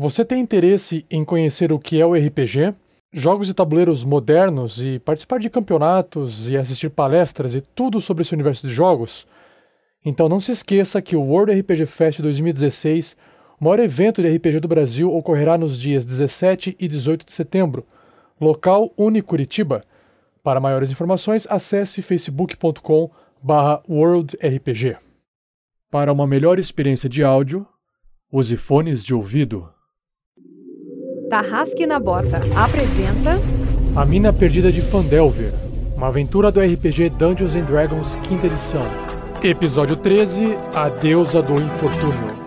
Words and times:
Você 0.00 0.24
tem 0.24 0.40
interesse 0.40 1.04
em 1.10 1.24
conhecer 1.24 1.72
o 1.72 1.78
que 1.78 2.00
é 2.00 2.06
o 2.06 2.14
RPG? 2.14 2.72
Jogos 3.12 3.48
de 3.48 3.54
tabuleiros 3.54 4.04
modernos 4.04 4.80
e 4.80 5.00
participar 5.00 5.40
de 5.40 5.50
campeonatos 5.50 6.48
e 6.48 6.56
assistir 6.56 6.88
palestras 6.88 7.52
e 7.52 7.60
tudo 7.60 8.00
sobre 8.00 8.22
esse 8.22 8.32
universo 8.32 8.68
de 8.68 8.72
jogos? 8.72 9.26
Então 10.04 10.28
não 10.28 10.38
se 10.38 10.52
esqueça 10.52 11.02
que 11.02 11.16
o 11.16 11.20
World 11.20 11.52
RPG 11.52 11.86
Fest 11.86 12.20
2016, 12.20 13.16
o 13.60 13.64
maior 13.64 13.80
evento 13.80 14.22
de 14.22 14.28
RPG 14.28 14.60
do 14.60 14.68
Brasil, 14.68 15.12
ocorrerá 15.12 15.58
nos 15.58 15.76
dias 15.76 16.04
17 16.04 16.76
e 16.78 16.86
18 16.86 17.26
de 17.26 17.32
setembro. 17.32 17.84
Local 18.40 18.92
Unicuritiba. 18.96 19.82
Para 20.44 20.60
maiores 20.60 20.92
informações, 20.92 21.44
acesse 21.50 22.02
facebook.com 22.02 23.10
worldrpg. 23.88 24.96
Para 25.90 26.12
uma 26.12 26.24
melhor 26.24 26.56
experiência 26.60 27.08
de 27.08 27.24
áudio, 27.24 27.66
use 28.30 28.56
fones 28.56 29.02
de 29.02 29.12
ouvido. 29.12 29.68
Tarrasque 31.28 31.86
na 31.86 31.98
Bota 31.98 32.40
apresenta 32.56 33.38
A 33.94 34.04
Mina 34.04 34.32
Perdida 34.32 34.72
de 34.72 34.80
Fandelver, 34.80 35.52
uma 35.94 36.06
aventura 36.08 36.50
do 36.50 36.58
RPG 36.58 37.10
Dungeons 37.10 37.54
and 37.54 37.64
Dragons 37.64 38.16
quinta 38.22 38.46
edição. 38.46 38.80
Episódio 39.42 39.94
13, 39.96 40.56
A 40.74 40.88
Deusa 40.88 41.42
do 41.42 41.52
Infortúnio. 41.60 42.38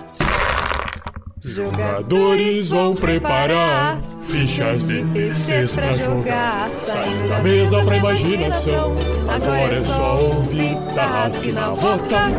Jogadores 1.41 2.70
vão 2.70 2.96
preparar 2.96 4.00
fichas 4.26 4.82
de 4.88 5.04
terceiros 5.13 5.76
pra 5.76 5.94
jogar. 5.94 6.70
Saindo 6.84 7.30
da 7.30 7.40
mesa 7.40 7.86
pra 7.86 7.98
imaginação. 7.98 8.96
Agora 9.30 9.76
é 9.76 9.84
só 9.84 10.24
ouvir 10.24 10.76
Tarrasque 10.96 11.52
na 11.52 11.70
Bota. 11.70 12.32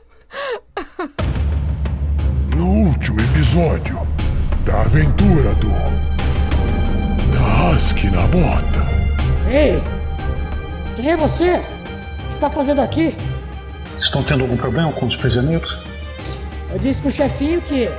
No 2.56 2.66
último 2.66 3.20
episódio 3.20 3.98
da 4.64 4.80
aventura 4.82 5.54
do 5.56 5.70
Tarrasque 7.32 8.10
na 8.10 8.22
Bota. 8.28 8.86
Ei! 9.50 9.82
Quem 10.96 11.10
é 11.10 11.16
você? 11.16 11.56
O 11.56 12.28
que 12.28 12.32
está 12.32 12.50
fazendo 12.50 12.80
aqui? 12.80 13.14
Estão 13.98 14.22
tendo 14.22 14.42
algum 14.42 14.56
problema 14.56 14.92
com 14.92 15.06
os 15.06 15.16
prisioneiros? 15.16 15.78
Eu 16.72 16.78
disse 16.78 17.00
pro 17.00 17.10
chefinho 17.12 17.60
que 17.62 17.90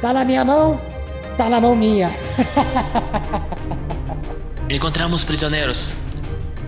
tá 0.00 0.12
na 0.12 0.24
minha 0.24 0.44
mão, 0.44 0.80
tá 1.36 1.48
na 1.48 1.60
mão 1.60 1.74
minha. 1.76 2.10
Encontramos 4.68 5.24
prisioneiros. 5.24 5.96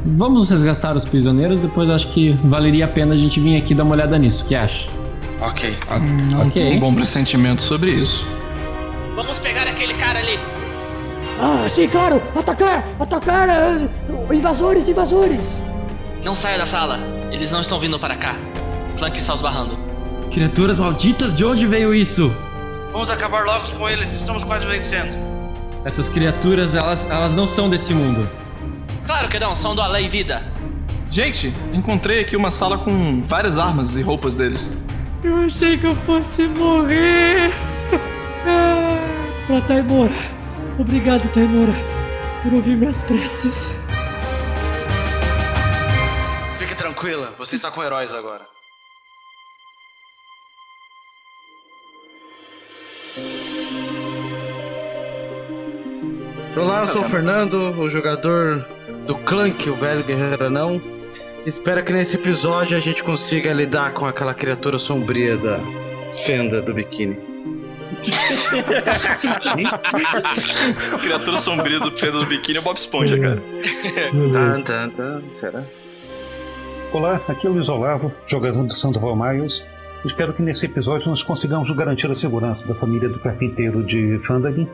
Vamos 0.04 0.48
resgatar 0.48 0.94
os 0.94 1.04
prisioneiros, 1.04 1.58
depois 1.58 1.90
acho 1.90 2.06
que 2.08 2.32
valeria 2.44 2.84
a 2.84 2.88
pena 2.88 3.14
a 3.14 3.18
gente 3.18 3.40
vir 3.40 3.56
aqui 3.56 3.74
dar 3.74 3.82
uma 3.82 3.94
olhada 3.94 4.16
nisso. 4.16 4.44
O 4.44 4.46
que 4.46 4.54
acha? 4.54 4.88
Ok. 5.40 5.76
Hum, 5.90 6.46
ok. 6.46 6.76
Um 6.76 6.80
bom 6.80 6.94
pressentimento 6.94 7.62
sobre 7.62 7.92
isso. 7.92 8.26
Vamos 9.14 9.38
pegar 9.38 9.62
aquele 9.62 9.94
cara 9.94 10.18
ali. 10.18 10.38
Ah, 11.40 11.68
sim, 11.68 11.86
claro! 11.88 12.22
Atacar! 12.34 12.84
Atacar! 12.98 13.48
ah, 13.50 14.34
invasores, 14.34 14.88
invasores! 14.88 15.60
Não 16.24 16.34
saia 16.34 16.58
da 16.58 16.66
sala. 16.66 16.98
Eles 17.30 17.50
não 17.50 17.60
estão 17.60 17.78
vindo 17.78 17.98
para 17.98 18.16
cá. 18.16 18.34
Flank 18.96 19.18
está 19.18 19.34
os 19.34 19.42
barrando. 19.42 19.78
Criaturas 20.32 20.78
malditas, 20.78 21.36
de 21.36 21.44
onde 21.44 21.66
veio 21.66 21.94
isso? 21.94 22.32
Vamos 22.92 23.10
acabar 23.10 23.44
logo 23.44 23.68
com 23.72 23.88
eles, 23.88 24.12
estamos 24.12 24.42
quase 24.42 24.66
vencendo. 24.66 25.18
Essas 25.84 26.08
criaturas, 26.08 26.74
elas, 26.74 27.08
elas 27.10 27.34
não 27.34 27.46
são 27.46 27.68
desse 27.68 27.92
mundo. 27.92 28.28
Claro 29.06 29.28
que 29.28 29.38
não, 29.38 29.54
são 29.54 29.74
do 29.74 29.82
além 29.82 30.08
vida. 30.08 30.42
Gente, 31.10 31.54
encontrei 31.72 32.20
aqui 32.20 32.36
uma 32.36 32.50
sala 32.50 32.78
com 32.78 33.22
várias 33.22 33.58
armas 33.58 33.96
e 33.96 34.02
roupas 34.02 34.34
deles. 34.34 34.70
Eu 35.26 35.38
achei 35.38 35.76
que 35.76 35.84
eu 35.84 35.96
fosse 36.06 36.46
morrer! 36.46 37.50
Ah, 38.48 38.96
pra 39.48 39.60
Taimora. 39.62 40.14
Obrigado, 40.78 41.28
Taimora, 41.34 41.72
por 42.44 42.54
ouvir 42.54 42.76
minhas 42.76 43.02
preces. 43.02 43.66
Fique 46.56 46.76
tranquila, 46.76 47.34
você 47.36 47.56
está 47.56 47.72
com 47.72 47.82
heróis 47.82 48.12
agora. 48.12 48.46
Olá, 56.56 56.82
eu 56.82 56.86
sou 56.86 57.02
o 57.02 57.04
Fernando, 57.04 57.76
o 57.80 57.88
jogador 57.88 58.64
do 59.08 59.18
Clank, 59.18 59.68
o 59.68 59.74
velho 59.74 60.04
guerreiro 60.04 60.46
anão. 60.46 60.80
Espero 61.46 61.82
que 61.84 61.92
nesse 61.92 62.16
episódio 62.16 62.76
a 62.76 62.80
gente 62.80 63.04
consiga 63.04 63.52
lidar 63.52 63.92
com 63.92 64.04
aquela 64.04 64.34
criatura 64.34 64.78
sombria 64.78 65.36
da 65.36 65.60
fenda 66.12 66.60
do 66.60 66.74
biquíni. 66.74 67.16
Criatura 71.00 71.38
sombria 71.38 71.78
do 71.78 71.92
Pedro 71.92 72.18
do 72.18 72.26
Biquíni 72.26 72.58
é 72.58 72.60
Bob 72.60 72.76
Esponja, 72.76 73.16
cara. 73.16 73.40
Tan, 74.32 74.62
tan, 74.62 74.90
tan, 74.90 75.22
será? 75.30 75.62
Olá, 76.92 77.20
aqui 77.28 77.46
é 77.46 77.50
o 77.50 77.52
Luiz 77.52 77.68
Olavo, 77.68 78.12
jogador 78.26 78.64
do 78.64 78.72
Sandoval 78.72 79.14
Miles. 79.14 79.64
Espero 80.04 80.32
que 80.32 80.42
nesse 80.42 80.66
episódio 80.66 81.08
nós 81.08 81.22
consigamos 81.22 81.70
garantir 81.76 82.10
a 82.10 82.14
segurança 82.16 82.66
da 82.66 82.74
família 82.74 83.08
do 83.08 83.20
carpinteiro 83.20 83.84
de 83.84 84.18
Fandagin 84.26 84.68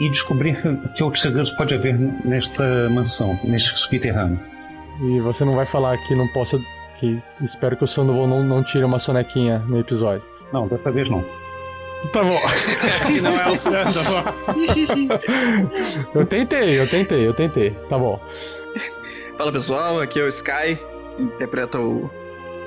e 0.00 0.08
descobrir 0.08 0.62
que 0.96 1.02
outros 1.02 1.22
segredos 1.22 1.50
pode 1.58 1.74
haver 1.74 1.94
nesta 2.24 2.88
mansão, 2.88 3.38
neste 3.44 3.78
subterrâneo. 3.78 4.53
E 5.00 5.20
você 5.20 5.44
não 5.44 5.54
vai 5.54 5.66
falar 5.66 5.96
que 5.98 6.14
não 6.14 6.28
possa. 6.28 6.58
que 6.98 7.20
espero 7.40 7.76
que 7.76 7.84
o 7.84 7.88
Sandoval 7.88 8.26
não, 8.26 8.42
não 8.42 8.62
tire 8.62 8.84
uma 8.84 8.98
sonequinha 8.98 9.58
no 9.66 9.80
episódio. 9.80 10.22
Não, 10.52 10.68
dessa 10.68 10.90
vez 10.90 11.08
não. 11.08 11.24
Tá 12.12 12.22
bom. 12.22 12.40
que 13.06 13.20
não 13.22 13.40
é 13.40 13.48
o 13.48 13.56
Sandoval. 13.56 14.34
eu 16.14 16.26
tentei, 16.26 16.78
eu 16.78 16.88
tentei, 16.88 17.26
eu 17.26 17.34
tentei. 17.34 17.70
Tá 17.88 17.98
bom. 17.98 18.20
Fala 19.36 19.50
pessoal, 19.50 20.00
aqui 20.00 20.20
é 20.20 20.22
o 20.22 20.28
Sky, 20.28 20.78
interpreta 21.18 21.80
o 21.80 22.08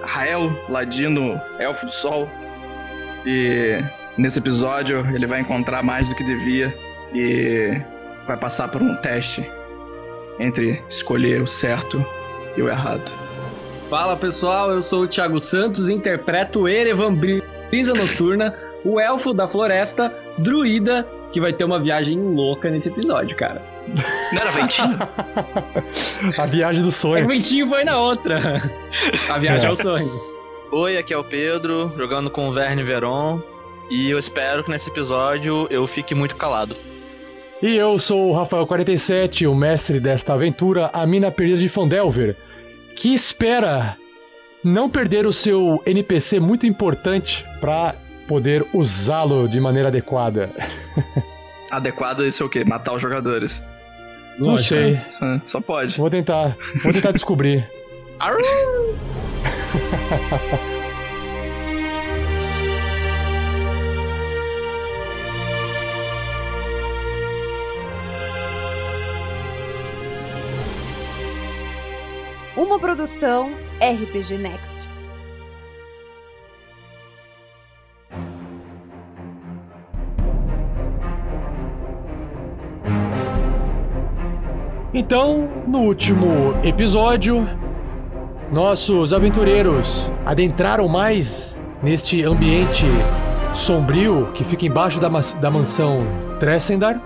Rael, 0.03 0.51
ladino, 0.67 1.39
elfo 1.59 1.85
do 1.85 1.91
sol. 1.91 2.27
E 3.25 3.81
nesse 4.17 4.39
episódio 4.39 5.05
ele 5.15 5.25
vai 5.27 5.39
encontrar 5.39 5.81
mais 5.81 6.09
do 6.09 6.15
que 6.15 6.23
devia 6.23 6.73
e 7.13 7.79
vai 8.25 8.35
passar 8.35 8.67
por 8.67 8.81
um 8.81 8.95
teste 8.97 9.49
entre 10.39 10.81
escolher 10.89 11.41
o 11.41 11.47
certo 11.47 12.05
e 12.57 12.62
o 12.62 12.68
errado. 12.69 13.12
Fala 13.90 14.18
pessoal, 14.18 14.69
eu 14.72 14.81
sou 14.81 15.03
o 15.03 15.07
Thiago 15.07 15.40
Santos, 15.40 15.88
interpreto 15.88 16.62
o 16.62 16.68
Erevan 16.68 17.13
Brisa 17.13 17.94
Noturna, 17.94 18.53
o 18.84 19.00
elfo 19.00 19.34
da 19.34 19.47
floresta, 19.47 20.13
druida, 20.38 21.07
que 21.31 21.40
vai 21.40 21.53
ter 21.53 21.63
uma 21.63 21.79
viagem 21.79 22.19
louca 22.19 22.69
nesse 22.69 22.90
episódio, 22.90 23.35
cara. 23.38 23.62
Não 24.34 24.41
era 24.41 24.51
ventinho? 24.51 24.97
A 26.38 26.45
viagem 26.45 26.81
do 26.81 26.90
O 26.90 26.91
sonho. 26.91 27.28
ventinho 27.28 27.68
foi 27.68 27.84
na 27.85 27.97
outra. 27.97 28.62
A 29.29 29.38
viagem 29.38 29.68
É. 29.68 29.69
ao 29.69 29.75
sonho. 29.75 30.12
Oi, 30.72 30.97
aqui 30.97 31.13
é 31.13 31.18
o 31.18 31.24
Pedro, 31.24 31.94
jogando 31.97 32.29
com 32.29 32.50
o 32.50 32.51
Verne 32.51 32.84
Veron. 32.84 33.41
E 33.89 34.09
eu 34.09 34.19
espero 34.19 34.63
que 34.66 34.69
nesse 34.72 34.89
episódio 34.89 35.66
eu 35.69 35.88
fique 35.88 36.13
muito 36.13 36.35
calado. 36.35 36.75
E 37.62 37.75
eu 37.75 37.97
sou 37.97 38.31
o 38.31 38.35
Rafael47, 38.35 39.50
o 39.50 39.56
mestre 39.56 40.00
desta 40.00 40.34
aventura, 40.34 40.89
a 40.94 41.06
mina 41.07 41.31
perdida 41.31 41.59
de 41.59 41.69
Fandelver, 41.69 42.35
que 42.97 43.13
espera 43.13 43.95
não 44.63 44.89
perder 44.89 45.27
o 45.27 45.31
seu 45.31 45.81
NPC 45.85 46.39
muito 46.39 46.65
importante 46.65 47.45
para 47.61 47.93
poder 48.27 48.65
usá-lo 48.73 49.47
de 49.47 49.59
maneira 49.59 49.87
adequada. 49.89 50.49
Adequado 51.69 52.25
isso 52.25 52.41
é 52.43 52.45
o 52.45 52.49
quê? 52.49 52.63
Matar 52.65 52.93
os 52.93 53.01
jogadores. 53.01 53.63
Não 54.39 54.51
Lógico, 54.51 54.69
sei. 54.69 54.99
Só- 55.09 55.41
Só 55.45 55.61
pode. 55.61 55.97
Vou 55.97 56.09
tentar, 56.09 56.57
vou 56.83 56.91
tentar 56.91 57.11
descobrir. 57.11 57.69
uma 72.57 72.80
produção 72.80 73.51
RPG 73.80 74.38
Next. 74.39 74.89
Então, 84.92 85.48
no 85.68 85.81
último 85.81 86.56
episódio, 86.63 87.48
nossos 88.51 89.13
aventureiros 89.13 90.10
adentraram 90.25 90.88
mais 90.88 91.56
neste 91.83 92.24
ambiente 92.24 92.86
sombrio 93.53 94.31
que 94.33 94.44
fica 94.44 94.65
embaixo 94.65 95.00
da, 95.00 95.07
da 95.10 95.51
mansão 95.51 96.00
Tressendar 96.39 97.00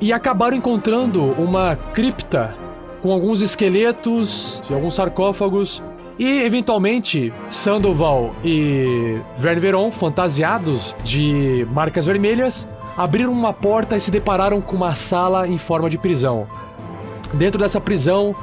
e 0.00 0.12
acabaram 0.12 0.56
encontrando 0.56 1.22
uma 1.40 1.76
cripta 1.76 2.54
com 3.02 3.10
alguns 3.10 3.40
esqueletos 3.42 4.62
e 4.70 4.74
alguns 4.74 4.94
sarcófagos 4.94 5.82
E, 6.18 6.42
eventualmente, 6.42 7.32
Sandoval 7.50 8.34
e 8.44 9.18
Verne 9.38 9.60
Veron, 9.60 9.90
fantasiados 9.90 10.94
de 11.02 11.66
marcas 11.72 12.06
vermelhas, 12.06 12.68
abriram 12.96 13.32
uma 13.32 13.52
porta 13.52 13.96
e 13.96 14.00
se 14.00 14.10
depararam 14.10 14.60
com 14.60 14.76
uma 14.76 14.94
sala 14.94 15.48
em 15.48 15.58
forma 15.58 15.88
de 15.88 15.98
prisão. 15.98 16.46
Dentro 17.32 17.58
dessa 17.58 17.80
prisão 17.80 18.34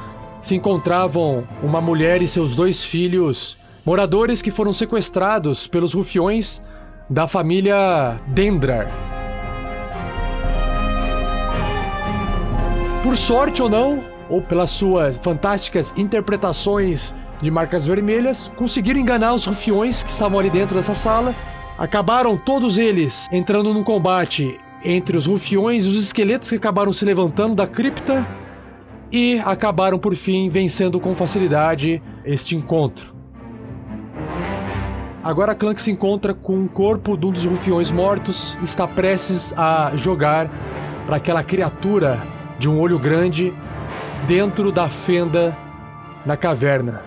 se 0.42 0.56
encontravam 0.56 1.44
uma 1.62 1.80
mulher 1.80 2.22
e 2.22 2.28
seus 2.28 2.56
dois 2.56 2.84
filhos, 2.84 3.56
moradores 3.86 4.42
que 4.42 4.52
foram 4.52 4.74
sequestrados 4.74 5.68
pelos 5.68 5.94
rufiões 5.94 6.60
da 7.10 7.28
família 7.28 8.18
Dendrar. 8.28 8.90
Por 13.04 13.16
sorte 13.16 13.62
ou 13.62 13.70
não, 13.70 14.04
ou 14.30 14.42
pelas 14.42 14.70
suas 14.70 15.18
fantásticas 15.18 15.94
interpretações 15.98 17.14
de 17.42 17.50
marcas 17.50 17.86
vermelhas, 17.86 18.52
conseguiram 18.56 19.00
enganar 19.00 19.34
os 19.34 19.46
rufiões 19.46 20.04
que 20.04 20.12
estavam 20.12 20.40
ali 20.40 20.50
dentro 20.50 20.76
dessa 20.76 20.94
sala. 20.94 21.34
Acabaram 21.78 22.38
todos 22.38 22.78
eles 22.78 23.28
entrando 23.32 23.74
num 23.74 23.84
combate 23.84 24.60
entre 24.84 25.18
os 25.18 25.26
rufiões 25.26 25.86
e 25.86 25.88
os 25.88 26.04
esqueletos 26.04 26.50
que 26.50 26.56
acabaram 26.56 26.94
se 26.94 27.04
levantando 27.06 27.56
da 27.56 27.66
cripta 27.66 28.26
e 29.12 29.40
acabaram 29.44 29.98
por 29.98 30.16
fim 30.16 30.50
vencendo 30.50 31.00
com 31.00 31.16
facilidade 31.16 32.02
este 32.24 32.56
encontro. 32.56 33.14
Agora 35.24 35.54
Clank 35.54 35.82
se 35.82 35.92
encontra 35.92 36.34
com 36.34 36.64
o 36.64 36.70
corpo 36.70 37.18
de 37.18 37.26
um 37.26 37.32
dos 37.32 37.44
rufiões 37.44 37.92
mortos 37.92 38.56
e 38.62 38.66
está 38.66 38.88
prestes 38.88 39.54
a 39.58 39.92
jogar 39.96 40.50
para 41.06 41.18
aquela 41.18 41.44
criatura 41.44 42.20
de 42.58 42.70
um 42.70 42.80
olho 42.80 42.98
grande 42.98 43.54
dentro 44.28 44.72
da 44.72 44.90
fenda 44.90 45.56
na 46.26 46.38
caverna. 46.38 47.02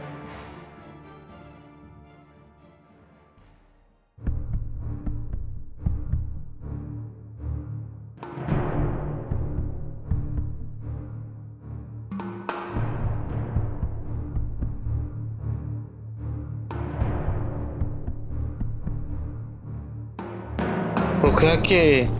O 21.22 21.30
Clank 21.30 22.10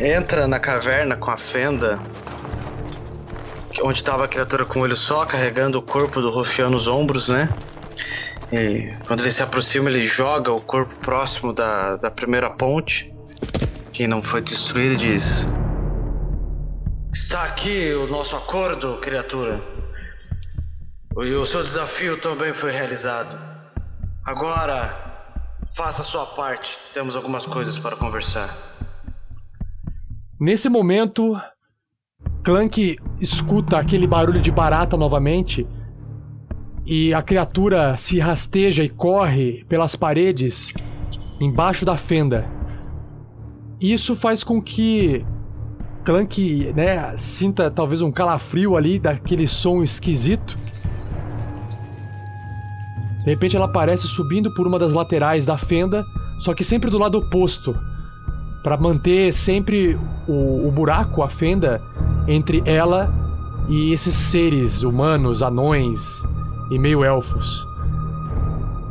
entra 0.00 0.48
na 0.48 0.58
caverna 0.58 1.14
com 1.14 1.30
a 1.30 1.36
fenda, 1.36 2.00
onde 3.82 3.98
estava 3.98 4.24
a 4.24 4.28
criatura 4.28 4.64
com 4.64 4.80
o 4.80 4.82
olho 4.82 4.96
só, 4.96 5.24
carregando 5.24 5.78
o 5.78 5.82
corpo 5.82 6.20
do 6.20 6.30
Rufião 6.30 6.70
nos 6.70 6.86
ombros, 6.86 7.28
né? 7.28 7.48
E 8.52 8.94
quando 9.06 9.20
ele 9.20 9.30
se 9.30 9.42
aproxima, 9.42 9.90
ele 9.90 10.06
joga 10.06 10.52
o 10.52 10.60
corpo 10.60 10.94
próximo 11.00 11.52
da, 11.52 11.96
da 11.96 12.10
primeira 12.10 12.50
ponte, 12.50 13.12
que 13.92 14.06
não 14.06 14.22
foi 14.22 14.40
destruída, 14.40 14.94
e 14.94 14.96
diz: 14.96 15.48
Está 17.12 17.44
aqui 17.44 17.92
o 17.94 18.06
nosso 18.06 18.36
acordo, 18.36 18.98
criatura. 18.98 19.60
E 21.16 21.32
o 21.32 21.46
seu 21.46 21.62
desafio 21.62 22.20
também 22.20 22.52
foi 22.52 22.72
realizado. 22.72 23.38
Agora, 24.24 24.94
faça 25.76 26.02
a 26.02 26.04
sua 26.04 26.26
parte. 26.26 26.78
Temos 26.92 27.14
algumas 27.14 27.46
coisas 27.46 27.78
para 27.78 27.96
conversar. 27.96 28.56
Nesse 30.40 30.68
momento, 30.68 31.40
Clank 32.44 32.98
escuta 33.18 33.78
aquele 33.78 34.06
barulho 34.06 34.40
de 34.40 34.50
barata 34.50 34.98
novamente 34.98 35.66
e 36.84 37.14
a 37.14 37.22
criatura 37.22 37.96
se 37.96 38.18
rasteja 38.18 38.84
e 38.84 38.88
corre 38.90 39.64
pelas 39.66 39.96
paredes 39.96 40.70
embaixo 41.40 41.86
da 41.86 41.96
fenda. 41.96 42.44
Isso 43.80 44.14
faz 44.14 44.44
com 44.44 44.60
que 44.60 45.24
Clank, 46.04 46.70
né, 46.76 47.16
sinta 47.16 47.70
talvez 47.70 48.02
um 48.02 48.12
calafrio 48.12 48.76
ali 48.76 48.98
daquele 48.98 49.48
som 49.48 49.82
esquisito. 49.82 50.54
De 53.20 53.30
repente 53.30 53.56
ela 53.56 53.64
aparece 53.64 54.06
subindo 54.06 54.52
por 54.52 54.66
uma 54.66 54.78
das 54.78 54.92
laterais 54.92 55.46
da 55.46 55.56
fenda, 55.56 56.04
só 56.40 56.52
que 56.52 56.62
sempre 56.62 56.90
do 56.90 56.98
lado 56.98 57.16
oposto, 57.16 57.74
para 58.62 58.76
manter 58.76 59.32
sempre 59.32 59.98
o, 60.28 60.68
o 60.68 60.70
buraco, 60.70 61.22
a 61.22 61.30
fenda 61.30 61.80
entre 62.26 62.62
ela 62.64 63.12
e 63.68 63.92
esses 63.92 64.14
seres 64.14 64.82
humanos, 64.82 65.42
anões 65.42 66.22
e 66.70 66.78
meio 66.78 67.04
elfos. 67.04 67.66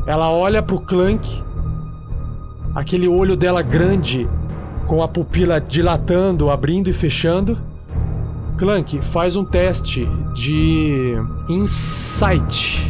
Ela 0.06 0.30
olha 0.30 0.62
pro 0.62 0.80
Clank, 0.80 1.44
aquele 2.76 3.08
olho 3.08 3.36
dela 3.36 3.62
grande, 3.62 4.28
com 4.88 5.02
a 5.02 5.08
pupila 5.08 5.62
dilatando, 5.62 6.50
abrindo 6.50 6.90
e 6.90 6.94
fechando. 6.94 7.58
Clank, 8.58 9.02
faz 9.06 9.36
um 9.36 9.46
teste 9.46 10.08
de 10.34 11.16
Insight. 11.50 12.90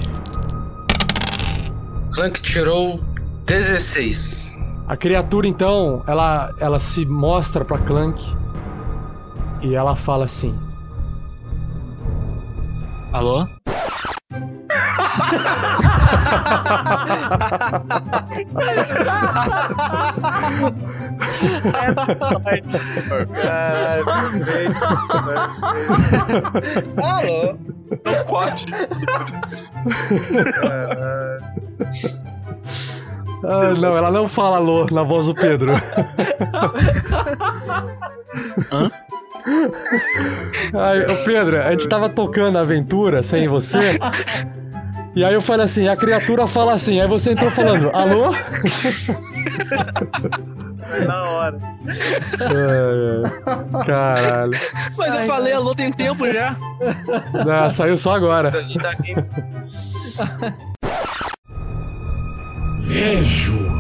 Clank 2.11 2.41
tirou 2.41 2.99
16. 3.45 4.53
A 4.87 4.97
criatura 4.97 5.47
então, 5.47 6.03
ela, 6.05 6.53
ela 6.59 6.79
se 6.79 7.05
mostra 7.05 7.63
pra 7.63 7.77
Clank 7.77 8.23
e 9.63 9.73
ela 9.75 9.95
fala 9.95 10.25
assim: 10.25 10.53
Alô? 13.13 13.47
Caralho, 23.41 24.05
perfeito. 24.05 24.77
Alô? 27.01 27.57
Não 28.05 28.25
corte. 28.25 28.65
Ah, 33.45 33.73
não, 33.79 33.97
ela 33.97 34.09
não 34.09 34.27
fala 34.27 34.57
alô 34.57 34.85
na 34.91 35.03
voz 35.03 35.25
do 35.25 35.35
Pedro. 35.35 35.73
Hã? 38.71 38.89
Ai, 40.73 41.05
Pedro, 41.25 41.61
a 41.61 41.71
gente 41.71 41.87
tava 41.89 42.09
tocando 42.09 42.57
a 42.57 42.61
aventura 42.61 43.21
sem 43.23 43.47
você. 43.47 43.99
E 45.15 45.23
aí 45.23 45.33
eu 45.33 45.41
falei 45.41 45.65
assim, 45.65 45.87
a 45.87 45.95
criatura 45.95 46.47
fala 46.47 46.73
assim, 46.73 46.99
aí 46.99 47.07
você 47.07 47.31
entrou 47.31 47.51
falando, 47.51 47.91
alô? 47.93 48.31
Na 51.05 51.23
hora. 51.23 51.59
Ai, 52.41 52.55
ai, 53.45 53.85
caralho. 53.85 54.51
Mas 54.97 55.15
eu 55.17 55.23
falei 55.25 55.53
alô 55.53 55.75
tem 55.75 55.91
tempo 55.91 56.25
já. 56.31 56.55
Não, 57.45 57.69
saiu 57.69 57.97
só 57.97 58.15
agora. 58.15 58.51
Vejo 62.79 63.71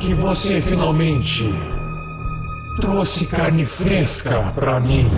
que 0.00 0.14
você 0.14 0.60
finalmente 0.60 1.52
trouxe 2.80 3.26
carne 3.26 3.66
fresca 3.66 4.52
para 4.54 4.78
mim. 4.80 5.10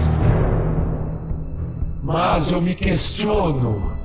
Mas 2.02 2.50
eu 2.50 2.60
me 2.60 2.74
questiono: 2.74 3.96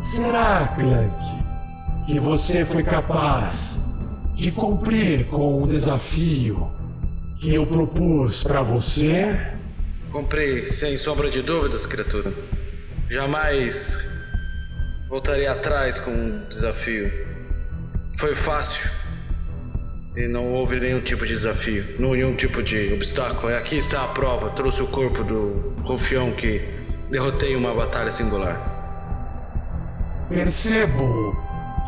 será, 0.00 0.68
Clank, 0.74 2.06
que 2.06 2.18
você 2.18 2.64
foi 2.64 2.82
capaz 2.82 3.78
de 4.34 4.50
cumprir 4.50 5.26
com 5.26 5.62
o 5.62 5.66
desafio 5.66 6.70
que 7.40 7.54
eu 7.54 7.66
propus 7.66 8.42
para 8.42 8.62
você? 8.62 9.38
Comprei 10.10 10.64
sem 10.64 10.96
sombra 10.96 11.30
de 11.30 11.42
dúvidas, 11.42 11.86
criatura. 11.86 12.32
Jamais 13.10 13.98
voltarei 15.08 15.46
atrás 15.46 16.00
com 16.00 16.10
um 16.10 16.48
desafio. 16.48 17.10
Foi 18.18 18.34
fácil. 18.34 19.01
E 20.14 20.28
não 20.28 20.52
houve 20.52 20.78
nenhum 20.78 21.00
tipo 21.00 21.24
de 21.24 21.32
desafio, 21.32 21.84
nenhum 21.98 22.36
tipo 22.36 22.62
de 22.62 22.92
obstáculo. 22.92 23.54
Aqui 23.54 23.76
está 23.76 24.04
a 24.04 24.08
prova. 24.08 24.50
Trouxe 24.50 24.82
o 24.82 24.86
corpo 24.88 25.24
do 25.24 25.72
rufião 25.84 26.32
que 26.32 26.60
derrotei 27.10 27.56
uma 27.56 27.72
batalha 27.72 28.12
singular. 28.12 28.60
Percebo 30.28 31.34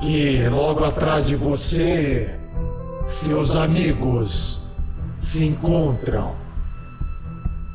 que 0.01 0.49
logo 0.49 0.85
atrás 0.85 1.27
de 1.27 1.37
você, 1.37 2.31
seus 3.09 3.55
amigos 3.55 4.59
se 5.19 5.45
encontram. 5.45 6.35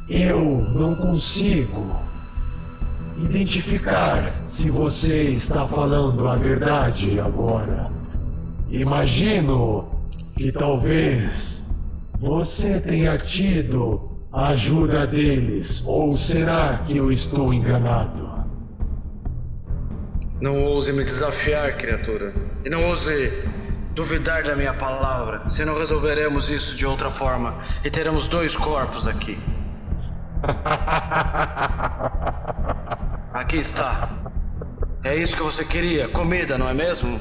Eu 0.09 0.43
não 0.73 0.95
consigo 0.95 1.95
identificar 3.17 4.33
se 4.49 4.71
você 4.71 5.25
está 5.25 5.67
falando 5.67 6.27
a 6.27 6.35
verdade 6.35 7.19
agora. 7.19 7.91
Imagino 8.71 9.98
que 10.39 10.51
talvez 10.53 11.61
você 12.17 12.79
tenha 12.79 13.17
tido 13.17 14.17
a 14.31 14.51
ajuda 14.51 15.05
deles, 15.05 15.83
ou 15.85 16.17
será 16.17 16.77
que 16.87 16.95
eu 16.95 17.11
estou 17.11 17.53
enganado? 17.53 18.45
Não 20.39 20.63
ouse 20.63 20.93
me 20.93 21.03
desafiar, 21.03 21.75
criatura. 21.75 22.33
E 22.63 22.69
não 22.69 22.87
ouse 22.87 23.33
duvidar 23.93 24.43
da 24.43 24.55
minha 24.55 24.73
palavra, 24.73 25.45
senão 25.49 25.77
resolveremos 25.77 26.49
isso 26.49 26.73
de 26.73 26.85
outra 26.85 27.11
forma 27.11 27.53
e 27.83 27.89
teremos 27.89 28.29
dois 28.29 28.55
corpos 28.55 29.07
aqui. 29.07 29.37
Aqui 33.33 33.57
está. 33.57 34.09
É 35.03 35.17
isso 35.17 35.35
que 35.35 35.43
você 35.43 35.65
queria, 35.65 36.07
comida, 36.07 36.57
não 36.57 36.69
é 36.69 36.73
mesmo? 36.73 37.19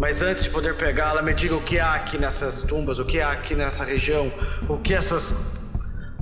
Mas 0.00 0.22
antes 0.22 0.44
de 0.44 0.50
poder 0.50 0.78
pegá-la, 0.78 1.20
me 1.20 1.34
diga 1.34 1.54
o 1.54 1.60
que 1.60 1.78
há 1.78 1.92
aqui 1.92 2.16
nessas 2.16 2.62
tumbas, 2.62 2.98
o 2.98 3.04
que 3.04 3.20
há 3.20 3.32
aqui 3.32 3.54
nessa 3.54 3.84
região, 3.84 4.32
o 4.66 4.78
que 4.78 4.94
essas 4.94 5.60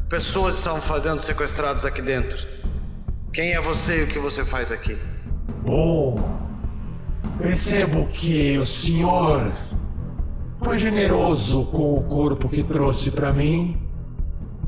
pessoas 0.09 0.59
estão 0.59 0.81
fazendo 0.81 1.21
sequestradas 1.21 1.85
aqui 1.85 2.03
dentro. 2.03 2.45
Quem 3.33 3.53
é 3.53 3.61
você 3.61 4.01
e 4.01 4.05
o 4.05 4.09
que 4.09 4.19
você 4.19 4.45
faz 4.45 4.73
aqui? 4.73 4.99
Bom, 5.63 6.21
percebo 7.39 8.09
que 8.09 8.59
o 8.59 8.67
senhor 8.67 9.53
foi 10.59 10.77
generoso 10.77 11.65
com 11.67 11.95
o 11.99 12.03
corpo 12.03 12.49
que 12.49 12.65
trouxe 12.65 13.13
para 13.13 13.33
mim, 13.33 13.81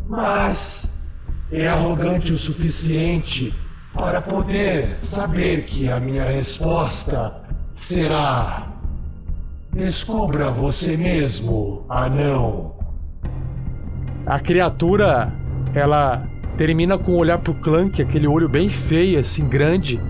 mas 0.09 0.88
é 1.50 1.67
arrogante 1.67 2.33
o 2.33 2.38
suficiente 2.38 3.52
para 3.93 4.23
poder 4.23 5.00
saber 5.02 5.64
que 5.64 5.90
a 5.90 5.99
minha 5.99 6.25
resposta 6.31 7.35
será: 7.73 8.70
Descubra 9.73 10.50
você 10.50 10.97
mesmo, 10.97 11.85
anão. 11.89 12.75
A 14.27 14.41
criatura, 14.41 15.33
ela 15.73 16.27
termina 16.59 16.99
com 16.99 17.12
um 17.12 17.19
olhar 17.19 17.39
pro 17.39 17.55
Clank, 17.55 18.03
aquele 18.03 18.27
olho 18.27 18.49
bem 18.49 18.69
feio, 18.69 19.21
assim, 19.21 19.49
grande. 19.49 20.00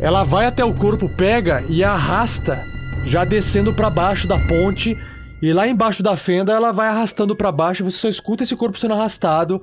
Ela 0.00 0.24
vai 0.24 0.46
até 0.46 0.64
o 0.64 0.72
corpo, 0.72 1.08
pega 1.16 1.62
e 1.68 1.84
arrasta, 1.84 2.64
já 3.06 3.24
descendo 3.24 3.74
para 3.74 3.90
baixo 3.90 4.26
da 4.26 4.38
ponte. 4.38 4.96
E 5.40 5.52
lá 5.52 5.68
embaixo 5.68 6.02
da 6.02 6.16
fenda 6.16 6.52
ela 6.52 6.72
vai 6.72 6.88
arrastando 6.88 7.36
para 7.36 7.52
baixo. 7.52 7.84
Você 7.84 7.98
só 7.98 8.08
escuta 8.08 8.42
esse 8.42 8.56
corpo 8.56 8.78
sendo 8.78 8.94
arrastado 8.94 9.62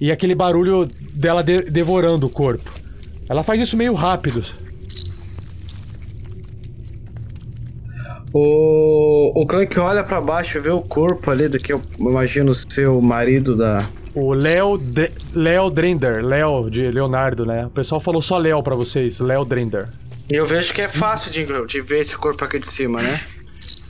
e 0.00 0.10
aquele 0.10 0.34
barulho 0.34 0.86
dela 1.14 1.42
de 1.42 1.62
devorando 1.70 2.26
o 2.26 2.30
corpo. 2.30 2.70
Ela 3.28 3.42
faz 3.42 3.60
isso 3.60 3.76
meio 3.76 3.94
rápido. 3.94 4.44
O, 8.32 9.32
o 9.40 9.46
Clank 9.46 9.78
olha 9.78 10.04
para 10.04 10.20
baixo 10.20 10.58
e 10.58 10.60
vê 10.60 10.70
o 10.70 10.82
corpo 10.82 11.30
ali 11.30 11.48
do 11.48 11.58
que 11.58 11.72
eu 11.72 11.80
imagino 11.98 12.54
ser 12.54 12.88
o 12.88 13.00
marido 13.00 13.56
da. 13.56 13.88
O 14.14 14.32
Léo 14.32 14.76
De 14.76 15.10
Léo 15.34 15.70
Drender, 15.70 16.24
Léo 16.24 16.68
de 16.70 16.90
Leonardo, 16.90 17.46
né? 17.46 17.66
O 17.66 17.70
pessoal 17.70 18.00
falou 18.00 18.20
só 18.20 18.36
Léo 18.36 18.62
para 18.62 18.74
vocês, 18.74 19.18
Léo 19.18 19.44
Drender. 19.44 19.88
E 20.30 20.36
eu 20.36 20.44
vejo 20.44 20.74
que 20.74 20.82
é 20.82 20.88
fácil 20.88 21.30
de, 21.30 21.46
de 21.66 21.80
ver 21.80 22.00
esse 22.00 22.16
corpo 22.16 22.44
aqui 22.44 22.58
de 22.58 22.66
cima, 22.66 23.00
né? 23.00 23.20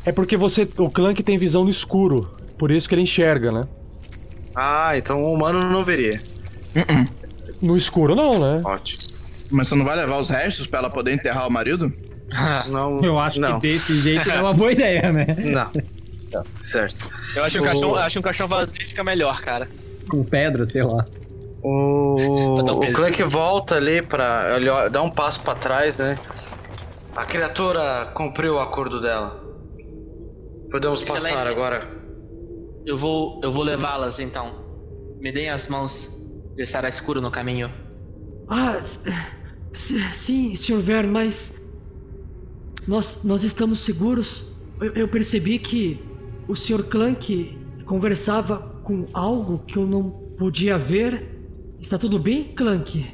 É 0.04 0.12
porque 0.12 0.36
você, 0.36 0.68
o 0.76 0.88
Clank 0.88 1.22
tem 1.22 1.36
visão 1.36 1.64
no 1.64 1.70
escuro, 1.70 2.30
por 2.56 2.70
isso 2.70 2.88
que 2.88 2.94
ele 2.94 3.02
enxerga, 3.02 3.50
né? 3.50 3.66
Ah, 4.54 4.96
então 4.96 5.22
o 5.22 5.32
humano 5.32 5.60
não 5.60 5.82
veria. 5.82 6.18
No 7.60 7.76
escuro 7.76 8.14
não, 8.14 8.38
né? 8.38 8.60
Ótimo. 8.64 9.02
Mas 9.50 9.68
você 9.68 9.74
não 9.74 9.84
vai 9.84 9.96
levar 9.96 10.18
os 10.18 10.28
restos 10.30 10.66
pra 10.66 10.78
ela 10.78 10.90
poder 10.90 11.12
enterrar 11.12 11.48
o 11.48 11.50
marido? 11.50 11.92
Não. 12.68 13.02
Eu 13.02 13.18
acho 13.18 13.40
não. 13.40 13.58
que 13.60 13.68
desse 13.68 14.00
jeito 14.00 14.30
é 14.30 14.40
uma 14.40 14.52
boa 14.54 14.72
ideia, 14.72 15.10
né? 15.12 15.26
Não. 15.38 15.70
Tá, 16.30 16.44
certo. 16.62 17.08
Eu 17.34 17.44
acho 17.44 17.58
que 17.58 17.64
um 17.64 17.64
O- 17.64 17.70
caixão, 17.70 17.94
acho 17.96 18.12
que 18.14 18.18
um 18.18 18.22
caixão 18.22 18.46
vazio 18.48 18.74
fica 18.88 19.02
melhor, 19.02 19.40
cara. 19.40 19.68
Com 20.10 20.22
pedra, 20.22 20.64
sei 20.66 20.82
lá. 20.82 21.06
O, 21.62 22.16
um 22.18 22.54
o. 22.60 22.92
Clank 22.92 23.22
volta 23.24 23.76
ali 23.76 24.02
pra. 24.02 24.56
Ele 24.56 24.68
dá 24.90 25.02
um 25.02 25.10
passo 25.10 25.40
pra 25.40 25.54
trás, 25.54 25.98
né? 25.98 26.18
A 27.16 27.24
criatura 27.24 28.10
cumpriu 28.14 28.54
o 28.56 28.58
acordo 28.60 29.00
dela. 29.00 29.42
Podemos 30.70 31.00
Excelente. 31.02 31.24
passar 31.32 31.46
agora. 31.46 31.88
Eu 32.86 32.96
vou, 32.98 33.40
eu 33.42 33.50
vou 33.50 33.62
levá-las 33.62 34.18
então. 34.18 34.64
Me 35.18 35.32
deem 35.32 35.48
as 35.50 35.66
mãos. 35.66 36.14
Estará 36.58 36.88
escuro 36.88 37.20
no 37.20 37.30
caminho. 37.30 37.70
Ah, 38.48 38.78
sim, 40.12 40.54
Sr. 40.56 40.80
Vern, 40.80 41.08
mas. 41.10 41.52
Nós, 42.88 43.18
nós 43.22 43.44
estamos 43.44 43.84
seguros. 43.84 44.44
Eu, 44.80 44.92
eu 44.94 45.08
percebi 45.08 45.58
que 45.58 46.00
o 46.48 46.56
Sr. 46.56 46.84
Clank 46.84 47.56
conversava 47.84 48.58
com 48.82 49.06
algo 49.12 49.58
que 49.66 49.76
eu 49.76 49.86
não 49.86 50.10
podia 50.38 50.78
ver. 50.78 51.36
Está 51.80 51.98
tudo 51.98 52.18
bem, 52.18 52.44
Clank? 52.56 53.06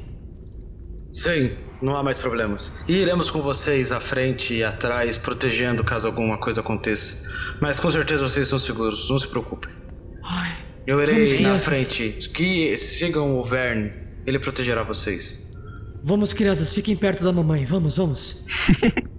Sim, 1.11 1.51
não 1.81 1.95
há 1.95 2.01
mais 2.03 2.19
problemas. 2.19 2.73
E 2.87 2.93
iremos 2.93 3.29
com 3.29 3.41
vocês 3.41 3.91
à 3.91 3.99
frente 3.99 4.53
e 4.53 4.63
atrás, 4.63 5.17
protegendo 5.17 5.83
caso 5.83 6.07
alguma 6.07 6.37
coisa 6.37 6.61
aconteça. 6.61 7.17
Mas 7.61 7.79
com 7.79 7.91
certeza 7.91 8.27
vocês 8.27 8.45
estão 8.47 8.59
seguros, 8.59 9.09
não 9.09 9.17
se 9.19 9.27
preocupem. 9.27 9.71
Ai, 10.23 10.57
Eu 10.87 11.01
irei 11.01 11.29
na 11.31 11.35
crianças. 11.35 11.65
frente. 11.65 12.29
Que 12.33 12.77
sigam 12.77 13.37
o 13.37 13.43
Vern, 13.43 13.91
ele 14.25 14.39
protegerá 14.39 14.83
vocês. 14.83 15.45
vamos, 16.03 16.33
crianças, 16.33 16.73
fiquem 16.73 16.95
perto 16.95 17.23
da 17.23 17.31
mamãe. 17.31 17.65
Vamos, 17.65 17.95
vamos. 17.97 18.37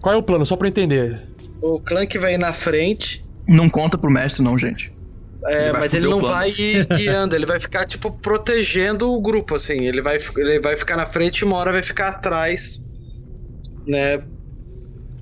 Qual 0.00 0.14
é 0.14 0.18
o 0.18 0.22
plano? 0.22 0.46
Só 0.46 0.56
pra 0.56 0.66
eu 0.66 0.70
entender. 0.70 1.28
O 1.60 1.80
Clank 1.80 2.18
vai 2.18 2.34
ir 2.34 2.38
na 2.38 2.52
frente, 2.52 3.24
Não 3.48 3.68
conta 3.68 3.96
pro 3.98 4.10
mestre, 4.10 4.42
não, 4.42 4.58
gente. 4.58 4.92
É, 5.46 5.68
Ele 5.68 5.72
mas 5.72 5.94
ele 5.94 6.06
não 6.06 6.20
vai 6.20 6.50
ir 6.50 6.86
guiando, 6.86 7.34
ele 7.34 7.46
vai 7.46 7.58
ficar, 7.60 7.86
tipo, 7.86 8.10
protegendo 8.12 9.10
o 9.12 9.20
grupo, 9.20 9.54
assim. 9.54 9.86
Ele 9.86 10.02
vai, 10.02 10.18
ele 10.36 10.60
vai 10.60 10.76
ficar 10.76 10.96
na 10.96 11.06
frente 11.06 11.38
e 11.38 11.44
uma 11.44 11.56
hora 11.56 11.72
vai 11.72 11.82
ficar 11.82 12.08
atrás, 12.08 12.80
né? 13.86 14.28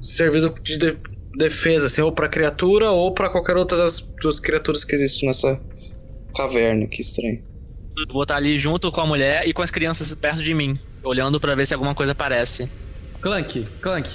Servindo 0.00 0.54
de, 0.64 0.78
de- 0.78 1.00
defesa, 1.36 1.86
assim, 1.86 2.00
ou 2.02 2.12
pra 2.12 2.28
criatura 2.28 2.90
ou 2.90 3.12
pra 3.12 3.28
qualquer 3.30 3.56
outra 3.56 3.76
das 3.78 4.10
duas 4.22 4.40
criaturas 4.40 4.84
que 4.84 4.94
existem 4.94 5.28
nessa 5.28 5.60
caverna. 6.36 6.88
Que 6.90 7.02
estranho. 7.02 7.44
Eu 7.98 8.04
vou 8.12 8.22
estar 8.22 8.36
ali 8.36 8.58
junto 8.58 8.90
com 8.92 9.00
a 9.00 9.06
mulher 9.06 9.46
e 9.46 9.52
com 9.52 9.62
as 9.62 9.70
crianças 9.70 10.14
perto 10.14 10.42
de 10.42 10.54
mim, 10.54 10.78
olhando 11.02 11.40
pra 11.40 11.54
ver 11.54 11.66
se 11.66 11.74
alguma 11.74 11.94
coisa 11.94 12.12
aparece. 12.12 12.70
Clank, 13.20 13.64
Clank, 13.82 14.14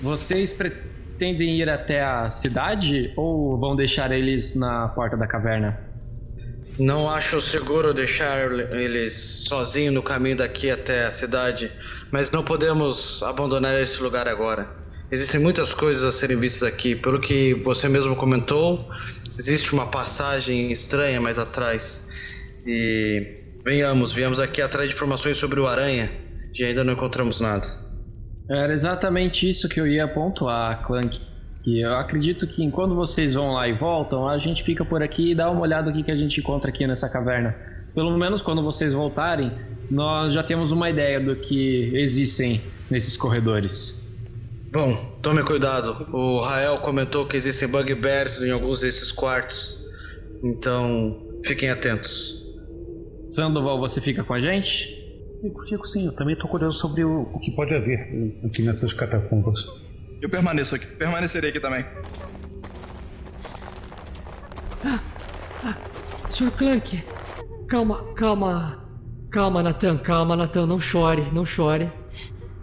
vocês 0.00 0.52
pretendem 0.52 1.60
ir 1.60 1.68
até 1.68 2.02
a 2.02 2.28
cidade 2.30 3.12
ou 3.16 3.58
vão 3.58 3.74
deixar 3.74 4.12
eles 4.12 4.54
na 4.54 4.88
porta 4.88 5.16
da 5.16 5.26
caverna? 5.26 5.78
Não 6.78 7.08
acho 7.08 7.40
seguro 7.40 7.94
deixar 7.94 8.52
eles 8.74 9.46
sozinhos 9.48 9.94
no 9.94 10.02
caminho 10.02 10.36
daqui 10.36 10.70
até 10.70 11.06
a 11.06 11.10
cidade, 11.10 11.72
mas 12.10 12.30
não 12.30 12.44
podemos 12.44 13.22
abandonar 13.22 13.80
esse 13.80 14.02
lugar 14.02 14.28
agora. 14.28 14.68
Existem 15.10 15.40
muitas 15.40 15.72
coisas 15.72 16.04
a 16.04 16.12
serem 16.12 16.36
vistas 16.36 16.68
aqui. 16.68 16.94
Pelo 16.94 17.18
que 17.18 17.54
você 17.54 17.88
mesmo 17.88 18.14
comentou, 18.14 18.90
existe 19.38 19.72
uma 19.72 19.86
passagem 19.86 20.70
estranha 20.70 21.18
mais 21.18 21.38
atrás. 21.38 22.06
E 22.66 23.40
venhamos, 23.64 24.12
viemos 24.12 24.38
aqui 24.38 24.60
atrás 24.60 24.90
de 24.90 24.94
informações 24.94 25.38
sobre 25.38 25.58
o 25.60 25.66
aranha 25.66 26.10
e 26.54 26.62
ainda 26.62 26.84
não 26.84 26.92
encontramos 26.92 27.40
nada. 27.40 27.85
Era 28.48 28.72
exatamente 28.72 29.48
isso 29.48 29.68
que 29.68 29.80
eu 29.80 29.86
ia 29.86 30.06
pontuar, 30.06 30.86
Clank. 30.86 31.20
E 31.66 31.84
eu 31.84 31.96
acredito 31.96 32.46
que 32.46 32.62
enquanto 32.62 32.94
vocês 32.94 33.34
vão 33.34 33.52
lá 33.52 33.66
e 33.66 33.72
voltam, 33.72 34.28
a 34.28 34.38
gente 34.38 34.62
fica 34.62 34.84
por 34.84 35.02
aqui 35.02 35.32
e 35.32 35.34
dá 35.34 35.50
uma 35.50 35.62
olhada 35.62 35.90
no 35.90 35.96
que, 35.96 36.04
que 36.04 36.12
a 36.12 36.16
gente 36.16 36.38
encontra 36.38 36.70
aqui 36.70 36.86
nessa 36.86 37.08
caverna. 37.08 37.56
Pelo 37.92 38.16
menos 38.16 38.40
quando 38.40 38.62
vocês 38.62 38.94
voltarem, 38.94 39.50
nós 39.90 40.32
já 40.32 40.44
temos 40.44 40.70
uma 40.70 40.88
ideia 40.88 41.18
do 41.18 41.34
que 41.34 41.90
existem 41.94 42.60
nesses 42.88 43.16
corredores. 43.16 44.00
Bom, 44.70 44.94
tome 45.22 45.42
cuidado. 45.42 46.06
O 46.12 46.40
Rael 46.40 46.78
comentou 46.78 47.26
que 47.26 47.36
existem 47.36 47.66
bugbears 47.66 48.40
em 48.42 48.52
alguns 48.52 48.80
desses 48.80 49.10
quartos. 49.10 49.76
Então, 50.44 51.20
fiquem 51.44 51.70
atentos. 51.70 52.44
Sandoval, 53.24 53.80
você 53.80 54.00
fica 54.00 54.22
com 54.22 54.34
a 54.34 54.38
gente? 54.38 54.95
Fico, 55.46 55.62
fico 55.62 55.86
sim, 55.86 56.06
eu 56.06 56.12
também 56.12 56.34
tô 56.34 56.48
curioso 56.48 56.76
sobre 56.78 57.04
o, 57.04 57.22
o 57.32 57.38
que 57.38 57.52
pode 57.52 57.72
haver 57.72 58.36
aqui 58.44 58.62
nessas 58.62 58.92
catacumbas. 58.92 59.64
Eu 60.20 60.28
permaneço 60.28 60.74
aqui, 60.74 60.86
permanecerei 60.86 61.50
aqui 61.50 61.60
também. 61.60 61.84
Sr. 66.30 66.50
Clank, 66.50 67.04
calma, 67.68 68.02
calma. 68.14 68.84
Calma, 69.30 69.62
Nathan, 69.62 69.98
calma, 69.98 70.34
Nathan, 70.34 70.66
não 70.66 70.80
chore, 70.80 71.30
não 71.32 71.46
chore. 71.46 71.92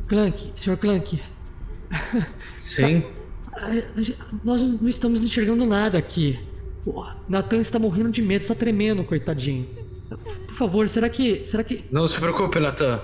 Clank, 0.08 0.52
Sr. 0.58 0.76
Clank. 0.76 1.22
Sim. 2.58 3.04
Nós 4.44 4.62
não 4.62 4.90
estamos 4.90 5.24
enxergando 5.24 5.66
nada 5.66 5.98
aqui. 5.98 6.38
Nathan 7.30 7.62
está 7.62 7.80
morrendo 7.80 8.12
de 8.12 8.22
medo, 8.22 8.42
está 8.42 8.56
tremendo, 8.56 9.06
coitadinho. 9.06 9.83
Por 10.54 10.58
favor, 10.70 10.88
será 10.88 11.10
que. 11.10 11.44
Será 11.46 11.64
que. 11.64 11.84
Não 11.92 12.08
se 12.08 12.20
preocupe, 12.20 12.60
Nathan. 12.60 13.02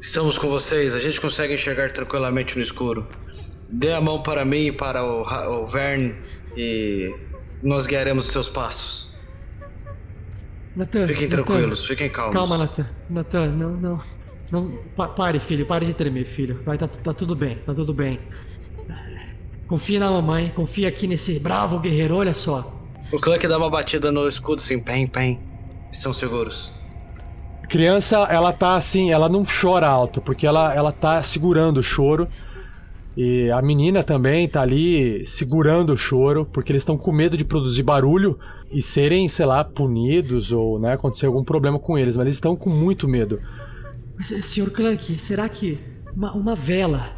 Estamos 0.00 0.38
com 0.38 0.48
vocês, 0.48 0.94
a 0.94 0.98
gente 0.98 1.20
consegue 1.20 1.54
enxergar 1.54 1.92
tranquilamente 1.92 2.56
no 2.56 2.62
escuro. 2.62 3.06
Dê 3.68 3.92
a 3.92 4.00
mão 4.00 4.22
para 4.22 4.44
mim 4.44 4.66
e 4.66 4.72
para 4.72 5.04
o, 5.04 5.22
o 5.62 5.66
Vern 5.66 6.14
e 6.56 7.14
nós 7.62 7.86
guiaremos 7.86 8.26
seus 8.26 8.48
passos. 8.48 9.14
Nathan. 10.74 11.06
Fiquem 11.06 11.28
Nathan, 11.28 11.42
tranquilos, 11.42 11.84
fiquem 11.86 12.08
calmos. 12.10 12.34
Calma, 12.34 12.56
Nathan. 12.58 12.86
Nathan, 13.10 13.46
não, 13.48 13.70
não. 13.76 14.00
Não, 14.50 14.70
pa- 14.96 15.08
pare, 15.08 15.40
filho, 15.40 15.66
pare 15.66 15.84
de 15.86 15.94
tremer, 15.94 16.26
filho. 16.26 16.60
Vai, 16.64 16.78
tá, 16.78 16.86
tá 16.88 17.12
tudo 17.12 17.34
bem, 17.36 17.56
tá 17.66 17.74
tudo 17.74 17.92
bem. 17.92 18.20
Confia 19.66 19.98
na 20.00 20.10
mamãe, 20.10 20.52
confia 20.54 20.88
aqui 20.88 21.06
nesse 21.06 21.38
bravo 21.38 21.78
guerreiro, 21.78 22.16
olha 22.16 22.34
só. 22.34 22.72
O 23.12 23.18
Clank 23.18 23.46
dá 23.48 23.56
uma 23.58 23.70
batida 23.70 24.10
no 24.12 24.26
escudo 24.28 24.60
assim, 24.60 24.78
pem, 24.78 25.06
pem. 25.06 25.40
Estão 25.94 26.12
seguros. 26.12 26.72
Criança, 27.68 28.18
ela 28.28 28.52
tá 28.52 28.74
assim, 28.74 29.12
ela 29.12 29.28
não 29.28 29.44
chora 29.44 29.86
alto, 29.86 30.20
porque 30.20 30.44
ela, 30.44 30.74
ela 30.74 30.90
tá 30.90 31.22
segurando 31.22 31.78
o 31.78 31.82
choro. 31.84 32.26
E 33.16 33.48
a 33.48 33.62
menina 33.62 34.02
também 34.02 34.48
tá 34.48 34.60
ali 34.60 35.24
segurando 35.24 35.92
o 35.92 35.96
choro, 35.96 36.44
porque 36.52 36.72
eles 36.72 36.82
estão 36.82 36.98
com 36.98 37.12
medo 37.12 37.36
de 37.36 37.44
produzir 37.44 37.84
barulho 37.84 38.36
e 38.72 38.82
serem, 38.82 39.28
sei 39.28 39.46
lá, 39.46 39.62
punidos 39.62 40.50
ou 40.50 40.80
né, 40.80 40.94
acontecer 40.94 41.26
algum 41.26 41.44
problema 41.44 41.78
com 41.78 41.96
eles, 41.96 42.16
mas 42.16 42.26
eles 42.26 42.36
estão 42.36 42.56
com 42.56 42.68
muito 42.68 43.06
medo. 43.06 43.40
Mas, 44.16 44.32
eh, 44.32 44.42
Senhor 44.42 44.70
Clank, 44.72 45.16
será 45.20 45.48
que 45.48 45.78
uma, 46.12 46.32
uma 46.32 46.56
vela, 46.56 47.12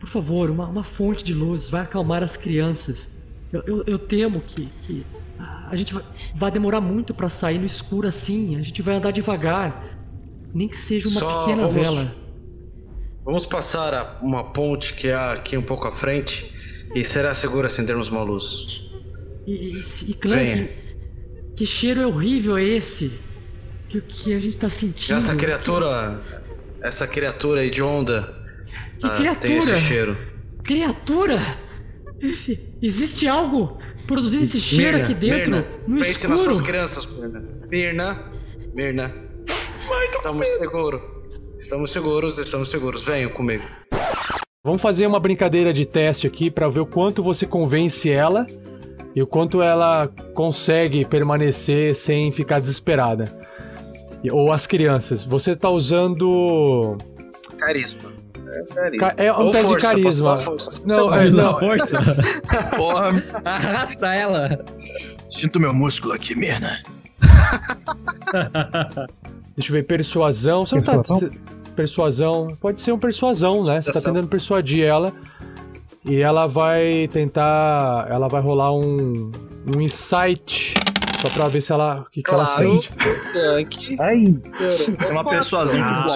por 0.00 0.08
favor, 0.08 0.48
uma, 0.48 0.66
uma 0.66 0.82
fonte 0.82 1.22
de 1.22 1.34
luz 1.34 1.68
vai 1.68 1.82
acalmar 1.82 2.22
as 2.22 2.34
crianças? 2.34 3.10
Eu, 3.52 3.62
eu, 3.66 3.84
eu 3.86 3.98
temo 3.98 4.40
que, 4.40 4.70
que 4.84 5.04
a 5.38 5.76
gente 5.76 5.94
vai, 6.36 6.50
demorar 6.50 6.80
muito 6.80 7.14
pra 7.14 7.28
sair 7.28 7.58
no 7.58 7.66
escuro 7.66 8.06
assim. 8.08 8.56
A 8.56 8.62
gente 8.62 8.80
vai 8.82 8.94
andar 8.96 9.10
devagar. 9.10 9.90
Nem 10.54 10.68
que 10.68 10.76
seja 10.76 11.08
uma 11.08 11.20
Só 11.20 11.44
pequena 11.46 11.66
vamos- 11.66 11.82
vela. 11.82 12.14
Vamos 13.24 13.46
passar 13.46 13.94
a- 13.94 14.18
uma 14.20 14.44
ponte 14.52 14.94
que 14.94 15.10
há 15.10 15.32
aqui 15.32 15.56
um 15.56 15.62
pouco 15.62 15.86
à 15.88 15.92
frente 15.92 16.52
e 16.94 17.04
será 17.04 17.32
seguro 17.32 17.66
acendermos 17.66 18.08
uma 18.08 18.22
luz. 18.22 18.90
E, 19.46 19.52
e, 19.52 19.80
e 20.10 20.14
Clank, 20.14 20.38
Venha. 20.44 20.68
que 21.56 21.64
cheiro 21.64 22.06
horrível 22.06 22.56
é 22.56 22.64
esse? 22.64 23.12
Que, 23.88 24.00
que 24.00 24.34
a 24.34 24.40
gente 24.40 24.58
tá 24.58 24.68
sentindo? 24.68 25.16
Essa 25.16 25.34
criatura. 25.36 26.20
Essa 26.82 27.06
criatura 27.06 27.64
hedionda. 27.64 28.34
Que 28.98 29.06
ah, 29.06 29.10
criatura? 29.16 29.36
Tem 29.40 29.56
esse 29.58 29.80
cheiro. 29.80 30.16
Criatura! 30.64 31.58
Existe 32.80 33.26
algo 33.26 33.78
produzindo 34.06 34.44
esse 34.44 34.60
cheiro 34.60 34.98
Mirna, 34.98 35.04
aqui 35.04 35.14
dentro, 35.14 35.50
Mirna, 35.50 35.66
no 35.86 36.00
pense 36.00 36.28
nas 36.28 36.38
escuro. 36.38 36.54
suas 36.56 36.60
crianças, 36.60 37.06
Mirna. 37.06 37.44
Mirna, 37.70 38.32
Mirna. 38.74 39.14
Estamos 40.14 40.48
seguros. 40.48 41.00
Estamos 41.58 41.90
seguros, 41.90 42.38
estamos 42.38 42.70
seguros. 42.70 43.04
Venham 43.04 43.30
comigo. 43.30 43.64
Vamos 44.64 44.80
fazer 44.80 45.06
uma 45.06 45.18
brincadeira 45.18 45.72
de 45.72 45.84
teste 45.84 46.26
aqui 46.26 46.50
pra 46.50 46.68
ver 46.68 46.80
o 46.80 46.86
quanto 46.86 47.22
você 47.22 47.46
convence 47.46 48.08
ela 48.10 48.46
e 49.14 49.22
o 49.22 49.26
quanto 49.26 49.60
ela 49.60 50.08
consegue 50.34 51.04
permanecer 51.04 51.94
sem 51.96 52.30
ficar 52.32 52.60
desesperada. 52.60 53.24
Ou 54.30 54.52
as 54.52 54.66
crianças. 54.66 55.24
Você 55.24 55.56
tá 55.56 55.68
usando. 55.68 56.96
Carisma. 57.58 58.12
É, 58.52 58.64
carisma. 58.74 59.14
É 59.16 59.32
um 59.32 59.36
Ou 59.46 59.50
teste 59.50 59.66
de 59.66 59.72
força, 59.72 59.86
carisma. 59.88 60.10
usar 60.10 60.36
força. 60.38 60.82
Não, 60.86 61.14
é, 61.14 61.30
não. 61.30 61.58
Força. 61.58 61.96
Porra, 62.76 63.22
Arrasta 63.44 64.14
ela. 64.14 64.64
sinto 65.30 65.58
meu 65.58 65.72
músculo 65.72 66.12
aqui, 66.14 66.34
Mirna. 66.34 66.78
Deixa 69.56 69.70
eu 69.70 69.74
ver, 69.76 69.84
persuasão. 69.84 70.66
Você 70.66 70.74
não 70.76 70.82
Persuasão? 70.82 71.20
tá. 71.20 71.36
Persuasão. 71.76 72.56
Pode 72.60 72.80
ser 72.80 72.92
um 72.92 72.98
persuasão, 72.98 73.62
né? 73.62 73.80
Você 73.80 73.92
tá 73.92 74.00
tentando 74.00 74.26
persuadir 74.26 74.84
ela. 74.84 75.12
E 76.04 76.16
ela 76.20 76.46
vai 76.46 77.08
tentar. 77.12 78.06
Ela 78.10 78.28
vai 78.28 78.40
rolar 78.42 78.72
um. 78.74 79.30
Um 79.74 79.80
insight. 79.80 80.74
Só 81.22 81.28
pra 81.28 81.46
ver 81.48 81.62
se 81.62 81.72
ela. 81.72 82.00
O 82.00 82.10
que, 82.10 82.20
que 82.20 82.30
ela 82.34 82.44
Claro. 82.46 82.72
sente. 82.82 82.90
Clank. 83.32 83.96
Ai, 84.00 84.34
É 85.06 85.12
uma 85.12 85.24
persuasão 85.24 85.78
de 85.78 85.92
Ah. 85.92 86.06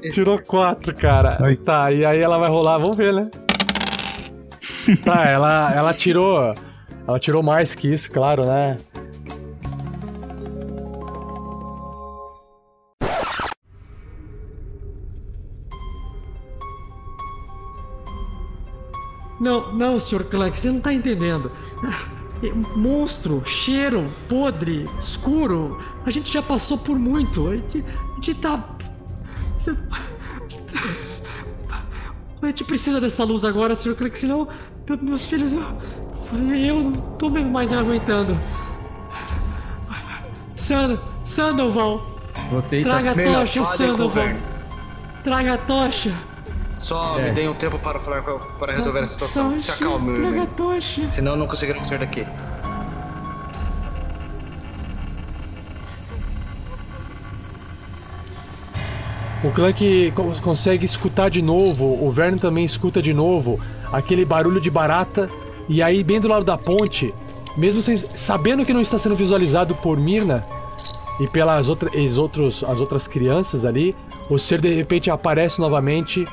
Tirou 0.14 0.38
quatro, 0.38 0.94
cara. 0.94 1.36
Ai. 1.42 1.56
Tá, 1.56 1.92
e 1.92 2.02
aí 2.02 2.18
ela 2.20 2.38
vai 2.38 2.48
rolar, 2.48 2.78
vamos 2.78 2.96
ver, 2.96 3.12
né? 3.12 3.28
tá, 5.04 5.28
ela, 5.28 5.70
ela 5.74 5.92
tirou. 5.92 6.54
Ela 7.06 7.18
tirou 7.20 7.42
mais 7.42 7.74
que 7.74 7.92
isso, 7.92 8.10
claro, 8.10 8.46
né? 8.46 8.78
Não, 19.40 19.72
não, 19.72 19.98
Sr. 19.98 20.24
Clank, 20.24 20.58
você 20.58 20.70
não 20.70 20.80
tá 20.80 20.92
entendendo. 20.92 21.50
É, 22.42 22.52
Monstro, 22.76 23.42
cheiro, 23.46 24.06
podre, 24.28 24.88
escuro. 25.00 25.80
A 26.04 26.10
gente 26.10 26.32
já 26.32 26.42
passou 26.42 26.76
por 26.78 26.98
muito. 26.98 27.48
A 27.48 27.56
gente, 27.56 27.84
a 27.84 28.14
gente 28.16 28.34
tá. 28.34 28.62
A 32.42 32.46
gente 32.46 32.64
precisa 32.64 33.00
dessa 33.00 33.22
luz 33.24 33.44
agora, 33.44 33.76
Sr. 33.76 33.94
Clank, 33.94 34.18
senão 34.18 34.48
meu- 34.88 34.98
meus 35.02 35.24
filhos. 35.24 35.52
Eu, 35.52 36.54
eu 36.54 36.74
não 36.80 36.92
tô 36.92 37.28
mesmo 37.28 37.50
mais 37.50 37.72
aguentando. 37.72 38.38
Sand- 40.56 40.98
Sandoval, 41.24 42.18
Você 42.52 42.78
está 42.80 42.98
traga 43.00 43.10
a 43.10 43.14
tocha, 43.44 43.64
Sandoval. 43.76 44.28
Traga 45.24 45.54
a 45.54 45.58
tocha. 45.58 46.14
Só 46.80 47.18
É. 47.18 47.24
me 47.24 47.30
deem 47.32 47.46
um 47.46 47.54
tempo 47.54 47.78
para 47.78 48.00
falar 48.00 48.22
para 48.58 48.72
resolver 48.72 49.00
a 49.00 49.06
situação. 49.06 49.60
Se 49.60 49.70
acalme, 49.70 50.12
meu 50.18 50.32
irmão. 50.32 50.48
Senão 51.10 51.36
não 51.36 51.46
conseguiremos 51.46 51.86
sair 51.86 51.98
daqui. 51.98 52.24
O 59.42 59.50
Clank 59.50 60.12
co- 60.14 60.34
consegue 60.42 60.84
escutar 60.84 61.30
de 61.30 61.40
novo, 61.40 61.84
o 62.04 62.10
Verne 62.10 62.38
também 62.38 62.64
escuta 62.64 63.00
de 63.00 63.12
novo 63.14 63.58
aquele 63.92 64.24
barulho 64.24 64.60
de 64.60 64.70
barata. 64.70 65.28
E 65.68 65.82
aí, 65.82 66.02
bem 66.02 66.20
do 66.20 66.28
lado 66.28 66.44
da 66.44 66.58
ponte, 66.58 67.14
mesmo 67.56 67.82
sem, 67.82 67.96
sabendo 67.96 68.64
que 68.66 68.72
não 68.72 68.80
está 68.82 68.98
sendo 68.98 69.14
visualizado 69.16 69.74
por 69.76 69.96
Mirna 69.98 70.44
e 71.20 71.26
pelas 71.26 71.68
outra, 71.68 71.88
os 71.98 72.18
outros, 72.18 72.64
as 72.64 72.78
outras 72.78 73.06
crianças 73.06 73.64
ali, 73.64 73.94
o 74.28 74.38
ser 74.38 74.60
de 74.60 74.74
repente 74.74 75.10
aparece 75.10 75.58
novamente 75.60 76.26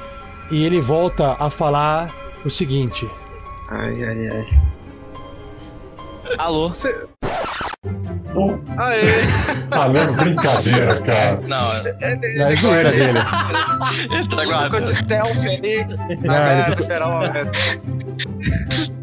e 0.52 0.64
ele 0.64 0.80
volta 0.82 1.36
a 1.40 1.50
falar 1.50 2.10
o 2.46 2.50
seguinte: 2.50 3.10
Ai, 3.70 4.04
ai, 4.04 4.28
ai. 4.28 4.46
Alô? 6.38 6.72
Aê! 8.78 9.24
Falando 9.72 10.14
brincadeira, 10.16 11.02
cara. 11.02 11.40
Não, 11.48 11.72
É 11.74 12.56
zoeira 12.56 12.92
dele. 12.92 13.20
ele 14.12 14.28
tá 14.28 14.38
Ficou 14.38 14.46
guardado. 14.46 14.86
de 14.86 14.96
stealth 14.96 15.38
ali. 15.38 15.86
Não, 16.22 16.36
Agora 16.36 16.82
será 16.82 17.08
uma 17.08 17.20
merda. 17.30 17.52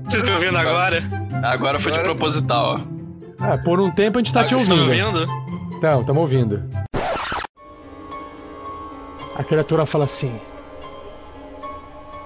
Vocês 0.09 0.22
estão 0.22 0.38
vendo 0.38 0.57
agora? 0.59 1.02
Agora 1.42 1.80
foi 1.80 1.92
de 1.92 2.00
proposital, 2.00 2.76
ó. 2.80 2.94
Ah, 3.40 3.59
por 3.59 3.80
um 3.80 3.90
tempo 3.90 4.18
a 4.18 4.22
gente 4.22 4.33
tá 4.33 4.44
te 4.44 4.54
Vocês 4.54 4.68
tão 4.68 4.78
ouvindo. 4.78 5.07
ouvindo? 5.18 5.76
Então, 5.78 6.00
estamos 6.02 6.22
ouvindo. 6.22 6.62
A 9.37 9.42
criatura 9.42 9.85
fala 9.87 10.04
assim: 10.04 10.38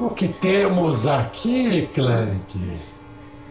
O 0.01 0.11
que 0.11 0.29
temos 0.29 1.09
aqui, 1.09 1.89
Clank? 1.93 2.79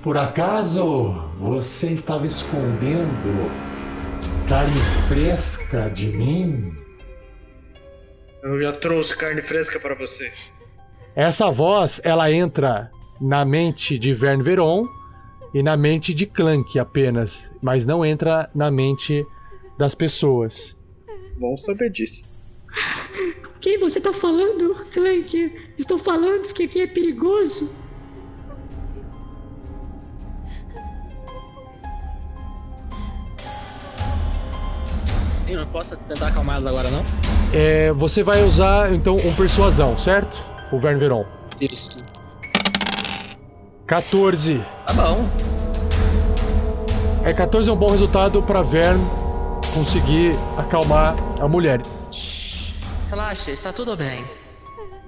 Por 0.02 0.18
acaso 0.18 1.12
você 1.38 1.88
estava 1.88 2.26
escondendo 2.26 3.52
carne 4.48 4.80
fresca 5.10 5.90
de 5.90 6.08
mim? 6.08 6.74
Eu 8.42 8.62
já 8.62 8.72
trouxe 8.72 9.14
carne 9.18 9.42
fresca 9.42 9.78
para 9.78 9.94
você. 9.94 10.32
Essa 11.14 11.52
voz, 11.52 12.00
ela 12.02 12.32
entra 12.32 12.90
na 13.20 13.44
mente 13.44 14.00
de 14.00 14.14
Verne 14.14 14.42
Veron 14.42 14.86
e 15.54 15.62
na 15.62 15.76
mente 15.76 16.14
de 16.14 16.26
Clank 16.26 16.80
apenas, 16.80 17.52
mas 17.62 17.86
não 17.86 18.06
entra 18.06 18.50
na 18.56 18.72
mente 18.72 19.26
das 19.78 19.94
pessoas. 19.94 20.78
Bom 21.38 21.58
saber 21.58 21.90
disso. 21.90 22.37
Quem 23.60 23.80
você 23.80 24.00
tá 24.00 24.14
falando, 24.14 24.76
Clank? 24.94 25.72
Estou 25.78 25.98
falando 25.98 26.54
que 26.54 26.64
aqui 26.64 26.82
é 26.82 26.88
perigoso. 26.88 27.70
Eu 35.48 35.60
não 35.60 35.68
posso 35.68 35.96
tentar 35.96 36.28
acalmar 36.28 36.58
elas 36.58 36.68
agora, 36.68 36.92
não? 36.92 37.04
É, 37.54 37.94
você 37.94 38.22
vai 38.22 38.44
usar 38.44 38.94
então 38.94 39.16
um 39.16 39.34
persuasão, 39.34 39.98
certo? 39.98 40.38
O 40.72 40.80
Verne 40.80 41.00
Veron. 41.00 41.26
Isso. 41.62 42.04
14. 43.88 44.62
Tá 44.86 44.94
bom. 44.94 45.26
É 47.24 47.34
14 47.34 47.70
é 47.70 47.74
um 47.74 47.78
bom 47.78 47.90
resultado 47.90 48.42
para 48.44 48.62
Verne 48.62 49.04
conseguir 49.74 50.36
acalmar 50.58 51.16
a 51.40 51.48
mulher. 51.48 51.82
Relaxa, 53.10 53.52
está 53.52 53.72
tudo 53.72 53.96
bem. 53.96 54.26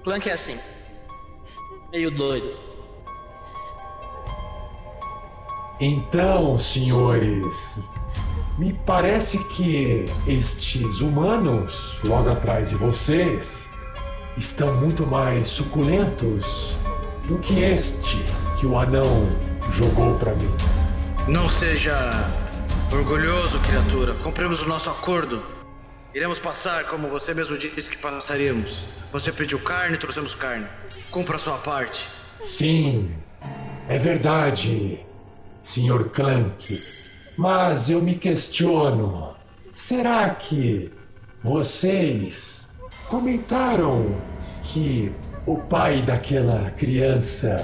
Clank 0.03 0.29
é 0.29 0.33
assim. 0.33 0.57
Meio 1.91 2.09
doido. 2.11 2.55
Então, 5.79 6.57
senhores, 6.59 7.77
Me 8.59 8.73
parece 8.85 9.41
que 9.55 10.03
estes 10.27 10.99
humanos, 10.99 11.73
logo 12.03 12.29
atrás 12.29 12.67
de 12.67 12.75
vocês, 12.75 13.49
estão 14.37 14.75
muito 14.75 15.07
mais 15.07 15.47
suculentos 15.47 16.75
do 17.25 17.37
que 17.37 17.61
este 17.61 18.21
que 18.59 18.65
o 18.65 18.77
anão 18.77 19.29
jogou 19.75 20.19
para 20.19 20.35
mim. 20.35 20.53
Não 21.25 21.47
seja 21.47 22.29
orgulhoso, 22.91 23.57
criatura. 23.61 24.13
Cumprimos 24.15 24.61
o 24.61 24.67
nosso 24.67 24.89
acordo. 24.89 25.41
Iremos 26.13 26.39
passar 26.39 26.85
como 26.85 27.07
você 27.07 27.35
mesmo 27.35 27.55
disse 27.55 27.87
que 27.87 27.97
passaríamos. 27.97 28.87
Você 29.11 29.31
pediu 29.31 29.59
carne, 29.59 29.95
trouxemos 29.95 30.33
carne. 30.33 30.65
Cumpra 31.11 31.35
a 31.35 31.39
sua 31.39 31.59
parte. 31.59 32.09
Sim, 32.39 33.11
é 33.87 33.99
verdade, 33.99 34.99
Sr. 35.63 36.09
Clank. 36.09 36.83
Mas 37.37 37.91
eu 37.91 38.01
me 38.01 38.15
questiono: 38.15 39.35
será 39.71 40.31
que 40.31 40.91
vocês 41.43 42.67
comentaram 43.07 44.19
que 44.63 45.11
o 45.45 45.57
pai 45.57 46.01
daquela 46.01 46.71
criança 46.71 47.63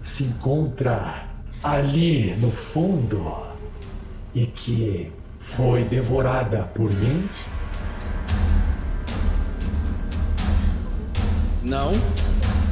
se 0.00 0.22
encontra 0.22 1.24
ali 1.60 2.36
no 2.36 2.52
fundo 2.52 3.48
e 4.32 4.46
que 4.46 5.10
foi 5.56 5.82
devorada 5.82 6.70
por 6.72 6.88
mim? 6.88 7.28
Não. 11.70 11.92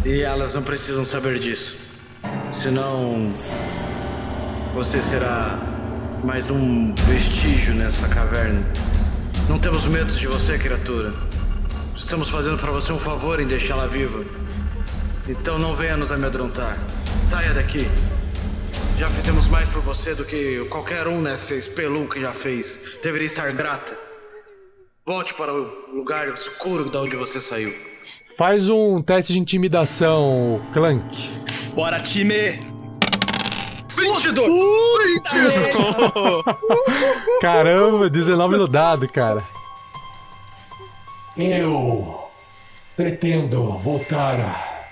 E 0.04 0.22
elas 0.22 0.56
não 0.56 0.62
precisam 0.64 1.04
saber 1.04 1.38
disso. 1.38 1.78
Senão. 2.52 3.32
Você 4.74 5.00
será 5.00 5.56
mais 6.24 6.50
um 6.50 6.92
vestígio 7.06 7.74
nessa 7.74 8.08
caverna. 8.08 8.60
Não 9.48 9.56
temos 9.56 9.86
medo 9.86 10.12
de 10.12 10.26
você, 10.26 10.58
criatura. 10.58 11.14
Estamos 11.96 12.28
fazendo 12.28 12.58
para 12.58 12.72
você 12.72 12.92
um 12.92 12.98
favor 12.98 13.38
em 13.38 13.46
deixá-la 13.46 13.86
viva. 13.86 14.24
Então 15.28 15.60
não 15.60 15.76
venha 15.76 15.96
nos 15.96 16.10
amedrontar. 16.10 16.76
Saia 17.22 17.54
daqui. 17.54 17.88
Já 18.98 19.08
fizemos 19.10 19.46
mais 19.46 19.68
por 19.68 19.80
você 19.80 20.12
do 20.12 20.24
que 20.24 20.66
qualquer 20.70 21.06
um 21.06 21.22
nessa 21.22 21.54
espelunca 21.54 22.18
já 22.18 22.32
fez. 22.32 22.80
Deveria 23.00 23.26
estar 23.26 23.52
grata. 23.52 23.96
Volte 25.06 25.34
para 25.34 25.54
o 25.54 25.94
lugar 25.94 26.34
escuro 26.34 26.90
de 26.90 26.96
onde 26.96 27.14
você 27.14 27.40
saiu. 27.40 27.87
Faz 28.38 28.68
um 28.68 29.02
teste 29.02 29.32
de 29.32 29.40
intimidação, 29.40 30.60
Clank. 30.72 31.28
Bora, 31.74 31.98
time! 31.98 32.60
22! 33.96 35.20
Caramba, 37.42 38.08
19 38.08 38.58
no 38.58 38.68
dado, 38.68 39.08
cara. 39.08 39.42
Eu 41.36 42.28
pretendo 42.94 43.72
voltar 43.78 44.38
a 44.38 44.86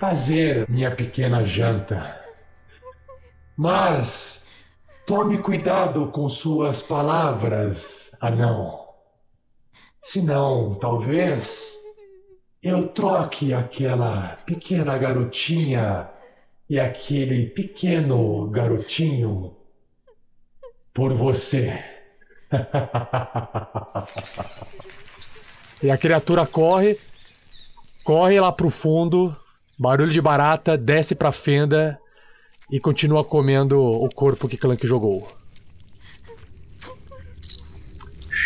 fazer 0.00 0.68
minha 0.68 0.90
pequena 0.90 1.46
janta. 1.46 2.20
Mas 3.56 4.42
tome 5.06 5.38
cuidado 5.38 6.08
com 6.08 6.28
suas 6.28 6.82
palavras, 6.82 8.10
anão. 8.20 8.80
Senão, 10.02 10.76
talvez 10.80 11.73
eu 12.64 12.88
troque 12.88 13.52
aquela 13.52 14.38
pequena 14.46 14.96
garotinha 14.96 16.08
e 16.68 16.80
aquele 16.80 17.50
pequeno 17.50 18.48
garotinho 18.48 19.54
por 20.94 21.12
você. 21.12 21.78
E 25.82 25.90
a 25.90 25.98
criatura 25.98 26.46
corre, 26.46 26.98
corre 28.04 28.40
lá 28.40 28.50
pro 28.50 28.70
fundo, 28.70 29.36
barulho 29.78 30.14
de 30.14 30.20
barata, 30.20 30.78
desce 30.78 31.14
pra 31.14 31.30
fenda 31.30 32.00
e 32.70 32.80
continua 32.80 33.22
comendo 33.22 33.78
o 33.78 34.08
corpo 34.08 34.48
que 34.48 34.56
Clank 34.56 34.86
jogou. 34.86 35.28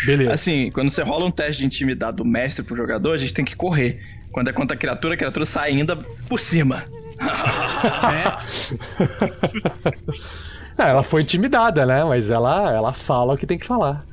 Beleza. 0.05 0.33
Assim, 0.33 0.69
quando 0.71 0.89
você 0.89 1.03
rola 1.03 1.25
um 1.25 1.31
teste 1.31 1.61
de 1.61 1.65
intimidade 1.65 2.17
do 2.17 2.25
mestre 2.25 2.63
pro 2.63 2.75
jogador, 2.75 3.13
a 3.13 3.17
gente 3.17 3.33
tem 3.33 3.45
que 3.45 3.55
correr. 3.55 3.99
Quando 4.31 4.49
é 4.49 4.53
contra 4.53 4.75
a 4.75 4.79
criatura, 4.79 5.15
a 5.15 5.17
criatura 5.17 5.45
sai 5.45 5.71
ainda 5.71 5.95
por 6.27 6.39
cima. 6.39 6.85
É, 10.79 10.91
ela 10.91 11.03
foi 11.03 11.23
intimidada, 11.23 11.85
né? 11.85 12.05
Mas 12.05 12.29
ela, 12.29 12.71
ela 12.71 12.93
fala 12.93 13.33
o 13.33 13.37
que 13.37 13.45
tem 13.45 13.57
que 13.57 13.67
falar. 13.67 14.05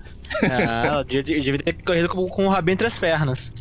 Ah, 0.43 0.85
ela 0.85 1.05
devia, 1.05 1.41
devia 1.41 1.59
ter 1.59 1.73
corrido 1.75 2.09
com, 2.09 2.27
com 2.27 2.47
o 2.47 2.49
rabinho 2.49 2.75
entre 2.75 2.89
as 2.89 2.99
pernas. 2.99 3.53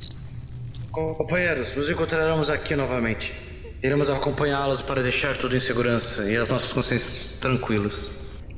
Companheiros, 0.92 1.76
nos 1.76 1.88
encontraremos 1.88 2.50
aqui 2.50 2.76
novamente. 2.76 3.36
Iremos 3.84 4.10
acompanhá-los 4.10 4.82
para 4.82 5.04
deixar 5.04 5.38
tudo 5.38 5.56
em 5.56 5.60
segurança 5.60 6.24
e 6.24 6.36
as 6.36 6.50
nossas 6.50 6.74
consciências 6.74 7.38
tranquilas. 7.40 8.12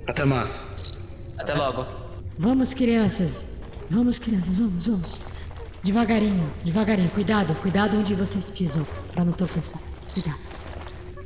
Até 0.08 0.24
mais. 0.24 0.98
Até 1.38 1.54
logo. 1.54 1.86
Vamos, 2.40 2.74
crianças. 2.74 3.44
Vamos, 3.90 4.20
crianças, 4.20 4.58
vamos, 4.58 4.86
vamos. 4.86 5.22
Devagarinho, 5.84 6.44
devagarinho. 6.64 7.10
Cuidado, 7.10 7.56
cuidado 7.56 7.98
onde 7.98 8.14
vocês 8.14 8.50
pisam. 8.50 8.86
Pra 9.14 9.24
não 9.24 9.32
tropeçar. 9.32 9.80
Cuidado. 10.14 10.38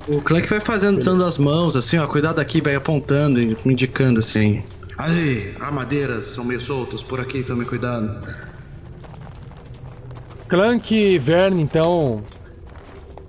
O 0.08 0.22
Clank 0.22 0.48
vai 0.48 0.60
fazendo, 0.60 1.04
dando 1.04 1.24
as 1.24 1.38
mãos, 1.38 1.76
assim, 1.76 1.98
ó. 1.98 2.06
Cuidado 2.08 2.40
aqui, 2.40 2.62
vai 2.62 2.76
apontando 2.76 3.42
e 3.42 3.58
me 3.66 3.74
indicando, 3.74 4.20
assim. 4.20 4.64
Aí, 4.98 5.56
há 5.60 5.72
madeiras 5.72 6.26
são 6.26 6.44
meio 6.44 6.62
soltas 6.62 7.02
por 7.02 7.20
aqui, 7.20 7.44
tome 7.44 7.66
cuidado. 7.66 8.20
Clank 10.48 10.94
e 10.94 11.18
Verne, 11.18 11.64
então, 11.64 12.24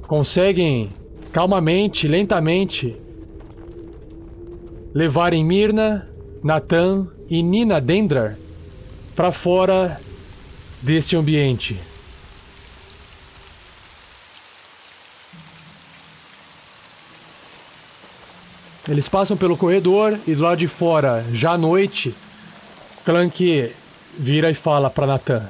conseguem 0.02 0.90
calmamente, 1.32 2.06
lentamente, 2.06 2.96
levarem 4.92 5.44
Mirna, 5.44 6.08
Nathan 6.42 7.06
e 7.28 7.42
Nina 7.42 7.80
Dendrar 7.80 8.36
para 9.14 9.32
fora 9.32 10.00
deste 10.80 11.16
ambiente. 11.16 11.78
Eles 18.88 19.08
passam 19.08 19.36
pelo 19.36 19.56
corredor 19.56 20.18
e 20.26 20.34
do 20.34 20.42
lado 20.42 20.58
de 20.58 20.66
fora, 20.66 21.24
já 21.32 21.52
à 21.52 21.58
noite, 21.58 22.12
Clank 23.04 23.72
vira 24.18 24.50
e 24.50 24.54
fala 24.54 24.90
para 24.90 25.06
Nathan. 25.06 25.48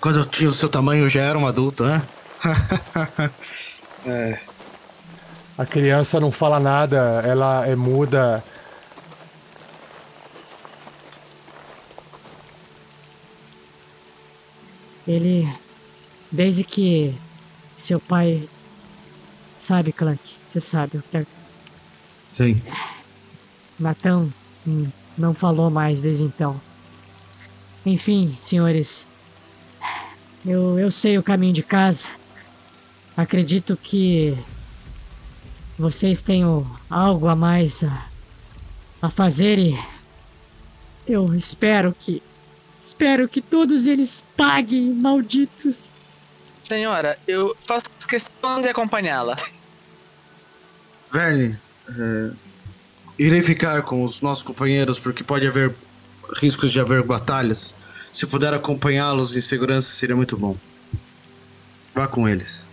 Quando 0.00 0.20
eu 0.20 0.26
tinha 0.26 0.48
o 0.48 0.52
seu 0.52 0.68
tamanho, 0.68 1.04
eu 1.04 1.08
já 1.08 1.22
era 1.22 1.38
um 1.38 1.46
adulto, 1.46 1.84
né? 1.84 2.02
é. 4.06 4.38
A 5.58 5.64
criança 5.64 6.20
não 6.20 6.30
fala 6.30 6.58
nada, 6.60 7.22
ela 7.24 7.66
é 7.66 7.74
muda. 7.74 8.42
Ele. 15.06 15.48
Desde 16.30 16.64
que 16.64 17.14
seu 17.78 18.00
pai. 18.00 18.48
Sabe, 19.66 19.92
Clank? 19.92 20.20
Você 20.52 20.60
sabe 20.60 20.98
o 20.98 21.02
que 21.02 21.18
é. 21.18 21.26
Sim. 22.30 22.60
Natão 23.78 24.32
hum, 24.66 24.88
não 25.16 25.34
falou 25.34 25.70
mais 25.70 26.00
desde 26.00 26.22
então. 26.22 26.60
Enfim, 27.84 28.36
senhores. 28.40 29.04
Eu, 30.44 30.78
eu 30.78 30.90
sei 30.90 31.18
o 31.18 31.22
caminho 31.22 31.52
de 31.52 31.62
casa. 31.62 32.06
Acredito 33.16 33.76
que 33.76 34.36
vocês 35.78 36.22
tenham 36.22 36.66
algo 36.88 37.28
a 37.28 37.36
mais 37.36 37.82
a, 37.82 38.06
a 39.02 39.10
fazer 39.10 39.58
e 39.58 39.78
eu 41.06 41.34
espero 41.34 41.94
que 41.94 42.22
espero 42.86 43.28
que 43.28 43.42
todos 43.42 43.86
eles 43.86 44.22
paguem, 44.36 44.92
malditos. 44.94 45.76
Senhora, 46.62 47.18
eu 47.26 47.56
faço 47.60 47.84
questão 48.08 48.60
de 48.60 48.68
acompanhá-la. 48.68 49.36
Verne, 51.12 51.58
é, 51.88 52.30
irei 53.18 53.42
ficar 53.42 53.82
com 53.82 54.04
os 54.04 54.20
nossos 54.20 54.42
companheiros 54.42 54.98
porque 54.98 55.22
pode 55.22 55.46
haver 55.46 55.74
riscos 56.34 56.72
de 56.72 56.80
haver 56.80 57.02
batalhas. 57.02 57.74
Se 58.12 58.26
puder 58.26 58.54
acompanhá-los 58.54 59.36
em 59.36 59.40
segurança 59.40 59.92
seria 59.92 60.16
muito 60.16 60.36
bom. 60.36 60.56
Vá 61.94 62.06
com 62.08 62.28
eles. 62.28 62.68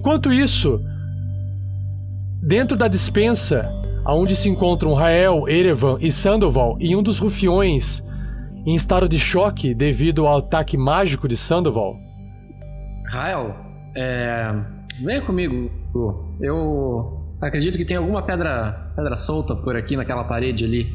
Enquanto 0.00 0.32
isso, 0.32 0.80
dentro 2.42 2.74
da 2.74 2.88
dispensa, 2.88 3.70
onde 4.06 4.34
se 4.34 4.48
encontram 4.48 4.94
Rael, 4.94 5.46
Erevan 5.46 5.98
e 6.00 6.10
Sandoval 6.10 6.78
e 6.80 6.96
um 6.96 7.02
dos 7.02 7.18
rufiões 7.18 8.02
em 8.64 8.74
estado 8.74 9.06
de 9.06 9.18
choque 9.18 9.74
devido 9.74 10.26
ao 10.26 10.38
ataque 10.38 10.74
mágico 10.74 11.28
de 11.28 11.36
Sandoval. 11.36 11.98
Rael, 13.10 13.54
é... 13.94 15.20
comigo. 15.26 15.70
Eu 16.40 17.36
acredito 17.42 17.76
que 17.76 17.84
tem 17.84 17.98
alguma 17.98 18.22
pedra, 18.22 18.90
pedra 18.96 19.14
solta 19.16 19.54
por 19.54 19.76
aqui 19.76 19.98
naquela 19.98 20.24
parede 20.24 20.64
ali. 20.64 20.86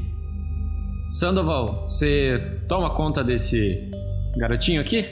Sandoval, 1.10 1.84
você 1.84 2.60
toma 2.68 2.89
conta 2.96 3.24
desse 3.24 3.91
garotinho 4.36 4.82
aqui? 4.82 5.06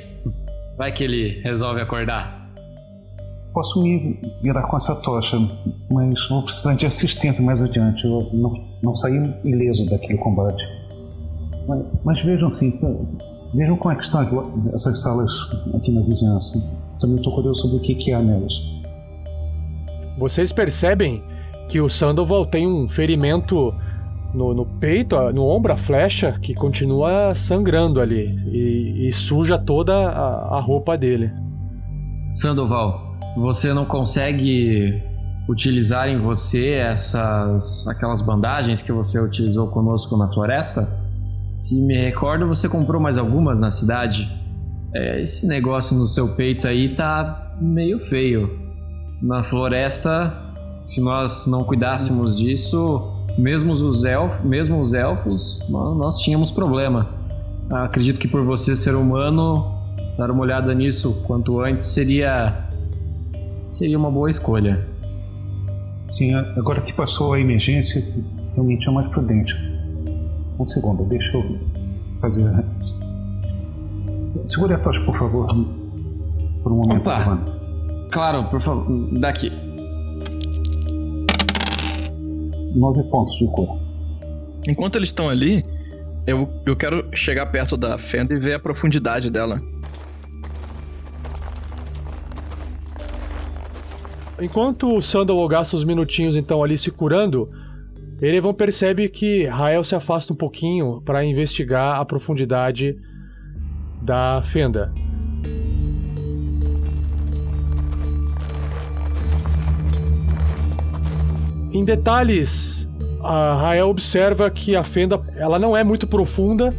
Vai 0.80 0.92
que 0.92 1.04
ele 1.04 1.42
resolve 1.44 1.80
acordar. 1.80 2.43
Posso 3.54 3.82
me 3.84 4.20
virar 4.42 4.64
com 4.64 4.76
essa 4.76 4.96
tocha, 4.96 5.38
mas 5.92 6.28
vou 6.28 6.44
precisar 6.44 6.74
de 6.74 6.86
assistência 6.86 7.44
mais 7.44 7.62
adiante. 7.62 8.04
Eu 8.04 8.30
não, 8.34 8.52
não 8.82 8.96
saí 8.96 9.16
ileso 9.44 9.88
daquele 9.90 10.18
combate. 10.18 10.68
Mas, 11.68 11.86
mas 12.04 12.24
vejam 12.24 12.48
assim, 12.48 12.80
vejam 13.54 13.78
como 13.78 13.94
é 13.94 13.96
que 13.96 14.04
estão 14.04 14.24
essas 14.74 15.02
salas 15.02 15.32
aqui 15.76 15.92
na 15.92 16.02
vizinhança. 16.02 16.60
Também 17.00 17.18
estou 17.18 17.36
curioso 17.36 17.62
sobre 17.62 17.78
o 17.78 17.80
que, 17.82 17.96
que 17.96 18.12
há 18.12 18.22
nelas. 18.22 18.54
Vocês 20.18 20.52
percebem 20.52 21.24
que 21.70 21.80
o 21.80 21.90
Sandoval 21.90 22.46
tem 22.46 22.68
um 22.68 22.88
ferimento 22.88 23.74
no, 24.34 24.54
no, 24.54 24.66
peito, 24.66 25.16
no 25.32 25.46
ombro, 25.46 25.74
a 25.74 25.78
flecha, 25.78 26.38
que 26.42 26.54
continua 26.54 27.36
sangrando 27.36 28.02
ali 28.02 28.28
e, 28.48 29.10
e 29.10 29.14
suja 29.14 29.58
toda 29.58 29.94
a, 29.94 30.58
a, 30.58 30.60
roupa 30.60 30.98
dele. 30.98 31.32
Sandoval, 32.32 33.13
você 33.36 33.74
não 33.74 33.86
consegue 33.86 35.02
utilizar 35.48 36.08
em 36.08 36.18
você 36.18 36.72
essas 36.72 37.88
aquelas 37.88 38.22
bandagens 38.22 38.82
que 38.82 38.92
você 38.92 39.20
utilizou 39.20 39.68
conosco 39.68 40.16
na 40.16 40.28
floresta? 40.28 40.88
Se 41.54 41.80
me 41.82 41.96
recordo, 41.96 42.48
você 42.48 42.68
comprou 42.68 43.02
mais 43.02 43.18
algumas 43.18 43.60
na 43.60 43.70
cidade. 43.70 44.30
É, 44.96 45.22
esse 45.22 45.48
negócio 45.48 45.98
no 45.98 46.06
seu 46.06 46.36
peito 46.36 46.68
aí 46.68 46.96
tá 46.96 47.56
meio 47.60 48.00
feio. 48.06 48.60
Na 49.22 49.44
floresta, 49.44 50.34
se 50.86 51.02
nós 51.02 51.48
não 51.48 51.64
cuidássemos 51.64 52.38
disso, 52.38 53.14
mesmo 53.38 53.74
os 53.74 54.04
elfos, 54.04 54.44
mesmo 54.44 54.82
os 54.82 54.94
elfos 54.94 55.60
nós, 55.70 55.98
nós 55.98 56.18
tínhamos 56.20 56.52
problema. 56.52 57.08
Acredito 57.70 58.20
que 58.20 58.28
por 58.28 58.44
você 58.44 58.76
ser 58.76 58.96
humano, 58.96 59.78
dar 60.18 60.30
uma 60.30 60.42
olhada 60.42 60.74
nisso 60.74 61.22
quanto 61.26 61.60
antes 61.62 61.88
seria 61.88 62.68
seria 63.74 63.98
uma 63.98 64.12
boa 64.12 64.30
escolha. 64.30 64.88
Sim, 66.08 66.34
agora 66.36 66.82
que 66.82 66.94
passou 66.94 67.34
a 67.34 67.40
emergência, 67.40 68.06
realmente 68.54 68.88
é 68.88 68.92
mais 68.92 69.08
prudente. 69.10 69.56
Um 70.60 70.66
segundo, 70.66 71.04
deixa 71.06 71.36
eu 71.36 71.60
fazer. 72.22 72.64
Segure 74.46 74.74
a 74.74 74.80
tocha, 74.80 75.00
por 75.02 75.18
favor, 75.18 75.48
por 76.62 76.72
um 76.72 76.76
momento. 76.76 77.02
Opa! 77.02 77.40
Claro, 78.12 78.44
por 78.46 78.62
favor, 78.62 79.20
daqui. 79.20 79.52
Nove 82.76 83.04
pontos 83.04 83.36
de 83.38 83.48
cor. 83.48 83.80
Enquanto 84.68 84.98
eles 84.98 85.10
estão 85.10 85.30
ali, 85.30 85.66
eu, 86.28 86.48
eu 86.66 86.76
quero 86.76 87.06
chegar 87.14 87.48
perto 87.48 87.76
da 87.76 87.98
fenda 87.98 88.34
e 88.34 88.40
ver 88.40 88.56
a 88.56 88.60
profundidade 88.60 89.32
dela. 89.32 89.60
Enquanto 94.40 94.96
o 94.96 95.02
Sandal 95.02 95.48
gasta 95.48 95.76
os 95.76 95.84
minutinhos 95.84 96.36
então 96.36 96.64
ali 96.64 96.78
se 96.78 96.90
curando, 96.90 97.50
Erevan 98.22 98.54
percebe 98.54 99.10
que 99.10 99.46
Rael 99.46 99.84
se 99.84 99.96
afasta 99.96 100.34
um 100.34 100.36
pouquinho 100.36 101.02
para 101.02 101.24
investigar 101.26 102.00
a 102.00 102.06
profundidade 102.06 102.96
da 104.02 104.42
fenda. 104.44 104.94
Em 111.72 111.84
detalhes, 111.84 112.88
a 113.22 113.56
Rael 113.56 113.90
observa 113.90 114.50
que 114.50 114.76
a 114.76 114.84
fenda 114.84 115.20
ela 115.36 115.58
não 115.58 115.76
é 115.76 115.84
muito 115.84 116.06
profunda 116.06 116.74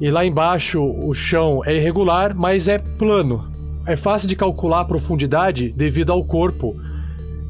e 0.00 0.10
lá 0.10 0.24
embaixo 0.24 0.82
o 0.82 1.12
chão 1.14 1.62
é 1.64 1.76
irregular, 1.76 2.34
mas 2.34 2.68
é 2.68 2.78
plano. 2.78 3.55
É 3.86 3.94
fácil 3.94 4.28
de 4.28 4.34
calcular 4.34 4.80
a 4.80 4.84
profundidade 4.84 5.72
devido 5.76 6.12
ao 6.12 6.24
corpo 6.24 6.74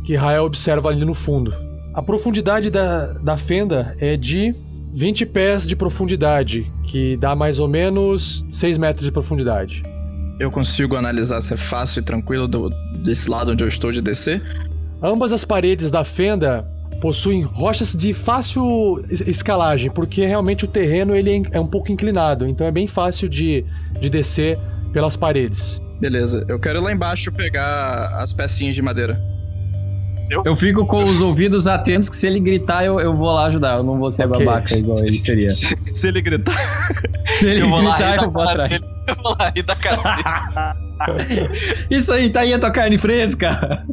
que 0.05 0.14
Rael 0.14 0.44
observa 0.44 0.90
ali 0.90 1.05
no 1.05 1.14
fundo. 1.14 1.53
A 1.94 2.03
profundidade 2.03 2.70
da, 2.70 3.14
da 3.14 3.38
fenda 3.38 3.96
é 3.99 4.18
de 4.18 4.55
20 4.92 5.25
pés 5.27 5.66
de 5.66 5.75
profundidade, 5.75 6.70
que 6.85 7.16
dá 7.16 7.35
mais 7.35 7.59
ou 7.59 7.66
menos 7.66 8.44
6 8.53 8.77
metros 8.77 9.05
de 9.05 9.11
profundidade. 9.11 9.83
Eu 10.38 10.51
consigo 10.51 10.94
analisar 10.94 11.40
se 11.40 11.55
é 11.55 11.57
fácil 11.57 12.01
e 12.01 12.03
tranquilo 12.03 12.46
do, 12.46 12.68
desse 13.03 13.31
lado 13.31 13.53
onde 13.53 13.64
eu 13.64 13.68
estou 13.68 13.90
de 13.90 14.03
descer? 14.03 14.42
Ambas 15.03 15.33
as 15.33 15.44
paredes 15.44 15.90
da 15.90 16.05
fenda 16.05 16.66
possuem 17.01 17.42
rochas 17.42 17.94
de 17.94 18.12
fácil 18.12 19.03
escalagem, 19.11 19.90
porque 19.90 20.25
realmente 20.27 20.66
o 20.66 20.68
terreno 20.68 21.16
ele 21.16 21.46
é 21.51 21.59
um 21.59 21.66
pouco 21.66 21.90
inclinado, 21.90 22.46
então 22.46 22.66
é 22.66 22.70
bem 22.70 22.87
fácil 22.87 23.29
de, 23.29 23.64
de 23.99 24.11
descer 24.11 24.59
pelas 24.92 25.16
paredes. 25.16 25.81
Beleza, 26.00 26.44
eu 26.48 26.59
quero 26.59 26.78
ir 26.78 26.82
lá 26.82 26.92
embaixo 26.92 27.32
pegar 27.32 28.16
as 28.20 28.32
pecinhas 28.32 28.74
de 28.74 28.82
madeira. 28.82 29.18
Eu 30.44 30.56
fico 30.56 30.85
com 30.87 31.04
os 31.04 31.20
ouvidos 31.20 31.66
atentos 31.66 32.09
que 32.09 32.16
se 32.16 32.26
ele 32.26 32.40
gritar, 32.40 32.85
eu, 32.85 32.98
eu 32.98 33.14
vou 33.14 33.32
lá 33.32 33.46
ajudar. 33.46 33.76
Eu 33.76 33.82
não 33.85 33.98
vou 33.98 34.11
ser 34.11 34.26
okay. 34.26 34.44
babaca 34.44 34.76
igual 34.76 34.98
ele 34.98 35.18
seria. 35.20 35.50
se 35.50 36.09
ele 36.09 36.20
gritar. 36.20 36.56
Se 37.38 37.48
ele 37.48 37.61
eu 37.61 37.68
vou 37.68 37.80
gritar, 37.80 38.22
eu 38.22 38.30
vou 38.30 38.42
atrás. 38.42 38.72
Eu 38.72 39.14
vou 39.22 39.37
lá 39.38 39.52
e 39.54 39.62
dar 39.62 39.76
cara 39.76 40.76
Isso 41.90 42.12
aí, 42.12 42.30
tá 42.30 42.40
aí 42.40 42.52
a 42.52 42.59
tua 42.59 42.70
carne 42.70 42.98
fresca. 42.98 43.85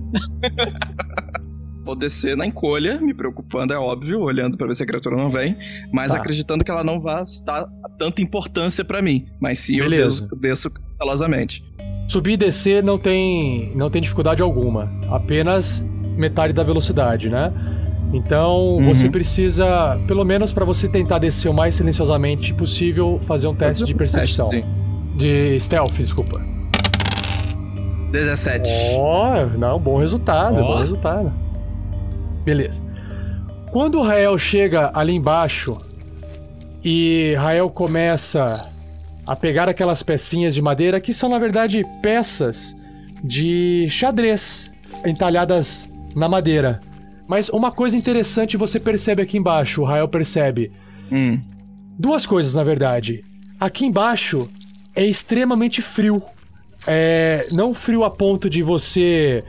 Vou 1.84 1.96
descer 1.96 2.36
na 2.36 2.46
encolha, 2.46 3.00
me 3.00 3.14
preocupando, 3.14 3.74
é 3.74 3.78
óbvio, 3.78 4.22
olhando 4.22 4.58
para 4.58 4.68
ver 4.68 4.76
se 4.76 4.84
a 4.84 4.86
criatura 4.86 5.18
não 5.18 5.30
vem, 5.30 5.58
mas 5.92 6.14
tá. 6.14 6.18
acreditando 6.18 6.64
que 6.64 6.72
ela 6.72 6.84
não 6.84 7.00
vai 7.02 7.24
dar 7.46 7.68
tanta 8.00 8.22
importância 8.22 8.86
para 8.86 9.02
mim. 9.02 9.28
Mas 9.40 9.60
sim, 9.60 9.78
Beleza. 9.78 10.22
eu 10.32 10.38
desço, 10.38 10.70
desço 10.70 10.72
cautelosamente. 10.72 11.64
Subir 12.08 12.34
e 12.34 12.38
descer 12.38 12.84
não 12.84 12.98
tem, 12.98 13.72
não 13.76 13.90
tem 13.90 14.02
dificuldade 14.02 14.42
alguma. 14.42 14.92
Apenas 15.10 15.84
metade 16.18 16.54
da 16.54 16.64
velocidade, 16.64 17.30
né? 17.30 17.52
Então 18.14 18.76
uhum. 18.76 18.84
você 18.84 19.10
precisa, 19.10 20.00
pelo 20.08 20.24
menos 20.24 20.52
para 20.54 20.64
você 20.64 20.88
tentar 20.88 21.18
descer 21.18 21.50
o 21.50 21.54
mais 21.54 21.76
silenciosamente 21.76 22.54
possível, 22.54 23.20
fazer 23.26 23.48
um 23.48 23.56
teste 23.56 23.86
de 23.86 23.96
percepção. 23.96 24.50
Teste, 24.50 24.66
de 25.16 25.60
stealth, 25.60 25.94
desculpa. 25.94 26.40
17. 28.12 28.70
Ó, 28.96 29.34
oh, 29.34 29.58
não, 29.58 29.80
bom 29.80 29.98
resultado, 29.98 30.58
oh. 30.58 30.64
bom 30.64 30.80
resultado. 30.80 31.34
Beleza. 32.46 32.80
Quando 33.72 34.00
o 34.00 34.04
Rael 34.04 34.38
chega 34.38 34.92
ali 34.94 35.16
embaixo 35.16 35.76
e 36.84 37.34
Rael 37.40 37.72
começa 37.72 38.46
a 39.26 39.36
pegar 39.36 39.70
aquelas 39.70 40.04
pecinhas 40.04 40.54
de 40.54 40.62
madeira 40.62 41.00
que 41.00 41.14
são 41.14 41.30
na 41.30 41.40
verdade 41.40 41.82
peças 42.02 42.76
de 43.24 43.88
xadrez 43.90 44.64
entalhadas 45.06 45.92
na 46.16 46.28
madeira. 46.28 46.80
Mas 47.28 47.50
uma 47.50 47.72
coisa 47.72 47.96
interessante 47.98 48.58
você 48.58 48.80
percebe 48.80 49.22
aqui 49.22 49.38
embaixo, 49.38 49.82
o 49.82 49.86
Rael 49.86 50.08
percebe. 50.08 50.72
Hum. 51.12 51.40
Duas 51.98 52.26
coisas, 52.26 52.54
na 52.54 52.64
verdade. 52.64 53.24
Aqui 53.60 53.86
embaixo 53.86 54.50
é 54.96 55.06
extremamente 55.06 55.82
frio. 55.82 56.22
É, 56.86 57.48
não 57.52 57.74
frio 57.74 58.04
a 58.04 58.12
ponto 58.12 58.50
de 58.50 58.62
você 58.62 59.44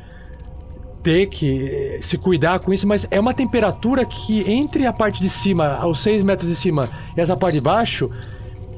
ter 1.02 1.26
que 1.26 1.98
se 2.00 2.16
cuidar 2.16 2.60
com 2.60 2.72
isso, 2.72 2.86
mas 2.86 3.06
é 3.10 3.20
uma 3.20 3.34
temperatura 3.34 4.06
que 4.06 4.48
entre 4.50 4.86
a 4.86 4.92
parte 4.92 5.20
de 5.20 5.28
cima, 5.28 5.74
aos 5.74 6.00
6 6.00 6.22
metros 6.22 6.48
de 6.48 6.56
cima, 6.56 6.88
e 7.14 7.20
essa 7.20 7.36
parte 7.36 7.58
de 7.58 7.60
baixo, 7.62 8.10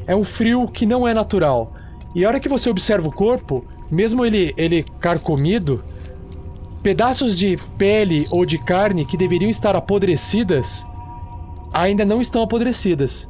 é 0.07 0.15
um 0.15 0.25
frio 0.25 0.69
que 0.69 0.87
não 0.87 1.07
é 1.07 1.13
natural. 1.13 1.75
E 2.15 2.25
a 2.25 2.29
hora 2.29 2.41
que 2.41 2.49
você 2.49 2.71
observa 2.71 3.09
o 3.09 3.13
corpo, 3.13 3.65
mesmo 3.91 4.25
ele, 4.25 4.55
ele 4.57 4.85
carcomido, 5.01 5.83
Pedaços 6.87 7.37
de 7.37 7.59
pele 7.77 8.29
ou 8.31 8.47
de 8.47 8.59
carne 8.59 9.05
que 9.05 9.17
deveriam 9.17 9.51
estar 9.51 9.75
apodrecidas 9.75 10.87
ainda 11.73 12.05
não 12.05 12.21
estão 12.21 12.43
apodrecidas. 12.43 13.29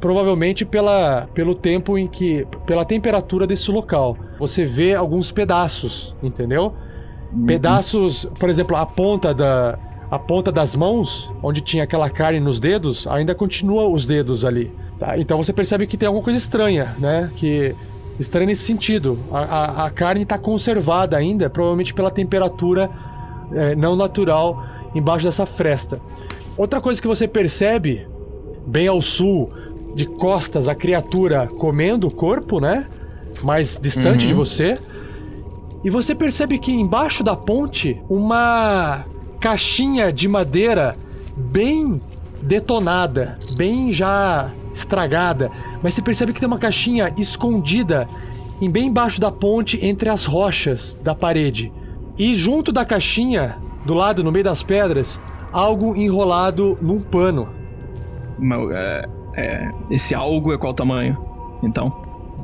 provavelmente 0.00 0.64
pela, 0.64 1.28
pelo 1.32 1.54
tempo 1.54 1.96
em 1.96 2.08
que. 2.08 2.44
pela 2.66 2.84
temperatura 2.84 3.46
desse 3.46 3.70
local. 3.70 4.16
Você 4.36 4.66
vê 4.66 4.96
alguns 4.96 5.30
pedaços, 5.30 6.12
entendeu? 6.20 6.74
Uhum. 7.32 7.46
Pedaços, 7.46 8.28
por 8.36 8.50
exemplo, 8.50 8.74
a 8.74 8.84
ponta 8.84 9.32
da. 9.32 9.78
A 10.12 10.18
ponta 10.18 10.52
das 10.52 10.76
mãos, 10.76 11.30
onde 11.42 11.62
tinha 11.62 11.84
aquela 11.84 12.10
carne 12.10 12.38
nos 12.38 12.60
dedos, 12.60 13.06
ainda 13.06 13.34
continua 13.34 13.88
os 13.88 14.04
dedos 14.04 14.44
ali. 14.44 14.70
Tá? 14.98 15.16
Então 15.16 15.42
você 15.42 15.54
percebe 15.54 15.86
que 15.86 15.96
tem 15.96 16.06
alguma 16.06 16.22
coisa 16.22 16.38
estranha, 16.38 16.94
né? 16.98 17.30
Que 17.34 17.74
estaria 18.20 18.46
nesse 18.46 18.62
sentido. 18.62 19.18
A, 19.32 19.38
a, 19.38 19.86
a 19.86 19.90
carne 19.90 20.24
está 20.24 20.36
conservada 20.36 21.16
ainda, 21.16 21.48
provavelmente 21.48 21.94
pela 21.94 22.10
temperatura 22.10 22.90
é, 23.52 23.74
não 23.74 23.96
natural 23.96 24.62
embaixo 24.94 25.24
dessa 25.24 25.46
fresta. 25.46 25.98
Outra 26.58 26.78
coisa 26.78 27.00
que 27.00 27.08
você 27.08 27.26
percebe, 27.26 28.06
bem 28.66 28.88
ao 28.88 29.00
sul, 29.00 29.50
de 29.94 30.04
costas, 30.04 30.68
a 30.68 30.74
criatura 30.74 31.46
comendo 31.46 32.06
o 32.06 32.14
corpo, 32.14 32.60
né? 32.60 32.86
Mais 33.42 33.78
distante 33.80 34.24
Uhum. 34.24 34.28
de 34.28 34.34
você. 34.34 34.78
E 35.82 35.88
você 35.88 36.14
percebe 36.14 36.58
que 36.58 36.70
embaixo 36.70 37.24
da 37.24 37.34
ponte, 37.34 37.98
uma 38.10 39.06
caixinha 39.42 40.12
de 40.12 40.28
madeira 40.28 40.94
bem 41.36 42.00
detonada, 42.40 43.36
bem 43.56 43.92
já 43.92 44.52
estragada. 44.72 45.50
Mas 45.82 45.94
você 45.94 46.00
percebe 46.00 46.32
que 46.32 46.38
tem 46.38 46.46
uma 46.46 46.60
caixinha 46.60 47.12
escondida 47.18 48.08
em 48.60 48.70
bem 48.70 48.86
embaixo 48.86 49.20
da 49.20 49.32
ponte 49.32 49.84
entre 49.84 50.08
as 50.08 50.24
rochas 50.24 50.96
da 51.02 51.12
parede. 51.12 51.72
E 52.16 52.36
junto 52.36 52.70
da 52.70 52.84
caixinha, 52.84 53.56
do 53.84 53.94
lado, 53.94 54.22
no 54.22 54.30
meio 54.30 54.44
das 54.44 54.62
pedras, 54.62 55.18
algo 55.50 55.96
enrolado 55.96 56.78
num 56.80 57.00
pano. 57.00 57.48
Mas, 58.38 58.70
é, 58.70 59.08
é, 59.36 59.70
esse 59.90 60.14
algo 60.14 60.52
é 60.52 60.58
qual 60.58 60.72
tamanho? 60.72 61.18
Então. 61.64 61.92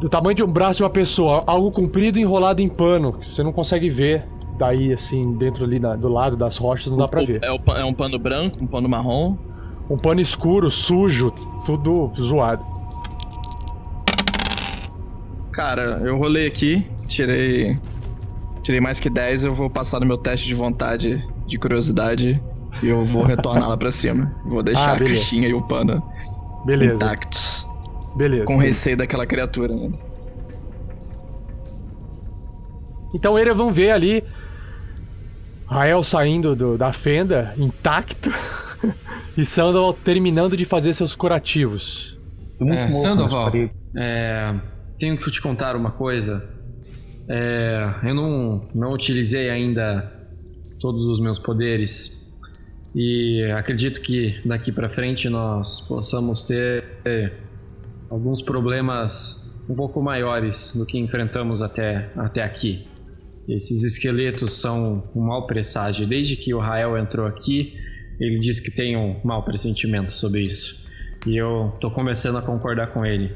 Do 0.00 0.08
tamanho 0.08 0.34
de 0.34 0.42
um 0.42 0.50
braço 0.50 0.78
de 0.78 0.82
uma 0.82 0.90
pessoa, 0.90 1.44
algo 1.46 1.70
comprido 1.70 2.18
enrolado 2.18 2.61
em 2.61 2.68
pano. 2.68 3.12
que 3.12 3.34
Você 3.34 3.42
não 3.44 3.52
consegue 3.52 3.88
ver 3.88 4.26
daí, 4.59 4.92
assim, 4.92 5.33
dentro 5.35 5.64
ali 5.64 5.79
na- 5.79 5.97
do 5.97 6.09
lado 6.09 6.37
das 6.37 6.57
rochas, 6.57 6.90
não 6.90 6.99
dá 6.99 7.07
pra 7.09 7.23
O- 7.23 7.27
ver. 7.27 7.42
É, 7.42 7.51
o 7.53 7.59
é 7.77 7.85
um 7.85 7.94
pano 7.94 8.18
branco, 8.18 8.59
um 8.62 8.66
pano 8.66 8.88
marrom. 8.88 9.37
Um 9.88 9.97
pano 9.97 10.21
escuro, 10.21 10.71
sujo, 10.71 11.31
tudo 11.64 12.12
zoado. 12.21 12.64
Cara, 15.53 16.01
eu 16.05 16.18
rolei 16.18 16.47
aqui, 16.47 16.87
tirei. 17.07 17.79
Tirei 18.62 18.81
mais 18.81 19.01
que 19.01 19.09
10, 19.09 19.44
eu 19.44 19.55
vou 19.55 19.71
passar 19.71 19.99
no 20.01 20.05
meu 20.07 20.18
teste 20.18 20.47
de 20.47 20.55
vontade 20.55 21.27
de 21.47 21.59
curiosidade 21.59 22.42
e 22.83 22.87
eu 22.88 23.03
vou 23.05 23.23
retornar 23.23 23.66
lá 23.68 23.77
pra 23.77 23.90
cima. 23.90 24.35
Vou 24.44 24.62
deixar 24.62 24.90
Ah, 24.90 24.94
a 24.94 24.99
caixinha 24.99 25.49
e 25.49 25.55
o 25.55 25.62
pano 25.62 26.03
Beleza. 26.66 26.94
intactos. 26.94 27.66
Beleza. 28.14 28.44
Com 28.44 28.57
receio 28.59 28.97
daquela 28.97 29.25
criatura, 29.27 29.75
né? 29.75 29.90
Então 33.14 33.38
eles 33.38 33.57
vão 33.57 33.73
ver 33.73 33.90
ali 33.90 34.23
Rael 35.68 36.02
saindo 36.02 36.57
do- 36.57 36.78
da 36.78 36.92
fenda, 36.92 37.54
intacto, 37.57 38.31
e 39.37 39.44
Sandoval 39.44 39.92
terminando 39.92 40.57
de 40.57 40.64
fazer 40.64 40.94
seus 40.94 41.14
curativos. 41.14 42.18
É, 42.61 42.90
Sandoval, 42.90 43.52
é, 43.96 44.54
tenho 44.98 45.16
que 45.16 45.31
te 45.31 45.40
contar 45.40 45.76
uma 45.76 45.90
coisa. 45.90 46.48
É, 47.28 47.94
eu 48.04 48.14
não, 48.14 48.68
não 48.74 48.90
utilizei 48.90 49.50
ainda 49.50 50.11
todos 50.81 51.04
os 51.04 51.20
meus 51.20 51.38
poderes 51.38 52.26
e 52.94 53.44
acredito 53.57 54.00
que 54.00 54.40
daqui 54.46 54.72
pra 54.72 54.88
frente 54.88 55.28
nós 55.28 55.81
possamos 55.83 56.42
ter 56.44 56.83
alguns 58.11 58.40
problemas 58.40 59.46
um 59.68 59.74
pouco 59.74 60.00
maiores 60.00 60.72
do 60.74 60.87
que 60.87 60.98
enfrentamos 60.98 61.61
até, 61.61 62.11
até 62.16 62.42
aqui. 62.42 62.88
Esses 63.48 63.82
esqueletos 63.82 64.52
são 64.61 65.11
um 65.16 65.22
mau 65.22 65.46
presságio. 65.46 66.06
Desde 66.06 66.37
que 66.37 66.52
o 66.52 66.58
Rael 66.58 66.98
entrou 66.98 67.26
aqui, 67.26 67.72
ele 68.20 68.38
disse 68.38 68.62
que 68.62 68.70
tem 68.70 68.96
um 68.96 69.20
mau 69.24 69.42
pressentimento 69.42 70.12
sobre 70.12 70.44
isso. 70.44 70.74
E 71.26 71.37
eu 71.37 71.72
tô 71.80 71.90
começando 71.90 72.37
a 72.37 72.42
concordar 72.42 72.92
com 72.92 73.06
ele. 73.06 73.34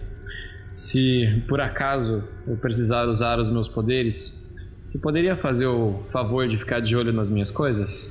Se 0.74 1.44
por 1.48 1.60
acaso 1.60 2.22
eu 2.46 2.58
precisar 2.58 3.08
usar 3.08 3.38
os 3.38 3.50
meus 3.50 3.68
poderes, 3.68 4.42
você 4.84 4.98
poderia 5.00 5.36
fazer 5.36 5.66
o 5.66 6.06
favor 6.12 6.46
de 6.46 6.58
ficar 6.58 6.80
de 6.80 6.94
olho 6.94 7.12
nas 7.12 7.30
minhas 7.30 7.50
coisas? 7.50 8.08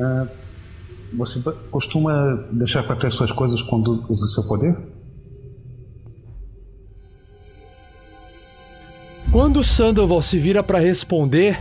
Ah, 0.00 0.26
você 1.12 1.40
costuma 1.70 2.48
deixar 2.52 2.82
para 2.82 2.96
trás 2.96 3.14
suas 3.14 3.30
coisas 3.30 3.62
quando 3.62 4.04
usa 4.10 4.26
seu 4.26 4.46
poder? 4.48 4.95
Quando 9.32 9.60
o 9.60 9.64
Sandoval 9.64 10.22
se 10.22 10.38
vira 10.38 10.62
para 10.62 10.78
responder, 10.78 11.58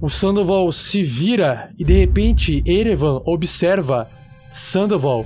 o 0.00 0.10
Sandoval 0.10 0.70
se 0.72 1.02
vira 1.02 1.70
e 1.78 1.84
de 1.84 1.94
repente 1.94 2.62
Erevan 2.66 3.22
observa 3.24 4.10
Sandoval 4.52 5.24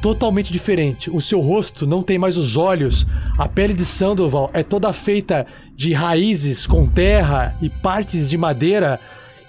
totalmente 0.00 0.52
diferente. 0.52 1.10
O 1.10 1.20
seu 1.20 1.40
rosto 1.40 1.86
não 1.86 2.02
tem 2.02 2.18
mais 2.18 2.38
os 2.38 2.56
olhos, 2.56 3.06
a 3.36 3.48
pele 3.48 3.74
de 3.74 3.84
Sandoval 3.84 4.50
é 4.52 4.62
toda 4.62 4.92
feita 4.92 5.46
de 5.74 5.92
raízes 5.92 6.66
com 6.66 6.86
terra 6.86 7.56
e 7.60 7.68
partes 7.68 8.30
de 8.30 8.38
madeira, 8.38 9.00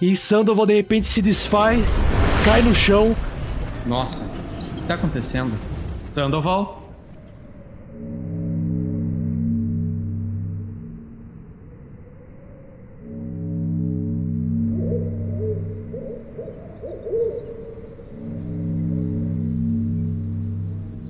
e 0.02 0.16
Sandoval 0.16 0.66
de 0.66 0.74
repente 0.74 1.06
se 1.06 1.22
desfaz, 1.22 1.84
cai 2.44 2.60
no 2.60 2.74
chão. 2.74 3.16
Nossa, 3.86 4.24
o 4.24 4.80
que 4.80 4.86
tá 4.86 4.94
acontecendo? 4.94 5.52
Sandoval? 6.06 6.77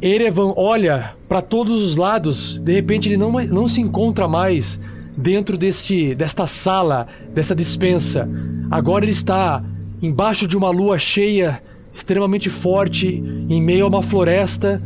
Erevan 0.01 0.53
olha 0.57 1.13
para 1.29 1.43
todos 1.43 1.83
os 1.83 1.97
lados, 1.97 2.59
de 2.63 2.73
repente 2.73 3.09
ele 3.09 3.17
não, 3.17 3.33
não 3.33 3.69
se 3.69 3.81
encontra 3.81 4.29
mais 4.29 4.79
dentro 5.17 5.59
deste, 5.59 6.15
desta 6.15 6.47
sala, 6.47 7.07
dessa 7.35 7.55
dispensa. 7.55 8.29
Agora 8.71 9.05
ele 9.05 9.13
está 9.13 9.63
embaixo 10.01 10.47
de 10.47 10.57
uma 10.57 10.71
lua 10.71 10.99
cheia, 10.99 11.61
extremamente 11.95 12.49
forte, 12.49 13.09
em 13.49 13.61
meio 13.61 13.85
a 13.85 13.89
uma 13.89 14.03
floresta. 14.03 14.81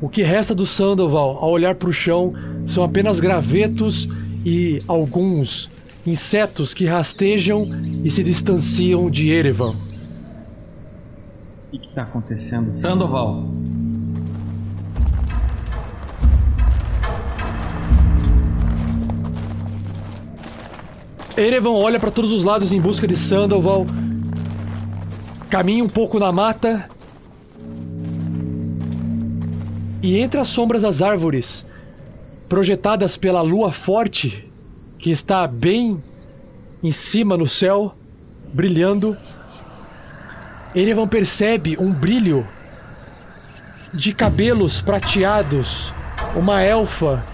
O 0.00 0.08
que 0.08 0.22
resta 0.22 0.54
do 0.54 0.66
Sandoval, 0.66 1.36
ao 1.38 1.50
olhar 1.50 1.74
para 1.74 1.90
o 1.90 1.92
chão, 1.92 2.32
são 2.66 2.82
apenas 2.82 3.20
gravetos 3.20 4.08
e 4.44 4.82
alguns 4.88 5.68
insetos 6.06 6.72
que 6.72 6.86
rastejam 6.86 7.66
e 8.02 8.10
se 8.10 8.22
distanciam 8.22 9.10
de 9.10 9.30
Erevan. 9.30 9.72
O 9.72 11.70
que, 11.70 11.78
que 11.78 11.94
tá 11.94 12.02
acontecendo? 12.02 12.70
Sandoval! 12.70 13.44
Erevan 21.36 21.70
olha 21.70 21.98
para 21.98 22.12
todos 22.12 22.30
os 22.30 22.44
lados 22.44 22.70
em 22.70 22.80
busca 22.80 23.08
de 23.08 23.16
Sandoval. 23.16 23.84
Caminha 25.50 25.82
um 25.82 25.88
pouco 25.88 26.20
na 26.20 26.30
mata. 26.30 26.88
E 30.00 30.16
entre 30.18 30.38
as 30.38 30.46
sombras 30.46 30.82
das 30.82 31.02
árvores, 31.02 31.66
projetadas 32.48 33.16
pela 33.16 33.42
lua 33.42 33.72
forte, 33.72 34.44
que 35.00 35.10
está 35.10 35.44
bem 35.48 35.96
em 36.84 36.92
cima 36.92 37.36
no 37.36 37.48
céu, 37.48 37.92
brilhando, 38.54 39.16
Erevan 40.72 41.08
percebe 41.08 41.76
um 41.80 41.90
brilho 41.90 42.46
de 43.92 44.14
cabelos 44.14 44.80
prateados, 44.80 45.92
uma 46.36 46.62
elfa 46.62 47.26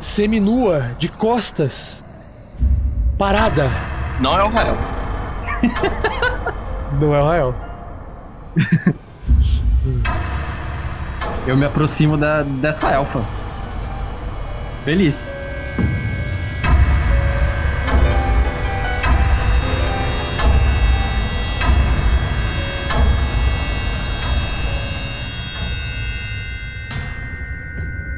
seminua 0.00 0.94
de 0.98 1.08
costas 1.08 2.00
parada. 3.20 3.70
Não 4.18 4.36
é 4.38 4.42
o 4.42 4.48
Rael. 4.48 4.78
Não 6.98 7.14
é 7.14 7.20
o 7.20 7.26
Rael. 7.26 7.54
Eu 11.46 11.54
me 11.54 11.66
aproximo 11.66 12.16
da, 12.16 12.42
dessa 12.42 12.90
elfa. 12.90 13.22
Feliz. 14.86 15.30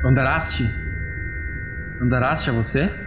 Andaraste? 0.05 0.73
Andaraste 2.01 2.51
é 2.51 2.53
você? 2.53 3.02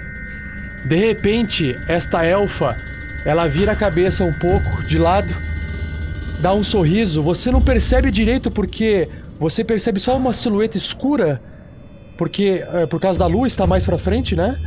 De 0.85 0.95
repente, 0.95 1.75
esta 1.87 2.23
elfa, 2.23 2.77
ela 3.25 3.47
vira 3.47 3.71
a 3.71 3.75
cabeça 3.75 4.23
um 4.23 4.33
pouco 4.33 4.83
de 4.83 4.99
lado, 4.99 5.33
dá 6.39 6.53
um 6.53 6.63
sorriso. 6.63 7.23
Você 7.23 7.51
não 7.51 7.61
percebe 7.61 8.11
direito 8.11 8.51
porque 8.51 9.09
você 9.39 9.63
percebe 9.63 9.99
só 9.99 10.15
uma 10.15 10.31
silhueta 10.31 10.77
escura, 10.77 11.41
porque 12.17 12.63
é, 12.71 12.85
por 12.85 13.01
causa 13.01 13.17
da 13.17 13.25
lua 13.25 13.47
está 13.47 13.65
mais 13.65 13.83
para 13.83 13.97
frente, 13.97 14.35
né? 14.35 14.59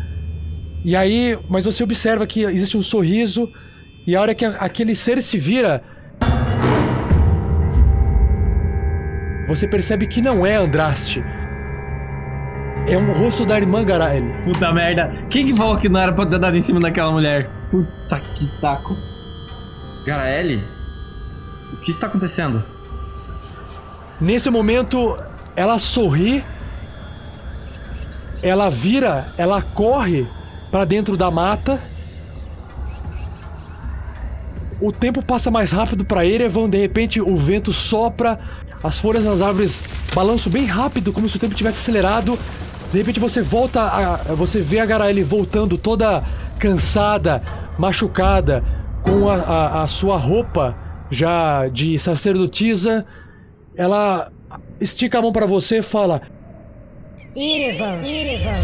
E 0.85 0.97
aí, 0.97 1.39
mas 1.49 1.65
você 1.65 1.85
observa 1.85 2.27
que 2.27 2.43
existe 2.43 2.77
um 2.77 2.83
sorriso 2.83 3.51
e 4.07 4.17
a 4.17 4.21
hora 4.21 4.35
que 4.35 4.45
aquele 4.45 4.95
ser 4.95 5.23
se 5.23 5.39
vira, 5.39 5.83
você 9.47 9.69
percebe 9.69 10.07
que 10.07 10.21
não 10.21 10.45
é 10.45 10.57
Andraste. 10.57 11.23
É 12.89 12.97
um 12.97 13.13
rosto 13.13 13.45
da 13.45 13.59
irmã 13.59 13.85
Garael. 13.85 14.25
Puta 14.45 14.73
merda. 14.73 15.07
Kickball 15.31 15.79
não 15.91 16.01
era 16.01 16.13
pra 16.13 16.25
ter 16.27 16.39
dado 16.39 16.57
em 16.57 16.61
cima 16.61 16.81
daquela 16.81 17.13
mulher. 17.13 17.47
Puta 17.71 18.19
que 18.35 18.47
taco. 18.61 18.97
Garaele? 20.07 20.65
O 21.73 21.77
que 21.77 21.91
está 21.91 22.07
acontecendo? 22.07 22.65
Nesse 24.19 24.49
momento, 24.49 25.19
ela 25.55 25.79
sorri, 25.79 26.43
ela 28.43 28.71
vira, 28.71 29.27
ela 29.37 29.61
corre 29.61 30.27
para 30.71 30.85
dentro 30.87 31.17
da 31.17 31.31
mata. 31.31 31.79
O 34.81 34.93
tempo 34.93 35.23
passa 35.23 35.51
mais 35.51 35.73
rápido 35.73 36.05
para 36.05 36.25
Erevan, 36.25 36.71
de 36.71 36.79
repente 36.79 37.21
o 37.21 37.37
vento 37.37 37.73
sopra, 37.73 38.39
as 38.83 38.99
folhas 38.99 39.25
das 39.25 39.43
árvores 39.43 39.83
balançam 40.15 40.51
bem 40.51 40.65
rápido, 40.65 41.13
como 41.13 41.29
se 41.29 41.37
o 41.37 41.41
tempo 41.41 41.55
tivesse 41.55 41.81
acelerado. 41.81 42.39
De 42.93 42.99
repente 42.99 43.21
você 43.21 43.43
volta 43.43 43.83
a. 43.83 44.17
Você 44.35 44.61
vê 44.61 44.81
a 44.81 44.87
Garaele 44.87 45.23
voltando 45.23 45.77
toda 45.77 46.23
cansada, 46.59 47.43
machucada, 47.79 48.65
com 49.03 49.29
a, 49.29 49.35
a, 49.35 49.83
a 49.83 49.87
sua 49.87 50.17
roupa 50.17 50.75
já 51.11 51.69
de 51.69 51.99
sacerdotisa. 51.99 53.05
Ela 53.77 54.33
estica 54.81 55.19
a 55.19 55.23
mão 55.23 55.33
para 55.33 55.47
você 55.47 55.79
e 55.79 55.83
fala: 55.83 56.23
Irevan, 57.37 58.07
Irevan, 58.07 58.59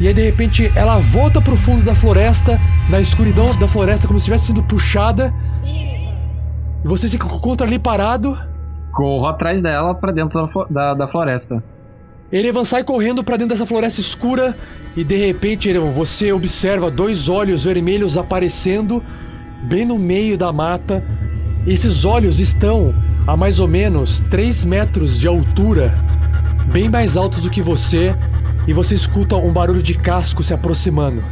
E 0.00 0.08
aí 0.08 0.14
de 0.14 0.22
repente 0.22 0.72
ela 0.74 0.98
volta 0.98 1.40
pro 1.40 1.56
fundo 1.56 1.84
da 1.84 1.94
floresta, 1.94 2.58
na 2.90 3.00
escuridão 3.00 3.46
da 3.58 3.68
floresta, 3.68 4.08
como 4.08 4.18
se 4.18 4.24
estivesse 4.24 4.46
sendo 4.46 4.62
puxada. 4.64 5.32
E 5.64 6.86
você 6.86 7.08
se 7.08 7.16
encontra 7.16 7.64
ali 7.64 7.78
parado. 7.78 8.36
Corro 8.92 9.26
atrás 9.26 9.62
dela 9.62 9.94
pra 9.94 10.10
dentro 10.10 10.40
da, 10.40 10.64
da, 10.68 10.94
da 10.94 11.06
floresta. 11.06 11.62
Erevan 12.30 12.64
sai 12.64 12.84
correndo 12.84 13.24
pra 13.24 13.36
dentro 13.36 13.54
dessa 13.54 13.64
floresta 13.64 14.00
escura 14.00 14.54
e 14.94 15.02
de 15.02 15.16
repente, 15.16 15.68
Erevan, 15.68 15.92
você 15.92 16.30
observa 16.30 16.90
dois 16.90 17.28
olhos 17.28 17.64
vermelhos 17.64 18.16
aparecendo 18.16 19.02
bem 19.62 19.86
no 19.86 19.98
meio 19.98 20.36
da 20.36 20.52
mata. 20.52 21.02
Esses 21.66 22.04
olhos 22.04 22.38
estão 22.38 22.94
a 23.26 23.36
mais 23.36 23.60
ou 23.60 23.68
menos 23.68 24.20
3 24.30 24.64
metros 24.64 25.18
de 25.18 25.26
altura, 25.26 25.94
bem 26.66 26.88
mais 26.88 27.16
altos 27.16 27.42
do 27.42 27.50
que 27.50 27.62
você, 27.62 28.14
e 28.66 28.72
você 28.72 28.94
escuta 28.94 29.36
um 29.36 29.52
barulho 29.52 29.82
de 29.82 29.94
casco 29.94 30.42
se 30.42 30.52
aproximando. 30.52 31.22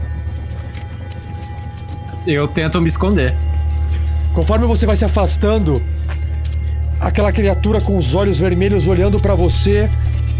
Eu 2.27 2.49
tento 2.49 2.81
me 2.81 2.89
esconder. 2.89 3.35
Conforme 4.35 4.67
você 4.67 4.87
vai 4.87 4.97
se 4.97 5.05
afastando, 5.05 5.81
aquela 6.99 7.33
criatura 7.33 7.81
com 7.81 7.97
os 7.97 8.15
olhos 8.15 8.39
vermelhos 8.39 8.87
olhando 8.87 9.21
pra 9.21 9.35
você 9.35 9.89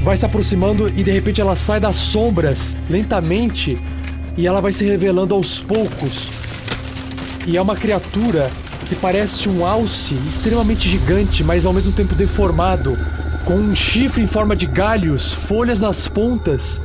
vai 0.03 0.17
se 0.17 0.25
aproximando 0.25 0.89
e 0.89 1.03
de 1.03 1.11
repente 1.11 1.41
ela 1.41 1.57
sai 1.57 1.81
das 1.81 1.97
sombras 1.97 2.59
lentamente 2.89 3.79
e 4.37 4.47
ela 4.47 4.61
vai 4.61 4.73
se 4.73 4.85
revelando 4.85 5.35
aos 5.35 5.59
poucos. 5.59 6.29
E 7.47 7.57
é 7.57 7.63
uma 7.63 7.77
criatura 7.77 8.51
que 8.89 8.95
parece 8.95 9.49
um 9.49 9.65
alce 9.65 10.15
extremamente 10.29 10.89
gigante, 10.89 11.43
mas 11.43 11.65
ao 11.67 11.73
mesmo 11.73 11.93
tempo 11.93 12.15
deformado, 12.15 12.97
com 13.45 13.55
um 13.55 13.75
chifre 13.75 14.23
em 14.23 14.27
forma 14.27 14.55
de 14.55 14.67
galhos, 14.67 15.33
folhas 15.33 15.81
nas 15.81 16.07
pontas, 16.07 16.81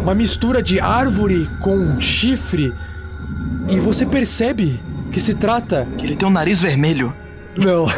uma 0.00 0.14
mistura 0.14 0.62
de 0.62 0.78
árvore 0.80 1.48
com 1.60 2.00
chifre. 2.00 2.72
E 3.68 3.78
você 3.78 4.04
percebe 4.06 4.80
que 5.12 5.20
se 5.20 5.34
trata 5.34 5.86
Que 5.98 6.06
ele 6.06 6.16
tem 6.16 6.26
um 6.28 6.32
nariz 6.32 6.60
vermelho. 6.60 7.12
não. 7.56 7.86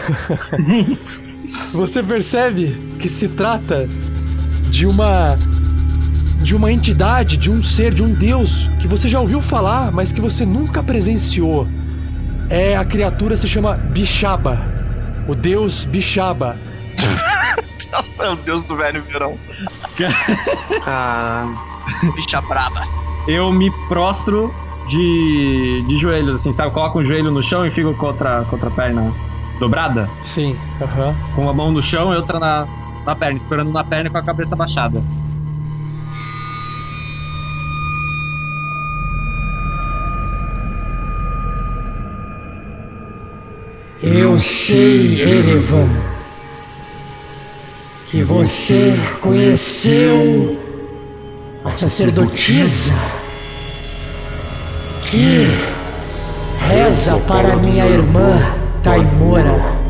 Você 1.74 2.02
percebe 2.02 2.74
que 2.98 3.06
se 3.06 3.28
trata 3.28 3.86
de 4.74 4.86
uma 4.86 5.38
de 6.42 6.54
uma 6.54 6.70
entidade, 6.70 7.36
de 7.36 7.48
um 7.48 7.62
ser, 7.62 7.94
de 7.94 8.02
um 8.02 8.12
deus 8.12 8.66
que 8.82 8.88
você 8.88 9.08
já 9.08 9.20
ouviu 9.20 9.40
falar, 9.40 9.92
mas 9.92 10.10
que 10.10 10.20
você 10.20 10.44
nunca 10.44 10.82
presenciou. 10.82 11.66
É 12.50 12.76
a 12.76 12.84
criatura 12.84 13.36
se 13.36 13.48
chama 13.48 13.74
Bixaba. 13.74 14.60
O 15.28 15.34
deus 15.34 15.84
Bixaba. 15.84 16.56
É 18.18 18.28
o 18.30 18.36
deus 18.36 18.64
do 18.64 18.74
velho 18.74 19.02
verão. 19.04 19.36
Caralho. 19.96 21.58
Bicha 22.16 22.40
braba. 22.40 22.82
Eu 23.28 23.52
me 23.52 23.70
prostro 23.88 24.52
de, 24.88 25.84
de 25.86 25.96
joelhos, 25.96 26.40
assim, 26.40 26.50
sabe? 26.50 26.72
Coloco 26.72 26.98
um 26.98 27.04
joelho 27.04 27.30
no 27.30 27.42
chão 27.42 27.64
e 27.64 27.70
fico 27.70 27.94
com 27.94 28.06
outra, 28.06 28.44
com 28.48 28.56
outra 28.56 28.70
perna 28.70 29.12
dobrada. 29.60 30.08
Sim, 30.26 30.56
aham. 30.80 31.14
Com 31.34 31.42
uma 31.42 31.52
mão 31.52 31.70
no 31.70 31.82
chão 31.82 32.12
e 32.12 32.16
outra 32.16 32.40
na, 32.40 32.66
na 33.05 33.14
perna, 33.14 33.36
esperando 33.36 33.72
na 33.72 33.84
perna 33.84 34.11
com 34.11 34.18
a 34.18 34.22
cabeça 34.22 34.57
baixada. 34.57 35.02
Eu 44.02 44.38
sei, 44.38 45.22
Erevan, 45.22 45.88
que 48.11 48.22
você 48.22 48.94
conheceu 49.20 50.61
a 51.64 51.72
sacerdotisa 51.72 52.92
que 55.11 55.48
reza 56.68 57.16
para 57.26 57.57
minha 57.57 57.86
irmã 57.86 58.40
Taimora. 58.82 59.84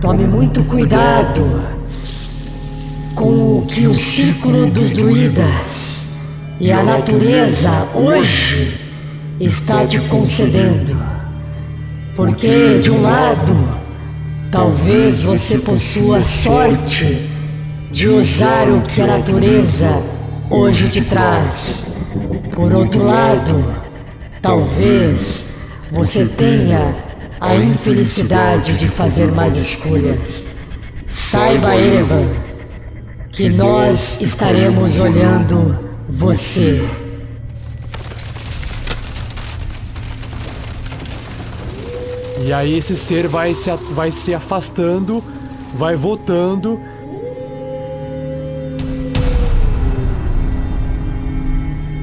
Tome 0.00 0.26
muito 0.26 0.64
cuidado 0.64 1.62
com 3.14 3.58
o 3.58 3.66
que 3.66 3.86
o 3.86 3.94
círculo 3.94 4.64
dos 4.66 4.88
druidas 4.92 6.00
e 6.58 6.72
a 6.72 6.82
natureza 6.82 7.86
hoje 7.94 8.80
está 9.38 9.86
te 9.86 10.00
concedendo. 10.08 10.96
Porque, 12.16 12.80
de 12.82 12.90
um 12.90 13.02
lado, 13.02 13.54
talvez 14.50 15.20
você 15.20 15.58
possua 15.58 16.24
sorte 16.24 17.28
de 17.92 18.08
usar 18.08 18.70
o 18.70 18.80
que 18.80 19.02
a 19.02 19.06
natureza 19.06 20.02
hoje 20.48 20.88
te 20.88 21.02
traz. 21.02 21.84
Por 22.54 22.72
outro 22.72 23.04
lado, 23.04 23.62
talvez 24.40 25.44
você 25.92 26.24
tenha 26.24 27.09
a 27.40 27.56
infelicidade 27.56 28.76
de 28.76 28.86
fazer 28.88 29.32
mais 29.32 29.56
escolhas. 29.56 30.44
Saiba, 31.08 31.74
Evan, 31.74 32.28
que 33.32 33.48
nós 33.48 34.20
estaremos 34.20 34.98
olhando 34.98 35.78
você. 36.08 36.86
E 42.44 42.52
aí 42.52 42.76
esse 42.76 42.96
ser 42.96 43.26
vai 43.26 43.54
se, 43.54 43.70
vai 43.92 44.12
se 44.12 44.34
afastando, 44.34 45.24
vai 45.74 45.96
voltando. 45.96 46.78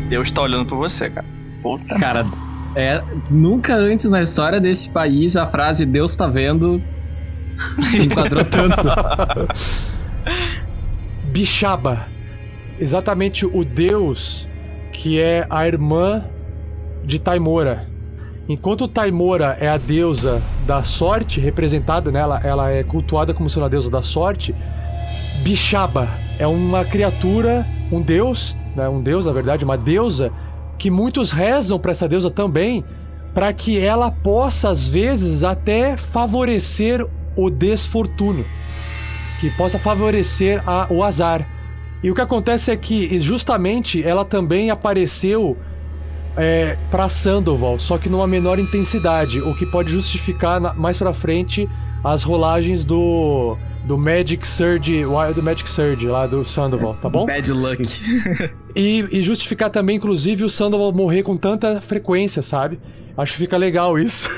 Deus 0.10 0.32
tá 0.32 0.42
olhando 0.42 0.66
por 0.66 0.78
você, 0.78 1.10
cara. 1.10 1.26
Puta 1.62 2.00
Cara, 2.00 2.26
é, 2.78 3.02
nunca 3.28 3.76
antes 3.76 4.08
na 4.08 4.22
história 4.22 4.60
desse 4.60 4.88
país 4.88 5.36
a 5.36 5.48
frase 5.48 5.84
Deus 5.84 6.16
tá 6.16 6.28
vendo 6.28 6.80
enquadrou 8.00 8.46
tanto. 8.46 8.88
Bixaba. 11.26 12.06
Exatamente 12.80 13.48
o 13.48 13.66
deus 13.66 14.48
que 14.94 15.20
é 15.20 15.48
a 15.50 15.68
irmã 15.68 16.24
de 17.04 17.18
Taimora. 17.18 17.88
Enquanto 18.48 18.88
Taimora 18.88 19.58
é 19.60 19.68
a 19.68 19.78
deusa 19.78 20.40
da 20.68 20.84
sorte, 20.84 21.40
representada 21.40 22.12
nela, 22.12 22.40
ela 22.44 22.70
é 22.70 22.84
cultuada 22.84 23.34
como 23.34 23.50
sendo 23.50 23.66
a 23.66 23.70
deusa 23.70 23.90
da 23.90 24.04
sorte. 24.04 24.54
Bixaba 25.42 26.08
é 26.38 26.46
uma 26.46 26.86
criatura, 26.86 27.66
um 27.92 28.02
deus, 28.04 28.56
né, 28.76 28.88
um 28.88 29.02
deus 29.02 29.26
na 29.26 29.32
verdade, 29.32 29.66
uma 29.66 29.78
deusa 29.78 30.32
que 30.78 30.90
muitos 30.92 31.32
rezam 31.32 31.80
para 31.80 31.92
essa 31.92 32.08
deusa 32.08 32.30
também, 32.30 32.84
para 33.34 33.52
que 33.54 33.80
ela 33.80 34.10
possa 34.12 34.70
às 34.70 34.88
vezes 34.88 35.44
até 35.44 35.96
favorecer 35.98 37.06
o 37.36 37.50
desfortuno 37.50 38.44
que 39.40 39.50
possa 39.52 39.78
favorecer 39.78 40.62
a- 40.68 40.88
o 40.90 41.04
azar. 41.04 41.48
E 42.04 42.10
o 42.10 42.16
que 42.16 42.22
acontece 42.22 42.72
é 42.72 42.76
que 42.76 43.20
justamente 43.20 44.04
ela 44.04 44.26
também 44.26 44.70
apareceu 44.70 45.58
é, 46.40 46.78
para 46.92 47.10
Sandoval, 47.10 47.80
só 47.80 47.98
que 47.98 48.08
numa 48.08 48.28
menor 48.28 48.60
intensidade, 48.60 49.40
o 49.42 49.56
que 49.56 49.66
pode 49.66 49.92
justificar 49.92 50.62
na- 50.62 50.72
mais 50.74 50.96
pra 50.96 51.12
frente 51.12 51.68
as 52.04 52.22
rolagens 52.22 52.84
do 52.84 53.58
do 53.88 53.98
Magic 53.98 54.46
Surge, 54.48 55.06
Wild 55.06 55.42
Magic 55.42 55.70
Surge 55.70 56.06
lá 56.08 56.28
do 56.28 56.44
Sandoval, 56.46 56.96
tá 57.02 57.10
bom? 57.10 57.26
Bad 57.26 57.52
luck. 57.54 57.82
E, 58.76 59.08
e 59.12 59.22
justificar 59.24 59.70
também, 59.70 59.96
inclusive, 59.96 60.44
o 60.44 60.50
Sandoval 60.50 60.92
morrer 60.92 61.24
com 61.24 61.38
tanta 61.38 61.80
frequência, 61.82 62.42
sabe? 62.42 62.80
Acho 63.18 63.34
que 63.34 63.40
fica 63.40 63.58
legal 63.58 63.98
isso. 63.98 64.30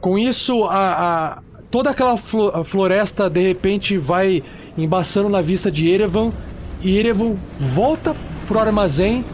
Com 0.00 0.18
isso, 0.18 0.64
a, 0.64 1.34
a- 1.36 1.42
toda 1.70 1.90
aquela 1.90 2.16
floresta 2.16 3.30
de 3.30 3.40
repente 3.40 3.96
vai 3.96 4.42
embaçando 4.76 5.28
na 5.28 5.40
vista 5.40 5.70
de 5.70 5.88
Erevan 5.88 6.32
e 6.82 6.98
Erevan 6.98 7.36
volta 7.60 8.16
pro 8.48 8.58
armazém 8.58 9.24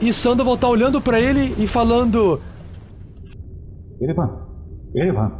e 0.00 0.12
Sandoval 0.12 0.56
tá 0.56 0.66
olhando 0.66 1.00
pra 1.00 1.20
ele 1.20 1.54
e 1.56 1.68
falando: 1.68 2.40
Erevan, 4.00 4.30
Erevan. 4.94 5.32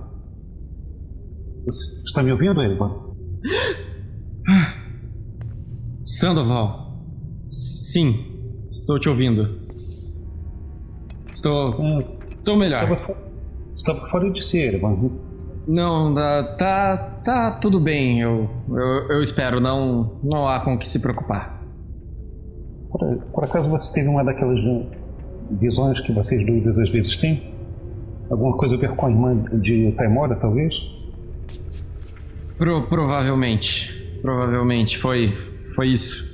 Você 1.64 1.84
está 2.06 2.22
me 2.22 2.32
ouvindo, 2.32 2.60
Erevan? 2.60 2.96
Sandoval. 6.04 7.06
Sim, 7.46 8.24
estou 8.68 8.98
te 8.98 9.08
ouvindo. 9.08 9.60
Estou. 11.32 12.18
Estou 12.28 12.56
melhor. 12.56 12.82
Estava, 12.82 12.96
fo- 12.96 13.16
estava 13.74 14.06
fora 14.08 14.30
de 14.30 14.42
si, 14.42 14.58
Erevan. 14.58 15.20
Não, 15.66 16.14
tá, 16.14 16.56
tá, 16.56 16.96
tá 17.24 17.50
tudo 17.52 17.78
bem, 17.78 18.20
eu, 18.20 18.48
eu, 18.68 19.10
eu 19.16 19.22
espero, 19.22 19.60
não, 19.60 20.18
não 20.24 20.48
há 20.48 20.58
com 20.58 20.74
o 20.74 20.78
que 20.78 20.88
se 20.88 21.00
preocupar. 21.00 21.62
Por, 22.90 23.26
por 23.32 23.44
acaso 23.44 23.70
você 23.70 23.92
teve 23.92 24.08
uma 24.08 24.24
daquelas 24.24 24.60
vi- 24.60 24.90
visões 25.60 26.00
que 26.00 26.12
vocês 26.12 26.44
doidos 26.44 26.78
às 26.80 26.90
vezes 26.90 27.16
têm? 27.16 27.52
Alguma 28.30 28.56
coisa 28.56 28.74
a 28.74 28.78
ver 28.78 28.96
com 28.96 29.06
a 29.06 29.10
irmã 29.10 29.40
de 29.60 29.92
Taimora, 29.96 30.34
talvez? 30.36 30.74
Pro- 32.62 32.86
provavelmente, 32.86 33.90
provavelmente, 34.22 34.96
foi, 34.96 35.34
foi 35.74 35.88
isso. 35.88 36.24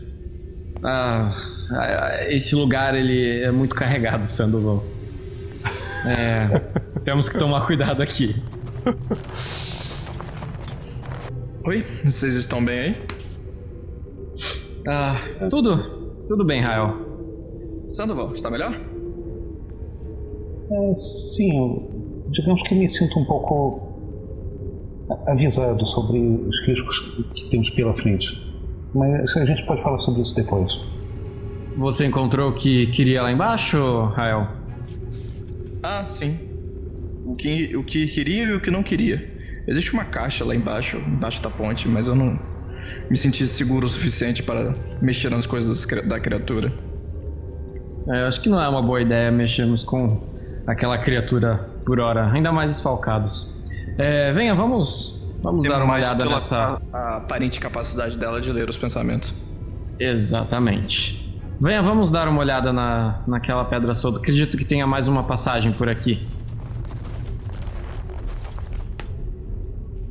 Ah, 0.85 1.31
ah, 1.71 2.19
esse 2.29 2.55
lugar, 2.55 2.95
ele 2.95 3.41
é 3.43 3.51
muito 3.51 3.75
carregado, 3.75 4.27
Sandoval. 4.27 4.87
É, 6.07 6.49
temos 7.03 7.31
que 7.31 7.39
tomar 7.39 7.67
cuidado 7.67 8.03
aqui. 8.03 8.35
Oi? 11.65 11.83
Vocês 12.05 12.35
estão 12.35 12.63
bem 12.63 12.79
aí? 12.79 12.97
Ah, 14.87 15.49
tudo, 15.49 15.83
tudo 16.29 16.45
bem, 16.45 16.61
Rael. 16.61 16.95
Sandoval, 17.89 18.35
está 18.35 18.51
melhor? 18.51 18.79
É, 20.71 20.95
sim, 20.95 21.57
eu- 21.59 21.91
digamos 22.29 22.61
que 22.69 22.75
me 22.75 22.87
sinto 22.87 23.19
um 23.19 23.25
pouco 23.25 23.88
avisado 25.27 25.87
sobre 25.87 26.19
os 26.19 26.67
riscos 26.67 26.99
que 27.35 27.51
temos 27.51 27.71
pela 27.71 27.95
frente. 27.95 28.29
Mas 28.95 29.37
a 29.37 29.45
gente 29.45 29.65
pode 29.67 29.83
falar 29.83 29.99
sobre 30.01 30.23
isso 30.23 30.35
depois. 30.35 30.71
Você 31.77 32.07
encontrou 32.07 32.51
o 32.51 32.55
que 32.55 32.89
queria 32.89 33.23
lá 33.23 33.31
embaixo, 33.31 34.07
Rael? 34.07 34.49
Ah, 35.83 36.05
sim. 36.05 36.39
O 37.25 37.35
que, 37.35 37.77
o 37.77 37.85
que 37.85 38.09
queria 38.09 38.45
e 38.45 38.55
o 38.55 38.61
que 38.61 38.71
não 38.71 38.83
queria. 38.83 39.23
Existe 39.67 39.93
uma 39.93 40.05
caixa 40.05 40.45
lá 40.45 40.55
embaixo, 40.55 40.97
embaixo 40.97 41.43
da 41.43 41.51
ponte, 41.51 41.89
mas 41.89 42.09
eu 42.09 42.15
não 42.15 42.39
me 43.11 43.17
senti 43.17 43.47
seguro 43.47 43.87
o 43.87 43.89
suficiente 43.89 44.43
para 44.43 44.75
mexer 45.01 45.31
nas 45.31 45.47
coisas 45.47 45.87
da 46.07 46.19
criatura. 46.19 46.73
É, 48.09 48.23
eu 48.23 48.27
acho 48.27 48.41
que 48.41 48.49
não 48.49 48.61
é 48.61 48.69
uma 48.69 48.83
boa 48.83 49.03
ideia 49.03 49.31
mexermos 49.31 49.85
com 49.85 50.27
aquela 50.67 50.99
criatura 50.99 51.59
por 51.85 52.01
hora, 52.01 52.31
ainda 52.33 52.51
mais 52.51 52.73
esfalcados. 52.73 53.58
É, 53.97 54.33
venha, 54.33 54.55
vamos, 54.55 55.23
vamos 55.43 55.65
dar 55.65 55.83
uma 55.83 55.95
olhada 55.95 56.25
nessa. 56.25 56.81
A, 56.93 56.99
a 56.99 57.17
aparente 57.19 57.59
capacidade 57.61 58.19
dela 58.19 58.41
de 58.41 58.53
ler 58.53 58.69
os 58.69 58.77
pensamentos. 58.77 59.35
Exatamente. 59.99 61.29
Venha, 61.61 61.83
vamos 61.83 62.11
dar 62.11 62.29
uma 62.29 62.41
olhada 62.41 62.73
na, 62.73 63.23
naquela 63.27 63.65
pedra 63.65 63.93
solta. 63.93 64.21
Acredito 64.21 64.57
que 64.57 64.65
tenha 64.65 64.87
mais 64.87 65.09
uma 65.09 65.25
passagem 65.25 65.73
por 65.73 65.89
aqui. 65.89 66.25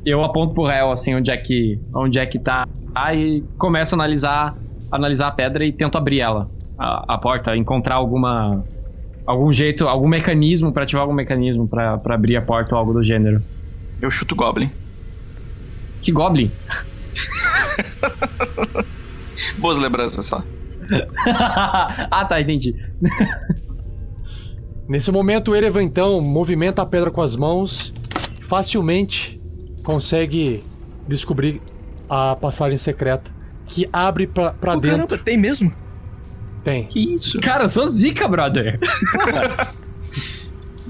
Eu 0.04 0.22
aponto 0.22 0.54
pro 0.54 0.64
réu, 0.64 0.90
assim, 0.90 1.14
onde 1.14 1.30
é 1.30 1.36
que, 1.36 1.80
onde 1.94 2.18
é 2.18 2.26
que 2.26 2.38
tá. 2.38 2.66
Aí 2.94 3.42
começo 3.56 3.94
a 3.94 3.96
analisar, 3.96 4.54
analisar 4.90 5.28
a 5.28 5.30
pedra 5.30 5.64
e 5.64 5.72
tento 5.72 5.96
abrir 5.96 6.20
ela. 6.20 6.50
A, 6.78 7.14
a 7.14 7.18
porta, 7.18 7.56
encontrar 7.56 7.94
alguma. 7.94 8.62
Algum 9.26 9.52
jeito, 9.52 9.86
algum 9.86 10.08
mecanismo 10.08 10.72
pra 10.72 10.84
ativar 10.84 11.02
algum 11.02 11.14
mecanismo 11.14 11.68
pra 11.68 12.00
abrir 12.06 12.36
a 12.36 12.42
porta 12.42 12.74
ou 12.74 12.78
algo 12.78 12.92
do 12.94 13.02
gênero. 13.02 13.42
Eu 14.00 14.10
chuto 14.10 14.34
Goblin. 14.34 14.70
Que 16.00 16.12
Goblin? 16.12 16.50
Boas 19.58 19.78
lembranças 19.78 20.24
só. 20.24 20.42
ah, 22.10 22.24
tá, 22.24 22.40
entendi. 22.40 22.74
Nesse 24.88 25.12
momento, 25.12 25.50
o 25.50 25.56
Erevan 25.56 25.82
então 25.82 26.20
movimenta 26.20 26.80
a 26.80 26.86
pedra 26.86 27.10
com 27.10 27.20
as 27.20 27.36
mãos, 27.36 27.92
facilmente 28.46 29.38
consegue 29.84 30.64
descobrir 31.06 31.60
a 32.08 32.34
passagem 32.36 32.78
secreta 32.78 33.30
que 33.66 33.86
abre 33.92 34.26
pra, 34.26 34.52
pra 34.52 34.74
Pô, 34.74 34.80
dentro. 34.80 35.06
caramba, 35.06 35.18
tem 35.18 35.36
mesmo? 35.36 35.70
Tem. 36.64 36.84
Que 36.84 37.14
isso? 37.14 37.38
Cara, 37.40 37.64
eu 37.64 37.68
sou 37.68 37.86
zica, 37.86 38.26
brother. 38.26 38.78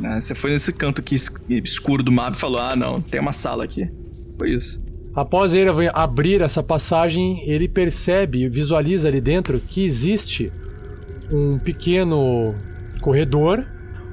Ah, 0.04 0.20
você 0.20 0.34
foi 0.34 0.50
nesse 0.52 0.72
canto 0.72 1.00
aqui 1.00 1.14
es- 1.16 1.30
escuro 1.48 2.02
do 2.02 2.12
mapa 2.12 2.36
e 2.36 2.40
falou: 2.40 2.60
Ah, 2.60 2.76
não, 2.76 3.00
tem 3.00 3.20
uma 3.20 3.32
sala 3.32 3.64
aqui. 3.64 3.88
Foi 4.38 4.50
isso. 4.52 4.80
Após 5.14 5.52
Erevan 5.52 5.90
abrir 5.94 6.40
essa 6.40 6.62
passagem, 6.62 7.42
ele 7.48 7.66
percebe 7.68 8.42
e 8.44 8.48
visualiza 8.48 9.08
ali 9.08 9.20
dentro 9.20 9.58
que 9.58 9.84
existe 9.84 10.52
um 11.32 11.58
pequeno 11.58 12.54
corredor, 13.00 13.64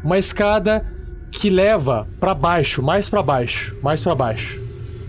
uma 0.03 0.17
escada 0.17 0.85
que 1.31 1.49
leva 1.49 2.07
pra 2.19 2.33
baixo, 2.33 2.81
mais 2.81 3.07
pra 3.09 3.21
baixo, 3.21 3.75
mais 3.83 4.01
pra 4.01 4.15
baixo. 4.15 4.59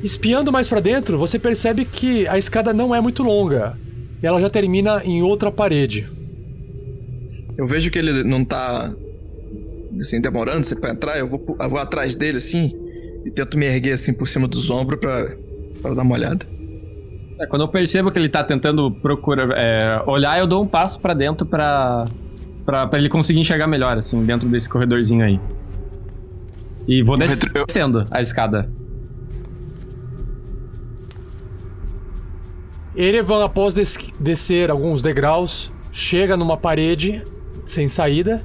Espiando 0.03 0.53
mais 0.53 0.69
pra 0.69 0.81
dentro, 0.81 1.17
você 1.17 1.39
percebe 1.39 1.85
que 1.87 2.29
a 2.29 2.37
escada 2.37 2.75
não 2.75 2.95
é 2.95 3.01
muito 3.01 3.23
longa. 3.23 3.79
E 4.23 4.27
ela 4.27 4.41
já 4.41 4.51
termina 4.51 5.03
em 5.05 5.23
outra 5.23 5.51
parede. 5.51 6.07
Eu 7.57 7.67
vejo 7.67 7.91
que 7.91 7.99
ele 7.99 8.23
não 8.23 8.45
tá 8.45 8.93
assim, 10.01 10.21
demorando 10.21 10.65
você 10.65 10.77
pra 10.77 10.91
entrar, 10.91 11.19
eu 11.19 11.29
vou, 11.29 11.57
eu 11.61 11.69
vou 11.69 11.79
atrás 11.79 12.15
dele 12.17 12.39
assim 12.39 12.73
e 13.25 13.31
tento 13.31 13.59
me 13.59 13.67
erguer 13.67 13.93
assim 13.93 14.13
por 14.17 14.27
cima 14.29 14.47
dos 14.47 14.71
ombros 14.71 15.01
pra, 15.01 15.35
pra 15.83 15.95
dar 15.95 16.03
uma 16.03 16.15
olhada. 16.15 16.47
É, 17.41 17.47
quando 17.47 17.63
eu 17.63 17.69
percebo 17.69 18.11
que 18.11 18.19
ele 18.19 18.29
tá 18.29 18.43
tentando 18.43 18.91
procurar 18.91 19.49
é, 19.57 20.03
olhar, 20.07 20.39
eu 20.39 20.47
dou 20.47 20.63
um 20.63 20.67
passo 20.67 21.01
pra 21.01 21.13
dentro 21.13 21.47
pra, 21.47 22.05
pra, 22.65 22.87
pra 22.87 22.99
ele 22.99 23.09
conseguir 23.09 23.41
enxergar 23.41 23.67
melhor, 23.67 23.99
assim, 23.99 24.25
dentro 24.25 24.49
desse 24.49 24.69
corredorzinho 24.69 25.25
aí. 25.25 25.39
E 26.89 27.03
vou 27.03 27.17
des- 27.19 27.37
descendo 27.37 28.07
a 28.11 28.21
escada. 28.21 28.71
Erevan, 32.95 33.45
após 33.45 33.75
des- 33.75 33.99
descer 34.19 34.71
alguns 34.71 35.03
degraus, 35.03 35.71
chega 35.93 36.37
numa 36.37 36.57
parede 36.57 37.23
sem 37.67 37.89
saída. 37.89 38.43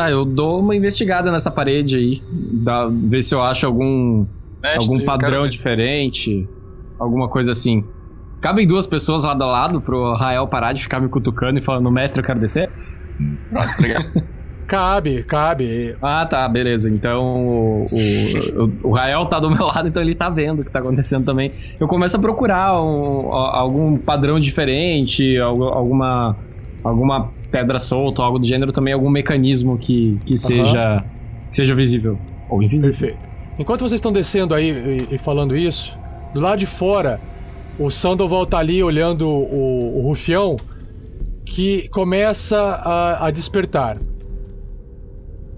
Tá, 0.00 0.10
eu 0.10 0.24
dou 0.24 0.60
uma 0.60 0.74
investigada 0.74 1.30
nessa 1.30 1.50
parede 1.50 1.96
aí. 1.96 2.24
Dá, 2.30 2.88
ver 3.08 3.22
se 3.22 3.34
eu 3.34 3.42
acho 3.42 3.66
algum, 3.66 4.26
Mestre, 4.62 4.78
algum 4.78 5.04
padrão 5.04 5.46
diferente. 5.48 6.50
Alguma 6.98 7.28
coisa 7.28 7.52
assim. 7.52 7.90
Cabem 8.40 8.66
duas 8.66 8.86
pessoas 8.86 9.24
lado 9.24 9.42
a 9.44 9.46
lado 9.46 9.82
pro 9.82 10.14
Rael 10.14 10.48
parar 10.48 10.72
de 10.72 10.82
ficar 10.82 11.00
me 11.00 11.08
cutucando 11.10 11.58
e 11.58 11.62
falando, 11.62 11.90
mestre, 11.90 12.20
eu 12.20 12.24
quero 12.24 12.40
descer? 12.40 12.72
Pronto, 13.48 13.74
obrigado. 13.74 14.04
Cabe, 14.66 15.24
cabe. 15.24 15.96
Ah, 16.00 16.24
tá, 16.26 16.48
beleza. 16.48 16.88
Então 16.88 17.20
o, 17.24 17.88
o, 17.90 18.88
o- 18.90 18.94
Rael 18.94 19.26
tá 19.26 19.40
do 19.40 19.50
meu 19.50 19.66
lado, 19.66 19.88
então 19.88 20.00
ele 20.00 20.14
tá 20.14 20.30
vendo 20.30 20.60
o 20.60 20.64
que 20.64 20.70
tá 20.70 20.78
acontecendo 20.78 21.24
também. 21.24 21.52
Eu 21.80 21.88
começo 21.88 22.16
a 22.16 22.20
procurar 22.20 22.80
um- 22.80 23.32
algum 23.32 23.98
padrão 23.98 24.38
diferente, 24.38 25.36
algu- 25.38 25.64
alguma, 25.64 26.38
alguma 26.82 27.30
pedra 27.50 27.78
solta, 27.78 28.22
algo 28.22 28.38
do 28.38 28.46
gênero, 28.46 28.72
também 28.72 28.92
algum 28.92 29.10
mecanismo 29.10 29.76
que, 29.78 30.18
que 30.24 30.36
seja, 30.36 31.04
seja 31.48 31.74
visível. 31.74 32.18
Ou 32.48 32.62
invisível. 32.62 32.96
Perfeito. 32.96 33.30
Enquanto 33.58 33.80
vocês 33.80 33.98
estão 33.98 34.12
descendo 34.12 34.54
aí 34.54 34.70
e, 34.70 35.14
e 35.14 35.18
falando 35.18 35.56
isso, 35.56 35.96
do 36.32 36.40
lado 36.40 36.58
de 36.58 36.66
fora, 36.66 37.20
o 37.78 37.90
Sandoval 37.90 38.46
tá 38.46 38.58
ali 38.58 38.82
olhando 38.82 39.28
o, 39.28 39.98
o 39.98 40.02
rufião 40.02 40.56
que 41.44 41.88
começa 41.88 42.58
a, 42.58 43.26
a 43.26 43.30
despertar. 43.30 43.98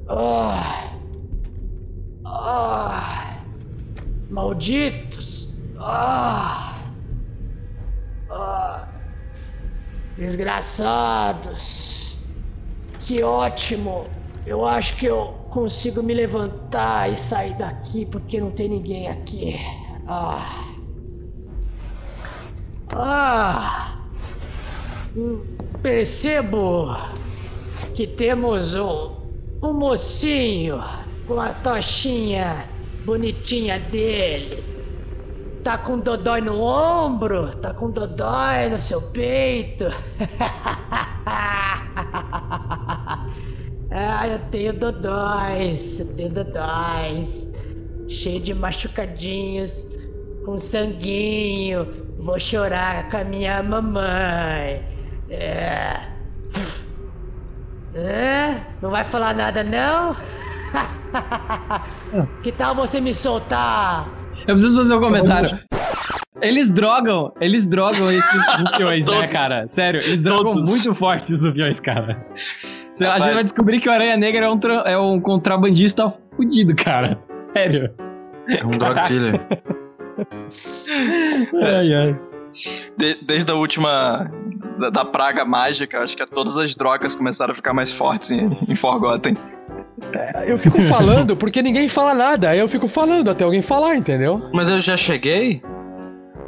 Ah. 0.08 0.88
Ah. 2.24 3.36
Malditos. 4.30 5.48
Ah. 5.78 6.76
Ah. 8.30 8.88
Desgraçados. 10.16 12.16
Que 13.00 13.22
ótimo. 13.22 14.04
Eu 14.46 14.66
acho 14.66 14.96
que 14.96 15.06
eu 15.06 15.34
consigo 15.50 16.02
me 16.02 16.14
levantar 16.14 17.12
e 17.12 17.16
sair 17.16 17.54
daqui 17.54 18.06
porque 18.06 18.40
não 18.40 18.50
tem 18.50 18.68
ninguém 18.68 19.08
aqui. 19.08 19.56
Ah. 20.06 20.64
Ah. 22.90 23.98
Hum, 25.16 25.42
Percebo 25.82 26.96
que 27.94 28.06
temos 28.06 28.74
um, 28.74 29.16
um 29.60 29.72
mocinho 29.72 30.80
com 31.26 31.40
a 31.40 31.48
tochinha 31.48 32.68
bonitinha 33.04 33.80
dele. 33.80 34.62
Tá 35.62 35.78
com 35.78 36.00
dodói 36.00 36.40
no 36.40 36.60
ombro? 36.60 37.54
Tá 37.56 37.72
com 37.72 37.88
dodói 37.88 38.68
no 38.68 38.80
seu 38.80 39.00
peito? 39.00 39.84
ah, 43.92 44.26
eu 44.26 44.40
tenho 44.50 44.72
dodóis, 44.72 46.00
eu 46.00 46.06
tenho 46.16 46.30
dodóis. 46.30 47.48
Cheio 48.08 48.40
de 48.40 48.52
machucadinhos, 48.52 49.86
com 50.44 50.58
sanguinho. 50.58 52.08
Vou 52.18 52.40
chorar 52.40 53.08
com 53.08 53.18
a 53.18 53.24
minha 53.24 53.62
mamãe. 53.62 54.84
É. 55.30 56.08
É? 57.94 58.60
Não 58.80 58.90
vai 58.90 59.04
falar 59.04 59.32
nada 59.32 59.62
não? 59.62 60.16
que 62.42 62.50
tal 62.50 62.74
você 62.74 63.00
me 63.00 63.14
soltar? 63.14 64.21
Eu 64.46 64.54
preciso 64.54 64.76
fazer 64.78 64.94
um 64.94 65.00
comentário. 65.00 65.58
Eles 66.40 66.70
drogam, 66.72 67.32
eles 67.40 67.66
drogam 67.66 68.10
esses 68.10 68.46
rufiões, 68.58 69.06
né, 69.06 69.26
cara? 69.28 69.66
Sério, 69.68 70.00
eles 70.02 70.22
drogam 70.22 70.50
Todos. 70.52 70.68
muito 70.68 70.94
forte 70.94 71.32
os 71.32 71.44
rufiões, 71.44 71.78
cara. 71.78 72.26
A 73.00 73.18
gente 73.20 73.34
vai 73.34 73.42
descobrir 73.44 73.80
que 73.80 73.88
o 73.88 73.92
Aranha 73.92 74.16
Negra 74.16 74.46
é 74.46 74.48
um, 74.50 74.58
tra- 74.58 74.82
é 74.86 74.98
um 74.98 75.20
contrabandista 75.20 76.12
fudido, 76.36 76.74
cara. 76.74 77.18
Sério. 77.32 77.92
É 78.48 78.64
um 78.66 78.70
drug 78.70 79.00
dealer. 79.08 79.40
Ai, 81.62 81.94
ai. 81.94 82.16
De- 82.96 83.18
desde 83.22 83.50
a 83.50 83.54
última. 83.54 84.30
Da, 84.78 84.90
da 84.90 85.04
praga 85.04 85.44
mágica, 85.44 85.98
acho 86.00 86.16
que 86.16 86.24
todas 86.26 86.56
as 86.56 86.74
drogas 86.74 87.14
começaram 87.14 87.52
a 87.52 87.54
ficar 87.54 87.72
mais 87.74 87.92
fortes 87.92 88.30
em, 88.30 88.50
em 88.68 88.74
Forgotten. 88.74 89.36
Eu 90.46 90.58
fico 90.58 90.80
falando 90.82 91.36
porque 91.36 91.60
ninguém 91.62 91.88
fala 91.88 92.14
nada. 92.14 92.48
Aí 92.50 92.58
eu 92.58 92.68
fico 92.68 92.88
falando 92.88 93.30
até 93.30 93.44
alguém 93.44 93.60
falar, 93.62 93.96
entendeu? 93.96 94.48
Mas 94.52 94.68
eu 94.70 94.80
já 94.80 94.96
cheguei? 94.96 95.62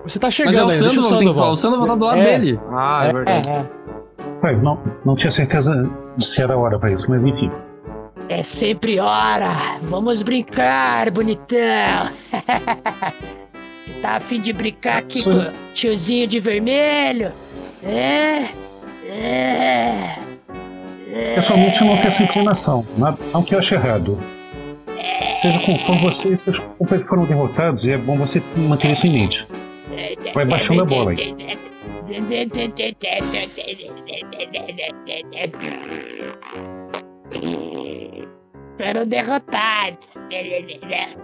Você 0.04 0.18
tá 0.18 0.26
Mas 0.28 0.34
chegando 0.34 0.58
é 0.58 0.64
o 0.64 0.68
Sandoval 0.70 1.12
que 1.12 1.18
tem 1.18 1.28
que 1.28 1.34
falar. 1.34 1.50
O 1.50 1.56
Sandoval 1.56 1.86
tá 1.86 1.94
do 1.94 2.04
lado 2.04 2.20
É. 2.20 2.24
dele. 2.24 2.60
Ah, 2.72 3.06
é 3.06 3.12
verdade. 3.12 3.68
Pai, 4.40 4.56
não, 4.56 4.78
não 5.04 5.14
tinha 5.16 5.30
certeza 5.30 5.88
se 6.18 6.42
era 6.42 6.56
hora 6.56 6.78
pra 6.78 6.90
isso, 6.90 7.06
mas 7.08 7.24
enfim. 7.24 7.50
É 8.28 8.42
sempre 8.42 8.98
hora. 8.98 9.50
Vamos 9.82 10.22
brincar, 10.22 11.10
bonitão. 11.10 11.58
Você 13.84 13.92
tá 14.00 14.16
afim 14.16 14.40
de 14.40 14.50
brincar 14.50 14.98
aqui 14.98 15.18
Sim. 15.18 15.24
com 15.24 15.38
o 15.38 15.52
tiozinho 15.74 16.26
de 16.26 16.40
vermelho? 16.40 17.30
É? 17.82 18.48
É. 19.10 20.18
Pessoalmente, 21.34 21.82
eu 21.82 21.86
não 21.88 21.96
tenho 21.96 22.08
essa 22.08 22.22
inclinação, 22.22 22.86
não, 22.96 23.42
que 23.42 23.54
eu 23.54 23.58
ache 23.58 23.74
errado. 23.74 24.18
Seja 25.38 25.58
como 25.58 25.78
for 25.80 25.98
você, 25.98 26.34
seus 26.34 26.58
companheiros 26.78 27.08
foram 27.08 27.26
derrotados 27.26 27.84
e 27.84 27.92
é 27.92 27.98
bom 27.98 28.16
você 28.16 28.42
manter 28.56 28.92
isso 28.92 29.06
em 29.06 29.12
mente. 29.12 29.46
Vai 30.32 30.46
baixando 30.46 30.80
a 30.80 30.84
bola 30.86 31.10
aí. 31.10 31.34
Foram 38.78 39.06
derrotados. 39.06 40.08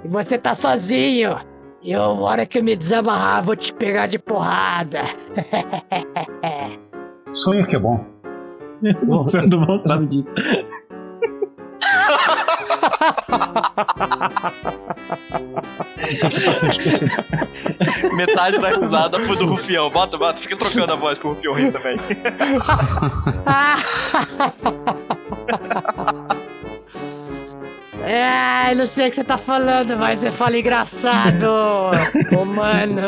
E 0.05 0.09
você 0.09 0.37
tá 0.37 0.55
sozinho. 0.55 1.50
E 1.83 1.93
eu, 1.93 2.21
hora 2.21 2.45
que 2.45 2.59
eu 2.59 2.65
me 2.65 2.77
desamarrar, 2.77 3.43
vou 3.43 3.57
te 3.57 3.73
pegar 3.73 4.07
de 4.07 4.19
porrada. 4.19 5.03
Sonho 7.33 7.67
que 7.67 7.77
é 7.77 7.79
bom. 7.79 8.05
O 9.09 9.29
Sandoval 9.29 9.77
sabe 9.77 10.07
disso. 10.07 10.35
Isso 16.09 16.27
esquecido. 16.27 17.11
Metade 18.17 18.59
da 18.59 18.75
risada 18.77 19.21
foi 19.21 19.37
do 19.37 19.45
Rufião. 19.47 19.91
Bota, 19.91 20.17
bota, 20.17 20.41
fica 20.41 20.57
trocando 20.57 20.95
a 20.95 20.97
voz 20.97 21.19
pro 21.19 21.31
Rufião 21.31 21.53
rir 21.55 21.73
também. 21.73 21.99
Ai, 28.71 28.77
não 28.77 28.87
sei 28.87 29.09
o 29.09 29.11
que 29.11 29.17
você 29.17 29.25
tá 29.25 29.37
falando, 29.37 29.97
mas 29.97 30.21
você 30.21 30.31
fala 30.31 30.57
engraçado, 30.57 31.45
ô 32.41 32.45
mano. 32.45 33.03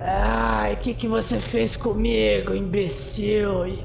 Ai, 0.00 0.72
o 0.72 0.76
que, 0.78 0.94
que 0.94 1.06
você 1.06 1.40
fez 1.40 1.76
comigo, 1.76 2.54
imbecil? 2.54 3.84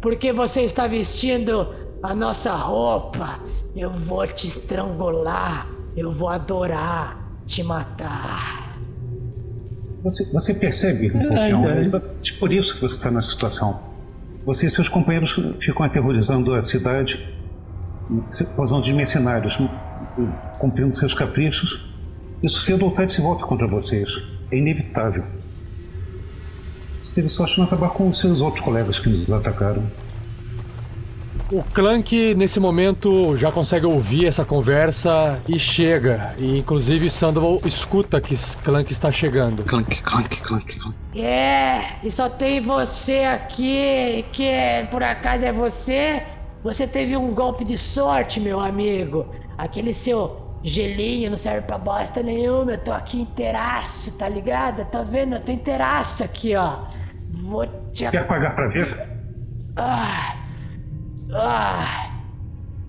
Por 0.00 0.14
que 0.14 0.32
você 0.32 0.60
está 0.60 0.86
vestindo 0.86 1.74
a 2.00 2.14
nossa 2.14 2.52
roupa? 2.52 3.40
Eu 3.74 3.90
vou 3.90 4.24
te 4.28 4.46
estrangular, 4.46 5.66
eu 5.96 6.12
vou 6.12 6.28
adorar 6.28 7.28
te 7.44 7.64
matar. 7.64 8.78
Você, 10.04 10.24
você 10.32 10.54
percebe, 10.54 11.08
Rufião, 11.08 11.68
é 11.68 11.80
exatamente 11.80 12.34
por 12.34 12.52
isso 12.52 12.76
que 12.76 12.82
você 12.82 12.94
está 12.98 13.10
nessa 13.10 13.30
situação. 13.30 13.93
Você 14.46 14.66
e 14.66 14.70
seus 14.70 14.88
companheiros 14.88 15.34
ficam 15.60 15.86
aterrorizando 15.86 16.54
a 16.54 16.62
cidade, 16.62 17.18
usando 18.58 18.84
de 18.84 18.92
mercenários, 18.92 19.58
cumprindo 20.58 20.94
seus 20.94 21.14
caprichos. 21.14 21.70
Isso 22.42 22.60
cedo 22.60 22.84
ou 22.84 22.90
tarde 22.90 23.12
se 23.12 23.22
volta 23.22 23.46
contra 23.46 23.66
vocês. 23.66 24.08
É 24.50 24.58
inevitável. 24.58 25.24
Você 27.00 27.14
teve 27.14 27.28
sorte 27.28 27.54
de 27.54 27.60
não 27.60 27.66
acabar 27.66 27.90
com 27.90 28.08
os 28.08 28.18
seus 28.18 28.40
outros 28.40 28.62
colegas 28.62 28.98
que 28.98 29.08
nos 29.08 29.30
atacaram. 29.30 29.90
O 31.52 31.62
Clank, 31.62 32.34
nesse 32.34 32.58
momento, 32.58 33.36
já 33.36 33.52
consegue 33.52 33.84
ouvir 33.84 34.26
essa 34.26 34.44
conversa 34.44 35.40
e 35.48 35.58
chega. 35.58 36.34
E, 36.38 36.58
inclusive, 36.58 37.10
Sandoval 37.10 37.60
escuta 37.64 38.20
que 38.20 38.34
Clank 38.62 38.90
está 38.90 39.12
chegando. 39.12 39.62
Clank, 39.62 40.02
clank, 40.02 40.40
clank, 40.40 40.78
clank. 40.78 40.98
É, 41.14 41.96
e 42.02 42.10
só 42.10 42.28
tem 42.28 42.60
você 42.60 43.24
aqui, 43.24 44.24
que 44.32 44.50
por 44.90 45.02
acaso 45.02 45.44
é 45.44 45.52
você? 45.52 46.22
Você 46.62 46.86
teve 46.86 47.14
um 47.14 47.34
golpe 47.34 47.62
de 47.62 47.76
sorte, 47.76 48.40
meu 48.40 48.58
amigo. 48.58 49.26
Aquele 49.58 49.92
seu 49.92 50.58
gelinho 50.62 51.30
não 51.30 51.36
serve 51.36 51.66
pra 51.66 51.76
bosta 51.76 52.22
nenhuma. 52.22 52.72
Eu 52.72 52.78
tô 52.78 52.90
aqui 52.90 53.20
inteiraço, 53.20 54.10
tá 54.12 54.26
ligado? 54.28 54.82
Tá 54.86 55.02
vendo? 55.02 55.34
Eu 55.34 55.40
tô 55.40 55.52
inteiraço 55.52 56.24
aqui, 56.24 56.56
ó. 56.56 56.86
Vou 57.30 57.66
te. 57.92 58.08
Quer 58.10 58.26
pagar 58.26 58.54
pra 58.54 58.66
ver? 58.68 59.08
Ah, 59.76 60.36
ah, 61.34 62.10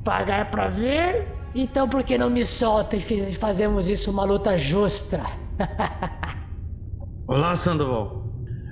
pagar 0.03 0.49
pra 0.51 0.67
ver? 0.67 1.27
Então 1.53 1.87
por 1.87 2.03
que 2.03 2.17
não 2.17 2.29
me 2.29 2.45
solta 2.45 2.95
e 2.95 3.33
fazemos 3.35 3.87
isso 3.87 4.11
uma 4.11 4.23
luta 4.25 4.57
justa? 4.57 5.21
Olá, 7.27 7.55
Sandoval. 7.55 8.23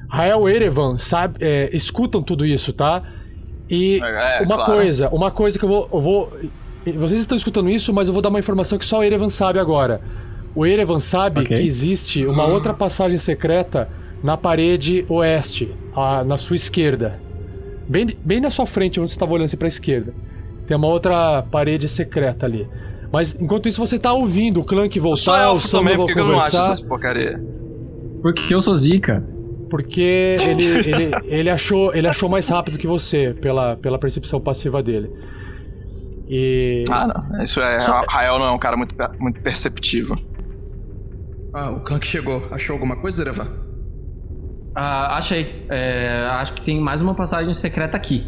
Rael 0.09 0.47
e 0.47 0.53
Erevan 0.55 0.97
sabe, 0.97 1.37
é, 1.41 1.69
escutam 1.75 2.21
tudo 2.21 2.45
isso, 2.45 2.71
tá? 2.71 3.01
E 3.69 3.99
É, 4.03 4.41
uma 4.43 4.55
claro. 4.55 4.73
coisa, 4.73 5.09
uma 5.09 5.31
coisa 5.31 5.57
que 5.57 5.65
eu 5.65 5.69
vou, 5.69 5.89
eu 5.91 6.01
vou. 6.01 6.33
Vocês 6.97 7.21
estão 7.21 7.35
escutando 7.37 7.69
isso, 7.69 7.93
mas 7.93 8.07
eu 8.09 8.13
vou 8.13 8.21
dar 8.21 8.29
uma 8.29 8.39
informação 8.39 8.77
que 8.77 8.85
só 8.85 8.99
o 8.99 9.03
Erevan 9.03 9.29
sabe 9.29 9.57
agora. 9.57 10.01
O 10.53 10.65
Erevan 10.65 10.99
sabe 10.99 11.41
Ok. 11.41 11.57
que 11.57 11.63
existe 11.63 12.25
uma 12.27 12.45
outra 12.45 12.73
passagem 12.73 13.17
secreta 13.17 13.89
na 14.21 14.37
parede 14.37 15.03
oeste, 15.09 15.73
a- 15.95 16.23
na 16.23 16.37
sua 16.37 16.57
esquerda. 16.57 17.19
Bem, 17.87 18.17
bem 18.23 18.39
na 18.39 18.49
sua 18.49 18.65
frente, 18.65 18.99
onde 18.99 19.11
você 19.11 19.15
estava 19.15 19.31
olhando 19.33 19.45
assim 19.45 19.57
pra 19.57 19.67
esquerda. 19.67 20.13
Tem 20.67 20.77
uma 20.77 20.87
outra 20.87 21.41
parede 21.43 21.87
secreta 21.89 22.45
ali. 22.45 22.67
Mas 23.11 23.35
enquanto 23.39 23.67
isso 23.69 23.79
você 23.79 23.99
tá 23.99 24.11
ouvindo 24.13 24.59
o 24.61 24.63
Clank 24.63 24.97
Eu 24.97 25.15
sou 25.15 25.33
voltar, 25.33 25.53
o 25.53 25.61
também, 25.69 25.95
por 25.95 26.07
que 26.07 26.19
eu 26.19 26.25
não 26.25 26.39
acho 26.39 26.51
conversar. 26.51 26.71
essas 26.71 26.81
porcaria? 26.81 27.43
Porque 28.21 28.53
eu 28.55 28.61
sou 28.61 28.75
zica. 28.75 29.23
Porque 29.69 30.35
ele, 30.47 30.65
ele, 30.87 31.11
ele, 31.25 31.49
achou, 31.49 31.93
ele 31.93 32.07
achou 32.07 32.29
mais 32.29 32.47
rápido 32.47 32.77
que 32.77 32.87
você, 32.87 33.35
pela, 33.41 33.75
pela 33.75 33.99
percepção 33.99 34.39
passiva 34.39 34.81
dele. 34.81 35.11
E. 36.27 36.83
Ah, 36.89 37.07
não. 37.07 37.43
Isso 37.43 37.59
é. 37.61 37.79
Só- 37.81 38.03
Rael 38.07 38.39
não 38.39 38.45
é 38.45 38.51
um 38.51 38.57
cara 38.59 38.77
muito, 38.77 38.95
muito 39.19 39.41
perceptivo. 39.41 40.17
Ah, 41.53 41.69
o 41.71 41.81
Clank 41.81 42.07
chegou. 42.07 42.47
Achou 42.49 42.73
alguma 42.73 42.95
coisa, 42.95 43.21
Erevan? 43.21 43.47
Ah, 44.75 45.17
achei. 45.17 45.65
É, 45.69 46.27
acho 46.31 46.53
que 46.53 46.61
tem 46.61 46.79
mais 46.79 47.01
uma 47.01 47.13
passagem 47.13 47.51
secreta 47.53 47.95
aqui. 47.97 48.25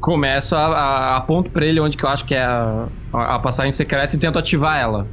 Começo 0.00 0.54
a, 0.56 0.66
a 0.66 1.16
aponto 1.16 1.50
pra 1.50 1.64
ele 1.64 1.80
onde 1.80 1.96
que 1.96 2.04
eu 2.04 2.08
acho 2.08 2.24
que 2.24 2.34
é 2.34 2.42
a, 2.42 2.88
a- 3.12 3.34
a 3.36 3.38
passagem 3.38 3.72
secreta 3.72 4.14
e 4.16 4.18
tento 4.18 4.38
ativar 4.38 4.78
ela. 4.80 5.06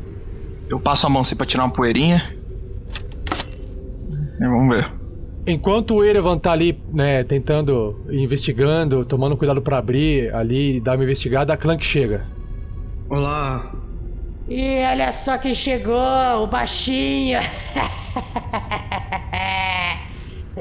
Eu 0.70 0.80
passo 0.80 1.06
a 1.06 1.10
mão 1.10 1.22
assim 1.22 1.36
pra 1.36 1.46
tirar 1.46 1.64
uma 1.66 1.74
poeirinha. 1.74 2.34
E 4.40 4.44
vamos 4.48 4.76
ver. 4.76 4.92
Enquanto 5.46 5.96
o 5.96 6.04
Erevan 6.04 6.38
tá 6.38 6.52
ali, 6.52 6.80
né, 6.94 7.24
tentando, 7.24 8.06
investigando, 8.12 9.04
tomando 9.06 9.36
cuidado 9.38 9.62
pra 9.62 9.78
abrir 9.80 10.34
ali 10.36 10.78
e 10.78 10.80
dar 10.80 10.96
uma 10.98 11.04
investigada, 11.04 11.52
a 11.54 11.58
Clank 11.58 11.84
chega. 11.86 12.26
Olá. 13.10 13.72
E 14.48 14.84
olha 14.84 15.12
só 15.12 15.38
quem 15.38 15.56
chegou, 15.56 16.44
o 16.44 16.48
baixinho. 16.48 17.40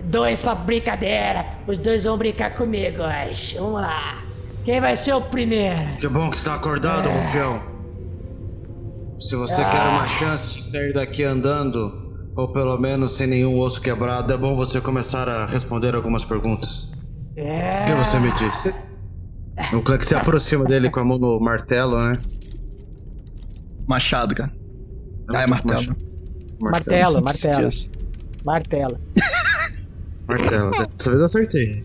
Dois 0.04 0.40
pra 0.40 0.54
brincadeira. 0.54 1.44
Os 1.66 1.78
dois 1.78 2.04
vão 2.04 2.16
brincar 2.16 2.54
comigo 2.54 3.02
hoje. 3.02 3.56
Vamos 3.58 3.80
lá. 3.80 4.22
Quem 4.64 4.80
vai 4.80 4.96
ser 4.96 5.14
o 5.14 5.20
primeiro? 5.22 5.96
Que 5.98 6.06
bom 6.08 6.30
que 6.30 6.36
está 6.36 6.54
acordado, 6.54 7.08
É. 7.08 7.12
Rufião. 7.12 7.62
Se 9.18 9.34
você 9.36 9.60
Ah. 9.60 9.70
quer 9.70 9.82
uma 9.88 10.08
chance 10.08 10.54
de 10.54 10.62
sair 10.62 10.92
daqui 10.92 11.24
andando, 11.24 12.30
ou 12.36 12.48
pelo 12.52 12.78
menos 12.78 13.12
sem 13.16 13.26
nenhum 13.26 13.58
osso 13.58 13.80
quebrado, 13.80 14.32
é 14.32 14.36
bom 14.36 14.54
você 14.54 14.80
começar 14.80 15.28
a 15.28 15.44
responder 15.46 15.94
algumas 15.94 16.24
perguntas. 16.24 16.92
É. 17.36 17.82
O 17.82 17.86
que 17.86 17.92
você 17.94 18.18
me 18.20 18.32
diz? 18.32 18.74
O 19.74 19.82
Clank 19.82 20.06
se 20.06 20.14
aproxima 20.14 20.64
dele 20.64 20.88
com 20.88 21.00
a 21.00 21.04
mão 21.04 21.18
no 21.18 21.38
martelo, 21.40 21.98
né? 22.02 22.16
Machado, 23.86 24.34
cara. 24.34 24.52
Ah, 25.34 25.42
é 25.42 25.46
martelo. 25.46 25.96
Martelo, 26.60 27.22
martelo. 27.22 27.22
Martelo. 27.24 27.70
Martelo. 28.44 29.00
Dessa 30.38 31.10
vez 31.10 31.20
eu 31.20 31.24
acertei. 31.26 31.84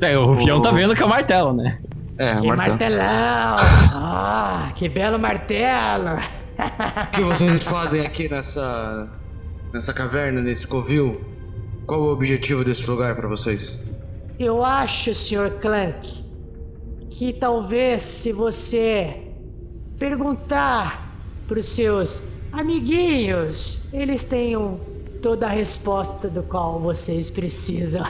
É, 0.00 0.16
o 0.18 0.24
Rufião 0.26 0.60
tá 0.60 0.70
vendo 0.70 0.94
que 0.94 1.02
é 1.02 1.06
o 1.06 1.08
martelo, 1.08 1.52
né? 1.54 1.78
É, 2.18 2.36
Que 2.40 2.46
martelo. 2.46 2.70
martelão! 2.70 3.56
Ah, 3.96 4.72
que 4.74 4.88
belo 4.88 5.18
martelo! 5.18 6.18
O 6.58 7.10
que 7.12 7.20
vocês 7.22 7.64
fazem 7.64 8.00
aqui 8.04 8.28
nessa. 8.28 9.08
nessa 9.72 9.92
caverna, 9.92 10.40
nesse 10.40 10.66
covil? 10.66 11.20
Qual 11.86 12.00
o 12.00 12.10
objetivo 12.12 12.64
desse 12.64 12.88
lugar 12.90 13.14
pra 13.14 13.28
vocês? 13.28 13.84
Eu 14.38 14.64
acho, 14.64 15.14
Sr. 15.14 15.50
Clank, 15.60 16.24
que 17.10 17.32
talvez 17.32 18.02
se 18.02 18.32
você 18.32 19.16
perguntar 19.98 21.14
pros 21.46 21.66
seus 21.66 22.18
amiguinhos, 22.52 23.78
eles 23.92 24.24
tenham 24.24 24.80
toda 25.20 25.46
a 25.46 25.50
resposta 25.50 26.28
do 26.28 26.42
qual 26.42 26.80
vocês 26.80 27.30
precisam. 27.30 28.04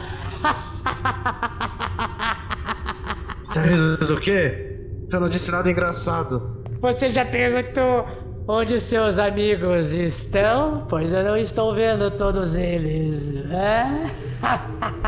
Você 3.43 3.55
tá 3.55 3.63
rindo 3.63 4.07
do 4.07 4.21
quê? 4.21 4.79
Você 5.09 5.19
não 5.19 5.29
disse 5.29 5.51
nada 5.51 5.71
engraçado. 5.71 6.65
Você 6.81 7.13
já 7.13 7.25
perguntou 7.25 8.07
onde 8.49 8.75
os 8.75 8.83
seus 8.83 9.19
amigos 9.19 9.93
estão? 9.93 10.87
Pois 10.89 11.13
eu 11.13 11.25
não 11.25 11.37
estou 11.37 11.75
vendo 11.75 12.11
todos 12.11 12.55
eles. 12.55 13.45
É? 13.51 14.11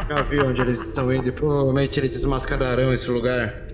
Já 0.08 0.22
vi 0.22 0.40
onde 0.40 0.60
eles 0.62 0.80
estão 0.80 1.12
indo 1.12 1.28
e 1.28 1.32
provavelmente 1.32 1.98
eles 2.00 2.10
desmascararão 2.10 2.92
esse 2.92 3.10
lugar. 3.10 3.66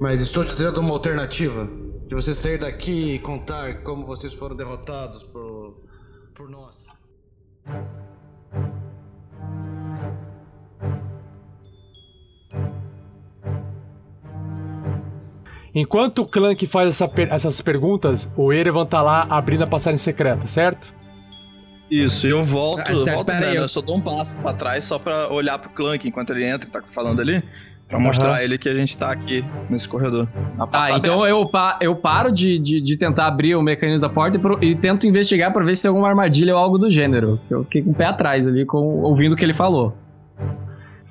Mas 0.00 0.20
estou 0.20 0.44
te 0.44 0.54
dando 0.56 0.80
uma 0.80 0.92
alternativa. 0.92 1.68
De 2.06 2.16
você 2.16 2.34
sair 2.34 2.58
daqui 2.58 3.14
e 3.14 3.18
contar 3.20 3.82
como 3.82 4.04
vocês 4.04 4.34
foram 4.34 4.56
derrotados 4.56 5.22
por, 5.22 5.76
por 6.34 6.50
nós. 6.50 6.89
Enquanto 15.74 16.20
o 16.22 16.26
Clank 16.26 16.66
faz 16.66 16.88
essa 16.88 17.06
per- 17.06 17.32
essas 17.32 17.60
perguntas, 17.60 18.28
o 18.36 18.52
Erevan 18.52 18.86
tá 18.86 19.00
lá 19.00 19.26
abrindo 19.30 19.62
a 19.62 19.66
passagem 19.66 19.98
secreta, 19.98 20.46
certo? 20.46 20.92
Isso, 21.88 22.26
eu 22.26 22.44
volto, 22.44 22.80
Ah, 22.80 22.86
certo, 22.86 23.14
volto 23.14 23.32
né, 23.32 23.50
eu- 23.50 23.62
eu 23.62 23.68
só 23.68 23.80
dou 23.80 23.96
um 23.96 24.00
passo 24.00 24.38
pra 24.40 24.52
trás 24.52 24.84
só 24.84 24.98
pra 24.98 25.28
olhar 25.32 25.58
pro 25.58 25.70
Clank 25.70 26.06
enquanto 26.06 26.30
ele 26.30 26.44
entra 26.48 26.68
e 26.68 26.72
tá 26.72 26.82
falando 26.82 27.20
ali. 27.20 27.42
Pra 27.90 27.98
mostrar 27.98 28.36
a 28.36 28.44
ele 28.44 28.56
que 28.56 28.68
a 28.68 28.74
gente 28.74 28.96
tá 28.96 29.10
aqui 29.10 29.44
nesse 29.68 29.88
corredor. 29.88 30.28
Ah, 30.56 30.64
tá 30.66 30.96
então 30.96 31.26
eu, 31.26 31.44
pa- 31.48 31.76
eu 31.80 31.96
paro 31.96 32.30
de, 32.30 32.56
de, 32.58 32.80
de 32.80 32.96
tentar 32.96 33.26
abrir 33.26 33.56
o 33.56 33.62
mecanismo 33.62 34.00
da 34.00 34.08
porta 34.08 34.36
e, 34.36 34.40
pro- 34.40 34.62
e 34.64 34.76
tento 34.76 35.08
investigar 35.08 35.52
pra 35.52 35.64
ver 35.64 35.74
se 35.74 35.82
tem 35.82 35.88
alguma 35.88 36.08
armadilha 36.08 36.54
ou 36.54 36.60
algo 36.62 36.78
do 36.78 36.88
gênero. 36.88 37.40
Eu 37.50 37.64
fiquei 37.64 37.82
com 37.82 37.90
o 37.90 37.94
pé 37.94 38.04
atrás 38.06 38.46
ali, 38.46 38.64
com, 38.64 38.78
ouvindo 39.02 39.32
o 39.32 39.36
que 39.36 39.44
ele 39.44 39.52
falou. 39.54 39.92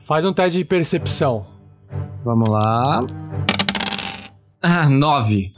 Faz 0.05 0.23
um 0.23 0.31
teste 0.31 0.57
de 0.57 0.63
percepção. 0.63 1.45
Vamos 2.23 2.47
lá. 2.49 2.81
Ah, 4.61 4.87
nove. 4.89 5.51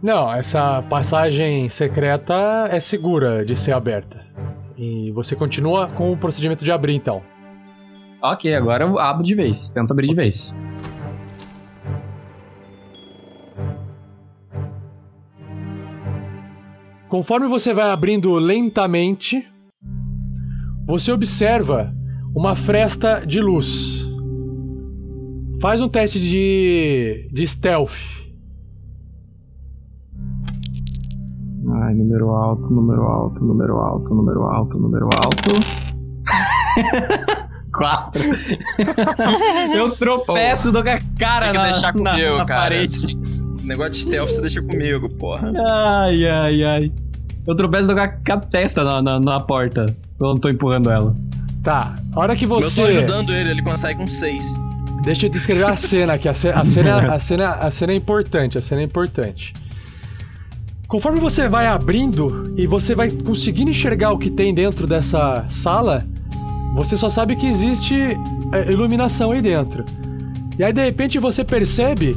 Não, 0.00 0.32
essa 0.32 0.82
passagem 0.88 1.68
secreta 1.68 2.68
é 2.70 2.78
segura 2.80 3.44
de 3.44 3.54
ser 3.56 3.72
aberta. 3.72 4.20
E 4.76 5.10
você 5.12 5.34
continua 5.36 5.88
com 5.88 6.12
o 6.12 6.16
procedimento 6.16 6.64
de 6.64 6.70
abrir, 6.72 6.94
então. 6.94 7.20
Ok, 8.22 8.54
agora 8.54 8.84
eu 8.84 9.00
abro 9.00 9.24
de 9.24 9.34
vez. 9.34 9.68
Tento 9.68 9.90
abrir 9.90 10.06
de 10.06 10.14
vez. 10.14 10.54
Conforme 17.08 17.48
você 17.48 17.74
vai 17.74 17.90
abrindo 17.90 18.32
lentamente, 18.34 19.44
você 20.86 21.10
observa 21.10 21.92
uma 22.34 22.54
fresta 22.54 23.26
de 23.26 23.40
luz. 23.40 24.00
Faz 25.60 25.80
um 25.80 25.88
teste 25.88 26.20
de, 26.20 27.28
de 27.32 27.46
stealth. 27.46 27.90
Ai, 31.82 31.94
número 31.94 32.30
alto, 32.30 32.72
número 32.72 33.02
alto, 33.02 33.44
número 33.44 33.78
alto, 33.78 34.14
número 34.14 34.42
alto, 34.44 34.78
número 34.78 35.08
alto. 35.24 35.52
Quatro. 37.72 38.22
eu 39.74 39.96
tropeço 39.96 40.70
do 40.70 40.82
cara 40.84 41.44
Tem 41.44 41.52
que 41.52 41.58
na, 41.58 41.64
deixar 41.64 41.92
comigo, 41.92 42.38
na 42.38 42.44
cara. 42.44 42.60
parede. 42.62 43.16
Negócio 43.62 43.92
de 43.92 43.98
stealth 43.98 44.30
você 44.30 44.40
deixa 44.40 44.60
comigo, 44.60 45.08
porra. 45.08 45.52
Ai, 45.56 46.26
ai, 46.26 46.64
ai. 46.64 46.92
Eu 47.46 47.56
tropeço 47.56 47.88
do 47.88 47.94
cara 47.94 48.08
com 48.24 48.32
a 48.32 48.36
testa 48.38 48.84
na, 48.84 49.00
na, 49.00 49.20
na 49.20 49.40
porta. 49.40 49.86
Eu 50.20 50.26
não 50.26 50.36
tô 50.36 50.48
empurrando 50.48 50.90
ela. 50.90 51.16
Tá, 51.62 51.94
a 52.14 52.20
hora 52.20 52.34
que 52.36 52.44
Eu 52.44 52.48
tô 52.48 52.60
você. 52.60 52.82
ajudando 52.82 53.32
ele, 53.32 53.50
ele 53.52 53.62
consegue 53.62 54.02
um 54.02 54.06
6. 54.06 54.42
Deixa 55.04 55.26
eu 55.26 55.30
descrever 55.30 55.64
a 55.64 55.76
cena 55.76 56.14
aqui. 56.14 56.28
A 56.28 56.34
cena, 56.34 56.60
a, 56.60 56.64
cena, 56.64 56.96
a, 57.14 57.18
cena, 57.18 57.50
a 57.52 57.70
cena 57.70 57.92
é 57.92 57.96
importante, 57.96 58.58
a 58.58 58.62
cena 58.62 58.80
é 58.80 58.84
importante. 58.84 59.52
Conforme 60.88 61.20
você 61.20 61.48
vai 61.48 61.66
abrindo 61.66 62.52
e 62.56 62.66
você 62.66 62.94
vai 62.94 63.10
conseguindo 63.10 63.70
enxergar 63.70 64.10
o 64.12 64.18
que 64.18 64.30
tem 64.30 64.52
dentro 64.52 64.86
dessa 64.86 65.46
sala, 65.48 66.04
você 66.74 66.96
só 66.96 67.08
sabe 67.08 67.36
que 67.36 67.46
existe 67.46 67.94
é, 68.52 68.70
iluminação 68.70 69.32
aí 69.32 69.40
dentro. 69.40 69.84
E 70.58 70.64
aí 70.64 70.72
de 70.72 70.82
repente 70.82 71.18
você 71.18 71.44
percebe 71.44 72.14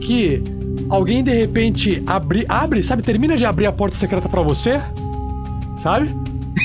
que 0.00 0.42
alguém 0.88 1.22
de 1.22 1.32
repente 1.32 2.02
abre, 2.06 2.44
abre, 2.48 2.82
sabe, 2.82 3.02
termina 3.02 3.36
de 3.36 3.44
abrir 3.44 3.66
a 3.66 3.72
porta 3.72 3.96
secreta 3.96 4.28
pra 4.28 4.42
você, 4.42 4.80
sabe? 5.82 6.08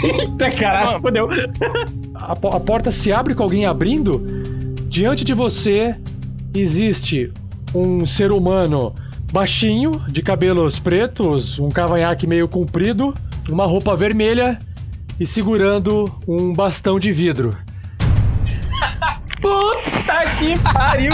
Eita 0.04 0.52
caralho, 0.52 1.02
fodeu. 1.02 1.30
A, 2.16 2.32
a 2.32 2.60
porta 2.60 2.90
se 2.90 3.12
abre 3.12 3.36
com 3.36 3.44
alguém 3.44 3.66
abrindo. 3.66 4.24
Diante 4.88 5.26
de 5.26 5.34
você 5.34 5.94
existe 6.56 7.30
um 7.76 8.06
ser 8.06 8.32
humano 8.32 8.94
baixinho, 9.34 9.92
de 10.08 10.22
cabelos 10.22 10.80
pretos, 10.80 11.60
um 11.60 11.68
cavanhaque 11.68 12.26
meio 12.26 12.48
comprido, 12.48 13.14
uma 13.50 13.66
roupa 13.66 13.94
vermelha 13.96 14.58
e 15.20 15.26
segurando 15.26 16.06
um 16.28 16.54
bastão 16.54 17.00
de 17.00 17.12
vidro. 17.12 17.56
Puta 19.42 20.24
que 20.38 20.58
pariu! 20.60 21.12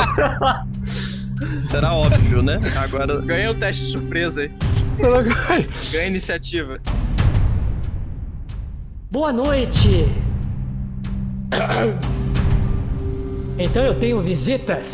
Será 1.60 1.94
óbvio, 1.94 2.42
né? 2.42 2.60
Agora 2.78 3.22
ganhei 3.22 3.48
o 3.48 3.56
teste 3.56 3.86
de 3.86 3.92
surpresa 3.92 4.42
aí. 4.42 4.52
Ganha 5.92 6.08
iniciativa. 6.08 6.80
Boa 9.12 9.34
noite! 9.34 10.08
Então 13.58 13.84
eu 13.84 13.96
tenho 13.96 14.22
visitas? 14.22 14.92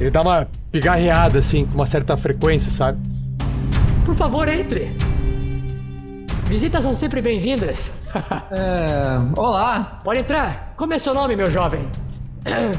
Ele 0.00 0.10
dá 0.10 0.22
uma 0.22 0.48
pigarreada 0.70 1.38
assim, 1.38 1.66
com 1.66 1.74
uma 1.74 1.86
certa 1.86 2.16
frequência, 2.16 2.70
sabe? 2.70 3.13
Por 4.04 4.14
favor, 4.14 4.48
entre! 4.48 4.90
Visitas 6.46 6.82
são 6.82 6.94
sempre 6.94 7.20
bem-vindas. 7.22 7.90
É. 8.56 9.18
Olá! 9.36 9.98
Pode 10.04 10.20
entrar! 10.20 10.72
Como 10.76 10.94
é 10.94 11.00
seu 11.00 11.12
nome, 11.12 11.34
meu 11.34 11.50
jovem? 11.50 11.80
É, 12.44 12.70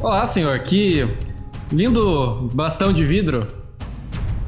Olá, 0.00 0.26
senhor. 0.26 0.58
Que 0.60 1.08
lindo 1.70 2.48
bastão 2.52 2.92
de 2.92 3.04
vidro. 3.04 3.46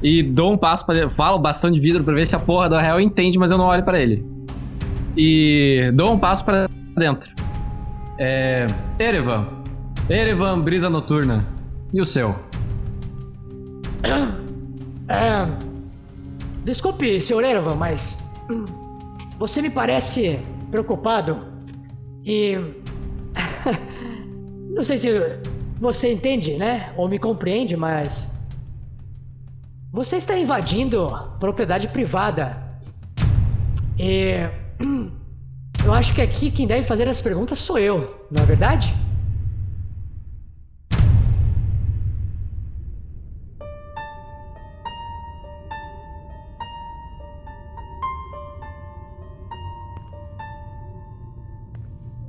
E 0.02 0.24
dou 0.24 0.52
um 0.52 0.58
passo 0.58 0.84
para 0.84 1.08
falo 1.10 1.38
bastão 1.38 1.70
de 1.70 1.78
vidro 1.78 2.02
pra 2.02 2.14
ver 2.14 2.26
se 2.26 2.34
a 2.34 2.38
porra 2.38 2.68
do 2.68 2.76
réu 2.76 3.00
entende, 3.00 3.38
mas 3.38 3.52
eu 3.52 3.58
não 3.58 3.66
olho 3.66 3.84
pra 3.84 4.00
ele. 4.00 4.26
E 5.16 5.90
dou 5.94 6.12
um 6.12 6.18
passo 6.18 6.44
pra 6.44 6.68
dentro. 6.96 7.30
É. 8.18 8.66
Erevan. 8.98 9.46
Erevan, 10.10 10.60
brisa 10.60 10.90
noturna. 10.90 11.46
E 11.94 12.00
o 12.00 12.04
seu? 12.04 12.34
Desculpe, 16.64 17.22
Sr. 17.22 17.44
Erevan, 17.44 17.76
mas 17.76 18.16
você 19.38 19.62
me 19.62 19.70
parece 19.70 20.40
preocupado 20.70 21.46
e 22.24 22.58
não 24.70 24.84
sei 24.84 24.98
se 24.98 25.08
você 25.80 26.12
entende, 26.12 26.56
né? 26.56 26.92
Ou 26.96 27.08
me 27.08 27.18
compreende, 27.18 27.76
mas 27.76 28.28
você 29.90 30.16
está 30.16 30.36
invadindo 30.36 31.08
propriedade 31.40 31.88
privada 31.88 32.62
e 33.98 34.34
eu 35.84 35.92
acho 35.94 36.14
que 36.14 36.20
aqui 36.20 36.50
quem 36.50 36.66
deve 36.66 36.86
fazer 36.86 37.08
as 37.08 37.22
perguntas 37.22 37.58
sou 37.58 37.78
eu, 37.78 38.26
não 38.30 38.42
é 38.42 38.46
verdade? 38.46 38.94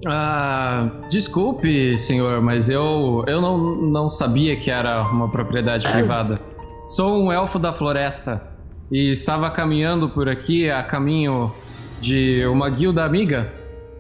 Ah, 0.06 0.90
desculpe, 1.10 1.98
senhor, 1.98 2.42
mas 2.42 2.70
eu, 2.70 3.24
eu 3.28 3.42
não, 3.42 3.58
não 3.58 4.10
sabia 4.10 4.56
que 4.56 4.72
era 4.72 5.02
uma 5.04 5.30
propriedade 5.30 5.88
privada. 5.92 6.40
Sou 6.86 7.24
um 7.24 7.32
elfo 7.32 7.60
da 7.60 7.74
floresta 7.74 8.42
e 8.92 9.12
estava 9.12 9.52
caminhando 9.52 10.10
por 10.10 10.30
aqui 10.30 10.70
a 10.70 10.82
caminho 10.84 11.52
de 12.00 12.46
uma 12.48 12.70
guilda 12.70 13.04
amiga 13.04 13.52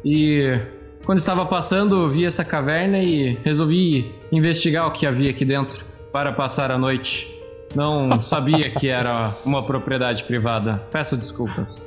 e 0.03 0.57
quando 1.05 1.19
estava 1.19 1.45
passando 1.45 2.09
vi 2.09 2.25
essa 2.25 2.45
caverna 2.45 2.99
e 2.99 3.37
resolvi 3.43 4.13
investigar 4.31 4.87
o 4.87 4.91
que 4.91 5.05
havia 5.05 5.29
aqui 5.29 5.43
dentro 5.43 5.83
para 6.11 6.31
passar 6.31 6.71
a 6.71 6.77
noite. 6.77 7.27
Não 7.75 8.23
sabia 8.23 8.69
que 8.71 8.87
era 8.87 9.35
uma 9.45 9.63
propriedade 9.63 10.23
privada. 10.23 10.81
Peço 10.91 11.15
desculpas. 11.15 11.79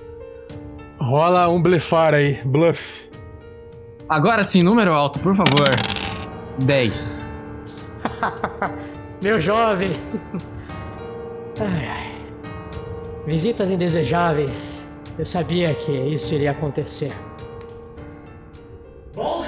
Rola 1.00 1.48
um 1.48 1.60
blefar 1.60 2.14
aí, 2.14 2.40
bluff. 2.44 3.10
Agora 4.12 4.44
sim, 4.44 4.62
número 4.62 4.94
alto, 4.94 5.18
por 5.20 5.34
favor. 5.34 5.70
10. 6.64 7.26
Meu 9.24 9.40
jovem. 9.40 9.98
Ai, 11.58 11.88
ai. 11.88 12.26
Visitas 13.26 13.70
indesejáveis. 13.70 14.84
Eu 15.18 15.24
sabia 15.24 15.74
que 15.74 15.90
isso 15.90 16.34
iria 16.34 16.50
acontecer. 16.50 17.10
Bom, 19.14 19.46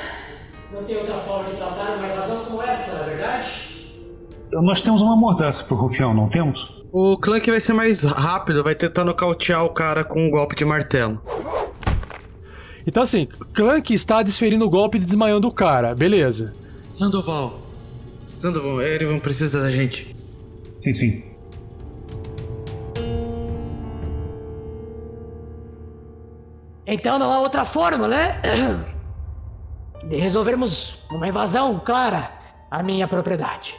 não 0.73 0.83
tem 0.85 0.97
outra 0.97 1.19
forma 1.19 1.51
de 1.51 1.57
tratar 1.59 1.97
uma 1.99 2.07
invasão 2.07 2.45
como 2.47 2.63
essa, 2.63 2.97
na 2.97 3.03
verdade? 3.05 3.51
Nós 4.51 4.81
temos 4.81 5.03
uma 5.03 5.15
mordaça 5.15 5.63
pro 5.65 5.77
Rufião, 5.77 6.15
não 6.15 6.31
temos? 6.31 6.83
O 6.91 7.19
Clank 7.19 7.51
vai 7.51 7.61
ser 7.61 7.75
mais 7.75 8.03
rápido, 8.03 8.65
vai 8.65 8.75
tentar 8.75 9.05
nocautear 9.05 9.63
o 9.63 9.69
cara 9.69 10.03
com 10.03 10.27
um 10.27 10.31
golpe 10.31 10.57
de 10.57 10.65
martelo. 10.65 11.21
Então 12.87 13.03
assim, 13.03 13.27
Clank 13.55 13.93
está 13.93 14.23
desferindo 14.23 14.65
o 14.65 14.71
golpe 14.71 14.99
e 14.99 15.01
desmaiando 15.01 15.49
o 15.49 15.53
cara, 15.53 15.95
beleza. 15.95 16.53
Sandoval. 16.91 17.61
Sandoval, 18.37 18.83
Erevan 18.83 19.19
precisa 19.19 19.61
da 19.63 19.71
gente. 19.71 20.15
Sim, 20.81 20.95
sim. 20.95 21.25
Então 26.87 27.19
não 27.19 27.33
há 27.33 27.41
outra 27.41 27.65
forma, 27.65 28.07
né? 28.07 28.41
De 30.07 30.17
resolvermos 30.17 30.99
uma 31.11 31.27
invasão 31.27 31.81
clara 31.83 32.31
à 32.71 32.83
minha 32.83 33.09
propriedade. 33.09 33.75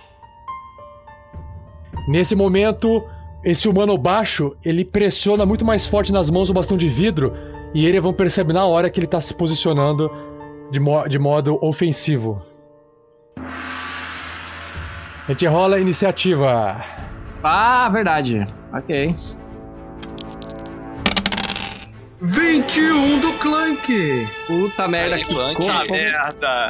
Nesse 2.08 2.36
momento, 2.36 3.04
esse 3.44 3.68
humano 3.68 3.96
baixo, 3.98 4.56
ele 4.64 4.84
pressiona 4.84 5.46
muito 5.46 5.64
mais 5.64 5.86
forte 5.86 6.12
nas 6.12 6.30
mãos 6.30 6.50
o 6.50 6.54
bastão 6.54 6.76
de 6.76 6.90
vidro 6.90 7.34
e 7.76 7.86
Erevan 7.86 8.14
percebe 8.14 8.52
na 8.54 8.66
hora 8.66 8.90
que 8.90 9.00
ele 9.00 9.06
tá 9.08 9.22
se 9.22 9.34
posicionando 9.36 10.10
de, 10.72 10.80
mo 10.80 11.08
de 11.08 11.20
modo 11.20 11.60
ofensivo. 11.64 12.42
A 15.28 15.32
gente 15.32 15.46
rola 15.46 15.76
a 15.76 15.80
iniciativa. 15.80 16.82
Ah, 17.44 17.90
verdade. 17.90 18.48
Ok. 18.74 19.16
21 22.22 23.20
do 23.20 23.34
Clank! 23.34 24.28
Puta 24.48 24.88
merda, 24.88 25.18
que 25.18 25.26
Puta 25.26 25.54
corpo. 25.54 25.92
merda! 25.92 26.70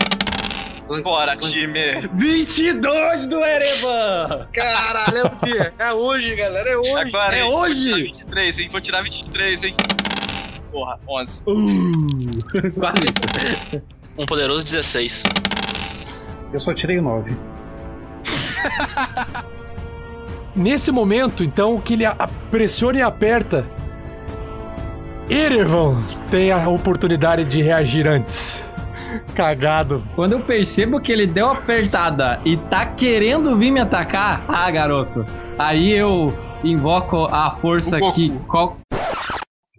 Bora, 1.03 1.35
time! 1.37 1.79
22 2.13 3.27
do 3.27 3.43
Erevan! 3.43 4.47
Caralho, 4.53 5.17
é 5.17 5.23
o 5.23 5.29
quê? 5.31 5.71
É 5.79 5.93
hoje, 5.93 6.35
galera, 6.35 6.69
é 6.69 6.77
hoje! 6.77 6.97
Agora, 6.97 7.35
É 7.35 7.41
hein? 7.43 7.51
hoje? 7.53 7.89
Vou 7.89 7.99
tirar 7.99 8.03
23, 8.03 8.59
hein? 8.59 8.69
Vou 8.71 8.81
tirar 8.81 9.01
23, 9.03 9.63
hein? 9.63 9.75
Porra, 10.71 10.99
11. 11.07 11.43
Quase 12.77 13.05
isso. 13.05 13.81
Um 14.17 14.25
poderoso 14.25 14.65
16. 14.65 15.23
Eu 16.53 16.59
só 16.59 16.73
tirei 16.73 17.01
9. 17.01 17.35
Nesse 20.55 20.91
momento, 20.91 21.43
então, 21.43 21.79
que 21.79 21.93
ele 21.93 22.05
pressiona 22.49 22.99
e 22.99 23.01
aperta, 23.01 23.65
Erevan 25.29 26.03
tem 26.29 26.51
a 26.51 26.69
oportunidade 26.69 27.43
de 27.43 27.61
reagir 27.61 28.07
antes. 28.07 28.57
Cagado. 29.35 30.03
Quando 30.15 30.33
eu 30.33 30.39
percebo 30.39 30.99
que 30.99 31.11
ele 31.11 31.27
deu 31.27 31.47
uma 31.47 31.53
apertada 31.53 32.39
e 32.45 32.55
tá 32.55 32.85
querendo 32.85 33.57
vir 33.57 33.71
me 33.71 33.79
atacar, 33.79 34.45
ah, 34.47 34.69
garoto. 34.71 35.25
Aí 35.57 35.93
eu 35.93 36.33
invoco 36.63 37.25
a 37.25 37.57
força 37.61 37.99
que. 38.13 38.29
Qual. 38.47 38.77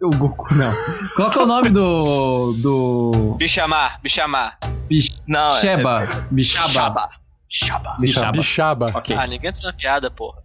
O 0.01 0.09
Goku, 0.11 0.53
não. 0.53 0.71
Qual 1.15 1.31
que 1.31 1.39
é 1.39 1.41
o 1.41 1.45
nome 1.47 1.69
do. 1.69 2.53
do. 2.61 3.35
Bichamar, 3.39 3.99
bichamar. 4.01 4.59
Bich... 4.87 5.11
Não, 5.27 5.47
é- 5.47 5.59
Sheba. 5.59 6.03
é- 6.03 6.21
Bichaba. 6.29 7.09
Bixaba. 7.49 7.95
Bichaba. 7.99 8.31
Bichaba. 8.31 8.85
Ok. 8.93 9.15
Ah, 9.17 9.25
ninguém 9.25 9.49
entra 9.49 9.63
na 9.63 9.73
piada, 9.73 10.11
porra. 10.11 10.37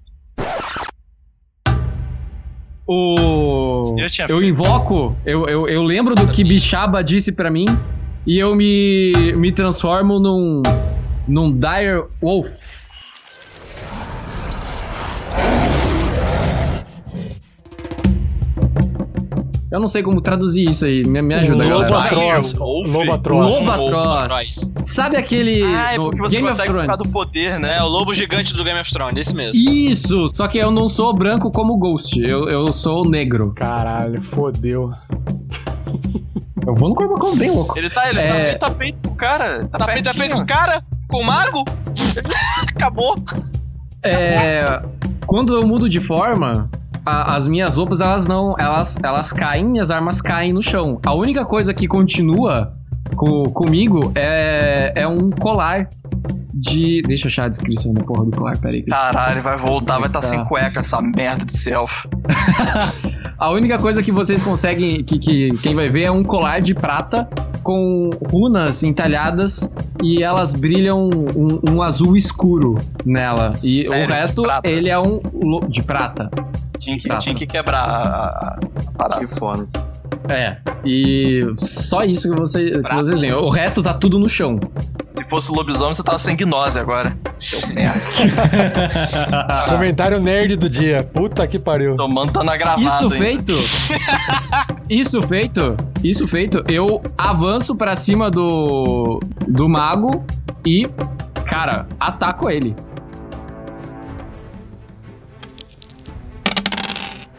O. 2.86 3.94
Eu 3.98 4.26
Eu 4.28 4.42
invoco, 4.42 5.16
eu, 5.24 5.46
eu, 5.48 5.68
eu 5.68 5.82
lembro 5.82 6.14
do 6.14 6.26
que 6.28 6.42
Bichaba 6.42 7.04
disse 7.04 7.30
pra 7.30 7.50
mim 7.50 7.66
e 8.26 8.38
eu 8.38 8.54
me, 8.54 9.12
me 9.36 9.52
transformo 9.52 10.18
num. 10.18 10.62
num 11.28 11.52
Dire 11.52 12.04
Wolf. 12.22 12.71
Eu 19.72 19.80
não 19.80 19.88
sei 19.88 20.02
como 20.02 20.20
traduzir 20.20 20.68
isso 20.68 20.84
aí, 20.84 21.02
me, 21.04 21.22
me 21.22 21.34
ajuda, 21.34 21.64
Lobo 21.64 21.84
galera. 21.90 22.08
atroz. 22.40 22.52
Lobo 22.52 23.12
atroz. 23.12 23.50
Lobo 23.50 23.70
atroz. 23.70 24.72
Sabe 24.84 25.16
aquele. 25.16 25.62
Ah, 25.64 25.94
é 25.94 25.96
porque 25.96 26.18
você 26.20 26.36
Game 26.36 26.48
of 26.48 26.58
consegue 26.58 26.86
causa 26.86 27.02
do 27.02 27.08
poder, 27.08 27.58
né? 27.58 27.78
É 27.78 27.82
o 27.82 27.88
lobo 27.88 28.12
gigante 28.12 28.52
do 28.52 28.62
Game 28.62 28.78
of 28.78 28.92
Thrones, 28.92 29.18
esse 29.28 29.34
mesmo. 29.34 29.52
Isso! 29.58 30.28
Só 30.34 30.46
que 30.46 30.58
eu 30.58 30.70
não 30.70 30.90
sou 30.90 31.14
branco 31.14 31.50
como 31.50 31.72
o 31.72 31.78
Ghost, 31.78 32.20
eu, 32.20 32.50
eu 32.50 32.70
sou 32.70 33.08
negro. 33.08 33.52
Caralho, 33.56 34.22
fodeu. 34.24 34.92
Eu 36.66 36.74
vou 36.74 36.90
no 36.90 36.94
corpo 36.94 37.14
como 37.18 37.34
bem 37.34 37.50
louco. 37.50 37.76
Ele 37.78 37.88
tá, 37.88 38.10
ele 38.10 38.20
É. 38.20 38.44
tá 38.44 38.50
de 38.52 38.58
tapete 38.58 38.98
pro 39.00 39.14
cara. 39.14 39.64
Tá 39.68 39.78
tapete, 39.78 40.02
pertinho. 40.02 40.14
tapete 40.14 40.34
pro 40.36 40.46
cara? 40.46 40.82
Com 41.08 41.20
o 41.20 41.24
mago? 41.24 41.64
Acabou. 42.76 43.16
É, 44.04 44.82
quando 45.26 45.54
eu 45.56 45.66
mudo 45.66 45.88
de 45.88 45.98
forma, 46.00 46.68
a- 47.04 47.36
as 47.36 47.46
minhas 47.48 47.76
roupas 47.76 48.00
elas 48.00 48.26
não, 48.26 48.54
elas, 48.58 48.96
elas 49.02 49.32
caem, 49.32 49.64
minhas 49.64 49.90
armas 49.90 50.20
caem 50.20 50.52
no 50.52 50.62
chão. 50.62 50.98
A 51.04 51.14
única 51.14 51.44
coisa 51.44 51.72
que 51.74 51.86
continua 51.88 52.74
co- 53.16 53.44
comigo 53.50 54.12
é, 54.14 54.92
é 54.96 55.06
um 55.08 55.30
colar 55.30 55.88
de, 56.54 57.02
deixa 57.02 57.26
eu 57.26 57.28
achar 57.28 57.44
a 57.46 57.48
descrição 57.48 57.92
da 57.94 58.04
porra 58.04 58.24
do 58.26 58.30
colar, 58.36 58.56
peraí. 58.58 58.82
Caralho, 58.84 59.42
vai 59.42 59.56
voltar, 59.58 59.98
vai 59.98 60.06
estar 60.08 60.20
Tá. 60.20 60.26
sem 60.26 60.44
cueca 60.44 60.80
essa 60.80 61.00
merda 61.00 61.44
de 61.44 61.56
self. 61.56 62.06
A 63.38 63.50
única 63.50 63.76
coisa 63.78 64.00
que 64.04 64.12
vocês 64.12 64.40
conseguem, 64.40 65.02
que, 65.02 65.18
que 65.18 65.48
quem 65.62 65.74
vai 65.74 65.88
ver 65.88 66.04
é 66.04 66.10
um 66.12 66.22
colar 66.22 66.60
de 66.60 66.74
prata 66.74 67.28
com 67.64 68.08
runas 68.30 68.84
entalhadas 68.84 69.68
e 70.00 70.22
elas 70.22 70.54
brilham 70.54 71.08
um, 71.36 71.72
um 71.72 71.82
azul 71.82 72.14
escuro 72.16 72.76
nela. 73.04 73.50
E 73.64 73.82
Sério? 73.84 74.08
o 74.08 74.12
resto, 74.16 74.44
ele 74.62 74.88
é 74.88 74.96
um 74.98 75.20
de 75.68 75.82
prata. 75.82 76.30
Tinha 76.82 76.98
que, 76.98 77.08
tinha 77.18 77.34
que 77.34 77.46
quebrar 77.46 77.84
a, 77.84 78.58
a, 78.58 78.92
parada. 78.98 79.24
Que 79.24 79.26
foda. 79.38 79.68
É, 80.28 80.56
e 80.84 81.42
só 81.56 82.02
isso 82.02 82.28
que, 82.28 82.36
você, 82.36 82.72
que 82.72 82.94
vocês 82.94 83.20
veem. 83.20 83.32
O 83.34 83.48
resto 83.48 83.80
tá 83.84 83.94
tudo 83.94 84.18
no 84.18 84.28
chão. 84.28 84.58
Se 85.16 85.24
fosse 85.28 85.52
o 85.52 85.54
lobisomem, 85.54 85.94
você 85.94 86.02
tava 86.02 86.18
sem 86.18 86.36
gnose 86.36 86.76
agora. 86.76 87.16
Seu 87.38 87.60
merda. 87.72 88.00
Comentário 89.70 90.20
nerd 90.20 90.56
do 90.56 90.68
dia. 90.68 91.04
Puta 91.04 91.46
que 91.46 91.56
pariu. 91.56 91.96
Tomando 91.96 92.32
tá 92.32 92.42
na 92.42 92.56
gravada. 92.56 92.82
Isso 92.82 93.10
feito, 93.10 93.52
isso 94.90 95.22
feito, 95.22 95.76
isso 96.02 96.26
feito, 96.26 96.64
eu 96.68 97.00
avanço 97.16 97.76
pra 97.76 97.94
cima 97.94 98.28
do, 98.28 99.20
do 99.46 99.68
mago 99.68 100.24
e, 100.66 100.88
cara, 101.46 101.86
ataco 102.00 102.50
ele. 102.50 102.74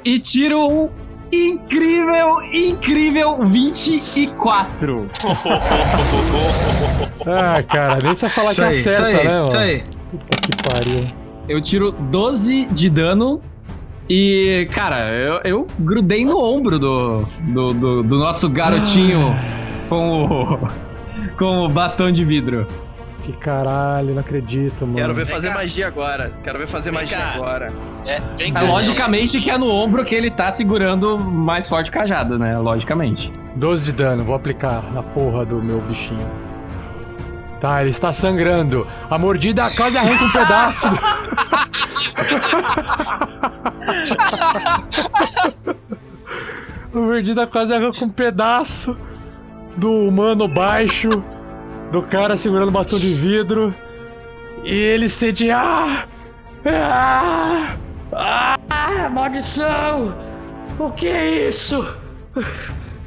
E 0.05 0.19
tiro 0.19 0.59
um 0.59 0.89
incrível, 1.31 2.41
incrível 2.51 3.39
24. 3.45 5.09
Ah, 7.25 7.63
cara, 7.63 8.01
nem 8.03 8.13
precisa 8.15 8.29
falar 8.29 8.51
Isso 8.51 8.61
que 8.61 8.67
aí, 8.67 8.79
isso 8.79 8.89
acerta, 8.89 9.07
aí, 9.07 9.13
né, 9.13 9.25
isso 9.27 9.45
mano? 9.45 9.57
aí. 9.57 9.83
Puta 10.11 10.41
que 10.41 10.69
pariu. 10.69 11.05
Eu 11.47 11.61
tiro 11.61 11.91
12 11.93 12.65
de 12.65 12.89
dano 12.89 13.41
e, 14.09 14.67
cara, 14.73 15.09
eu, 15.09 15.39
eu 15.45 15.67
grudei 15.79 16.25
no 16.25 16.37
ombro 16.37 16.77
do, 16.77 17.25
do, 17.53 17.73
do, 17.73 18.03
do 18.03 18.17
nosso 18.17 18.49
garotinho 18.49 19.33
com 19.87 20.23
o. 20.25 20.59
com 21.37 21.59
o 21.65 21.69
bastão 21.69 22.11
de 22.11 22.25
vidro. 22.25 22.67
Que 23.23 23.31
caralho, 23.33 24.13
não 24.13 24.19
acredito, 24.19 24.81
mano. 24.85 24.97
Quero 24.97 25.13
ver 25.15 25.25
fazer 25.25 25.49
magia 25.51 25.87
agora. 25.87 26.33
Quero 26.43 26.59
ver 26.59 26.67
fazer 26.67 26.91
magia 26.91 27.17
agora. 27.33 27.71
É, 28.05 28.19
vem 28.37 28.51
É, 28.53 28.59
logicamente 28.61 29.39
que 29.39 29.49
é 29.49 29.57
no 29.57 29.69
ombro 29.71 30.03
que 30.03 30.13
ele 30.13 30.29
tá 30.29 30.51
segurando 30.51 31.17
mais 31.17 31.69
forte 31.69 31.89
o 31.89 31.93
cajado, 31.93 32.37
né? 32.37 32.57
Logicamente. 32.57 33.31
12 33.55 33.85
de 33.85 33.91
dano, 33.93 34.25
vou 34.25 34.35
aplicar 34.35 34.83
na 34.93 35.01
porra 35.01 35.45
do 35.45 35.63
meu 35.63 35.79
bichinho. 35.81 36.29
Tá, 37.61 37.79
ele 37.79 37.91
está 37.91 38.11
sangrando. 38.11 38.85
A 39.09 39.17
mordida 39.17 39.69
quase 39.73 39.97
arranca 39.97 40.25
um 40.25 40.31
pedaço. 40.33 40.89
do- 40.89 40.99
A 46.93 46.97
mordida 46.99 47.47
quase 47.47 47.73
arranca 47.73 48.03
um 48.03 48.09
pedaço 48.09 48.95
do 49.75 49.91
humano 50.07 50.47
baixo, 50.47 51.09
do 51.93 52.01
cara 52.01 52.35
segurando 52.35 52.71
bastão 52.71 52.97
de 52.97 53.13
vidro. 53.13 53.73
E 54.63 54.73
ele 54.73 55.07
sente. 55.07 55.51
Ah! 55.51 56.07
Ah! 56.65 57.75
Ah! 58.11 58.57
Ah, 58.71 59.09
maldição! 59.11 60.15
O 60.79 60.89
que 60.89 61.07
é 61.07 61.49
isso? 61.49 61.87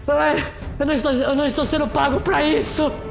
Ai, 0.07 0.45
eu 0.79 0.87
não 0.87 0.95
estou, 0.95 1.11
eu 1.13 1.35
não 1.35 1.47
estou 1.47 1.67
sendo 1.67 1.89
pago 1.89 2.21
pra 2.21 2.45
isso! 2.45 2.93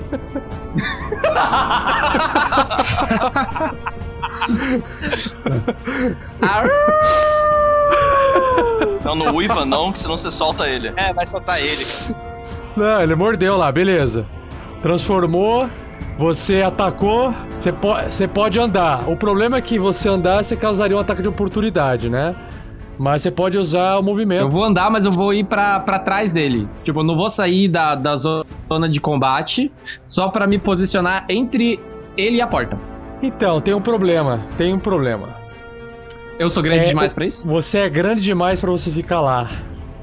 Não, 9.04 9.16
não 9.16 9.36
uiva 9.36 9.66
não, 9.66 9.92
que 9.92 10.00
senão 10.00 10.18
você 10.18 10.32
solta 10.32 10.68
ele. 10.68 10.92
É, 10.96 11.14
vai 11.14 11.26
soltar 11.26 11.60
ele. 11.60 11.86
Não, 12.76 13.02
ele 13.02 13.16
mordeu 13.16 13.56
lá, 13.56 13.72
beleza. 13.72 14.26
Transformou, 14.86 15.68
você 16.16 16.62
atacou, 16.62 17.34
você, 17.60 17.72
po 17.72 17.96
você 17.96 18.28
pode 18.28 18.60
andar. 18.60 19.10
O 19.10 19.18
problema 19.18 19.58
é 19.58 19.62
que 19.62 19.80
você 19.80 20.08
andar, 20.08 20.44
você 20.44 20.56
causaria 20.56 20.96
um 20.96 21.00
ataque 21.00 21.24
de 21.24 21.28
oportunidade, 21.28 22.08
né? 22.08 22.36
Mas 22.96 23.24
você 23.24 23.32
pode 23.32 23.58
usar 23.58 23.98
o 23.98 24.04
movimento. 24.04 24.44
Eu 24.44 24.50
vou 24.52 24.64
andar, 24.64 24.92
mas 24.92 25.04
eu 25.04 25.12
vou 25.12 25.34
ir 25.34 25.44
pra, 25.46 25.80
pra 25.80 25.98
trás 25.98 26.32
dele. 26.32 26.70
Tipo, 26.84 27.00
eu 27.00 27.04
não 27.04 27.16
vou 27.16 27.32
sair 27.32 27.68
da, 27.68 27.96
da 27.96 28.16
zona 28.16 28.88
de 28.88 29.02
combate 29.02 29.72
só 30.08 30.30
pra 30.30 30.46
me 30.46 30.60
posicionar 30.60 31.26
entre 31.30 31.80
ele 32.16 32.38
e 32.38 32.42
a 32.42 32.46
porta. 32.46 32.78
Então, 33.24 33.60
tem 33.60 33.74
um 33.74 33.82
problema. 33.82 34.46
Tem 34.56 34.72
um 34.72 34.80
problema. 34.80 35.30
Eu 36.38 36.48
sou 36.48 36.62
grande 36.62 36.84
É, 36.84 36.88
demais 36.90 37.12
pra 37.12 37.26
isso? 37.26 37.44
Você 37.48 37.80
é 37.80 37.90
grande 37.90 38.22
demais 38.22 38.60
pra 38.60 38.70
você 38.70 38.92
ficar 38.92 39.20
lá. 39.20 39.50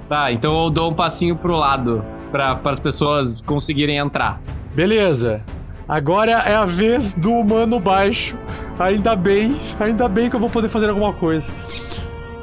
Tá, 0.08 0.32
então 0.32 0.64
eu 0.64 0.70
dou 0.70 0.90
um 0.90 0.94
passinho 0.94 1.36
pro 1.36 1.54
lado 1.54 2.04
pra 2.32 2.58
as 2.64 2.80
pessoas 2.80 3.40
conseguirem 3.42 3.98
entrar. 3.98 4.40
Beleza. 4.74 5.40
Agora 5.88 6.30
é 6.32 6.54
a 6.54 6.64
vez 6.64 7.14
do 7.14 7.30
humano 7.32 7.78
baixo. 7.78 8.36
Ainda 8.78 9.14
bem, 9.14 9.60
ainda 9.78 10.08
bem 10.08 10.30
que 10.30 10.36
eu 10.36 10.40
vou 10.40 10.48
poder 10.48 10.68
fazer 10.68 10.88
alguma 10.88 11.12
coisa. 11.12 11.46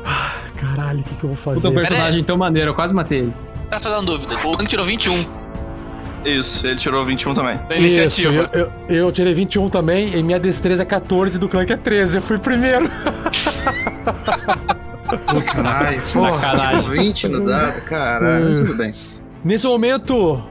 Ah, 0.05 0.33
Caralho, 0.55 0.99
o 0.99 1.03
que, 1.03 1.15
que 1.15 1.23
eu 1.23 1.29
vou 1.29 1.37
fazer? 1.37 1.55
Puta, 1.57 1.69
um 1.69 1.73
personagem 1.73 2.23
tão 2.23 2.37
maneiro, 2.37 2.69
eu 2.71 2.75
quase 2.75 2.93
matei 2.93 3.19
ele. 3.19 3.33
Tá 3.69 3.79
fazendo 3.79 4.05
dúvida. 4.05 4.35
O 4.45 4.51
Link 4.51 4.67
tirou 4.67 4.85
21. 4.85 5.13
Isso, 6.25 6.67
ele 6.67 6.75
tirou 6.75 7.03
21 7.05 7.33
também. 7.33 7.57
Da 7.69 7.75
iniciativa. 7.77 8.31
Isso, 8.33 8.49
eu, 8.53 8.71
eu, 8.89 8.95
eu 9.05 9.11
tirei 9.11 9.33
21 9.33 9.69
também 9.69 10.15
e 10.15 10.21
minha 10.21 10.39
destreza 10.39 10.83
é 10.83 10.85
14 10.85 11.39
do 11.39 11.47
clã 11.47 11.65
que 11.65 11.73
é 11.73 11.77
13. 11.77 12.17
Eu 12.17 12.21
fui 12.21 12.37
primeiro. 12.37 12.89
Caralho, 15.53 16.01
porra, 16.13 16.31
Sacanagem. 16.39 16.79
tipo 16.81 16.91
20 16.91 17.27
no 17.29 17.45
dado, 17.45 17.81
caralho, 17.81 18.49
Hum. 18.49 18.55
tudo 18.55 18.75
bem. 18.75 18.93
Nesse 19.43 19.65
momento, 19.65 20.43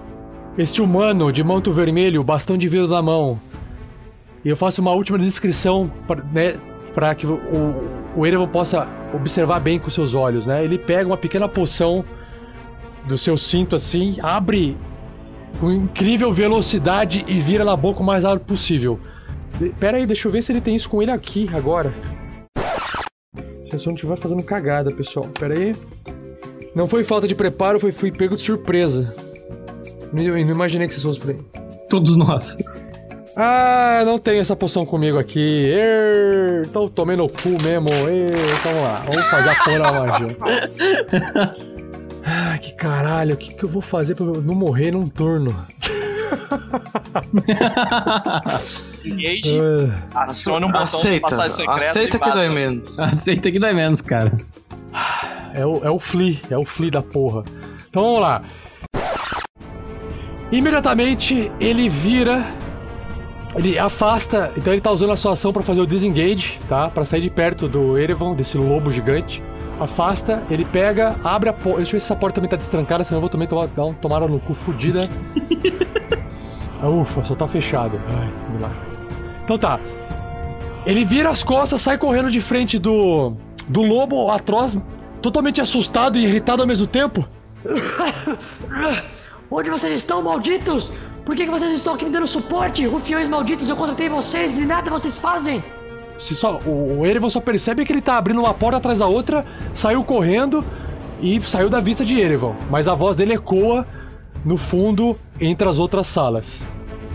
este 0.59 0.83
humano 0.83 1.33
de 1.33 1.43
manto 1.45 1.73
vermelho, 1.73 2.25
bastão 2.25 2.59
de 2.59 2.69
vidro 2.69 2.89
na 2.89 3.01
mão, 3.01 3.41
e 4.45 4.49
eu 4.49 4.57
faço 4.57 4.81
uma 4.81 4.93
última 4.93 5.19
descrição 5.19 5.91
para 6.07 6.23
né, 6.33 7.15
que 7.17 7.27
o, 7.27 7.39
o, 8.17 8.27
Erevan 8.27 8.49
possa 8.49 8.89
observar 9.15 9.61
bem 9.61 9.79
com 9.79 9.89
seus 9.91 10.15
olhos, 10.15 10.47
né? 10.47 10.65
Ele 10.65 10.79
pega 10.79 11.09
uma 11.09 11.17
pequena 11.17 11.49
poção 11.49 12.05
do 13.07 13.17
seu 13.17 13.37
cinto 13.39 13.77
assim, 13.77 14.17
abre 14.23 14.77
com 15.61 15.71
incrível 15.71 16.33
velocidade 16.33 17.25
e 17.27 17.41
vira 17.41 17.65
na 17.65 17.77
boca 17.77 18.01
o 18.01 18.05
mais 18.05 18.25
rápido 18.25 18.47
possível. 18.47 18.99
Pera 19.79 19.97
aí, 19.97 20.07
deixa 20.07 20.29
eu 20.29 20.33
ver 20.33 20.43
se 20.43 20.53
ele 20.53 20.61
tem 20.61 20.77
isso 20.77 20.89
com 20.89 21.03
ele 21.03 21.11
aqui 21.11 21.49
agora. 21.53 21.93
Se 23.71 23.77
eu 23.77 23.81
não 23.87 23.95
estiver 23.95 24.17
fazendo 24.17 24.43
cagada, 24.43 24.91
pessoal. 24.91 25.27
Pera 25.29 25.55
aí. 25.55 25.75
Não 26.75 26.87
foi 26.87 27.03
falta 27.05 27.27
de 27.27 27.35
preparo, 27.35 27.81
foi 27.81 27.93
fui 27.93 28.11
pego 28.11 28.37
de 28.37 28.43
surpresa. 28.43 29.28
Não, 30.13 30.23
eu 30.23 30.33
não 30.45 30.53
imaginei 30.53 30.87
que 30.89 30.95
vocês 30.95 31.05
fossem 31.05 31.21
por 31.21 31.31
aí. 31.31 31.63
Todos 31.89 32.17
nós. 32.17 32.57
Ah, 33.37 34.03
não 34.05 34.19
tenho 34.19 34.41
essa 34.41 34.57
poção 34.57 34.85
comigo 34.85 35.19
aqui. 35.19 35.67
Err, 35.67 36.67
Então 36.67 36.89
tomei 36.89 37.17
no 37.17 37.29
cu 37.29 37.51
mesmo. 37.63 37.89
Err, 37.89 38.27
então 38.61 38.73
vamos 38.73 38.83
lá, 38.83 39.03
vamos 39.07 39.25
fazer 39.27 39.49
a 39.51 39.55
porra 39.55 39.79
da 39.79 39.93
magia. 39.93 40.37
Ah, 42.25 42.59
que 42.59 42.73
caralho, 42.73 43.35
o 43.35 43.37
que, 43.37 43.55
que 43.55 43.65
eu 43.65 43.69
vou 43.69 43.81
fazer 43.81 44.15
pra 44.15 44.27
não 44.27 44.55
morrer 44.55 44.91
num 44.91 45.09
turno? 45.09 45.55
Engage. 49.05 49.59
Ah. 50.15 50.23
Acione 50.25 50.65
um 50.67 50.73
botão 50.73 50.87
de 50.87 50.95
Aceita, 50.97 51.21
passagem 51.29 51.51
secreta. 51.57 51.87
aceita 51.91 52.19
que 52.19 52.31
dói 52.31 52.49
menos. 52.49 52.99
Aceita 52.99 53.51
que 53.51 53.59
dói 53.59 53.73
menos, 53.73 54.01
cara. 54.03 54.33
É 55.55 55.65
o, 55.65 55.85
é 55.85 55.91
o 55.91 55.99
Flea, 55.99 56.37
é 56.51 56.57
o 56.59 56.65
Flea 56.65 56.91
da 56.91 57.03
porra. 57.03 57.45
Então 57.89 58.03
vamos 58.03 58.21
lá. 58.21 58.43
Imediatamente 60.51 61.51
ele 61.61 61.89
vira. 61.89 62.45
Ele 63.55 63.79
afasta. 63.79 64.53
Então 64.57 64.73
ele 64.73 64.81
tá 64.81 64.91
usando 64.91 65.13
a 65.13 65.17
sua 65.17 65.33
ação 65.33 65.53
pra 65.53 65.63
fazer 65.63 65.81
o 65.81 65.87
disengage, 65.87 66.59
tá? 66.69 66.89
Pra 66.89 67.05
sair 67.05 67.21
de 67.21 67.31
perto 67.31 67.69
do 67.69 67.99
Erevan, 67.99 68.35
desse 68.35 68.57
lobo 68.57 68.91
gigante. 68.91 69.43
Afasta, 69.81 70.43
ele 70.51 70.65
pega, 70.65 71.17
abre 71.23 71.49
a 71.49 71.53
porta. 71.53 71.79
Deixa 71.79 71.91
eu 71.91 71.93
ver 71.93 72.01
se 72.01 72.07
essa 72.07 72.17
porta 72.17 72.37
também 72.37 72.51
tá 72.51 72.57
destrancada, 72.57 73.05
senão 73.05 73.19
eu 73.19 73.21
vou 73.21 73.31
também 73.31 73.47
tomar, 73.47 73.67
dar 73.69 73.85
um 73.85 73.95
tomara 73.95 74.27
no 74.27 74.41
cu 74.41 74.55
fudida. 74.55 75.09
ah, 76.83 76.89
ufa, 76.89 77.25
só 77.25 77.35
tá 77.35 77.47
fechado. 77.47 78.01
Ai, 78.09 78.29
vamos 78.47 78.63
lá. 78.63 78.73
Então 79.45 79.59
tá. 79.59 79.79
Ele 80.85 81.05
vira 81.05 81.31
as 81.31 81.43
costas, 81.43 81.81
sai 81.81 81.99
correndo 81.99 82.31
de 82.31 82.41
frente 82.41 82.79
do. 82.79 83.35
do 83.69 83.83
lobo 83.83 84.31
atroz, 84.31 84.79
totalmente 85.21 85.61
assustado 85.61 86.19
e 86.19 86.25
irritado 86.25 86.63
ao 86.63 86.69
mesmo 86.69 86.87
tempo. 86.87 87.29
Onde 89.51 89.71
vocês 89.71 89.93
estão, 89.95 90.23
malditos? 90.23 90.93
Por 91.25 91.35
que, 91.37 91.45
que 91.45 91.51
vocês 91.51 91.73
estão 91.75 91.95
aqui 91.95 92.05
me 92.05 92.11
dando 92.11 92.27
suporte? 92.27 92.87
Rufiões 92.87 93.29
malditos, 93.29 93.69
eu 93.69 93.77
contratei 93.77 94.09
vocês 94.09 94.57
e 94.59 94.65
nada 94.65 94.91
vocês 94.91 95.17
fazem! 95.19 95.63
Se 96.21 96.35
só, 96.35 96.59
o, 96.67 97.01
o 97.01 97.07
Erevan 97.07 97.31
só 97.31 97.41
percebe 97.41 97.85
que 97.85 97.93
ele 97.93 98.01
tá 98.01 98.17
abrindo 98.17 98.41
uma 98.41 98.53
porta 98.53 98.79
atrás 98.79 98.99
da 98.99 99.07
outra, 99.07 99.45
saiu 99.73 100.03
correndo 100.03 100.65
e 101.21 101.41
saiu 101.43 101.71
da 101.71 101.81
vista 101.81 102.05
de 102.05 102.19
Erevan. 102.19 102.55
Mas 102.71 102.89
a 102.89 102.95
voz 102.95 103.17
dele 103.17 103.35
ecoa 103.35 103.87
no 104.45 104.57
fundo 104.57 105.17
entre 105.41 105.69
as 105.69 105.79
outras 105.79 106.07
salas. 106.09 106.61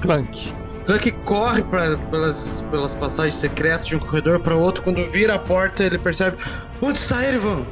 Clank. 0.01 0.53
Clank 0.85 1.11
corre 1.25 1.63
pra- 1.63 1.97
pelas, 2.09 2.65
pelas 2.71 2.95
passagens 2.95 3.35
secretas 3.35 3.87
de 3.87 3.95
um 3.95 3.99
corredor 3.99 4.39
para 4.39 4.55
outro. 4.55 4.83
Quando 4.83 5.03
vira 5.11 5.35
a 5.35 5.39
porta, 5.39 5.83
ele 5.83 5.97
percebe: 5.97 6.37
Onde 6.81 6.97
está 6.97 7.23
Erevan? 7.23 7.65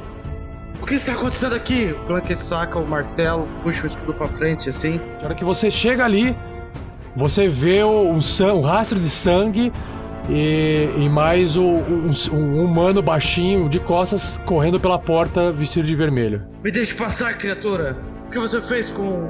O 0.82 0.86
que 0.86 0.94
está 0.94 1.12
acontecendo 1.12 1.54
aqui? 1.54 1.94
O 2.02 2.06
Clank 2.06 2.34
saca 2.36 2.78
o 2.78 2.86
martelo, 2.86 3.46
puxa 3.62 3.84
o 3.84 3.86
escudo 3.86 4.14
pra 4.14 4.26
frente 4.28 4.68
assim. 4.68 5.00
Na 5.20 5.26
hora 5.26 5.34
que 5.34 5.44
você 5.44 5.70
chega 5.70 6.04
ali, 6.04 6.36
você 7.16 7.48
vê 7.48 7.82
o, 7.84 8.10
um, 8.10 8.20
san- 8.20 8.54
um 8.54 8.62
rastro 8.62 8.98
de 8.98 9.08
sangue 9.08 9.72
e, 10.28 10.88
e 10.98 11.08
mais 11.08 11.56
o- 11.56 11.62
um, 11.62 12.10
um 12.32 12.64
humano 12.64 13.00
baixinho 13.00 13.68
de 13.68 13.78
costas 13.78 14.38
correndo 14.44 14.78
pela 14.80 14.98
porta 14.98 15.52
vestido 15.52 15.86
de 15.86 15.94
vermelho. 15.94 16.42
Me 16.64 16.70
deixe 16.70 16.94
passar, 16.94 17.34
criatura! 17.38 17.96
O 18.26 18.30
que 18.30 18.38
você 18.38 18.60
fez 18.60 18.90
com 18.90 19.28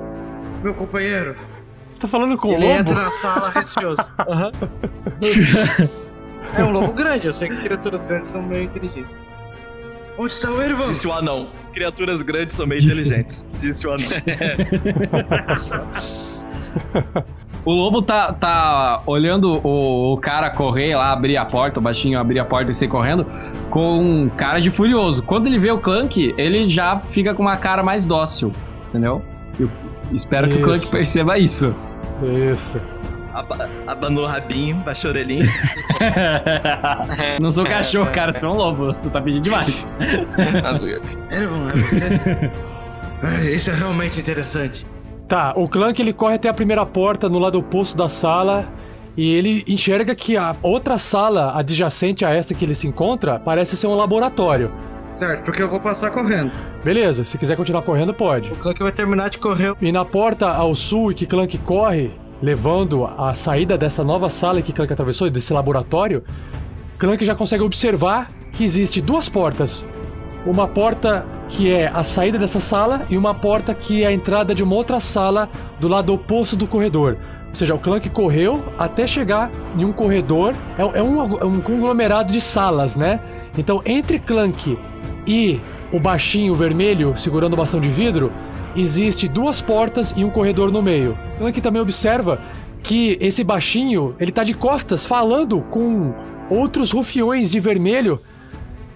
meu 0.62 0.72
companheiro? 0.74 1.36
Tá 2.00 2.09
falando 2.09 2.36
com 2.36 2.48
ele 2.53 2.64
o 2.64 2.68
lobo? 2.68 2.80
entra 2.80 2.94
na 2.94 3.11
sala 3.11 3.50
receoso. 3.50 4.11
Aham. 4.28 4.53
é 6.59 6.64
um 6.64 6.70
lobo 6.70 6.92
grande, 6.92 7.26
eu 7.26 7.32
sei 7.32 7.48
que 7.48 7.57
criaturas 7.57 8.05
grandes 8.05 8.28
são 8.30 8.42
meio 8.42 8.64
inteligentes. 8.64 9.38
Onde 10.22 10.34
está 10.34 10.52
o? 10.52 10.88
Disse 10.88 11.08
o 11.08 11.12
anão. 11.12 11.48
Criaturas 11.74 12.22
grandes 12.22 12.54
são 12.54 12.64
meio 12.64 12.80
inteligentes. 12.80 13.44
Disse 13.58 13.88
o 13.88 13.92
anão. 13.92 14.06
O 17.66 17.72
lobo 17.72 18.00
tá, 18.00 18.32
tá 18.32 19.02
olhando 19.04 19.60
o, 19.62 20.14
o 20.14 20.16
cara 20.16 20.48
correr 20.48 20.96
lá, 20.96 21.12
abrir 21.12 21.36
a 21.36 21.44
porta, 21.44 21.78
o 21.78 21.82
baixinho 21.82 22.18
abrir 22.18 22.38
a 22.38 22.46
porta 22.46 22.70
e 22.70 22.74
sair 22.74 22.88
correndo, 22.88 23.26
com 23.68 24.00
um 24.00 24.30
cara 24.30 24.58
de 24.58 24.70
furioso. 24.70 25.22
Quando 25.22 25.48
ele 25.48 25.58
vê 25.58 25.70
o 25.70 25.78
Clank, 25.78 26.34
ele 26.38 26.66
já 26.70 26.98
fica 27.00 27.34
com 27.34 27.42
uma 27.42 27.58
cara 27.58 27.82
mais 27.82 28.06
dócil, 28.06 28.52
entendeu? 28.88 29.20
Eu 29.60 29.68
espero 30.12 30.48
que 30.48 30.54
o 30.54 30.62
Clank 30.62 30.84
Isso. 30.84 30.90
perceba 30.90 31.38
isso. 31.38 31.74
Isso. 32.52 32.80
Aba- 33.35 33.68
Abanou 33.87 34.24
o 34.24 34.26
rabinho, 34.26 34.76
baixou 34.76 35.09
a 35.11 35.12
orelhinha. 35.14 35.49
Não 37.41 37.51
sou 37.51 37.64
cachorro, 37.64 38.11
cara, 38.12 38.33
sou 38.33 38.53
um 38.53 38.57
lobo. 38.57 38.93
Tu 38.95 39.11
tá 39.11 39.20
pedindo 39.20 39.43
demais. 39.45 39.87
Erevan, 41.30 41.68
é 41.70 41.76
você? 41.76 42.51
Ah, 43.22 43.51
Isso 43.51 43.70
é 43.70 43.74
realmente 43.74 44.20
interessante. 44.20 44.85
Tá, 45.28 45.53
o 45.57 45.68
Clank 45.68 46.01
ele 46.01 46.12
corre 46.12 46.35
até 46.35 46.49
a 46.49 46.55
primeira 46.55 46.85
porta 46.85 47.28
no 47.28 47.39
lado 47.39 47.59
oposto 47.59 47.97
da 47.97 48.09
sala 48.09 48.66
e 49.16 49.33
ele 49.33 49.64
enxerga 49.66 50.14
que 50.14 50.37
a 50.37 50.55
outra 50.62 50.99
sala 50.99 51.57
adjacente 51.57 52.24
a 52.24 52.30
essa 52.30 52.53
que 52.53 52.64
ele 52.64 52.74
se 52.74 52.87
encontra 52.87 53.39
parece 53.39 53.76
ser 53.76 53.87
um 53.87 53.95
laboratório. 53.95 54.70
Certo, 55.05 55.45
porque 55.45 55.62
eu 55.62 55.68
vou 55.68 55.80
passar 55.80 56.11
correndo. 56.11 56.53
Beleza, 56.85 57.24
se 57.24 57.37
quiser 57.39 57.57
continuar 57.57 57.83
correndo, 57.83 58.12
pode. 58.12 58.51
O 58.51 58.57
Clank 58.57 58.83
vai 58.83 58.93
terminar 58.93 59.30
de 59.30 59.39
correr. 59.39 59.74
E 59.80 59.91
na 59.91 60.05
porta 60.05 60.49
ao 60.49 60.74
sul 60.74 61.12
que 61.14 61.26
Clank 61.26 61.57
corre, 61.59 62.11
levando 62.43 63.07
a 63.07 63.34
saída 63.34 63.78
dessa 63.78 64.03
nova 64.03 64.28
sala 64.28 64.61
que 64.61 64.72
Clank 64.72 64.93
atravessou, 64.93 65.30
desse 65.30 65.53
laboratório, 65.53 66.24
Clank 66.99 67.24
já 67.24 67.34
consegue 67.34 67.62
observar 67.62 68.30
que 68.51 68.64
existe 68.64 69.01
duas 69.01 69.28
portas. 69.28 69.86
Uma 70.45 70.66
porta 70.66 71.24
que 71.49 71.70
é 71.70 71.86
a 71.86 72.03
saída 72.03 72.38
dessa 72.38 72.59
sala 72.59 73.07
e 73.09 73.16
uma 73.16 73.32
porta 73.32 73.72
que 73.72 74.03
é 74.03 74.09
a 74.09 74.12
entrada 74.12 74.55
de 74.55 74.62
uma 74.62 74.74
outra 74.74 74.99
sala 74.99 75.49
do 75.78 75.86
lado 75.86 76.12
oposto 76.12 76.57
do 76.57 76.66
corredor. 76.66 77.16
Ou 77.49 77.55
seja, 77.55 77.74
o 77.74 77.78
Clank 77.78 78.09
correu 78.11 78.64
até 78.78 79.07
chegar 79.07 79.51
em 79.76 79.84
um 79.84 79.93
corredor. 79.93 80.55
É, 80.76 80.82
é 80.82 81.03
um, 81.03 81.38
é 81.38 81.45
um 81.45 81.61
conglomerado 81.61 82.32
de 82.32 82.40
salas, 82.40 82.97
né? 82.97 83.20
Então, 83.57 83.82
entre 83.84 84.18
Clank 84.18 84.78
e 85.26 85.61
o 85.93 86.01
baixinho 86.01 86.55
vermelho 86.55 87.14
segurando 87.16 87.53
o 87.53 87.57
bastão 87.57 87.78
de 87.78 87.88
vidro, 87.88 88.32
existe 88.76 89.28
duas 89.28 89.60
portas 89.60 90.12
e 90.16 90.24
um 90.24 90.30
corredor 90.30 90.70
no 90.70 90.82
meio. 90.82 91.16
Clank 91.38 91.60
também 91.60 91.80
observa 91.82 92.40
que 92.82 93.16
esse 93.20 93.44
baixinho, 93.44 94.14
ele 94.18 94.32
tá 94.32 94.42
de 94.42 94.54
costas 94.54 95.06
falando 95.06 95.60
com 95.62 96.12
outros 96.50 96.90
rufiões 96.90 97.50
de 97.50 97.60
vermelho 97.60 98.20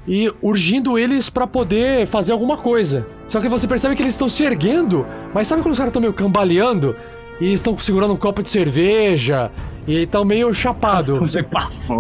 e 0.06 0.32
urgindo 0.40 0.98
eles 0.98 1.30
para 1.30 1.46
poder 1.46 2.06
fazer 2.06 2.32
alguma 2.32 2.56
coisa. 2.56 3.06
Só 3.28 3.40
que 3.40 3.48
você 3.48 3.66
percebe 3.66 3.96
que 3.96 4.02
eles 4.02 4.14
estão 4.14 4.28
se 4.28 4.44
erguendo, 4.44 5.04
mas 5.34 5.48
sabe 5.48 5.62
quando 5.62 5.72
os 5.72 5.78
caras 5.78 5.90
estão 5.90 6.00
meio 6.00 6.12
cambaleando 6.12 6.94
e 7.40 7.52
estão 7.52 7.76
segurando 7.78 8.12
um 8.14 8.16
copo 8.16 8.42
de 8.42 8.50
cerveja 8.50 9.50
e 9.86 10.02
estão 10.02 10.24
meio 10.24 10.52
chapados. 10.54 11.08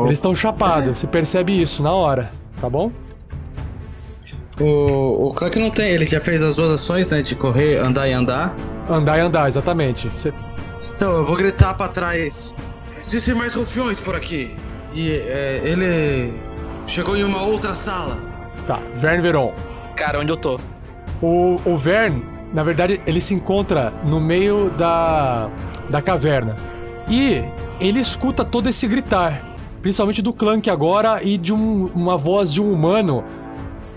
Eles 0.06 0.18
estão 0.18 0.34
chapados, 0.34 0.98
você 0.98 1.06
percebe 1.06 1.60
isso 1.60 1.82
na 1.82 1.92
hora, 1.92 2.32
tá 2.60 2.68
bom? 2.70 2.90
O, 4.60 5.28
o 5.28 5.34
Clank 5.34 5.58
não 5.58 5.70
tem, 5.70 5.90
ele 5.90 6.06
já 6.06 6.20
fez 6.20 6.42
as 6.42 6.56
duas 6.56 6.70
ações, 6.70 7.08
né? 7.08 7.20
De 7.20 7.34
correr, 7.34 7.76
andar 7.76 8.08
e 8.08 8.12
andar. 8.12 8.56
Andar 8.88 9.18
e 9.18 9.20
andar, 9.20 9.48
exatamente. 9.48 10.08
Você... 10.08 10.32
Então, 10.94 11.16
eu 11.16 11.24
vou 11.24 11.36
gritar 11.36 11.74
pra 11.74 11.88
trás. 11.88 12.56
Existem 13.06 13.34
mais 13.34 13.54
rufiões 13.54 14.00
por 14.00 14.16
aqui. 14.16 14.54
E 14.94 15.10
é, 15.10 15.60
ele 15.62 16.32
chegou 16.86 17.16
em 17.16 17.24
uma 17.24 17.42
outra 17.42 17.74
sala. 17.74 18.18
Tá, 18.66 18.80
Vern 18.96 19.20
Veron. 19.20 19.52
Cara, 19.94 20.20
onde 20.20 20.32
eu 20.32 20.36
tô? 20.36 20.58
O, 21.20 21.56
o 21.64 21.76
Vern, 21.76 22.22
na 22.52 22.62
verdade, 22.62 23.00
ele 23.06 23.20
se 23.20 23.34
encontra 23.34 23.92
no 24.04 24.20
meio 24.20 24.70
da, 24.70 25.50
da 25.90 26.00
caverna. 26.00 26.56
E 27.08 27.44
ele 27.78 28.00
escuta 28.00 28.44
todo 28.44 28.68
esse 28.68 28.86
gritar. 28.88 29.42
Principalmente 29.82 30.22
do 30.22 30.32
Clank 30.32 30.68
agora 30.70 31.22
e 31.22 31.36
de 31.36 31.52
um, 31.52 31.90
uma 31.94 32.16
voz 32.16 32.52
de 32.52 32.60
um 32.60 32.72
humano 32.72 33.22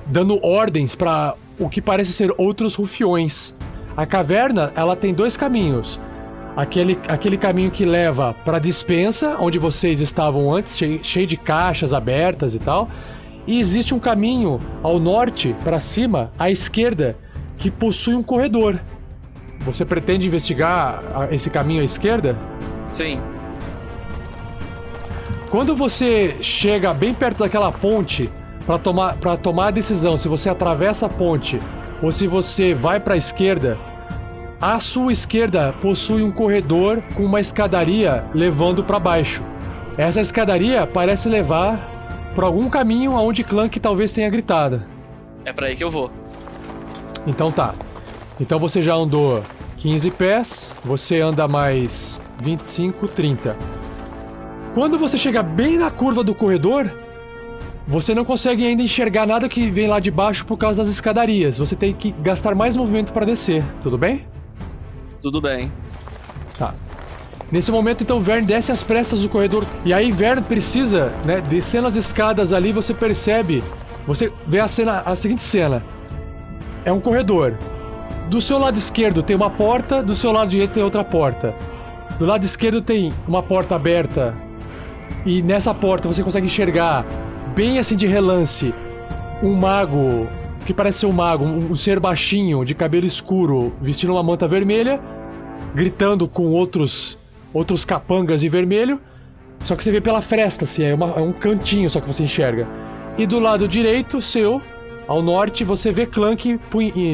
dando 0.10 0.43
ordens 0.43 0.95
para 0.95 1.36
o 1.60 1.70
que 1.70 1.82
parece 1.82 2.12
ser 2.12 2.34
outros 2.38 2.76
rufiões. 2.76 3.53
A 3.95 4.05
caverna, 4.05 4.72
ela 4.76 4.95
tem 4.95 5.14
dois 5.14 5.38
caminhos. 5.38 5.99
Aquele, 6.55 6.99
aquele 7.07 7.38
caminho 7.38 7.72
que 7.72 7.86
leva 7.86 8.34
para 8.34 8.57
a 8.57 8.60
dispensa, 8.60 9.38
onde 9.39 9.60
vocês 9.60 9.99
estavam 9.99 10.51
antes, 10.51 10.78
cheio, 10.78 10.99
cheio 11.03 11.28
de 11.28 11.38
caixas 11.38 11.93
abertas 11.93 12.53
e 12.55 12.60
tal. 12.60 12.89
E 13.45 13.60
existe 13.60 13.93
um 13.93 13.99
caminho 13.99 14.60
ao 14.84 14.99
norte, 14.99 15.55
para 15.64 15.80
cima, 15.80 16.32
à 16.38 16.49
esquerda, 16.49 17.16
que 17.57 17.70
possui 17.70 18.16
um 18.16 18.24
corredor. 18.24 18.80
Você 19.62 19.86
pretende 19.86 20.28
investigar 20.28 21.03
esse 21.32 21.49
caminho 21.49 21.82
à 21.82 21.86
esquerda? 21.86 22.38
Sim. 22.91 23.20
Quando 25.49 25.76
você 25.76 26.36
chega 26.41 26.93
bem 26.93 27.14
perto 27.14 27.39
daquela 27.39 27.72
ponte 27.72 28.30
para 28.70 28.78
tomar, 28.78 29.15
pra 29.15 29.36
tomar 29.36 29.67
a 29.70 29.72
decisão 29.72 30.15
se 30.15 30.28
você 30.28 30.47
atravessa 30.47 31.07
a 31.07 31.09
ponte 31.09 31.57
ou 32.03 32.11
se 32.11 32.28
você 32.28 32.76
vai 32.76 32.99
para 32.99 33.15
a 33.15 33.17
esquerda, 33.17 33.76
à 34.61 34.80
sua 34.80 35.11
esquerda 35.11 35.74
possui 35.82 36.22
um 36.22 36.30
corredor 36.30 37.01
com 37.15 37.26
uma 37.26 37.39
escadaria 37.39 38.24
levando 38.32 38.84
para 38.84 38.99
baixo. 38.99 39.41
Essa 39.97 40.22
escadaria 40.22 40.86
parece 40.86 41.28
levar 41.28 41.80
para 42.36 42.45
algum 42.45 42.70
caminho 42.70 43.17
aonde 43.17 43.43
Clank 43.43 43.80
talvez 43.80 44.13
tenha 44.13 44.30
gritado. 44.30 44.84
É 45.43 45.51
para 45.51 45.65
aí 45.65 45.76
que 45.76 45.84
eu 45.84 45.89
vou. 45.89 46.11
Então 47.26 47.51
tá. 47.51 47.74
Então 48.39 48.59
você 48.59 48.84
já 48.84 48.93
andou 48.93 49.41
15 49.78 50.11
pés, 50.11 50.80
você 50.86 51.20
anda 51.20 51.47
mais 51.47 52.20
25, 52.39 53.07
30. 53.07 53.57
Quando 54.76 54.99
você 54.99 55.17
chega 55.17 55.41
bem 55.41 55.76
na 55.76 55.89
curva 55.89 56.24
do 56.24 56.36
corredor, 56.36 56.91
você 57.90 58.14
não 58.14 58.24
consegue 58.24 58.64
ainda 58.64 58.84
enxergar 58.84 59.26
nada 59.26 59.50
que 59.50 59.68
vem 59.72 59.88
lá 59.88 60.00
de 60.00 60.12
baixo 60.12 60.46
por 60.46 60.58
causa 60.58 60.84
das 60.84 60.92
escadarias. 60.92 61.58
Você 61.58 61.76
tem 61.76 61.92
que 61.92 62.12
gastar 62.12 62.54
mais 62.54 62.78
movimento 62.78 63.12
para 63.12 63.26
descer, 63.26 63.66
tudo 63.82 63.98
bem? 63.98 64.28
Tudo 65.20 65.42
bem. 65.42 65.72
Tá. 66.56 66.76
Nesse 67.52 67.72
momento, 67.72 68.04
então, 68.04 68.20
Vern 68.20 68.46
desce 68.46 68.72
as 68.72 68.84
pressas 68.84 69.22
do 69.22 69.28
corredor. 69.28 69.66
E 69.84 69.92
aí, 69.92 70.12
Vern 70.12 70.44
precisa, 70.44 71.12
né? 71.26 71.42
Descendo 71.42 71.88
as 71.88 71.96
escadas 71.96 72.54
ali, 72.54 72.72
você 72.72 72.94
percebe. 72.94 73.64
Você 74.06 74.32
vê 74.46 74.60
a 74.60 74.68
cena, 74.68 75.02
a 75.04 75.16
seguinte 75.16 75.42
cena. 75.42 75.84
É 76.86 76.94
um 76.94 77.00
corredor. 77.00 77.58
Do 78.30 78.40
seu 78.40 78.60
lado 78.60 78.78
esquerdo 78.78 79.24
tem 79.24 79.36
uma 79.36 79.50
porta, 79.50 80.04
do 80.04 80.16
seu 80.16 80.32
lado 80.32 80.52
direito 80.52 80.74
tem 80.74 80.84
outra 80.84 81.04
porta. 81.04 81.56
Do 82.20 82.26
lado 82.28 82.46
esquerdo 82.46 82.84
tem 82.84 83.12
uma 83.28 83.42
porta 83.42 83.76
aberta. 83.76 84.36
E 85.26 85.42
nessa 85.42 85.74
porta 85.74 86.08
você 86.08 86.22
consegue 86.22 86.46
enxergar, 86.46 87.04
bem 87.60 87.78
assim 87.78 87.97
de 87.97 88.07
relance, 88.07 88.74
um 89.43 89.53
mago 89.53 90.30
que 90.66 90.74
parece 90.74 90.99
ser 90.99 91.07
um 91.07 91.12
mago, 91.12 91.43
um, 91.43 91.76
ser 91.76 91.99
baixinho, 91.99 92.64
de 92.64 92.74
cabelo 92.74 93.05
escuro, 93.05 93.74
vestindo 93.82 94.14
uma 94.14 94.24
manta 94.24 94.47
vermelha, 94.47 94.97
gritando 95.76 96.26
com 96.26 96.53
outros 96.53 97.20
outros 97.53 97.84
capangas 97.84 98.40
de 98.40 98.48
vermelho. 98.48 98.98
Só 99.65 99.76
que 99.76 99.84
você 99.84 99.91
vê 99.91 99.99
pela 99.99 100.22
fresta, 100.22 100.64
assim, 100.64 100.84
é, 100.84 100.94
uma, 100.94 101.07
é 101.07 101.22
um 101.22 101.34
cantinho 101.34 101.90
só 101.90 101.99
que 101.99 102.07
você 102.07 102.23
enxerga. 102.23 102.65
E 103.18 103.27
do 103.27 103.40
lado 103.40 103.68
direito, 103.68 104.22
seu, 104.22 104.61
ao 105.06 105.22
norte, 105.22 105.65
você 105.65 105.91
vê 105.91 106.06
Clank 106.06 106.57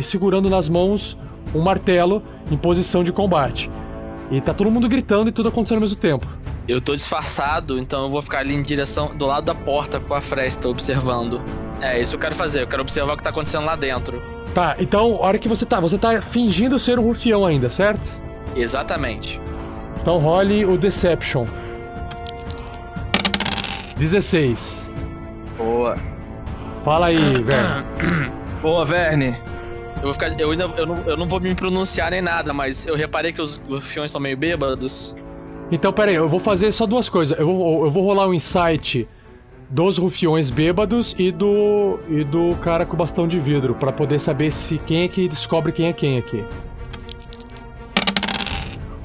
segurando 0.03 0.47
nas 0.47 0.69
mãos 0.69 1.17
um 1.55 1.61
martelo 1.61 2.21
em 2.51 2.55
posição 2.55 3.03
de 3.03 3.11
combate. 3.11 3.67
E 4.31 4.41
tá 4.41 4.53
todo 4.53 4.71
mundo 4.71 4.89
gritando 4.89 5.29
e 5.29 5.31
tudo 5.31 5.49
acontecendo 5.49 5.77
ao 5.77 5.81
mesmo 5.81 5.97
tempo. 5.97 6.27
Eu 6.67 6.81
tô 6.81 6.95
disfarçado, 6.95 7.77
então 7.77 8.05
eu 8.05 8.09
vou 8.09 8.21
ficar 8.21 8.39
ali 8.39 8.55
em 8.55 8.63
direção 8.63 9.15
do 9.15 9.25
lado 9.25 9.45
da 9.45 9.53
porta 9.53 9.99
com 9.99 10.13
a 10.15 10.21
fresta, 10.21 10.67
observando. 10.67 11.41
É, 11.79 12.01
isso 12.01 12.15
eu 12.15 12.19
quero 12.19 12.33
fazer, 12.33 12.63
eu 12.63 12.67
quero 12.67 12.81
observar 12.81 13.13
o 13.13 13.17
que 13.17 13.23
tá 13.23 13.29
acontecendo 13.29 13.65
lá 13.65 13.75
dentro. 13.75 14.21
Tá, 14.53 14.75
então, 14.79 15.15
a 15.15 15.27
hora 15.27 15.37
que 15.37 15.47
você 15.47 15.65
tá. 15.65 15.79
Você 15.79 15.97
tá 15.97 16.21
fingindo 16.21 16.79
ser 16.79 16.97
um 16.97 17.03
rufião 17.03 17.45
ainda, 17.45 17.69
certo? 17.69 18.09
Exatamente. 18.55 19.39
Então 20.01 20.17
role 20.17 20.65
o 20.65 20.77
Deception. 20.77 21.45
16. 23.97 24.83
Boa. 25.57 25.95
Fala 26.83 27.07
aí, 27.07 27.17
Verne. 27.43 28.31
Boa, 28.61 28.85
Verne. 28.85 29.37
Eu 30.05 30.13
ficar. 30.13 30.39
Eu, 30.39 30.51
ainda, 30.51 30.65
eu, 30.77 30.85
não, 30.85 30.95
eu 31.07 31.17
não 31.17 31.27
vou 31.27 31.39
me 31.39 31.55
pronunciar 31.55 32.11
nem 32.11 32.21
nada, 32.21 32.53
mas 32.53 32.85
eu 32.85 32.95
reparei 32.95 33.33
que 33.33 33.41
os 33.41 33.57
rufiões 33.67 34.11
são 34.11 34.21
meio 34.21 34.37
bêbados. 34.37 35.15
Então, 35.71 35.91
pera 35.91 36.11
aí, 36.11 36.15
eu 36.15 36.29
vou 36.29 36.39
fazer 36.39 36.71
só 36.71 36.85
duas 36.85 37.09
coisas. 37.09 37.37
Eu 37.39 37.47
vou, 37.47 37.85
eu 37.85 37.91
vou 37.91 38.03
rolar 38.03 38.27
um 38.27 38.33
insight 38.33 39.07
dos 39.67 39.97
rufiões 39.97 40.51
bêbados 40.51 41.15
e 41.17 41.31
do 41.31 41.99
e 42.07 42.23
do 42.23 42.55
cara 42.57 42.85
com 42.85 42.93
o 42.93 42.97
bastão 42.97 43.27
de 43.27 43.39
vidro 43.39 43.73
para 43.73 43.91
poder 43.91 44.19
saber 44.19 44.51
se 44.51 44.77
quem 44.77 45.01
é 45.01 45.07
que 45.07 45.27
descobre 45.27 45.71
quem 45.71 45.87
é 45.87 45.93
quem 45.93 46.19
aqui. 46.19 46.43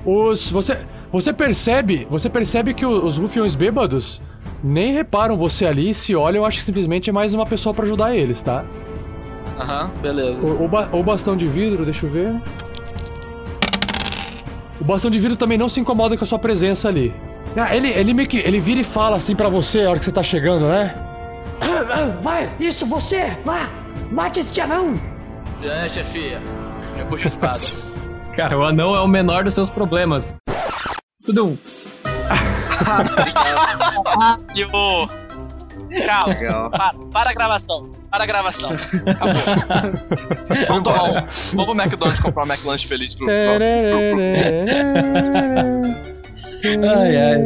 Os 0.05 0.51
você 0.51 0.79
você 1.11 1.33
percebe, 1.33 2.07
você 2.11 2.29
percebe 2.29 2.75
que 2.75 2.85
os 2.85 3.17
rufiões 3.17 3.55
bêbados 3.55 4.21
nem 4.63 4.93
reparam 4.93 5.37
você 5.37 5.65
ali, 5.65 5.95
se 5.95 6.15
olham, 6.15 6.45
acho 6.45 6.59
que 6.59 6.65
simplesmente 6.65 7.09
é 7.09 7.13
mais 7.13 7.33
uma 7.33 7.47
pessoa 7.47 7.75
para 7.75 7.87
ajudar 7.87 8.15
eles, 8.15 8.43
tá? 8.43 8.65
Aham, 9.61 9.85
uhum, 9.85 10.01
beleza. 10.01 10.45
O, 10.45 10.65
o, 10.65 10.69
ba 10.69 10.89
o 10.91 11.03
bastão 11.03 11.37
de 11.37 11.45
vidro, 11.45 11.85
deixa 11.85 12.07
eu 12.07 12.11
ver. 12.11 12.35
O 14.81 14.85
bastão 14.85 15.11
de 15.11 15.19
vidro 15.19 15.37
também 15.37 15.59
não 15.59 15.69
se 15.69 15.78
incomoda 15.78 16.16
com 16.16 16.24
a 16.24 16.27
sua 16.27 16.39
presença 16.39 16.89
ali. 16.89 17.15
Ah, 17.55 17.77
ele, 17.77 17.89
ele 17.89 18.15
meio 18.15 18.27
que. 18.27 18.39
Ele 18.39 18.59
vira 18.59 18.81
e 18.81 18.85
fala 18.85 19.19
assim 19.19 19.37
para 19.37 19.51
você 19.51 19.82
a 19.82 19.91
hora 19.91 19.99
que 19.99 20.05
você 20.05 20.12
tá 20.12 20.23
chegando, 20.23 20.66
né? 20.66 20.95
Vai, 22.23 22.51
isso, 22.59 22.87
você! 22.87 23.37
Vá! 23.45 23.69
Mate 24.11 24.41
esse 24.41 24.59
anão! 24.61 24.99
É, 25.62 25.89
chefia. 25.89 26.41
Já 26.97 27.05
puxa 27.05 27.27
a 27.27 27.28
espada. 27.28 27.61
Cara, 28.35 28.59
o 28.59 28.65
anão 28.65 28.97
é 28.97 29.01
o 29.01 29.09
menor 29.09 29.45
dos 29.45 29.53
seus 29.53 29.69
problemas. 29.69 30.35
Tudo 31.23 31.49
um. 31.49 31.59
Calma. 36.07 36.35
Legal. 36.35 36.71
Para, 36.71 36.95
para 37.12 37.31
a 37.31 37.33
gravação. 37.33 37.91
Para 38.11 38.25
a 38.25 38.27
gravação. 38.27 38.71
Acabou. 39.07 39.43
Vamos, 40.69 40.83
tomar 40.85 41.05
um, 41.05 41.27
vamos 41.55 41.65
pro 41.65 41.75
McDonald's 41.75 42.21
comprar 42.21 42.45
um 42.45 42.47
McLanche 42.47 42.87
feliz 42.87 43.15
pro. 43.15 43.27
pro, 43.27 43.35
Ai, 46.99 47.17
ai. 47.17 47.37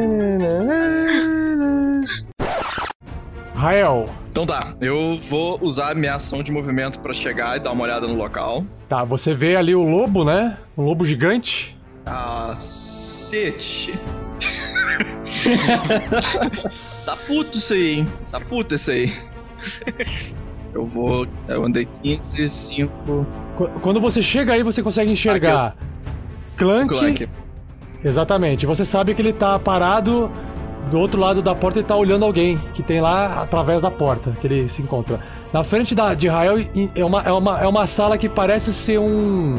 Rael. 3.55 4.07
Então 4.31 4.45
tá, 4.45 4.75
eu 4.81 5.17
vou 5.29 5.59
usar 5.63 5.93
a 5.93 5.95
minha 5.95 6.17
ação 6.17 6.43
de 6.43 6.51
movimento 6.51 6.99
pra 7.01 7.15
chegar 7.15 7.57
e 7.57 7.61
dar 7.61 7.71
uma 7.71 7.85
olhada 7.85 8.09
no 8.09 8.15
local. 8.15 8.65
Tá, 8.89 9.05
você 9.05 9.33
vê 9.33 9.55
ali 9.55 9.75
o 9.77 9.85
lobo, 9.85 10.25
né? 10.25 10.59
Um 10.77 10.83
lobo 10.83 11.05
gigante. 11.05 11.77
Cacete. 12.05 13.99
tá 17.05 17.17
puto 17.17 17.59
isso 17.59 17.73
aí, 17.75 17.99
hein? 17.99 18.09
Tá 18.31 18.41
puto 18.41 18.75
isso 18.75 18.91
aí. 18.91 19.13
Eu 20.75 20.85
vou. 20.87 21.27
Eu 21.47 21.65
andei 21.65 21.87
15, 22.03 22.49
5. 22.49 23.27
Qu- 23.57 23.69
Quando 23.81 24.01
você 24.01 24.21
chega 24.21 24.53
aí, 24.55 24.63
você 24.65 24.83
consegue 24.83 25.13
enxergar 25.13 25.77
Clank. 26.57 26.89
Clank. 26.89 27.29
Exatamente. 28.05 28.67
Você 28.67 28.85
sabe 28.85 29.15
que 29.15 29.23
ele 29.23 29.33
tá 29.33 29.57
parado 29.59 30.31
do 30.91 30.99
outro 30.99 31.19
lado 31.21 31.41
da 31.41 31.55
porta 31.55 31.79
e 31.79 31.83
tá 31.85 31.95
olhando 31.97 32.25
alguém 32.25 32.59
que 32.75 32.83
tem 32.83 33.01
lá 33.01 33.41
através 33.43 33.83
da 33.83 33.91
porta 33.91 34.33
que 34.41 34.47
ele 34.47 34.69
se 34.69 34.83
encontra. 34.83 35.21
Na 35.53 35.63
frente 35.63 35.95
da, 35.95 36.13
de 36.13 36.27
Rael 36.29 36.57
é 36.95 37.05
uma, 37.05 37.23
é, 37.23 37.33
uma, 37.33 37.61
é 37.61 37.67
uma 37.69 37.87
sala 37.87 38.19
que 38.19 38.29
parece 38.29 38.73
ser 38.75 38.99
um, 38.99 39.55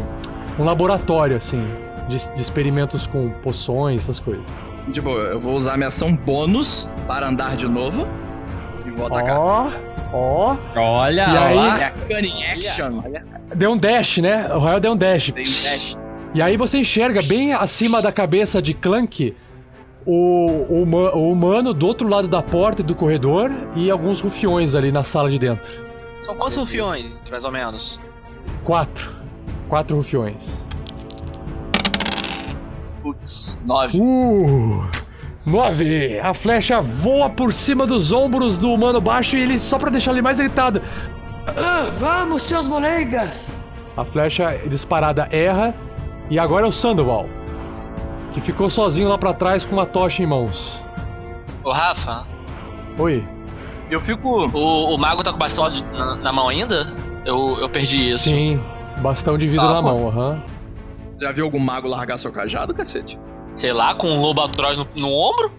um 0.60 0.64
laboratório, 0.66 1.38
assim, 1.38 1.66
de, 2.10 2.18
de 2.36 2.42
experimentos 2.42 3.08
com 3.08 3.30
poções, 3.42 4.02
essas 4.02 4.20
coisas. 4.20 4.44
De 4.88 5.02
boa, 5.02 5.20
eu 5.20 5.40
vou 5.40 5.54
usar 5.56 5.78
minha 5.78 5.88
ação 5.90 6.16
bônus 6.16 6.88
para 7.08 7.28
andar 7.28 7.56
de 7.56 7.68
novo. 7.68 8.08
E 8.86 8.92
vou 8.92 9.08
atacar. 9.08 9.40
Ó, 9.40 9.72
ó. 10.14 10.56
Olha 10.76 11.28
E 11.30 11.38
aí- 11.38 11.56
lá. 11.56 11.80
É 11.82 11.86
a 11.86 11.92
Cunning 11.92 12.44
Action. 12.44 13.02
Deu 13.56 13.72
um 13.72 13.78
dash, 13.78 14.18
né? 14.20 14.48
O 14.54 14.60
Rael 14.60 14.80
deu 14.80 14.92
um 14.94 14.98
dash. 14.98 15.32
Tem 15.32 15.42
um 15.44 15.62
teste. 15.64 15.98
E 16.34 16.42
aí 16.42 16.58
você 16.58 16.80
enxerga 16.80 17.22
bem 17.24 17.54
acima 17.54 18.02
da 18.02 18.12
cabeça 18.12 18.62
de 18.62 18.74
Clank 18.74 19.36
o, 20.06 20.48
o, 20.70 20.84
o 21.16 21.32
humano 21.32 21.74
do 21.74 21.88
outro 21.88 22.08
lado 22.08 22.28
da 22.28 22.42
porta 22.42 22.82
e 22.82 22.86
do 22.86 22.94
corredor 22.94 23.50
e 23.76 23.90
alguns 23.90 24.20
rufiões 24.22 24.76
ali 24.76 24.92
na 24.92 25.04
sala 25.04 25.30
de 25.32 25.40
dentro. 25.40 25.66
São 26.24 26.36
quantos 26.36 26.58
rufiões, 26.58 27.06
mais 27.32 27.46
ou 27.46 27.52
menos? 27.52 28.00
Quatro. 28.64 29.12
Quatro 29.70 29.96
rufiões. 29.98 30.36
Putz, 33.16 33.56
9. 33.64 34.00
Uh! 34.02 34.84
Nove! 35.46 36.20
A 36.20 36.34
flecha 36.34 36.82
voa 36.82 37.30
por 37.30 37.54
cima 37.54 37.86
dos 37.86 38.12
ombros 38.12 38.58
do 38.58 38.72
humano 38.74 39.00
baixo 39.00 39.36
e 39.38 39.42
ele, 39.42 39.60
só 39.60 39.78
pra 39.78 39.92
deixar 39.92 40.10
ele 40.10 40.24
mais 40.24 40.40
irritado, 40.40 40.82
Ah, 41.56 41.92
vamos, 42.00 42.42
seus 42.42 42.68
molegas! 42.68 43.46
a 43.96 44.04
flecha 44.04 44.60
disparada 44.68 45.28
erra 45.32 45.76
e 46.32 46.40
agora 46.40 46.66
é 46.66 46.68
o 46.68 46.72
Sandoval, 46.72 47.28
que 48.34 48.42
ficou 48.42 48.72
sozinho 48.72 49.08
lá 49.08 49.20
pra 49.20 49.36
trás 49.36 49.64
com 49.68 49.74
uma 49.74 49.86
tocha 49.86 50.24
em 50.24 50.26
mãos. 50.26 50.82
Ô, 51.64 51.72
Rafa, 51.72 52.26
Oi. 52.98 53.24
Eu 53.92 54.02
fico. 54.02 54.48
o, 54.52 54.96
o 54.96 54.98
mago 54.98 55.22
tá 55.22 55.30
com 55.30 55.36
o 55.36 55.40
bastão 55.40 55.70
na, 55.96 56.16
na 56.16 56.34
mão 56.34 56.50
ainda? 56.50 56.92
Eu, 57.24 57.60
eu 57.60 57.70
perdi 57.70 58.10
isso. 58.10 58.24
Sim, 58.30 58.60
bastão 58.98 59.38
de 59.38 59.46
vidro 59.46 59.64
Ah, 59.68 59.76
na 59.76 59.84
pô. 59.84 59.90
mão, 59.96 60.08
aham. 60.08 60.42
Já 61.20 61.32
viu 61.32 61.46
algum 61.46 61.60
mago 61.60 61.88
largar 61.88 62.18
seu 62.18 62.32
cajado, 62.32 62.74
cacete? 62.74 63.18
Sei 63.54 63.72
lá, 63.72 63.96
com 63.96 64.08
um 64.08 64.20
lobo 64.22 64.42
atroz 64.42 64.78
no, 64.78 64.88
no 64.96 65.08
ombro? 65.10 65.52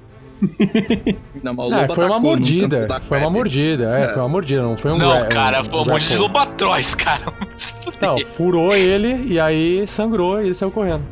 Não, 1.42 1.54
mas 1.54 1.70
o 1.70 1.74
É, 1.74 1.80
lobo 1.82 1.94
foi 1.94 2.04
uma 2.04 2.20
mordida. 2.20 2.86
Foi 3.08 3.18
uma 3.20 3.30
mordida, 3.30 3.98
é, 3.98 4.02
É. 4.04 4.08
foi 4.08 4.18
uma 4.22 4.28
mordida, 4.28 4.62
não 4.62 4.76
foi 4.76 4.92
um 4.92 4.98
não, 4.98 5.08
gra- 5.18 5.26
cara, 5.28 5.64
foi 5.64 5.80
um 5.80 5.84
monte 5.86 6.02
de 6.02 6.08
grapple. 6.08 6.22
lobo 6.22 6.38
atroz, 6.38 6.94
cara. 6.94 7.22
Não, 8.02 8.18
furou 8.26 8.74
ele 8.74 9.32
e 9.32 9.40
aí 9.40 9.86
sangrou 9.86 10.42
e 10.42 10.46
ele 10.46 10.54
saiu 10.54 10.70
correndo. 10.70 11.02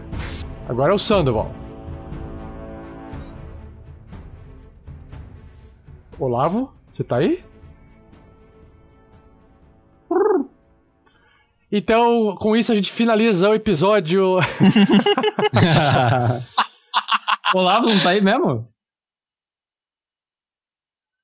Agora 0.68 0.92
é 0.92 0.94
o 0.94 0.98
Sandoval. 0.98 1.50
Olavo, 6.18 6.70
você 6.94 7.02
tá 7.02 7.16
aí? 7.16 7.42
Então, 11.72 12.34
com 12.36 12.56
isso 12.56 12.72
a 12.72 12.74
gente 12.74 12.90
finaliza 12.90 13.48
o 13.48 13.54
episódio. 13.54 14.38
Olavo 17.54 17.88
não 17.88 18.02
tá 18.02 18.10
aí 18.10 18.20
mesmo? 18.20 18.68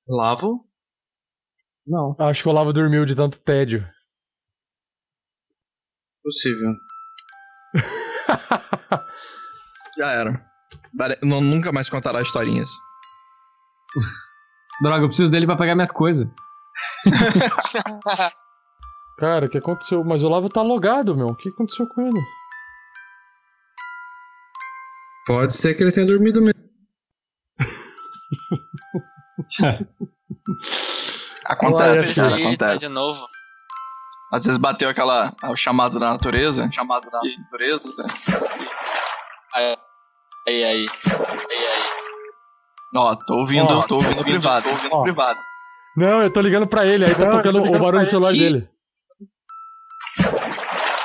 Lavo? 0.08 0.64
Não. 1.86 2.14
Acho 2.18 2.42
que 2.42 2.48
o 2.48 2.52
Olavo 2.52 2.72
dormiu 2.72 3.04
de 3.04 3.14
tanto 3.16 3.38
tédio. 3.40 3.86
Possível. 6.22 6.72
Já 9.98 10.12
era. 10.12 10.46
Não- 11.22 11.40
nunca 11.40 11.72
mais 11.72 11.88
contará 11.90 12.22
historinhas. 12.22 12.70
Droga, 14.80 15.04
eu 15.04 15.08
preciso 15.08 15.30
dele 15.30 15.46
pra 15.46 15.56
pegar 15.56 15.74
minhas 15.74 15.90
coisas. 15.90 16.28
Cara, 19.18 19.46
o 19.46 19.48
que 19.48 19.58
aconteceu? 19.58 20.04
Mas 20.04 20.22
o 20.22 20.26
Olavo 20.26 20.48
tá 20.48 20.62
logado, 20.62 21.16
meu. 21.16 21.28
O 21.28 21.36
que 21.36 21.48
aconteceu 21.48 21.86
com 21.86 22.02
ele? 22.02 22.20
Pode 25.26 25.54
ser 25.54 25.74
que 25.74 25.82
ele 25.82 25.92
tenha 25.92 26.06
dormido 26.06 26.40
mesmo. 26.42 26.54
Acontece, 31.46 32.06
Olha, 32.08 32.14
cara, 32.14 32.34
Aí, 32.36 32.44
acontece. 32.46 32.88
De 32.88 32.92
novo. 32.94 33.26
Às 34.32 34.44
vezes 34.44 34.60
bateu 34.60 34.88
aquela. 34.88 35.32
o 35.44 35.56
chamado 35.56 35.98
da 36.00 36.10
natureza. 36.10 36.68
Chamado 36.72 37.08
da 37.10 37.20
natureza. 37.22 37.94
Aí, 39.54 39.76
aí, 40.48 40.64
aí. 40.64 40.86
Aí, 41.06 41.66
aí. 41.66 41.82
Ó, 42.94 43.14
tô 43.14 43.34
ouvindo, 43.36 43.66
Ó, 43.68 43.82
tô 43.86 43.96
ouvindo 43.96 44.24
privado. 44.24 44.64
Tô 44.64 44.70
ouvindo 44.74 44.92
Ó. 44.94 45.02
privado. 45.02 45.38
Não, 45.96 46.22
eu 46.22 46.30
tô 46.32 46.40
ligando 46.40 46.66
pra 46.66 46.84
ele, 46.84 47.04
aí 47.04 47.14
tá 47.14 47.24
Não, 47.24 47.30
tocando 47.30 47.62
o 47.62 47.78
barulho 47.78 48.04
do 48.04 48.10
celular 48.10 48.30
ele. 48.32 48.38
dele. 48.40 48.68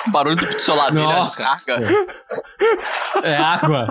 O 0.07 0.11
barulho 0.11 0.35
do 0.35 0.59
celular 0.59 0.91
dele, 0.91 1.05
a 1.05 1.15
Nossa. 1.15 1.43
descarga. 1.43 1.87
É 3.23 3.37
água. 3.37 3.87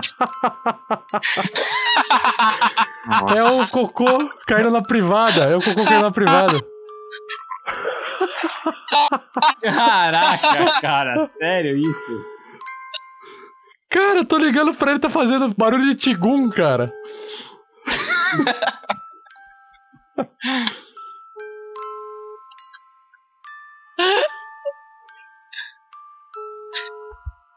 É 3.35 3.43
o 3.43 3.67
cocô 3.69 4.29
caindo 4.45 4.71
na 4.71 4.81
privada. 4.81 5.45
É 5.45 5.55
o 5.55 5.61
cocô 5.61 5.85
caindo 5.85 6.03
na 6.03 6.11
privada. 6.11 6.59
Caraca, 9.61 10.81
cara, 10.81 11.25
sério 11.27 11.77
isso? 11.77 12.25
Cara, 13.89 14.19
eu 14.19 14.25
tô 14.25 14.37
ligando 14.37 14.73
pra 14.73 14.91
ele, 14.91 14.99
tá 14.99 15.09
fazendo 15.09 15.53
barulho 15.55 15.85
de 15.85 15.95
tigum, 15.95 16.49
cara. 16.49 16.91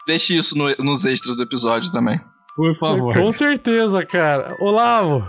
Deixe 0.06 0.36
isso 0.36 0.56
no- 0.56 0.74
nos 0.78 1.04
extras 1.04 1.36
do 1.36 1.42
episódio 1.42 1.90
também. 1.92 2.20
Por 2.56 2.74
favor. 2.76 3.14
Com 3.14 3.32
certeza, 3.32 4.04
cara. 4.06 4.54
Olavo. 4.60 5.26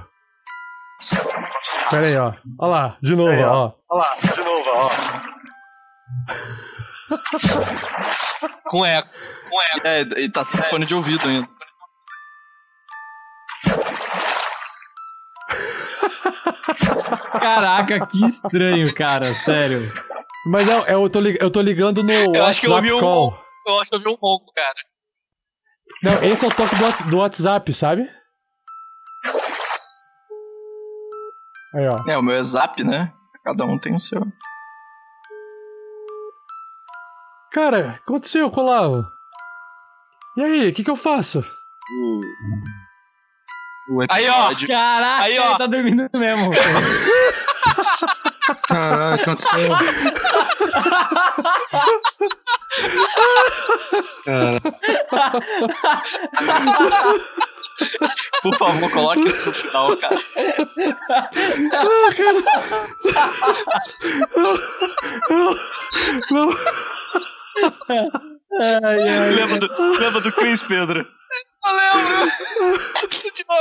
Pera 1.89 2.07
aí, 2.07 2.17
ó. 2.17 2.33
Olha 2.59 2.69
lá, 2.71 2.97
de 3.01 3.15
novo, 3.15 3.41
ó. 3.41 3.73
Olha 3.89 3.99
lá, 4.01 4.15
de 4.33 4.43
novo, 4.43 4.69
ó. 4.69 4.89
Com 8.69 8.85
eco. 8.85 9.09
Com 9.49 9.61
eco. 9.61 9.87
É, 9.87 10.01
e 10.21 10.29
tá 10.29 10.43
sem 10.45 10.61
fone 10.63 10.85
de 10.85 10.93
ouvido 10.95 11.27
ainda. 11.27 11.47
Caraca, 17.39 18.05
que 18.07 18.25
estranho, 18.25 18.93
cara, 18.93 19.33
sério. 19.33 19.91
Mas 20.47 20.67
é, 20.67 20.73
é, 20.91 20.93
eu, 20.93 21.09
tô, 21.09 21.19
eu 21.21 21.49
tô 21.51 21.61
ligando 21.61 22.03
no 22.03 22.11
Eu 22.35 22.45
acho 22.45 22.61
que 22.61 22.67
eu 22.67 22.71
ouvi 22.71 22.91
um. 22.93 22.99
Eu 23.67 23.79
acho 23.79 23.89
que 23.89 23.95
eu 23.95 23.99
ouvi 23.99 24.09
um 24.09 24.15
ronco, 24.15 24.51
cara. 24.53 24.75
Não, 26.03 26.23
esse 26.23 26.45
é 26.45 26.47
o 26.47 26.55
toque 26.55 26.75
do, 26.75 26.83
Whats- 26.83 27.09
do 27.09 27.17
WhatsApp, 27.17 27.73
sabe? 27.73 28.01
Aí, 31.73 31.87
ó. 31.87 32.03
É, 32.09 32.17
o 32.17 32.21
meu 32.21 32.35
é 32.35 32.43
zap, 32.43 32.83
né? 32.83 33.11
Cada 33.43 33.65
um 33.65 33.77
tem 33.79 33.95
o 33.95 33.99
seu. 33.99 34.21
Cara, 37.51 37.79
o 37.79 37.93
que 37.93 37.99
aconteceu 38.03 38.47
o 38.47 38.59
Olavo? 38.59 39.05
E 40.37 40.43
aí, 40.43 40.69
o 40.69 40.73
que 40.73 40.83
que 40.83 40.91
eu 40.91 40.95
faço? 40.95 41.39
O 43.89 44.01
Aí, 44.09 44.27
ó. 44.29 44.45
episódio. 44.47 44.67
Caraca, 44.67 45.23
Aí, 45.23 45.39
ó. 45.39 45.49
ele 45.49 45.57
tá 45.57 45.67
dormindo 45.67 46.09
mesmo. 46.15 46.51
Caralho, 48.67 49.21
aconteceu. 49.21 49.59
Cara, 54.25 54.59
Por 58.41 58.55
favor, 58.57 58.91
coloque 58.91 59.21
isso 59.21 59.45
no 59.45 59.53
final, 59.53 59.97
cara. 59.97 60.21
Não. 66.31 66.49
Ai, 68.61 69.09
ai. 69.09 69.29
Lembra, 69.31 69.59
do, 69.59 69.97
lembra 69.97 70.21
do 70.21 70.31
Chris, 70.31 70.63
Pedro? 70.63 71.05
Eu 71.65 71.73
lembro! 71.75 72.15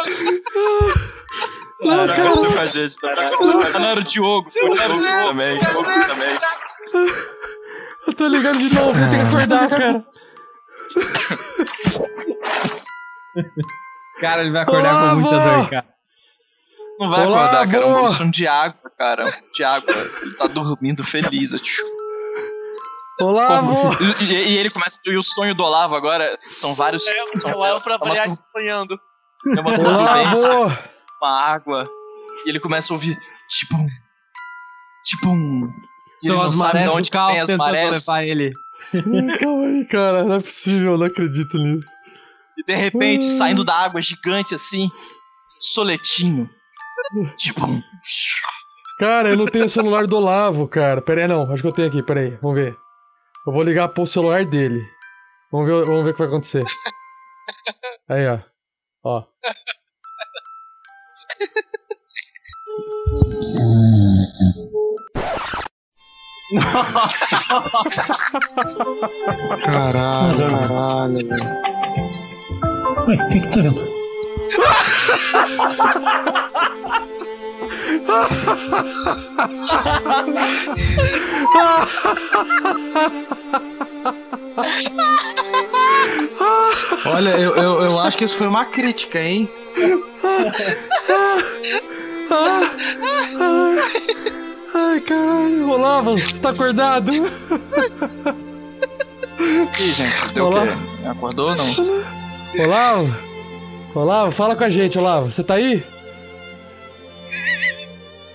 Não, 1.80 2.06
Tá 2.06 2.14
cara. 2.16 2.30
com 2.30 2.58
a 2.58 2.66
gente, 2.66 2.96
tá 2.98 3.08
contando 3.30 3.52
com 3.52 3.58
a 3.60 3.64
gente. 3.66 3.78
Não 3.80 3.88
era 3.88 4.00
o 4.00 4.04
Diogo, 4.04 4.50
foi 4.50 4.70
o 4.70 4.74
Diogo 4.74 5.02
também. 5.28 5.58
Diogo 5.58 5.84
também. 6.06 6.38
Eu 8.06 8.12
tô 8.14 8.26
ligando 8.28 8.58
de 8.68 8.74
novo, 8.74 8.98
vou 8.98 9.10
ter 9.10 9.16
que 9.16 9.22
acordar, 9.26 9.68
cara. 9.68 10.04
Cara, 14.20 14.42
ele 14.42 14.52
vai 14.52 14.62
acordar 14.62 14.90
com 15.10 15.16
muita 15.16 15.30
Olavo! 15.36 15.60
dor, 15.62 15.70
cara. 15.70 15.86
Não 17.00 17.10
vai 17.10 17.26
Olá, 17.26 17.44
acordar, 17.46 17.66
cara. 17.70 17.84
É 17.84 17.86
um 17.86 17.90
avô. 17.92 18.00
bolsão 18.02 18.30
de 18.30 18.46
água, 18.46 18.90
cara. 18.96 19.24
De 19.52 19.64
água. 19.64 19.92
Ele 20.22 20.34
tá 20.36 20.46
dormindo 20.46 21.02
feliz. 21.04 21.52
ó. 21.52 21.58
Olavo! 23.20 23.96
E, 24.22 24.24
e- 24.24 24.58
ele 24.58 24.70
começa. 24.70 24.98
E 25.06 25.16
o 25.16 25.22
sonho 25.22 25.54
do 25.54 25.62
Olavo 25.62 25.94
agora 25.94 26.38
são 26.56 26.74
vários. 26.74 27.06
É, 27.06 27.38
são, 27.40 27.50
o 27.52 27.54
Olavo 27.54 27.80
pra 27.82 27.94
é 27.94 27.96
uma 27.96 28.06
variar 28.06 28.26
tur- 28.26 28.36
sonhando. 28.52 29.00
é 29.56 29.60
uma 29.60 29.78
turbulência, 29.78 30.52
Olavo! 30.56 30.78
uma 31.22 31.40
água. 31.40 31.84
E 32.44 32.48
ele 32.50 32.60
começa 32.60 32.92
a 32.92 32.94
ouvir. 32.94 33.16
Tipo 33.48 33.76
um. 33.76 33.86
Tipo 35.04 35.28
um. 35.28 35.62
ele 35.64 35.72
São 36.32 36.36
não 36.36 36.42
as 36.44 36.54
sabe 36.56 36.68
de 36.70 36.74
marés 36.74 36.90
onde 36.90 37.10
do 37.10 37.12
caos 37.12 37.38
as 37.40 37.46
tentando 37.46 37.58
marés. 37.58 37.90
levar 38.06 38.24
ele. 38.24 38.52
Ai, 38.94 39.38
Calma 39.38 39.66
aí, 39.66 39.84
cara. 39.86 40.24
Não 40.24 40.36
é 40.36 40.40
possível, 40.40 40.92
eu 40.92 40.98
não 40.98 41.06
acredito 41.06 41.56
nisso. 41.58 41.86
E 42.58 42.64
de 42.64 42.74
repente, 42.74 43.24
saindo 43.24 43.64
da 43.64 43.74
água 43.74 44.00
gigante 44.02 44.54
assim. 44.54 44.88
Soletinho. 45.60 46.48
Tipo 47.38 47.64
um. 47.66 47.80
Cara, 48.98 49.30
eu 49.30 49.36
não 49.36 49.46
tenho 49.46 49.64
o 49.66 49.70
celular 49.70 50.06
do 50.06 50.16
Olavo, 50.16 50.68
cara. 50.68 51.00
Pera 51.02 51.22
aí, 51.22 51.28
não. 51.28 51.50
Acho 51.52 51.62
que 51.62 51.68
eu 51.68 51.72
tenho 51.72 51.88
aqui, 51.88 52.02
pera 52.02 52.20
aí. 52.20 52.38
Vamos 52.42 52.56
ver. 52.60 52.76
Eu 53.46 53.52
vou 53.52 53.62
ligar 53.62 53.88
pro 53.88 54.06
celular 54.06 54.46
dele. 54.46 54.82
Vamos 55.52 55.66
ver, 55.66 55.84
vamos 55.84 56.04
ver 56.04 56.10
o 56.10 56.12
que 56.14 56.18
vai 56.18 56.28
acontecer. 56.28 56.64
Aí, 58.08 58.26
ó. 58.26 58.38
Ó. 59.04 59.26
Caralho, 69.62 70.48
caralho. 70.48 71.28
Ué, 73.06 73.14
o 73.14 73.28
que 73.28 73.40
que 73.40 73.48
tá 73.48 73.60
vendo? 73.60 73.94
Olha, 87.06 87.30
eu, 87.30 87.56
eu, 87.56 87.82
eu 87.82 87.98
acho 88.00 88.16
que 88.18 88.24
isso 88.24 88.36
foi 88.36 88.46
uma 88.46 88.64
crítica, 88.64 89.20
hein? 89.20 89.48
Ai, 94.74 95.00
caralho. 95.00 95.70
Olavo, 95.70 96.16
você 96.18 96.38
tá 96.38 96.50
acordado? 96.50 97.10
Ih, 97.12 97.22
gente, 99.92 100.34
deu 100.34 100.44
o 100.44 100.48
Olá. 100.48 100.66
quê? 100.66 100.72
Acordou 101.08 101.48
ou 101.50 101.56
não? 101.56 101.66
Olavo? 102.64 103.16
Olavo, 103.94 104.30
fala 104.32 104.56
com 104.56 104.64
a 104.64 104.68
gente, 104.68 104.98
Olavo. 104.98 105.30
Você 105.30 105.44
tá 105.44 105.54
aí? 105.54 105.84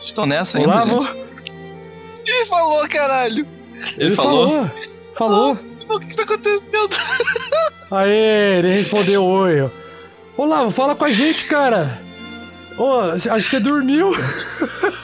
Estão 0.10 0.26
nessa 0.26 0.58
ainda, 0.58 0.72
Olavo? 0.72 1.02
gente? 1.02 1.30
Ele 2.26 2.46
falou, 2.46 2.90
caralho! 2.90 3.48
Ele, 3.96 4.16
falou? 4.16 4.72
Falou. 5.16 5.60
O 5.88 6.00
que 6.00 6.08
que 6.08 6.16
tá 6.16 6.24
acontecendo? 6.24 6.98
Aê, 7.92 8.58
ele 8.58 8.72
respondeu 8.72 9.24
oi. 9.24 9.70
Olavo, 10.36 10.72
fala 10.72 10.96
com 10.96 11.06
a 11.06 11.12
gente, 11.12 11.46
cara. 11.46 12.02
Ô, 12.78 13.02
acho 13.02 13.30
que 13.30 13.42
você 13.42 13.60
dormiu. 13.60 14.12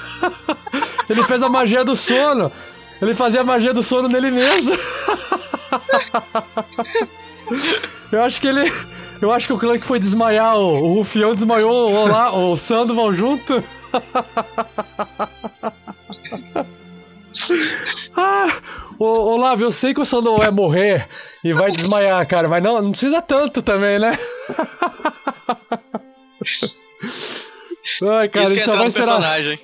ele 1.09 1.23
fez 1.23 1.43
a 1.43 1.49
magia 1.49 1.85
do 1.85 1.95
sono. 1.95 2.51
Ele 2.99 3.13
fazia 3.13 3.41
a 3.41 3.45
magia 3.45 3.73
do 3.73 3.83
sono 3.83 4.07
nele 4.07 4.31
mesmo. 4.31 4.73
Eu 8.11 8.23
acho 8.23 8.41
que 8.41 8.47
ele. 8.47 8.73
Eu 9.21 9.31
acho 9.31 9.45
que 9.47 9.53
o 9.53 9.59
Clank 9.59 9.85
foi 9.85 9.99
desmaiar. 9.99 10.57
O, 10.57 10.73
o 10.73 10.93
Rufião 10.95 11.35
desmaiou 11.35 11.91
o, 11.91 11.93
Olá, 11.93 12.35
o 12.35 12.57
Sandoval 12.57 13.13
junto. 13.13 13.63
Ah, 18.17 18.47
ô, 18.97 19.05
Olavo, 19.05 19.63
eu 19.63 19.71
sei 19.71 19.93
que 19.93 20.01
o 20.01 20.05
Sandoval 20.05 20.39
vai 20.39 20.51
morrer 20.51 21.05
e 21.43 21.53
vai 21.53 21.69
desmaiar, 21.71 22.25
cara, 22.27 22.47
mas 22.47 22.63
não, 22.63 22.81
não 22.81 22.91
precisa 22.91 23.21
tanto 23.21 23.61
também, 23.61 23.99
né? 23.99 24.17
Ai, 28.09 28.29
cara, 28.29 28.45
Isso 28.45 28.53
a 28.53 28.55
que 28.55 28.55
gente 28.55 28.61
é 28.61 28.65
só 28.65 28.71
vai 28.77 28.87
esperar. 28.87 29.05
personagem. 29.07 29.59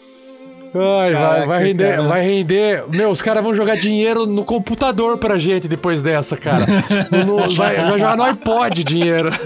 Ai, 0.74 1.14
vai, 1.14 1.46
vai 1.46 1.64
render, 1.64 1.96
cara. 1.98 2.08
vai 2.08 2.22
render. 2.22 2.84
Meu, 2.96 3.10
os 3.12 3.22
caras 3.22 3.44
vão 3.44 3.54
jogar 3.54 3.76
dinheiro 3.76 4.26
no 4.26 4.46
computador 4.46 5.18
pra 5.18 5.38
gente 5.38 5.68
depois 5.68 6.02
dessa, 6.02 6.38
cara. 6.38 6.66
No- 7.12 7.26
no- 7.42 7.56
vai, 7.56 7.76
vai 7.76 8.00
jogar 8.00 8.16
no 8.16 8.24
iPod 8.24 8.82
dinheiro. 8.84 9.32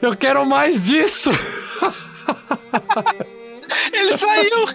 Eu 0.00 0.16
quero 0.16 0.44
mais 0.46 0.82
disso. 0.82 1.30
Ele 3.92 4.16
saiu! 4.18 4.66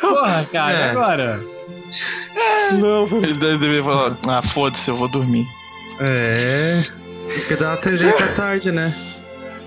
Porra, 0.00 0.48
cara, 0.52 0.72
É. 0.78 0.90
agora? 0.90 1.40
Não, 2.72 3.06
Ele 3.22 3.34
deve 3.34 3.82
falar, 3.82 4.16
ah, 4.28 4.42
foda-se, 4.42 4.90
eu 4.90 4.96
vou 4.96 5.08
dormir. 5.08 5.46
É. 6.00 6.82
Porque 7.34 7.56
dá 7.56 7.72
até 7.74 7.96
jeito 7.96 8.22
à 8.22 8.28
tarde, 8.28 8.70
né? 8.72 8.94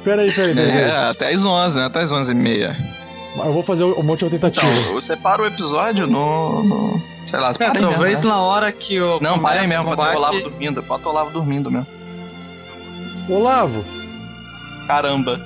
Peraí, 0.04 0.32
peraí, 0.32 0.56
peraí. 0.56 0.72
É, 0.82 0.92
até 1.10 1.34
às 1.34 1.46
11, 1.46 1.78
né? 1.80 1.86
Até 1.86 2.00
às 2.02 2.12
11 2.12 2.32
e 2.32 2.36
meia. 2.36 2.78
Eu 3.38 3.54
vou 3.54 3.64
fazer 3.64 3.84
um 3.84 4.04
monte 4.04 4.26
de 4.26 4.32
tentativa. 4.32 4.66
Então, 4.66 4.94
você 4.94 5.16
para 5.16 5.42
o 5.42 5.46
episódio 5.46 6.06
no... 6.06 6.64
no- 6.64 7.02
sei 7.26 7.40
lá, 7.40 7.52
É, 7.52 7.54
talvez 7.72 8.00
mesmo, 8.02 8.26
né? 8.30 8.30
na 8.36 8.42
hora 8.42 8.72
que 8.72 9.00
o. 9.00 9.20
Não, 9.22 9.40
para 9.40 9.52
aí 9.52 9.58
começa 9.68 9.74
mesmo, 9.78 9.94
o 9.94 9.96
bota 9.96 10.12
o 10.12 10.16
Olavo 10.18 10.40
dormindo. 10.42 10.82
Bota 10.82 11.08
o 11.08 11.12
Olavo 11.12 11.32
dormindo 11.32 11.72
mesmo. 11.72 11.88
Olavo, 13.34 13.86
Caramba. 14.88 15.40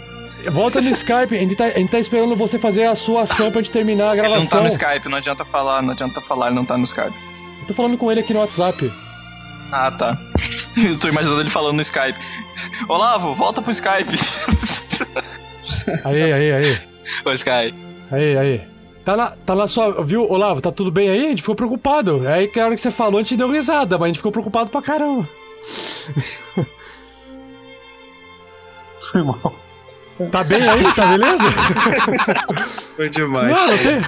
volta 0.52 0.82
no 0.82 0.90
Skype. 0.92 1.36
A 1.36 1.40
gente, 1.40 1.56
tá, 1.56 1.66
a 1.66 1.70
gente 1.72 1.90
tá 1.92 2.00
esperando 2.00 2.36
você 2.36 2.58
fazer 2.58 2.86
a 2.86 2.96
sua 2.96 3.22
ação 3.24 3.52
pra 3.52 3.62
gente 3.62 3.72
terminar 3.72 4.10
a 4.10 4.14
Ele 4.14 4.22
gravação. 4.22 4.42
não 4.44 4.48
tá 4.50 4.62
no 4.62 4.68
Skype, 4.68 5.10
não 5.10 5.18
adianta 5.18 5.46
falar, 5.46 5.82
não 5.82 5.92
adianta 5.92 6.22
falar, 6.22 6.48
ele 6.48 6.56
não 6.56 6.66
tá 6.66 6.78
no 6.78 6.84
Skype. 6.84 7.14
Eu 7.62 7.68
tô 7.68 7.74
falando 7.74 7.98
com 7.98 8.12
ele 8.12 8.20
aqui 8.22 8.34
no 8.34 8.40
WhatsApp. 8.40 8.92
Ah, 9.72 9.92
tá. 9.92 10.18
Eu 10.78 10.98
tô 11.00 11.08
imaginando 11.08 11.42
ele 11.42 11.50
falando 11.50 11.76
no 11.76 11.82
Skype. 11.82 12.18
Olavo, 12.88 13.34
volta 13.34 13.62
pro 13.62 13.72
Skype. 13.72 14.18
Aí, 16.04 16.32
aí, 16.34 16.52
aí. 16.52 16.78
Ô, 17.26 17.32
Sky. 17.32 17.74
Aí, 18.12 18.38
aí. 18.38 18.62
Tá 19.04 19.16
na, 19.18 19.32
tá 19.32 19.56
na 19.56 19.68
sua. 19.68 20.04
Viu, 20.04 20.30
Olavo? 20.32 20.62
Tá 20.62 20.72
tudo 20.72 20.92
bem 20.92 21.10
aí? 21.10 21.26
A 21.26 21.30
gente 21.30 21.42
ficou 21.42 21.56
preocupado. 21.56 22.28
Aí 22.28 22.48
que 22.48 22.60
a 22.60 22.66
hora 22.66 22.76
que 22.76 22.82
você 22.82 22.92
falou, 22.92 23.20
a 23.20 23.24
gente 23.24 23.38
deu 23.38 23.52
risada, 23.52 23.98
mas 23.98 24.06
a 24.06 24.08
gente 24.08 24.18
ficou 24.18 24.32
preocupado 24.32 24.70
pra 24.70 24.82
caramba. 24.82 25.28
Foi 29.16 29.24
mal. 29.24 29.54
Tá 30.30 30.44
bem 30.44 30.68
aí? 30.68 30.84
Tá 30.94 31.06
beleza? 31.08 31.44
Foi 32.98 33.10
demais. 33.10 33.56
Não, 33.56 33.68
não 33.68 33.78
tem. 33.78 34.02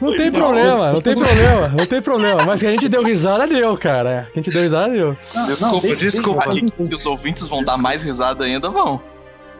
Não 0.00 0.16
tem 0.16 0.32
problema, 0.32 0.92
não 0.92 1.00
tem 1.00 1.14
problema, 1.14 1.68
não 1.68 1.86
tem 1.86 2.02
problema. 2.02 2.44
Mas 2.44 2.60
que 2.60 2.66
a 2.66 2.70
gente 2.70 2.88
deu 2.88 3.04
risada, 3.04 3.46
deu, 3.46 3.76
cara. 3.76 4.28
Que 4.32 4.40
a 4.40 4.42
gente 4.42 4.52
deu 4.52 4.62
risada, 4.62 4.92
deu. 4.92 5.16
Desculpa, 5.46 5.94
desculpa. 5.94 6.50
Aí 6.50 6.70
que 6.70 6.94
os 6.94 7.06
ouvintes 7.06 7.46
vão 7.46 7.62
dar 7.62 7.76
mais 7.76 8.02
risada 8.02 8.44
ainda, 8.44 8.70
vão. 8.70 9.00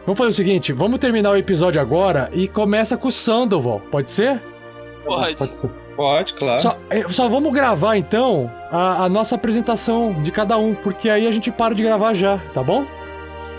Vamos 0.05 0.17
fazer 0.17 0.31
o 0.31 0.33
seguinte, 0.33 0.73
vamos 0.73 0.99
terminar 0.99 1.31
o 1.31 1.37
episódio 1.37 1.79
agora 1.79 2.29
e 2.33 2.47
começa 2.47 2.97
com 2.97 3.07
o 3.07 3.11
Sandoval, 3.11 3.81
pode 3.91 4.11
ser? 4.11 4.41
Pode. 5.05 5.35
Pode 5.35 5.55
ser. 5.55 5.69
Pode, 5.95 6.33
claro. 6.33 6.61
Só, 6.61 6.77
eh, 6.89 7.05
só 7.09 7.29
vamos 7.29 7.53
gravar 7.53 7.95
então 7.95 8.51
a, 8.71 9.05
a 9.05 9.09
nossa 9.09 9.35
apresentação 9.35 10.21
de 10.21 10.31
cada 10.31 10.57
um, 10.57 10.75
porque 10.75 11.09
aí 11.09 11.25
a 11.25 11.31
gente 11.31 11.51
para 11.51 11.73
de 11.73 11.81
gravar 11.81 12.13
já, 12.13 12.37
tá 12.53 12.61
bom? 12.61 12.85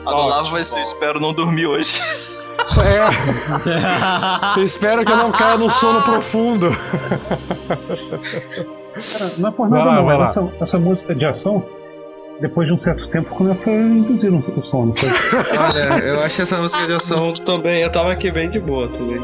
A 0.06 0.42
do 0.42 0.50
vai 0.50 0.64
ser, 0.64 0.78
eu 0.78 0.82
espero 0.82 1.20
não 1.20 1.32
dormir 1.32 1.66
hoje. 1.66 2.00
É. 4.56 4.62
Espero 4.62 5.04
que 5.04 5.12
eu 5.12 5.16
não 5.16 5.30
caia 5.30 5.58
no 5.58 5.70
sono 5.70 6.02
profundo. 6.02 6.70
Cara, 9.12 9.32
não 9.36 9.48
é 9.50 9.52
por 9.52 9.68
nada 9.68 9.84
lá, 9.84 9.94
não, 9.96 10.06
lá. 10.06 10.24
essa, 10.24 10.48
essa 10.60 10.78
música 10.78 11.14
de 11.14 11.26
ação, 11.26 11.62
depois 12.40 12.66
de 12.66 12.72
um 12.72 12.78
certo 12.78 13.08
tempo, 13.08 13.28
começa 13.34 13.70
a 13.70 13.74
induzir 13.74 14.32
o 14.32 14.38
o 14.38 14.62
sono, 14.62 14.92
sabe? 14.92 15.12
Olha, 15.58 15.98
eu 15.98 16.20
acho 16.22 16.40
essa 16.42 16.56
música 16.58 16.86
de 16.86 16.94
ação 16.94 17.34
também. 17.34 17.82
Eu 17.82 17.92
tava 17.92 18.12
aqui 18.12 18.30
bem 18.30 18.48
de 18.48 18.58
boa 18.58 18.88
também. 18.88 19.20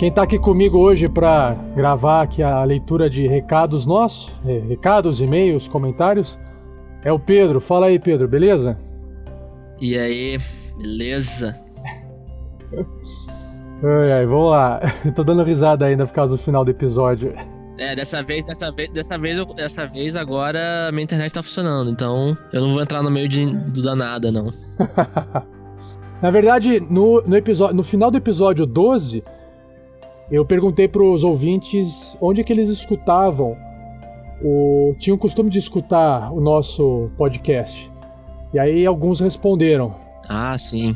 Quem 0.00 0.10
tá 0.10 0.22
aqui 0.22 0.38
comigo 0.38 0.78
hoje 0.78 1.10
para 1.10 1.52
gravar 1.76 2.22
aqui 2.22 2.42
a 2.42 2.64
leitura 2.64 3.10
de 3.10 3.26
recados 3.26 3.84
nossos, 3.84 4.32
eh, 4.46 4.62
recados, 4.66 5.20
e-mails, 5.20 5.68
comentários, 5.68 6.38
é 7.04 7.12
o 7.12 7.18
Pedro. 7.18 7.60
Fala 7.60 7.84
aí, 7.84 7.98
Pedro, 7.98 8.26
beleza? 8.26 8.78
E 9.78 9.98
aí, 9.98 10.38
beleza? 10.78 11.54
Ai, 13.84 14.12
ai, 14.12 14.26
vamos 14.26 14.50
lá. 14.50 14.80
Tô 15.14 15.22
dando 15.22 15.42
risada 15.42 15.84
ainda 15.84 16.06
por 16.06 16.14
causa 16.14 16.34
do 16.34 16.42
final 16.42 16.64
do 16.64 16.70
episódio. 16.70 17.34
É, 17.76 17.94
dessa 17.94 18.22
vez, 18.22 18.46
dessa 18.46 18.70
vez, 18.72 18.90
dessa 18.90 19.18
vez, 19.18 19.36
eu- 19.38 19.54
dessa 19.54 19.84
vez 19.84 20.16
agora 20.16 20.90
minha 20.92 21.04
internet 21.04 21.30
tá 21.30 21.42
funcionando, 21.42 21.90
então 21.90 22.34
eu 22.54 22.62
não 22.62 22.72
vou 22.72 22.80
entrar 22.80 23.02
no 23.02 23.10
meio 23.10 23.28
de, 23.28 23.44
do 23.46 23.82
danada, 23.82 24.32
não. 24.32 24.50
Na 26.22 26.30
verdade, 26.30 26.80
no, 26.80 27.20
no, 27.20 27.36
episódio, 27.36 27.76
no 27.76 27.82
final 27.82 28.10
do 28.10 28.16
episódio 28.16 28.64
12, 28.64 29.22
eu 30.30 30.44
perguntei 30.44 30.86
pros 30.88 31.24
ouvintes 31.24 32.16
onde 32.20 32.42
que 32.44 32.52
eles 32.52 32.68
escutavam. 32.68 33.56
O, 34.42 34.94
tinham 34.98 35.16
o 35.16 35.18
costume 35.18 35.50
de 35.50 35.58
escutar 35.58 36.32
o 36.32 36.40
nosso 36.40 37.10
podcast. 37.18 37.90
E 38.54 38.58
aí 38.58 38.86
alguns 38.86 39.20
responderam. 39.20 39.94
Ah, 40.28 40.56
sim. 40.56 40.94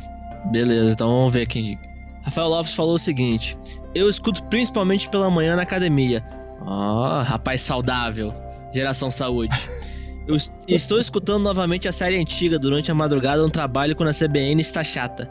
Beleza, 0.51 0.93
então 0.93 1.09
vamos 1.09 1.33
ver 1.35 1.43
aqui. 1.43 1.79
Rafael 2.23 2.49
Lopes 2.49 2.75
falou 2.75 2.95
o 2.95 2.99
seguinte: 2.99 3.57
Eu 3.95 4.09
escuto 4.09 4.43
principalmente 4.45 5.09
pela 5.11 5.29
manhã 5.31 5.57
na 5.57 5.63
academia. 5.63 6.23
Ó, 6.63 7.21
rapaz 7.23 7.61
saudável. 7.61 8.33
Geração 8.73 9.11
saúde. 9.11 9.57
Eu 10.27 10.37
es- 10.37 10.55
estou 10.67 10.99
escutando 10.99 11.43
novamente 11.45 11.87
a 11.87 11.93
série 11.93 12.17
antiga 12.17 12.59
durante 12.59 12.91
a 12.91 12.95
madrugada 12.95 13.43
no 13.43 13.51
trabalho 13.51 13.95
quando 13.95 14.09
a 14.09 14.15
CBN 14.15 14.59
está 14.63 14.83
chata. 14.83 15.31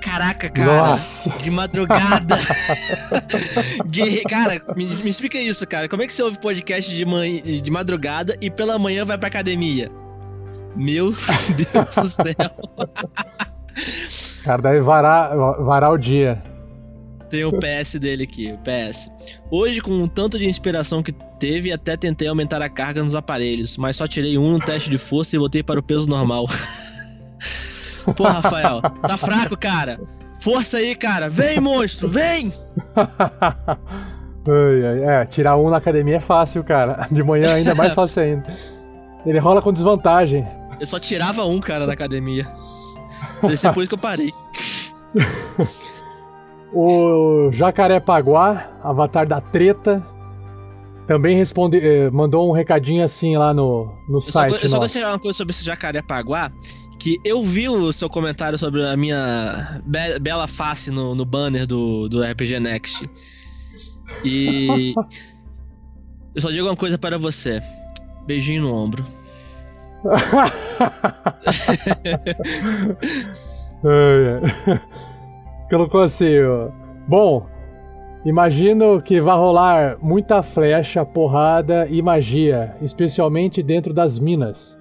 Caraca, 0.00 0.48
cara. 0.48 0.90
Nossa. 0.92 1.28
De 1.38 1.50
madrugada. 1.50 2.36
Guerre- 3.90 4.22
Cara, 4.28 4.62
me, 4.76 4.86
me 4.86 5.10
explica 5.10 5.38
isso, 5.38 5.66
cara. 5.66 5.88
Como 5.88 6.02
é 6.02 6.06
que 6.06 6.12
você 6.12 6.22
ouve 6.22 6.38
podcast 6.38 6.94
de, 6.94 7.04
manhã, 7.04 7.42
de 7.42 7.70
madrugada 7.70 8.36
e 8.40 8.50
pela 8.50 8.78
manhã 8.78 9.04
vai 9.04 9.18
pra 9.18 9.28
academia? 9.28 9.90
Meu 10.76 11.12
Deus 11.56 11.94
do 11.94 12.06
céu. 12.08 12.34
Cara, 14.44 14.62
deve 14.62 14.80
varar, 14.80 15.36
varar 15.36 15.92
o 15.92 15.98
dia. 15.98 16.42
Tem 17.30 17.44
o 17.44 17.52
PS 17.52 17.94
dele 17.98 18.22
aqui, 18.24 18.52
o 18.52 18.58
PS. 18.58 19.10
Hoje, 19.50 19.80
com 19.82 20.02
o 20.02 20.08
tanto 20.08 20.38
de 20.38 20.46
inspiração 20.46 21.02
que 21.02 21.12
teve, 21.38 21.70
até 21.72 21.94
tentei 21.96 22.26
aumentar 22.26 22.62
a 22.62 22.70
carga 22.70 23.02
nos 23.02 23.14
aparelhos, 23.14 23.76
mas 23.76 23.96
só 23.96 24.06
tirei 24.08 24.38
um 24.38 24.52
no 24.52 24.58
teste 24.58 24.88
de 24.88 24.96
força 24.96 25.36
e 25.36 25.38
voltei 25.38 25.62
para 25.62 25.78
o 25.78 25.82
peso 25.82 26.08
normal. 26.08 26.46
Pô, 28.16 28.24
Rafael, 28.24 28.80
tá 29.06 29.16
fraco, 29.18 29.56
cara. 29.56 30.00
Força 30.40 30.76
aí, 30.78 30.94
cara. 30.94 31.28
Vem, 31.28 31.60
monstro, 31.60 32.08
vem! 32.08 32.52
É, 35.06 35.26
tirar 35.26 35.58
um 35.58 35.68
na 35.68 35.76
academia 35.76 36.16
é 36.16 36.20
fácil, 36.20 36.64
cara. 36.64 37.06
De 37.10 37.22
manhã 37.22 37.52
ainda 37.52 37.72
é 37.72 37.74
mais 37.74 37.92
fácil 37.94 38.22
ainda. 38.22 38.46
Ele 39.26 39.38
rola 39.38 39.60
com 39.60 39.70
desvantagem. 39.70 40.46
Eu 40.80 40.86
só 40.86 40.98
tirava 40.98 41.44
um, 41.44 41.60
cara, 41.60 41.86
da 41.86 41.92
academia. 41.92 42.48
Deve 43.42 43.58
ser 43.58 43.70
por 43.74 43.80
isso 43.82 43.90
que 43.90 43.94
eu 43.94 43.98
parei. 43.98 44.32
O 46.72 47.50
Jacarepaguá, 47.50 48.68
avatar 48.84 49.26
da 49.26 49.40
treta, 49.40 50.04
também 51.06 51.34
responde, 51.34 51.78
eh, 51.78 52.10
mandou 52.10 52.46
um 52.48 52.52
recadinho 52.52 53.02
assim 53.02 53.38
lá 53.38 53.54
no, 53.54 53.90
no 54.06 54.18
Eu 54.18 54.20
só, 54.20 54.30
site 54.32 54.50
go- 54.50 54.58
eu 54.62 54.68
só 54.68 54.78
gostaria 54.78 55.00
de 55.00 55.04
falar 55.06 55.14
uma 55.14 55.18
coisa 55.20 55.36
sobre 55.38 55.52
esse 55.52 55.64
Jacarepaguá, 55.64 56.52
que 56.98 57.18
eu 57.24 57.42
vi 57.42 57.68
o 57.68 57.92
seu 57.92 58.08
comentário 58.10 58.58
sobre 58.58 58.84
a 58.84 58.96
minha 58.96 59.80
be- 59.84 60.18
bela 60.20 60.46
face 60.48 60.90
no, 60.90 61.14
no 61.14 61.24
banner 61.24 61.66
do, 61.66 62.08
do 62.08 62.22
RPG 62.22 62.58
Next. 62.60 63.08
E 64.24 64.94
eu 66.34 66.40
só 66.40 66.50
digo 66.50 66.66
uma 66.66 66.76
coisa 66.76 66.98
para 66.98 67.16
você. 67.18 67.60
Beijinho 68.26 68.62
no 68.62 68.74
ombro. 68.74 69.04
Colocou 75.70 76.00
assim, 76.00 76.38
ó. 76.40 76.68
Bom, 77.06 77.46
imagino 78.24 79.00
que 79.02 79.20
vai 79.20 79.36
rolar 79.36 79.98
muita 80.00 80.42
flecha, 80.42 81.04
porrada 81.04 81.86
e 81.88 82.02
magia, 82.02 82.76
especialmente 82.82 83.62
dentro 83.62 83.92
das 83.92 84.18
minas. 84.18 84.77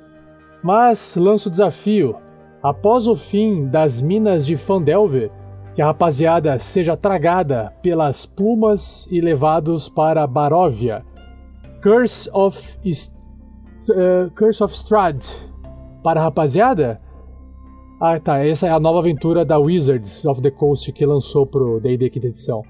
Mas 0.67 1.15
lanço 1.15 1.47
o 1.47 1.49
desafio. 1.49 2.17
Após 2.61 3.07
o 3.07 3.15
fim 3.15 3.67
das 3.67 4.01
minas 4.01 4.45
de 4.45 4.57
Fandelver, 4.57 5.31
que 5.73 5.81
a 5.81 5.85
rapaziada 5.85 6.59
seja 6.59 6.97
tragada 6.97 7.71
pelas 7.81 8.25
plumas 8.25 9.07
e 9.09 9.21
levados 9.21 9.87
para 9.87 10.27
Baróvia. 10.27 11.05
Curse 11.81 12.29
of, 12.33 12.77
eh, 12.85 14.29
Curse 14.35 14.61
of 14.61 14.75
Strahd. 14.75 15.25
Para 16.03 16.19
a 16.19 16.23
rapaziada? 16.23 16.99
Ah, 18.01 18.19
tá. 18.19 18.45
Essa 18.45 18.67
é 18.67 18.69
a 18.69 18.77
nova 18.77 18.99
aventura 18.99 19.45
da 19.45 19.57
Wizards 19.57 20.25
of 20.25 20.41
the 20.41 20.51
Coast 20.51 20.91
que 20.91 21.05
lançou 21.05 21.45
pro 21.45 21.79
D&D 21.79 22.09
quinta 22.09 22.27
edição. 22.27 22.61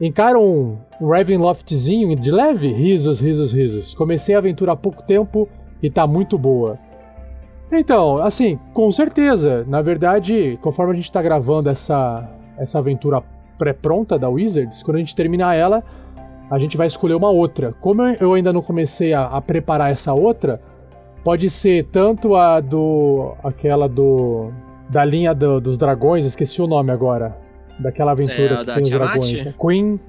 Encara 0.00 0.38
um 0.38 0.78
Ravenloftzinho 0.98 2.16
de 2.16 2.30
leve? 2.30 2.72
Risos, 2.72 3.20
risos, 3.20 3.52
risos. 3.52 3.94
Comecei 3.94 4.34
a 4.34 4.38
aventura 4.38 4.72
há 4.72 4.76
pouco 4.76 5.02
tempo 5.02 5.46
e 5.82 5.90
tá 5.90 6.06
muito 6.06 6.38
boa. 6.38 6.78
Então, 7.72 8.18
assim, 8.18 8.58
com 8.74 8.90
certeza. 8.90 9.64
Na 9.68 9.80
verdade, 9.82 10.58
conforme 10.62 10.92
a 10.92 10.96
gente 10.96 11.10
tá 11.12 11.22
gravando 11.22 11.68
essa, 11.68 12.28
essa 12.58 12.78
aventura 12.78 13.22
pré-pronta 13.58 14.18
da 14.18 14.28
Wizards, 14.28 14.82
quando 14.82 14.96
a 14.96 15.00
gente 15.00 15.14
terminar 15.14 15.54
ela, 15.54 15.82
a 16.50 16.58
gente 16.58 16.76
vai 16.76 16.86
escolher 16.86 17.14
uma 17.14 17.30
outra. 17.30 17.72
Como 17.80 18.02
eu- 18.02 18.34
ainda 18.34 18.52
não 18.52 18.62
comecei 18.62 19.12
a, 19.12 19.26
a 19.26 19.40
preparar 19.40 19.92
essa 19.92 20.12
outra, 20.12 20.60
pode 21.22 21.48
ser 21.50 21.84
tanto 21.92 22.34
a 22.34 22.60
do. 22.60 23.34
aquela 23.44 23.88
do. 23.88 24.50
da 24.88 25.04
linha 25.04 25.32
do- 25.32 25.60
dos 25.60 25.78
dragões, 25.78 26.24
esqueci 26.26 26.60
o 26.60 26.66
nome 26.66 26.90
agora. 26.90 27.36
Daquela 27.78 28.12
aventura 28.12 28.54
É, 28.54 28.56
que 28.58 28.64
da 28.64 28.74
tem 28.74 28.82
os 28.82 28.88
Tiamat? 28.88 29.12
dragões. 29.12 29.46
É 29.46 29.54
Queen. 29.58 30.00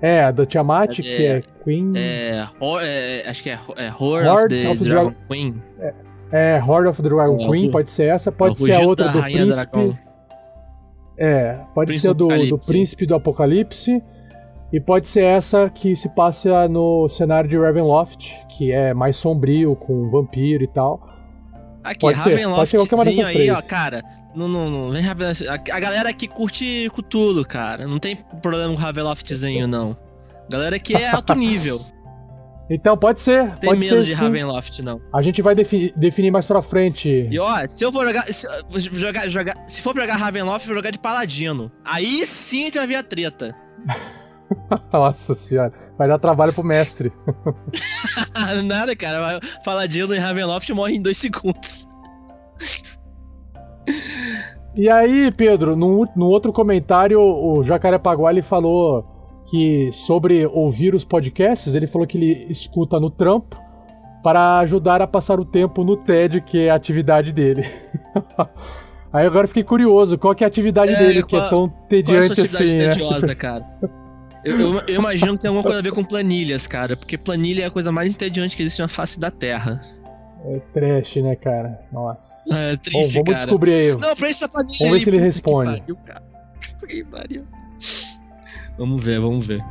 É, 0.00 0.22
a 0.24 0.30
do 0.30 0.46
Tiamat, 0.46 0.90
É, 0.92 0.94
que 1.02 1.26
é 1.26 1.42
Queen. 1.64 1.92
É, 1.96 2.46
é, 2.82 3.24
acho 3.28 3.42
que 3.42 3.50
é, 3.50 3.58
é 3.76 3.88
Horde 3.98 4.28
of 4.28 4.46
the 4.48 4.68
of 4.68 4.78
the 4.78 4.84
Dragon 4.88 5.08
Dra- 5.10 5.16
Queen. 5.28 5.54
É, 5.80 5.94
Horde 6.60 6.88
of 6.88 7.02
the 7.02 7.08
Dragon 7.08 7.38
É, 7.40 7.46
Queen, 7.48 7.70
pode 7.70 7.90
ser 7.90 8.04
essa, 8.04 8.30
é 8.30 8.32
pode 8.32 8.62
o 8.62 8.66
ser 8.66 8.74
a 8.74 8.80
outra 8.80 9.08
do 9.08 9.22
príncipe. 9.22 9.46
Dragão. 9.46 9.94
É, 11.16 11.58
pode 11.74 11.88
Príncipe 11.88 12.08
ser 12.08 12.14
do 12.14 12.28
do, 12.28 12.58
príncipe 12.58 13.06
do 13.06 13.14
Apocalipse. 13.14 14.02
E 14.70 14.78
pode 14.78 15.08
ser 15.08 15.24
essa 15.24 15.70
que 15.70 15.96
se 15.96 16.08
passa 16.10 16.68
no 16.68 17.08
cenário 17.08 17.48
de 17.48 17.56
Ravenloft, 17.56 18.30
que 18.50 18.70
é 18.70 18.92
mais 18.92 19.16
sombrio, 19.16 19.74
com 19.74 20.10
vampiro 20.10 20.62
e 20.62 20.68
tal. 20.68 21.00
Aqui, 21.82 22.00
Pode 22.00 22.18
ser, 22.20 22.46
pode 22.46 23.14
ser 23.14 23.24
aí, 23.24 23.50
ó, 23.50 23.62
cara. 23.62 24.02
Não, 24.34 24.46
não, 24.46 24.70
não. 24.70 24.90
Vem 24.90 25.00
Ravenloft. 25.00 25.48
A, 25.48 25.80
galera 25.80 26.10
aqui 26.10 26.28
curte 26.28 26.90
Cthulhu, 26.94 27.46
cara. 27.46 27.86
Não 27.86 27.98
tem 27.98 28.16
problema 28.42 28.74
com 28.74 28.78
Ravenloftzinho, 28.78 29.66
não. 29.66 29.96
A 30.46 30.52
galera 30.52 30.76
aqui 30.76 30.94
é 30.94 31.08
alto 31.08 31.34
nível. 31.34 31.80
Então 32.70 32.96
pode 32.98 33.20
ser, 33.20 33.54
tem 33.56 33.70
pode 33.70 33.80
medo 33.80 33.96
ser 33.96 34.04
de 34.04 34.14
sim. 34.14 34.20
Ravenloft, 34.22 34.80
não. 34.82 35.00
A 35.12 35.22
gente 35.22 35.40
vai 35.40 35.54
defi- 35.54 35.92
definir 35.96 36.30
mais 36.30 36.44
pra 36.44 36.60
frente. 36.60 37.26
E 37.30 37.38
ó, 37.38 37.66
se 37.66 37.82
eu 37.84 37.90
for 37.90 38.04
jogar. 38.06 38.24
Se, 38.26 38.46
jogar, 38.92 39.28
jogar, 39.28 39.54
se 39.66 39.80
for 39.80 39.94
jogar 39.96 40.16
Ravenloft, 40.16 40.66
eu 40.66 40.74
vou 40.74 40.76
jogar 40.76 40.90
de 40.90 40.98
Paladino. 40.98 41.72
Aí 41.84 42.26
sim 42.26 42.62
a 42.62 42.64
gente 42.66 42.78
vai 42.78 42.86
ver 42.86 42.96
a 42.96 43.02
treta. 43.02 43.54
Nossa 44.92 45.34
senhora, 45.34 45.72
vai 45.96 46.08
dar 46.08 46.18
trabalho 46.18 46.52
pro 46.52 46.64
mestre. 46.64 47.10
Nada, 48.64 48.94
cara. 48.96 49.40
Paladino 49.64 50.14
e 50.14 50.18
Ravenloft 50.18 50.70
morrem 50.72 50.96
em 50.96 51.02
dois 51.02 51.16
segundos. 51.16 51.86
E 54.76 54.88
aí, 54.88 55.30
Pedro, 55.32 55.74
no, 55.74 56.06
no 56.14 56.26
outro 56.26 56.52
comentário, 56.52 57.20
o 57.20 57.62
Jacarepaguá 57.64 58.30
ele 58.30 58.42
falou 58.42 59.17
que 59.50 59.90
sobre 59.92 60.46
ouvir 60.46 60.94
os 60.94 61.04
podcasts, 61.04 61.74
ele 61.74 61.86
falou 61.86 62.06
que 62.06 62.16
ele 62.18 62.46
escuta 62.50 62.98
no 63.00 63.10
trampo 63.10 63.56
para 64.22 64.58
ajudar 64.58 65.00
a 65.00 65.06
passar 65.06 65.38
o 65.40 65.44
tempo 65.44 65.82
no 65.84 65.96
TED, 65.96 66.40
que 66.42 66.58
é 66.66 66.70
a 66.70 66.74
atividade 66.74 67.32
dele. 67.32 67.64
aí 69.12 69.26
agora 69.26 69.44
eu 69.44 69.48
fiquei 69.48 69.64
curioso, 69.64 70.18
qual 70.18 70.34
que 70.34 70.44
é 70.44 70.46
a 70.46 70.48
atividade 70.48 70.94
dele 70.96 71.22
que 71.22 71.36
é 71.36 71.48
tão 71.48 71.68
Qual 71.68 71.80
é 71.82 71.84
a 71.84 71.88
tediante 71.88 72.26
sua 72.26 72.32
atividade 72.34 72.64
assim, 72.64 72.76
né? 72.76 72.88
tediosa, 72.90 73.34
cara? 73.34 73.64
Eu, 74.44 74.58
eu- 74.60 74.80
eu 74.86 74.94
imagino 74.96 75.32
que 75.34 75.40
tem 75.42 75.48
alguma 75.48 75.62
coisa 75.62 75.78
a 75.78 75.82
ver 75.82 75.92
com 75.92 76.04
planilhas, 76.04 76.66
cara. 76.66 76.96
Porque 76.96 77.16
planilha 77.18 77.62
é 77.64 77.66
a 77.66 77.70
coisa 77.70 77.90
mais 77.90 78.14
entediante 78.14 78.56
que 78.56 78.62
existe 78.62 78.80
na 78.80 78.88
face 78.88 79.18
da 79.18 79.30
Terra. 79.30 79.80
É 80.44 80.60
trash, 80.72 81.16
né, 81.16 81.34
cara? 81.34 81.80
Nossa. 81.92 82.32
É 82.52 82.76
triste, 82.76 82.92
Bom, 83.18 83.24
vamos 83.24 83.32
cara. 83.32 83.44
descobrir 83.46 83.72
aí. 83.72 83.88
Não, 83.98 84.14
pra 84.14 84.28
essa 84.28 84.48
planilha 84.48 84.78
Vamos 84.78 84.92
ver 84.92 84.98
aí, 84.98 85.04
se 85.04 85.10
ele 85.10 85.16
puta 85.16 85.20
que 85.20 85.24
responde. 85.24 85.80
pariu, 85.80 85.96
cara. 86.06 86.22
Que 86.88 87.04
pariu. 87.04 87.44
Vamos 88.78 89.04
ver, 89.04 89.18
vamos 89.18 89.46
ver. 89.46 89.64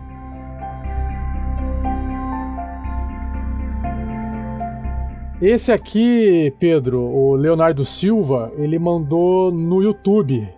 Esse 5.41 5.71
aqui, 5.71 6.53
Pedro, 6.59 6.99
o 6.99 7.35
Leonardo 7.35 7.85
Silva, 7.85 8.51
ele 8.57 8.79
mandou 8.79 9.51
no 9.51 9.83
YouTube, 9.83 10.49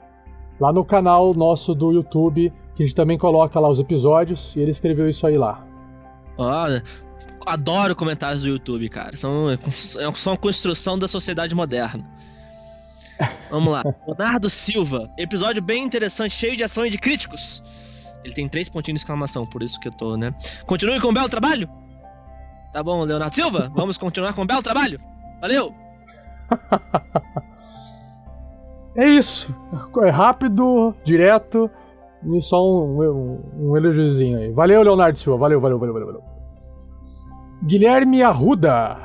lá 0.60 0.72
no 0.72 0.86
canal 0.86 1.34
nosso 1.34 1.76
do 1.76 1.92
YouTube, 1.92 2.52
que 2.76 2.84
a 2.84 2.86
gente 2.86 2.96
também 2.96 3.18
coloca 3.18 3.60
lá 3.60 3.70
os 3.70 3.78
episódios, 3.78 4.54
e 4.56 4.62
ele 4.62 4.72
escreveu 4.72 5.10
isso 5.10 5.28
aí 5.28 5.38
lá. 5.38 5.68
Olha, 6.38 6.82
adoro 7.46 7.94
comentários 7.94 8.42
do 8.44 8.48
YouTube, 8.48 8.88
cara. 8.88 9.18
São, 9.18 9.48
são 10.14 10.34
a 10.34 10.38
construção 10.38 10.98
da 10.98 11.10
sociedade 11.10 11.54
moderna. 11.54 12.10
Vamos 13.52 13.74
lá. 13.74 13.84
Leonardo 14.08 14.50
Silva. 14.50 15.12
Episódio 15.18 15.62
bem 15.62 15.84
interessante, 15.84 16.34
cheio 16.34 16.56
de 16.56 16.64
ação 16.64 16.86
e 16.86 16.90
de 16.90 16.98
críticos. 16.98 17.62
Ele 18.24 18.34
tem 18.34 18.48
três 18.48 18.70
pontinhos 18.70 19.00
de 19.00 19.04
exclamação, 19.04 19.46
por 19.46 19.64
isso 19.64 19.80
que 19.80 19.88
eu 19.88 19.94
tô, 19.94 20.18
né? 20.18 20.34
Continue 20.66 21.00
com 21.00 21.08
o 21.08 21.14
belo 21.14 21.30
trabalho. 21.30 21.70
Tá 22.74 22.84
bom, 22.84 23.04
Leonardo 23.04 23.34
Silva? 23.34 23.72
Vamos 23.76 23.98
continuar 23.98 24.34
com 24.34 24.42
o 24.42 24.48
belo 24.48 24.62
trabalho. 24.62 25.00
Valeu! 25.42 25.74
É 28.96 29.08
isso. 29.08 29.56
É 30.04 30.10
rápido, 30.10 30.94
direto 31.06 31.70
e 32.26 32.42
só 32.42 32.62
um, 32.62 33.02
um, 33.02 33.70
um 33.70 33.78
elogiozinho 33.78 34.38
aí. 34.38 34.52
Valeu, 34.52 34.82
Leonardo 34.82 35.18
Silva. 35.18 35.40
Valeu, 35.40 35.62
valeu, 35.62 35.80
valeu, 35.80 35.94
valeu. 35.94 36.24
Guilherme 37.64 38.22
Arruda. 38.22 38.98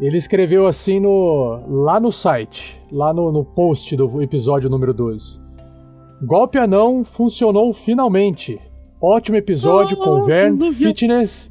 Ele 0.00 0.16
escreveu 0.16 0.66
assim 0.66 0.98
no 0.98 1.84
lá 1.84 2.00
no 2.00 2.10
site, 2.10 2.80
lá 2.90 3.14
no, 3.14 3.30
no 3.30 3.44
post 3.44 3.94
do 3.96 4.20
episódio 4.20 4.68
número 4.68 4.92
12. 4.92 5.40
Golpe 6.24 6.56
anão 6.56 7.04
funcionou 7.04 7.74
finalmente. 7.74 8.60
Ótimo 9.00 9.36
episódio 9.36 9.96
oh, 10.00 10.04
com 10.04 10.22
Vern, 10.22 10.72
Fitness 10.72 11.50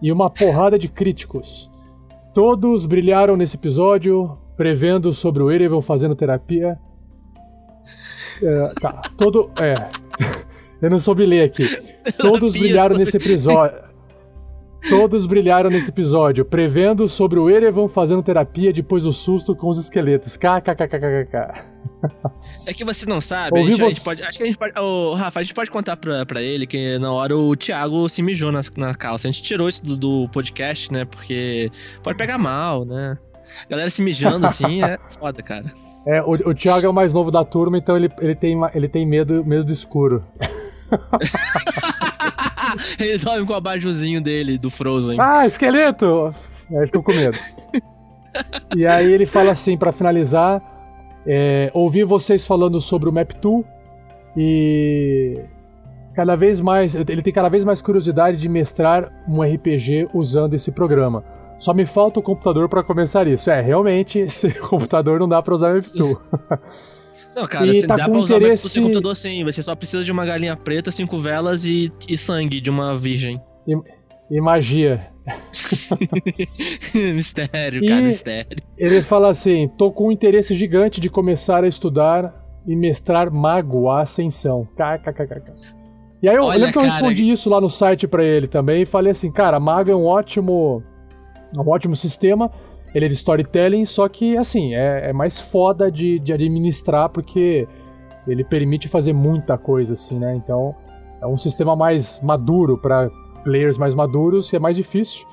e 0.00 0.12
uma 0.12 0.30
porrada 0.30 0.78
de 0.78 0.86
críticos. 0.86 1.68
Todos 2.32 2.86
brilharam 2.86 3.36
nesse 3.36 3.56
episódio, 3.56 4.38
prevendo 4.56 5.12
sobre 5.12 5.42
o 5.42 5.50
Erevan 5.50 5.82
fazendo 5.82 6.14
terapia. 6.14 6.78
É, 8.40 8.72
tá, 8.80 9.02
todo. 9.16 9.50
É. 9.60 9.74
Eu 10.80 10.90
não 10.90 11.00
soube 11.00 11.26
ler 11.26 11.42
aqui. 11.42 11.66
Todos 12.18 12.52
brilharam 12.52 12.96
nesse 12.96 13.16
episódio. 13.16 13.87
Todos 14.88 15.26
brilharam 15.26 15.68
nesse 15.70 15.88
episódio, 15.88 16.44
prevendo 16.44 17.08
sobre 17.08 17.38
o 17.38 17.50
Erevan 17.50 17.88
fazendo 17.88 18.22
terapia 18.22 18.72
depois 18.72 19.02
do 19.02 19.12
susto 19.12 19.54
com 19.54 19.68
os 19.68 19.78
esqueletos. 19.78 20.36
KKKKKK. 20.36 21.78
É 22.64 22.72
que 22.72 22.84
você 22.84 23.04
não 23.06 23.20
sabe, 23.20 23.58
a 23.58 23.62
gente, 23.62 23.82
a 23.82 23.88
gente, 23.88 24.00
pode. 24.00 24.22
Acho 24.22 24.38
que 24.38 24.44
a 24.44 24.46
gente 24.46 24.58
pode. 24.58 24.72
Oh, 24.78 25.14
Rafa, 25.14 25.40
a 25.40 25.42
gente 25.42 25.54
pode 25.54 25.70
contar 25.70 25.96
pra, 25.96 26.24
pra 26.24 26.40
ele 26.40 26.64
que 26.66 26.96
na 26.98 27.10
hora 27.10 27.36
o 27.36 27.56
Thiago 27.56 28.08
se 28.08 28.22
mijou 28.22 28.52
na, 28.52 28.60
na 28.76 28.94
calça. 28.94 29.26
A 29.26 29.32
gente 29.32 29.42
tirou 29.42 29.68
isso 29.68 29.84
do, 29.84 29.96
do 29.96 30.28
podcast, 30.28 30.92
né? 30.92 31.04
Porque 31.04 31.72
pode 32.02 32.16
pegar 32.16 32.38
mal, 32.38 32.84
né? 32.84 33.18
galera 33.68 33.88
se 33.88 34.02
mijando 34.02 34.46
assim 34.46 34.82
é 34.82 34.98
foda, 35.18 35.42
cara. 35.42 35.72
É, 36.06 36.22
o, 36.22 36.32
o 36.32 36.54
Thiago 36.54 36.86
é 36.86 36.88
o 36.88 36.92
mais 36.92 37.12
novo 37.12 37.30
da 37.30 37.44
turma, 37.44 37.76
então 37.76 37.96
ele, 37.96 38.10
ele, 38.18 38.34
tem, 38.34 38.58
ele 38.74 38.88
tem 38.88 39.06
medo, 39.06 39.44
medo 39.44 39.64
do 39.64 39.72
escuro. 39.72 40.24
ele 42.98 43.18
dorme 43.18 43.46
com 43.46 43.52
o 43.52 43.56
abajuzinho 43.56 44.20
dele, 44.20 44.58
do 44.58 44.70
Frozen. 44.70 45.18
Ah, 45.20 45.46
esqueleto! 45.46 46.34
Aí 46.70 46.86
ficou 46.86 47.02
com 47.02 47.12
medo. 47.12 47.36
e 48.76 48.86
aí 48.86 49.12
ele 49.12 49.26
fala 49.26 49.52
assim, 49.52 49.76
para 49.76 49.92
finalizar, 49.92 50.62
é, 51.26 51.70
ouvi 51.74 52.04
vocês 52.04 52.46
falando 52.46 52.80
sobre 52.80 53.08
o 53.08 53.12
Map 53.12 53.32
Tool 53.32 53.64
e 54.36 55.40
cada 56.14 56.36
vez 56.36 56.60
mais, 56.60 56.94
ele 56.94 57.22
tem 57.22 57.32
cada 57.32 57.48
vez 57.48 57.64
mais 57.64 57.80
curiosidade 57.80 58.36
de 58.36 58.48
mestrar 58.48 59.12
um 59.28 59.42
RPG 59.42 60.08
usando 60.12 60.54
esse 60.54 60.70
programa. 60.70 61.24
Só 61.58 61.74
me 61.74 61.86
falta 61.86 62.20
o 62.20 62.22
computador 62.22 62.68
para 62.68 62.82
começar 62.82 63.26
isso. 63.26 63.50
É, 63.50 63.60
realmente, 63.60 64.18
esse 64.20 64.50
computador 64.50 65.18
não 65.18 65.28
dá 65.28 65.42
para 65.42 65.54
usar 65.54 65.74
o 65.74 65.80
F2. 65.80 66.16
Não, 67.38 67.46
cara, 67.46 67.66
e 67.66 67.86
tá 67.86 67.96
dá 67.96 68.08
pra 68.08 68.18
usar 68.18 68.36
interesse... 68.36 68.78
o 68.78 68.82
computador 68.82 69.14
sim, 69.14 69.44
você 69.44 69.62
só 69.62 69.74
precisa 69.74 70.04
de 70.04 70.10
uma 70.10 70.26
galinha 70.26 70.56
preta, 70.56 70.90
cinco 70.90 71.18
velas 71.18 71.64
e, 71.64 71.92
e 72.08 72.16
sangue 72.16 72.60
de 72.60 72.68
uma 72.68 72.94
virgem. 72.94 73.40
E, 73.66 73.76
e 74.30 74.40
magia. 74.40 75.06
mistério, 77.14 77.86
cara, 77.86 78.02
mistério. 78.02 78.56
Ele 78.76 79.02
fala 79.02 79.30
assim: 79.30 79.68
tô 79.68 79.92
com 79.92 80.08
um 80.08 80.12
interesse 80.12 80.56
gigante 80.56 81.00
de 81.00 81.08
começar 81.08 81.64
a 81.64 81.68
estudar 81.68 82.34
e 82.66 82.74
mestrar 82.74 83.30
Mago 83.30 83.88
a 83.88 84.02
Ascensão. 84.02 84.66
KKKK. 84.74 85.76
E 86.22 86.28
aí 86.28 86.34
eu, 86.34 86.44
Olha, 86.44 86.58
lembro 86.58 86.72
que 86.72 86.78
eu 86.78 86.82
respondi 86.82 87.30
isso 87.30 87.48
lá 87.48 87.60
no 87.60 87.70
site 87.70 88.08
para 88.08 88.24
ele 88.24 88.48
também 88.48 88.82
e 88.82 88.86
falei 88.86 89.12
assim, 89.12 89.30
cara, 89.30 89.60
Mago 89.60 89.90
é 89.90 89.94
um 89.94 90.04
ótimo 90.04 90.82
é 91.56 91.60
um 91.60 91.68
ótimo 91.68 91.96
sistema, 91.96 92.50
ele 92.94 93.06
é 93.06 93.08
de 93.08 93.14
storytelling, 93.14 93.84
só 93.84 94.08
que, 94.08 94.36
assim, 94.36 94.74
é, 94.74 95.10
é 95.10 95.12
mais 95.12 95.40
foda 95.40 95.90
de, 95.90 96.18
de 96.18 96.32
administrar 96.32 97.08
porque 97.08 97.66
ele 98.26 98.44
permite 98.44 98.88
fazer 98.88 99.12
muita 99.12 99.56
coisa, 99.56 99.94
assim, 99.94 100.18
né? 100.18 100.34
Então, 100.34 100.74
é 101.20 101.26
um 101.26 101.36
sistema 101.36 101.74
mais 101.74 102.20
maduro 102.22 102.78
para 102.78 103.10
players 103.44 103.78
mais 103.78 103.94
maduros, 103.94 104.52
e 104.52 104.56
é 104.56 104.58
mais 104.58 104.76
difícil. 104.76 105.26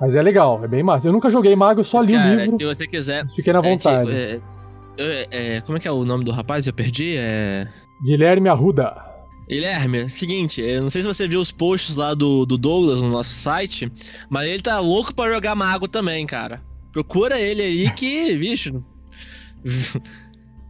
Mas 0.00 0.14
é 0.14 0.22
legal, 0.22 0.64
é 0.64 0.68
bem 0.68 0.82
massa. 0.82 1.08
Eu 1.08 1.12
nunca 1.12 1.30
joguei 1.30 1.54
Mago, 1.54 1.84
só 1.84 2.00
li 2.00 2.14
cara, 2.14 2.26
o 2.26 2.36
livro. 2.36 2.50
Se 2.56 2.64
você 2.64 2.86
quiser. 2.86 3.26
Fiquei 3.36 3.52
na 3.52 3.60
vontade. 3.60 4.10
É, 4.10 4.40
é, 4.96 5.28
é, 5.30 5.60
como 5.60 5.76
é 5.76 5.80
que 5.80 5.86
é 5.86 5.92
o 5.92 6.04
nome 6.04 6.24
do 6.24 6.30
rapaz? 6.30 6.66
Eu 6.66 6.72
perdi? 6.72 7.16
É. 7.16 7.68
Guilherme 8.02 8.48
Arruda. 8.48 9.10
Guilherme, 9.46 10.08
seguinte, 10.08 10.60
eu 10.60 10.80
não 10.80 10.90
sei 10.90 11.02
se 11.02 11.08
você 11.08 11.26
viu 11.26 11.40
os 11.40 11.50
posts 11.50 11.96
lá 11.96 12.14
do, 12.14 12.46
do 12.46 12.56
Douglas 12.56 13.02
no 13.02 13.10
nosso 13.10 13.30
site, 13.30 13.90
mas 14.28 14.46
ele 14.46 14.62
tá 14.62 14.78
louco 14.78 15.12
pra 15.12 15.28
jogar 15.28 15.56
mago 15.56 15.88
também, 15.88 16.24
cara. 16.24 16.62
Procura 16.92 17.38
ele 17.38 17.62
aí 17.62 17.90
que, 17.90 18.36
bicho. 18.36 18.82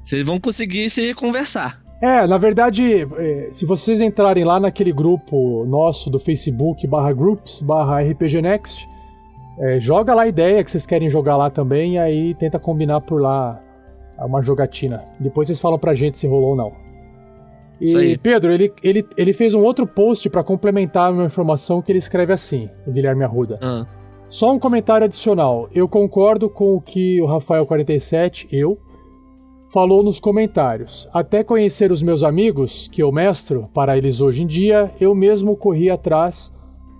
vocês 0.04 0.24
vão 0.24 0.38
conseguir 0.38 0.90
se 0.90 1.14
conversar. 1.14 1.82
É, 2.02 2.26
na 2.26 2.38
verdade, 2.38 3.06
é, 3.18 3.48
se 3.52 3.66
vocês 3.66 4.00
entrarem 4.00 4.42
lá 4.42 4.58
naquele 4.58 4.92
grupo 4.92 5.66
nosso 5.66 6.08
do 6.08 6.18
Facebook 6.18 6.86
barra 6.86 7.12
groups 7.12 7.60
barra 7.60 8.00
RPG 8.00 8.40
Next, 8.40 8.88
é, 9.58 9.78
joga 9.78 10.14
lá 10.14 10.22
a 10.22 10.28
ideia 10.28 10.64
que 10.64 10.70
vocês 10.70 10.86
querem 10.86 11.10
jogar 11.10 11.36
lá 11.36 11.50
também 11.50 11.94
e 11.94 11.98
aí 11.98 12.34
tenta 12.34 12.58
combinar 12.58 13.02
por 13.02 13.20
lá 13.20 13.62
uma 14.18 14.42
jogatina. 14.42 15.04
Depois 15.18 15.46
vocês 15.46 15.60
falam 15.60 15.78
pra 15.78 15.94
gente 15.94 16.18
se 16.18 16.26
rolou 16.26 16.50
ou 16.50 16.56
não. 16.56 16.72
E 17.80 18.18
Pedro, 18.18 18.52
ele, 18.52 18.72
ele, 18.82 19.06
ele 19.16 19.32
fez 19.32 19.54
um 19.54 19.62
outro 19.62 19.86
post 19.86 20.28
para 20.28 20.44
complementar 20.44 21.12
uma 21.12 21.24
informação 21.24 21.80
que 21.80 21.90
ele 21.90 21.98
escreve 21.98 22.32
assim, 22.32 22.68
o 22.86 22.92
Guilherme 22.92 23.24
Arruda. 23.24 23.58
Ah. 23.62 23.86
Só 24.30 24.52
um 24.52 24.60
comentário 24.60 25.04
adicional. 25.04 25.68
Eu 25.74 25.88
concordo 25.88 26.48
com 26.48 26.76
o 26.76 26.80
que 26.80 27.20
o 27.20 27.26
Rafael47, 27.26 28.46
eu, 28.52 28.78
falou 29.72 30.04
nos 30.04 30.20
comentários. 30.20 31.08
Até 31.12 31.42
conhecer 31.42 31.90
os 31.90 32.00
meus 32.00 32.22
amigos, 32.22 32.88
que 32.92 33.02
eu 33.02 33.10
mestro 33.10 33.68
para 33.74 33.98
eles 33.98 34.20
hoje 34.20 34.44
em 34.44 34.46
dia, 34.46 34.92
eu 35.00 35.16
mesmo 35.16 35.56
corri 35.56 35.90
atrás 35.90 36.52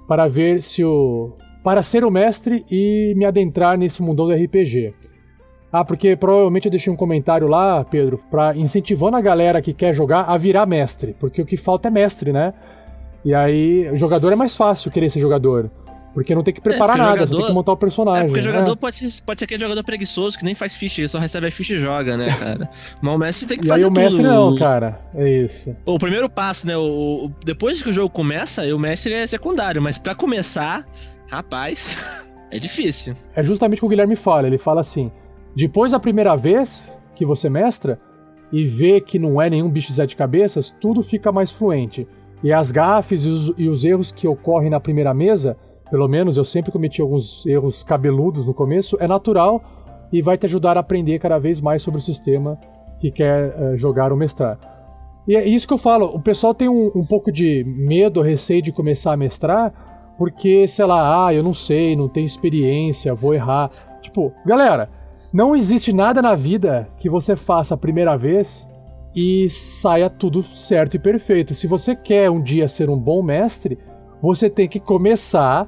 para 0.09 0.27
ver 0.27 0.61
se 0.61 0.85
o. 0.85 1.32
para 1.62 1.85
ser 1.85 2.05
o 2.05 2.11
mestre 2.11 2.66
e 2.69 3.15
me 3.16 3.24
adentrar 3.24 3.78
nesse 3.78 4.02
mundão 4.02 4.27
do 4.27 4.35
RPG. 4.35 4.93
Ah, 5.73 5.85
porque 5.85 6.16
provavelmente 6.16 6.65
eu 6.65 6.70
deixei 6.73 6.93
um 6.93 6.97
comentário 6.97 7.47
lá, 7.47 7.85
Pedro, 7.85 8.19
para 8.28 8.57
incentivando 8.57 9.16
a 9.16 9.20
galera 9.20 9.62
que 9.62 9.73
quer 9.73 9.94
jogar 9.94 10.23
a 10.23 10.36
virar 10.36 10.66
mestre, 10.66 11.15
porque 11.20 11.40
o 11.40 11.47
que 11.47 11.57
falta 11.57 11.86
é 11.86 11.90
mestre, 11.93 12.32
né? 12.32 12.52
E 13.24 13.32
aí, 13.32 13.89
jogador 13.97 14.32
é 14.32 14.36
mais 14.36 14.57
fácil 14.57 14.90
querer 14.90 15.11
ser 15.11 15.20
jogador. 15.20 15.70
Porque 16.12 16.35
não 16.35 16.43
tem 16.43 16.53
que 16.53 16.61
preparar 16.61 16.97
é, 16.97 16.99
nada, 16.99 17.16
jogador... 17.19 17.37
tem 17.37 17.47
que 17.47 17.53
montar 17.53 17.73
o 17.73 17.77
personagem. 17.77 18.23
É, 18.23 18.27
porque 18.27 18.41
o 18.41 18.43
jogador 18.43 18.70
né? 18.70 18.77
pode, 18.81 18.97
ser, 18.97 19.23
pode 19.23 19.39
ser 19.39 19.45
aquele 19.45 19.61
jogador 19.61 19.85
preguiçoso 19.85 20.37
que 20.37 20.45
nem 20.45 20.55
faz 20.55 20.74
ficha, 20.77 21.01
ele 21.01 21.09
só 21.09 21.19
recebe 21.19 21.47
a 21.47 21.51
ficha 21.51 21.74
e 21.74 21.78
joga, 21.78 22.16
né, 22.16 22.37
cara? 22.37 22.69
Mas 23.01 23.15
o 23.15 23.19
mestre 23.19 23.49
tem 23.49 23.59
que 23.59 23.65
e 23.65 23.69
fazer 23.69 23.85
tudo. 23.85 24.01
E 24.01 24.01
o 24.01 24.03
mestre 24.03 24.23
não, 24.23 24.57
cara. 24.57 25.01
É 25.15 25.28
isso. 25.28 25.74
O 25.87 25.99
primeiro 25.99 26.28
passo, 26.28 26.66
né? 26.66 26.77
O, 26.77 27.27
o, 27.27 27.32
depois 27.45 27.81
que 27.81 27.91
o 27.91 27.93
jogo 27.93 28.11
começa, 28.11 28.62
o 28.74 28.78
mestre 28.78 29.12
é 29.12 29.27
secundário, 29.27 29.81
mas 29.81 29.99
para 29.99 30.15
começar, 30.15 30.85
rapaz, 31.28 32.28
é 32.51 32.59
difícil. 32.59 33.15
É 33.35 33.45
justamente 33.45 33.78
o 33.78 33.81
que 33.82 33.87
o 33.87 33.89
Guilherme 33.89 34.16
fala. 34.16 34.49
Ele 34.49 34.59
fala 34.59 34.81
assim: 34.81 35.12
depois 35.55 35.93
da 35.93 36.01
primeira 36.01 36.35
vez 36.35 36.93
que 37.15 37.24
você 37.24 37.49
mestra 37.49 38.01
e 38.53 38.65
vê 38.65 39.01
que 39.01 39.19
não 39.19 39.41
é 39.41 39.49
nenhum 39.49 39.69
bicho 39.69 39.89
de 39.89 39.95
sete 39.95 40.16
cabeças, 40.16 40.74
tudo 40.81 41.03
fica 41.03 41.31
mais 41.31 41.53
fluente. 41.53 42.07
E 42.43 42.53
as 42.53 42.70
gafes 42.73 43.24
e 43.24 43.28
os, 43.28 43.53
e 43.57 43.69
os 43.69 43.85
erros 43.85 44.11
que 44.11 44.27
ocorrem 44.27 44.70
na 44.70 44.81
primeira 44.81 45.12
mesa, 45.12 45.57
pelo 45.91 46.07
menos 46.09 46.37
eu 46.37 46.45
sempre 46.45 46.71
cometi 46.71 47.01
alguns 47.01 47.45
erros 47.45 47.83
cabeludos 47.83 48.47
no 48.47 48.55
começo, 48.55 48.97
é 49.01 49.09
natural 49.09 49.62
e 50.12 50.23
vai 50.23 50.39
te 50.39 50.47
ajudar 50.47 50.77
a 50.77 50.81
aprender 50.81 51.19
cada 51.19 51.39
vez 51.39 51.61
mais 51.61 51.83
sobre 51.83 51.99
o 51.99 52.03
sistema 52.03 52.59
que 52.99 53.11
quer 53.11 53.55
uh, 53.57 53.77
jogar 53.77 54.12
ou 54.12 54.19
mestrar. 54.19 54.59
E 55.27 55.37
é 55.37 55.47
isso 55.47 55.67
que 55.67 55.73
eu 55.75 55.79
falo, 55.79 56.07
o 56.07 56.21
pessoal 56.21 56.55
tem 56.55 56.69
um, 56.69 56.91
um 56.95 57.05
pouco 57.05 57.31
de 57.31 57.65
medo, 57.65 58.23
receio 58.23 58.62
de 58.62 58.73
começar 58.73 59.12
a 59.12 59.17
mestrar, 59.17 59.73
porque, 60.19 60.67
sei 60.69 60.85
lá, 60.85 61.27
ah, 61.27 61.35
eu 61.35 61.43
não 61.43 61.55
sei, 61.55 61.97
não 61.97 62.09
tenho 62.09 62.27
experiência, 62.27 63.15
vou 63.15 63.35
errar. 63.35 63.71
Tipo, 64.03 64.33
galera, 64.45 64.89
não 65.33 65.55
existe 65.55 65.93
nada 65.93 66.21
na 66.21 66.35
vida 66.35 66.89
que 66.99 67.09
você 67.09 67.37
faça 67.37 67.75
a 67.75 67.79
primeira 67.79 68.17
vez 68.17 68.69
e 69.15 69.49
saia 69.49 70.11
tudo 70.11 70.43
certo 70.43 70.97
e 70.97 70.99
perfeito. 70.99 71.55
Se 71.55 71.67
você 71.67 71.95
quer 71.95 72.31
um 72.31 72.43
dia 72.43 72.69
ser 72.69 72.91
um 72.91 72.99
bom 72.99 73.23
mestre, 73.23 73.79
você 74.21 74.51
tem 74.51 74.69
que 74.69 74.79
começar 74.79 75.67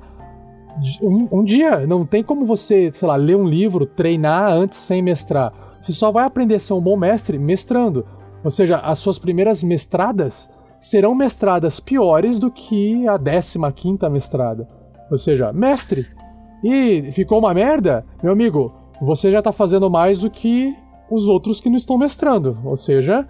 um, 1.00 1.28
um, 1.40 1.44
dia. 1.44 1.86
Não 1.86 2.06
tem 2.06 2.22
como 2.22 2.46
você, 2.46 2.90
sei 2.92 3.08
lá, 3.08 3.16
ler 3.16 3.36
um 3.36 3.46
livro, 3.46 3.86
treinar 3.86 4.52
antes 4.52 4.78
sem 4.78 5.02
mestrar. 5.02 5.52
Você 5.80 5.92
só 5.92 6.10
vai 6.10 6.24
aprender 6.24 6.56
a 6.56 6.60
ser 6.60 6.72
um 6.74 6.80
bom 6.80 6.96
mestre 6.96 7.38
mestrando. 7.38 8.06
Ou 8.44 8.50
seja, 8.50 8.78
as 8.78 8.98
suas 8.98 9.18
primeiras 9.18 9.62
mestradas 9.62 10.50
serão 10.80 11.14
mestradas 11.14 11.78
piores 11.78 12.38
do 12.38 12.50
que 12.50 13.06
a 13.06 13.18
15 13.18 13.58
mestrada. 14.10 14.66
Ou 15.10 15.18
seja, 15.18 15.52
mestre, 15.52 16.06
e 16.62 17.10
ficou 17.12 17.38
uma 17.38 17.52
merda, 17.52 18.04
meu 18.22 18.32
amigo, 18.32 18.72
você 19.00 19.30
já 19.30 19.42
tá 19.42 19.52
fazendo 19.52 19.90
mais 19.90 20.20
do 20.20 20.30
que 20.30 20.74
os 21.10 21.26
outros 21.26 21.60
que 21.60 21.68
não 21.68 21.76
estão 21.76 21.98
mestrando. 21.98 22.58
Ou 22.64 22.76
seja, 22.76 23.26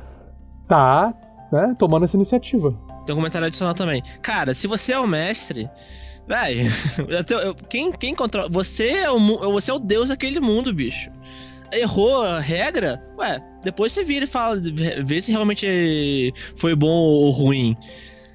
tá 0.69 1.14
né, 1.51 1.74
tomando 1.78 2.05
essa 2.05 2.16
iniciativa. 2.16 2.74
Tem 3.05 3.14
um 3.14 3.19
comentário 3.19 3.47
adicional 3.47 3.74
também. 3.74 4.02
Cara, 4.20 4.55
se 4.55 4.66
você 4.66 4.93
é 4.93 4.98
o 4.98 5.06
mestre, 5.06 5.69
Véi, 6.26 6.66
quem, 7.68 7.92
quem 7.92 8.14
controla. 8.14 8.48
Você 8.48 8.88
é, 8.88 9.10
o, 9.10 9.18
você 9.52 9.70
é 9.70 9.74
o 9.74 9.78
deus 9.78 10.08
daquele 10.08 10.40
mundo, 10.40 10.72
bicho. 10.72 11.10
Errou 11.72 12.22
a 12.22 12.38
regra? 12.38 13.02
Ué, 13.18 13.42
depois 13.64 13.92
você 13.92 14.04
vira 14.04 14.24
e 14.24 14.28
fala, 14.28 14.60
vê 15.04 15.20
se 15.20 15.32
realmente 15.32 16.32
foi 16.56 16.74
bom 16.74 16.88
ou 16.88 17.30
ruim. 17.30 17.76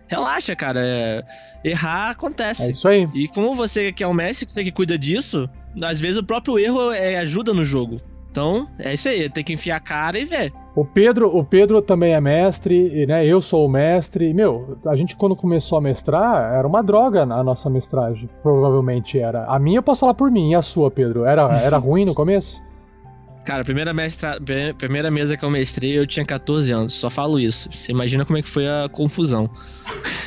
Relaxa, 0.08 0.56
cara. 0.56 0.82
É, 0.84 1.24
errar 1.64 2.12
acontece. 2.12 2.70
É 2.70 2.72
isso 2.72 2.88
aí. 2.88 3.08
E 3.14 3.28
como 3.28 3.54
você 3.54 3.92
que 3.92 4.04
é 4.04 4.08
o 4.08 4.14
mestre, 4.14 4.50
você 4.50 4.64
que 4.64 4.72
cuida 4.72 4.98
disso, 4.98 5.50
às 5.84 6.00
vezes 6.00 6.18
o 6.18 6.24
próprio 6.24 6.58
erro 6.58 6.92
é, 6.92 7.18
ajuda 7.18 7.54
no 7.54 7.64
jogo. 7.64 8.02
Então, 8.32 8.70
é 8.80 8.94
isso 8.94 9.10
aí, 9.10 9.30
tem 9.30 9.44
que 9.44 9.54
enfiar 9.54 9.78
a 9.78 9.80
cara 9.80 10.20
e 10.20 10.26
ver. 10.26 10.54
O 10.78 10.86
Pedro, 10.86 11.36
o 11.36 11.44
Pedro 11.44 11.82
também 11.82 12.14
é 12.14 12.22
mestre, 12.22 13.08
né? 13.08 13.26
Eu 13.26 13.42
sou 13.42 13.66
o 13.66 13.68
mestre. 13.68 14.32
Meu, 14.32 14.78
a 14.86 14.96
gente 14.96 15.16
quando 15.16 15.36
começou 15.36 15.80
a 15.80 15.82
mestrar, 15.82 16.54
era 16.54 16.68
uma 16.68 16.84
droga 16.84 17.24
a 17.24 17.44
nossa 17.44 17.68
mestragem. 17.68 18.30
Provavelmente 18.44 19.18
era. 19.18 19.46
A 19.46 19.58
minha 19.58 19.80
eu 19.80 19.82
posso 19.82 20.02
falar 20.02 20.14
por 20.14 20.30
mim, 20.30 20.52
e 20.52 20.56
a 20.56 20.62
sua, 20.62 20.92
Pedro? 20.92 21.26
Era, 21.26 21.52
era 21.64 21.78
ruim 21.78 22.06
no 22.06 22.14
começo? 22.14 22.62
Cara, 23.44 23.62
a 23.62 23.66
primeira, 23.66 23.92
mestra... 23.92 24.38
primeira 24.78 25.10
mesa 25.10 25.36
que 25.36 25.44
eu 25.44 25.50
mestrei, 25.50 25.98
eu 25.98 26.06
tinha 26.06 26.24
14 26.24 26.72
anos. 26.72 26.94
Só 26.94 27.10
falo 27.10 27.40
isso. 27.40 27.70
Você 27.72 27.92
imagina 27.92 28.24
como 28.24 28.38
é 28.38 28.44
que 28.44 28.50
foi 28.50 28.68
a 28.68 28.88
confusão. 28.92 29.50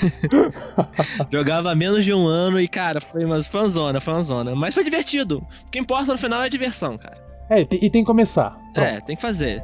Jogava 1.30 1.76
menos 1.76 2.04
de 2.04 2.12
um 2.12 2.26
ano 2.26 2.58
e, 2.58 2.66
cara, 2.66 3.00
foi 3.00 3.24
uma 3.24 3.40
fanzona, 3.40 4.00
fanzona. 4.00 4.56
Mas 4.56 4.74
foi 4.74 4.82
divertido. 4.82 5.46
O 5.66 5.70
que 5.70 5.78
importa 5.78 6.10
no 6.10 6.18
final 6.18 6.42
é 6.42 6.46
a 6.46 6.48
diversão, 6.48 6.98
cara. 6.98 7.22
É, 7.48 7.60
e 7.60 7.88
tem 7.88 8.02
que 8.02 8.04
começar. 8.04 8.58
Pronto. 8.72 8.86
É, 8.86 9.00
tem 9.00 9.14
que 9.14 9.22
fazer. 9.22 9.62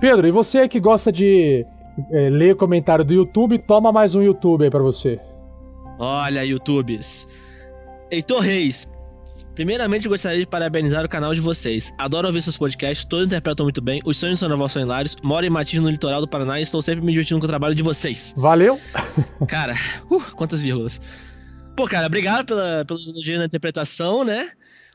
Pedro, 0.00 0.28
e 0.28 0.30
você 0.30 0.68
que 0.68 0.78
gosta 0.78 1.10
de 1.10 1.66
é, 2.12 2.30
ler 2.30 2.54
comentário 2.56 3.04
do 3.04 3.12
YouTube, 3.12 3.58
toma 3.58 3.90
mais 3.90 4.14
um 4.14 4.22
YouTube 4.22 4.64
aí 4.64 4.70
pra 4.70 4.82
você. 4.82 5.18
Olha, 5.98 6.44
YouTubes. 6.44 7.26
Heitor 8.10 8.40
Reis. 8.40 8.90
Primeiramente, 9.56 10.08
gostaria 10.08 10.38
de 10.38 10.46
parabenizar 10.46 11.04
o 11.04 11.08
canal 11.08 11.34
de 11.34 11.40
vocês. 11.40 11.92
Adoro 11.98 12.28
ouvir 12.28 12.40
seus 12.42 12.56
podcasts, 12.56 13.04
todos 13.04 13.26
interpretam 13.26 13.64
muito 13.64 13.80
bem. 13.80 14.00
Os 14.04 14.16
sonhos 14.16 14.38
são 14.38 14.48
novos 14.48 14.70
são 14.70 14.80
hilários. 14.80 15.16
Moro 15.20 15.44
em 15.44 15.50
Matis, 15.50 15.80
no 15.80 15.90
litoral 15.90 16.20
do 16.20 16.28
Paraná, 16.28 16.60
e 16.60 16.62
estou 16.62 16.80
sempre 16.80 17.04
me 17.04 17.10
divertindo 17.10 17.40
com 17.40 17.46
o 17.46 17.48
trabalho 17.48 17.74
de 17.74 17.82
vocês. 17.82 18.32
Valeu! 18.36 18.78
Cara, 19.48 19.74
uh, 20.08 20.20
quantas 20.36 20.62
vírgulas. 20.62 21.00
Pô, 21.76 21.88
cara, 21.88 22.06
obrigado 22.06 22.46
pela, 22.46 22.84
pelo 22.84 23.00
elogio 23.00 23.38
na 23.38 23.46
interpretação, 23.46 24.22
né? 24.22 24.48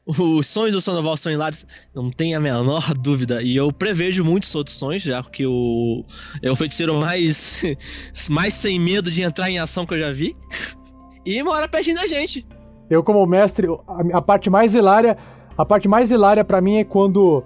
Os 0.05 0.47
sonhos 0.47 0.73
do 0.75 0.81
Sandoval 0.81 1.15
são 1.15 1.31
hilários, 1.31 1.65
não 1.95 2.09
tem 2.09 2.35
a 2.35 2.39
menor 2.39 2.93
dúvida. 2.99 3.41
E 3.41 3.55
eu 3.55 3.71
prevejo 3.71 4.23
muitos 4.23 4.53
outros 4.53 4.77
sonhos, 4.77 5.01
já 5.01 5.23
que 5.23 5.45
o 5.45 6.03
é 6.41 6.51
o 6.51 6.55
feiticeiro 6.55 6.95
mais, 6.95 7.63
mais 8.29 8.53
sem 8.53 8.79
medo 8.79 9.09
de 9.09 9.21
entrar 9.21 9.49
em 9.49 9.59
ação 9.59 9.85
que 9.85 9.93
eu 9.93 9.99
já 9.99 10.11
vi. 10.11 10.35
E 11.25 11.41
mora 11.41 11.69
pertinho 11.69 11.95
da 11.95 12.05
gente. 12.05 12.45
Eu, 12.89 13.01
como 13.01 13.25
mestre, 13.25 13.65
a, 14.11 14.21
parte 14.21 14.49
mais 14.49 14.73
hilária. 14.73 15.17
A 15.57 15.65
parte 15.65 15.87
mais 15.87 16.11
hilária 16.11 16.43
para 16.43 16.59
mim 16.59 16.75
é 16.75 16.83
quando 16.83 17.41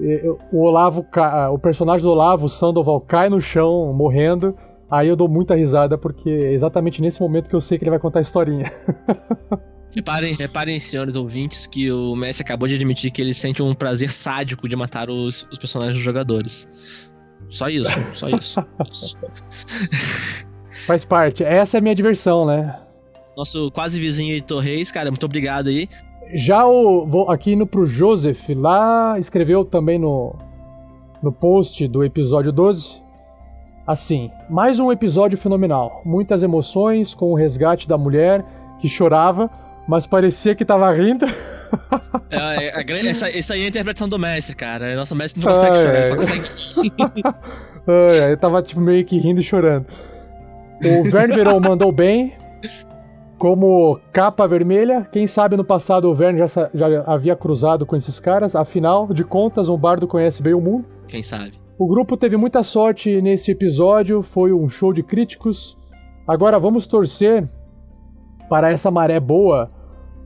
é, 0.00 0.24
o 0.50 0.62
Olavo, 0.62 1.04
o 1.52 1.58
personagem 1.58 2.02
do 2.02 2.10
Olavo, 2.10 2.46
o 2.46 2.48
Sandoval, 2.48 3.02
cai 3.02 3.28
no 3.28 3.38
chão 3.38 3.92
morrendo. 3.92 4.56
Aí 4.90 5.08
eu 5.08 5.16
dou 5.16 5.28
muita 5.28 5.54
risada, 5.54 5.98
porque 5.98 6.30
é 6.30 6.52
exatamente 6.54 7.02
nesse 7.02 7.20
momento 7.20 7.50
que 7.50 7.54
eu 7.54 7.60
sei 7.60 7.76
que 7.76 7.84
ele 7.84 7.90
vai 7.90 7.98
contar 7.98 8.20
a 8.20 8.22
historinha. 8.22 8.72
Reparem, 9.94 10.34
reparem, 10.34 10.80
senhores 10.80 11.16
ouvintes, 11.16 11.66
que 11.66 11.92
o 11.92 12.16
Messi 12.16 12.40
acabou 12.40 12.66
de 12.66 12.74
admitir 12.74 13.10
que 13.10 13.20
ele 13.20 13.34
sente 13.34 13.62
um 13.62 13.74
prazer 13.74 14.10
sádico 14.10 14.66
de 14.66 14.74
matar 14.74 15.10
os, 15.10 15.46
os 15.52 15.58
personagens 15.58 15.96
dos 15.96 16.04
jogadores. 16.04 16.66
Só 17.48 17.68
isso, 17.68 17.90
só 18.12 18.28
isso. 18.28 18.64
Faz 20.86 21.04
parte. 21.04 21.44
Essa 21.44 21.76
é 21.76 21.78
a 21.78 21.82
minha 21.82 21.94
diversão, 21.94 22.46
né? 22.46 22.78
Nosso 23.36 23.70
quase 23.70 24.00
vizinho 24.00 24.32
Heitor 24.32 24.62
Reis, 24.62 24.90
cara, 24.90 25.10
muito 25.10 25.26
obrigado 25.26 25.68
aí. 25.68 25.88
Já 26.32 26.66
o. 26.66 27.06
Vou 27.06 27.30
aqui 27.30 27.52
indo 27.52 27.66
pro 27.66 27.84
Joseph, 27.84 28.48
lá 28.56 29.18
escreveu 29.18 29.64
também 29.64 29.98
no, 29.98 30.34
no 31.22 31.30
post 31.30 31.86
do 31.86 32.02
episódio 32.02 32.50
12. 32.50 33.02
Assim, 33.86 34.30
mais 34.48 34.80
um 34.80 34.90
episódio 34.90 35.36
fenomenal. 35.36 36.00
Muitas 36.04 36.42
emoções 36.42 37.14
com 37.14 37.32
o 37.32 37.34
resgate 37.34 37.86
da 37.86 37.98
mulher 37.98 38.44
que 38.80 38.88
chorava 38.88 39.50
mas 39.92 40.06
parecia 40.06 40.54
que 40.54 40.64
tava 40.64 40.90
rindo. 40.90 41.26
É, 42.30 42.64
é, 42.64 42.70
a, 42.74 42.80
essa, 43.06 43.28
essa 43.28 43.52
aí 43.52 43.60
é 43.60 43.64
a 43.66 43.68
interpretação 43.68 44.08
do 44.08 44.18
mestre, 44.18 44.56
cara. 44.56 44.96
Nosso 44.96 45.14
mestre 45.14 45.44
não 45.44 45.52
consegue 45.52 45.76
ah, 45.76 45.82
chorar, 45.82 45.98
é. 45.98 46.02
só 46.04 46.16
consegue. 46.16 47.22
ah, 47.86 48.30
é, 48.30 48.36
tava 48.36 48.62
tipo 48.62 48.80
meio 48.80 49.04
que 49.04 49.18
rindo 49.18 49.42
e 49.42 49.44
chorando. 49.44 49.84
O 50.82 51.10
Verne 51.10 51.34
Verão 51.34 51.60
mandou 51.68 51.92
bem. 51.92 52.32
Como 53.36 54.00
capa 54.14 54.48
vermelha, 54.48 55.06
quem 55.12 55.26
sabe 55.26 55.58
no 55.58 55.64
passado 55.64 56.08
o 56.08 56.14
Verne 56.14 56.38
já, 56.38 56.70
já 56.72 57.04
havia 57.06 57.36
cruzado 57.36 57.84
com 57.84 57.94
esses 57.94 58.18
caras, 58.18 58.56
afinal 58.56 59.12
de 59.12 59.24
contas, 59.24 59.68
um 59.68 59.76
bardo 59.76 60.08
conhece 60.08 60.42
bem 60.42 60.54
o 60.54 60.60
mundo. 60.60 60.86
Quem 61.06 61.22
sabe? 61.22 61.52
O 61.76 61.86
grupo 61.86 62.16
teve 62.16 62.38
muita 62.38 62.62
sorte 62.62 63.20
nesse 63.20 63.50
episódio, 63.50 64.22
foi 64.22 64.54
um 64.54 64.70
show 64.70 64.90
de 64.90 65.02
críticos. 65.02 65.76
Agora 66.26 66.58
vamos 66.58 66.86
torcer 66.86 67.46
para 68.48 68.70
essa 68.70 68.90
maré 68.90 69.20
boa 69.20 69.70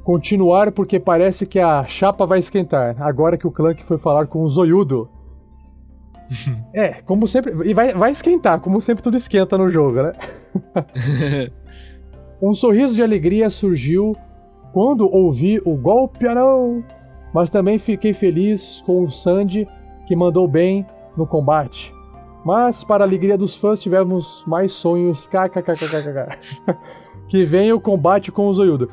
continuar 0.06 0.70
porque 0.70 1.00
parece 1.00 1.44
que 1.44 1.58
a 1.58 1.84
chapa 1.84 2.24
vai 2.24 2.38
esquentar. 2.38 2.94
Agora 3.02 3.36
que 3.36 3.44
o 3.44 3.50
Clank 3.50 3.82
foi 3.82 3.98
falar 3.98 4.28
com 4.28 4.40
o 4.40 4.48
Zoiudo. 4.48 5.10
é, 6.72 7.00
como 7.02 7.26
sempre. 7.26 7.52
E 7.68 7.74
vai, 7.74 7.92
vai 7.92 8.12
esquentar, 8.12 8.60
como 8.60 8.80
sempre 8.80 9.02
tudo 9.02 9.16
esquenta 9.16 9.58
no 9.58 9.68
jogo, 9.68 10.00
né? 10.04 10.12
um 12.40 12.54
sorriso 12.54 12.94
de 12.94 13.02
alegria 13.02 13.50
surgiu 13.50 14.14
quando 14.72 15.12
ouvi 15.12 15.60
o 15.64 15.74
golpe 15.74 16.24
não! 16.32 16.84
Mas 17.34 17.50
também 17.50 17.76
fiquei 17.76 18.14
feliz 18.14 18.84
com 18.86 19.02
o 19.02 19.10
Sandy 19.10 19.66
que 20.06 20.14
mandou 20.14 20.46
bem 20.46 20.86
no 21.16 21.26
combate. 21.26 21.92
Mas, 22.44 22.84
para 22.84 23.02
a 23.02 23.06
alegria 23.08 23.36
dos 23.36 23.56
fãs, 23.56 23.82
tivemos 23.82 24.44
mais 24.46 24.70
sonhos. 24.70 25.26
KKKKKK. 25.26 26.38
que 27.28 27.42
vem 27.42 27.72
o 27.72 27.80
combate 27.80 28.30
com 28.30 28.46
o 28.46 28.54
Zoiudo. 28.54 28.88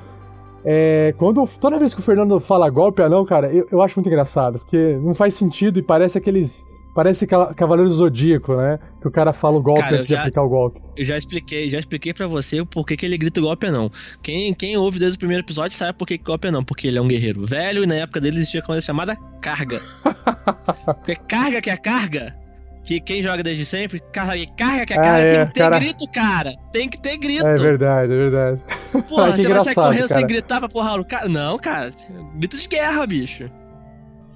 É, 0.66 1.14
quando, 1.18 1.48
toda 1.60 1.78
vez 1.78 1.94
que 1.94 2.00
o 2.00 2.04
Fernando 2.04 2.40
fala 2.40 2.70
golpe 2.70 3.02
anão, 3.02 3.26
cara, 3.26 3.52
eu, 3.52 3.68
eu 3.72 3.82
acho 3.82 3.96
muito 3.98 4.08
engraçado, 4.08 4.60
porque 4.60 4.98
não 5.02 5.14
faz 5.14 5.34
sentido 5.34 5.80
e 5.80 5.82
parece 5.82 6.18
aqueles. 6.18 6.66
Parece 6.96 7.26
Cavaleiro 7.26 7.90
Zodíaco, 7.90 8.56
né? 8.56 8.78
Que 9.02 9.08
o 9.08 9.12
cara 9.12 9.34
fala 9.34 9.58
o 9.58 9.62
golpe 9.64 9.82
cara, 9.82 9.96
antes 9.96 10.08
já, 10.08 10.16
de 10.16 10.22
aplicar 10.22 10.44
o 10.44 10.50
golpe. 10.50 10.80
Eu 10.96 11.04
já 11.04 11.18
expliquei, 11.18 11.68
já 11.68 11.80
expliquei 11.80 12.14
para 12.14 12.28
você 12.28 12.62
o 12.62 12.68
porquê 12.68 12.96
que 12.96 13.04
ele 13.04 13.18
grita 13.18 13.42
golpe 13.42 13.68
não. 13.72 13.90
Quem, 14.22 14.54
quem 14.54 14.78
ouve 14.78 15.00
desde 15.00 15.16
o 15.16 15.20
primeiro 15.20 15.44
episódio 15.44 15.76
sabe 15.76 15.98
por 15.98 16.06
que 16.06 16.20
golpe 16.20 16.52
não, 16.52 16.64
porque 16.64 16.88
ele 16.88 17.00
é 17.00 17.02
um 17.02 17.08
guerreiro 17.08 17.48
velho 17.48 17.84
e 17.84 17.88
na 17.88 17.96
época 17.96 18.22
dele 18.22 18.38
existia 18.38 18.62
coisa 18.62 18.80
chamada 18.80 19.16
carga. 19.42 19.82
porque 20.86 21.16
carga 21.16 21.62
que 21.62 21.72
é 21.72 21.78
carga 21.78 22.43
que 22.84 23.00
quem 23.00 23.22
joga 23.22 23.42
desde 23.42 23.66
sempre, 23.66 24.02
carga, 24.12 24.46
carga 24.58 24.86
que 24.86 24.94
a 24.94 25.02
ah, 25.02 25.20
é, 25.20 25.36
tem 25.36 25.48
que 25.48 25.54
ter 25.54 25.60
cara... 25.62 25.80
grito, 25.80 26.12
cara. 26.12 26.54
Tem 26.72 26.90
que 26.90 27.02
ter 27.02 27.18
grito. 27.18 27.48
É 27.48 27.56
verdade, 27.56 28.14
é 28.14 28.16
verdade. 28.16 28.62
Porra, 29.08 29.32
você 29.38 29.48
vai 29.48 29.60
sair 29.64 29.76
correndo 29.76 30.08
cara. 30.10 30.20
sem 30.20 30.28
gritar 30.28 30.60
pra 30.60 30.68
porra 30.70 31.00
o 31.00 31.06
cara. 31.06 31.30
Não, 31.30 31.58
cara. 31.58 31.92
Grito 32.36 32.58
de 32.58 32.68
guerra, 32.68 33.08
bicho. 33.08 33.50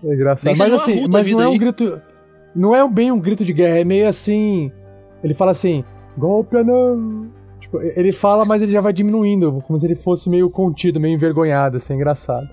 É 0.04 0.14
engraçado. 0.14 0.58
mas 0.58 0.72
assim, 0.72 1.08
mas 1.12 1.28
não 1.28 1.42
é 1.42 1.48
um 1.50 1.52
aí. 1.52 1.58
grito. 1.58 2.02
Não 2.56 2.76
é 2.76 2.88
bem 2.88 3.12
um 3.12 3.20
grito 3.20 3.44
de 3.44 3.52
guerra, 3.52 3.80
é 3.80 3.84
meio 3.84 4.08
assim. 4.08 4.72
Ele 5.22 5.34
fala 5.34 5.52
assim, 5.52 5.84
golpe 6.18 6.64
não. 6.64 7.30
Tipo, 7.60 7.82
ele 7.82 8.14
fala, 8.14 8.46
mas 8.46 8.62
ele 8.62 8.72
já 8.72 8.80
vai 8.80 8.94
diminuindo, 8.94 9.62
como 9.68 9.78
se 9.78 9.86
ele 9.86 9.96
fosse 9.96 10.30
meio 10.30 10.50
contido, 10.50 11.02
meio 11.02 11.14
envergonhado, 11.14 11.78
assim, 11.78 11.94
é 11.94 11.96
engraçado. 11.98 12.48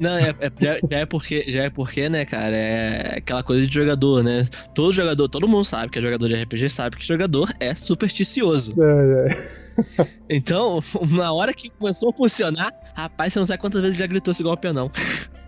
Não, 0.00 0.18
é, 0.18 0.30
é, 0.30 0.50
já, 0.58 0.78
já, 0.90 0.98
é 0.98 1.06
porque, 1.06 1.44
já 1.48 1.62
é 1.64 1.70
porque, 1.70 2.08
né, 2.08 2.24
cara, 2.24 2.54
é 2.54 3.18
aquela 3.18 3.42
coisa 3.42 3.66
de 3.66 3.72
jogador, 3.72 4.24
né? 4.24 4.44
Todo 4.74 4.92
jogador, 4.92 5.28
todo 5.28 5.46
mundo 5.46 5.64
sabe 5.64 5.90
que 5.90 5.98
é 5.98 6.02
jogador 6.02 6.28
de 6.28 6.34
RPG, 6.34 6.68
sabe 6.68 6.96
que 6.96 7.06
jogador 7.06 7.52
é 7.60 7.74
supersticioso. 7.74 8.74
É, 8.80 9.28
é. 9.28 10.06
Então, 10.28 10.80
na 11.10 11.32
hora 11.32 11.52
que 11.54 11.70
começou 11.70 12.10
a 12.10 12.12
funcionar, 12.12 12.72
rapaz, 12.94 13.32
você 13.32 13.38
não 13.38 13.46
sabe 13.46 13.60
quantas 13.60 13.80
vezes 13.80 13.96
já 13.96 14.06
gritou 14.06 14.32
esse 14.32 14.42
golpe 14.42 14.66
ou 14.66 14.74
não. 14.74 14.90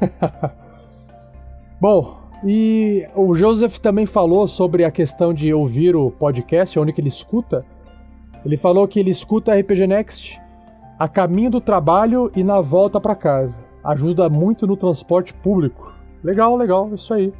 Bom, 1.81 2.19
e 2.45 3.07
o 3.17 3.35
Joseph 3.35 3.79
também 3.79 4.07
falou 4.07 4.47
sobre 4.47 4.85
a 4.85 4.91
questão 4.91 5.35
de 5.35 5.53
ouvir 5.53 5.97
o 5.97 6.11
podcast, 6.11 6.79
onde 6.79 6.93
que 6.93 7.01
ele 7.01 7.09
escuta. 7.09 7.65
Ele 8.45 8.57
falou 8.57 8.87
que 8.87 9.01
ele 9.01 9.11
escuta 9.11 9.59
RPG 9.59 9.87
Next 9.89 10.41
a 10.99 11.09
caminho 11.09 11.51
do 11.51 11.61
trabalho 11.61 12.31
e 12.35 12.45
na 12.45 12.61
volta 12.61 13.01
para 13.01 13.15
casa 13.15 13.66
ajuda 13.87 14.29
muito 14.29 14.67
no 14.67 14.77
transporte 14.77 15.33
público. 15.33 15.95
Legal, 16.23 16.57
legal, 16.57 16.95
isso 16.95 17.13
aí. 17.15 17.33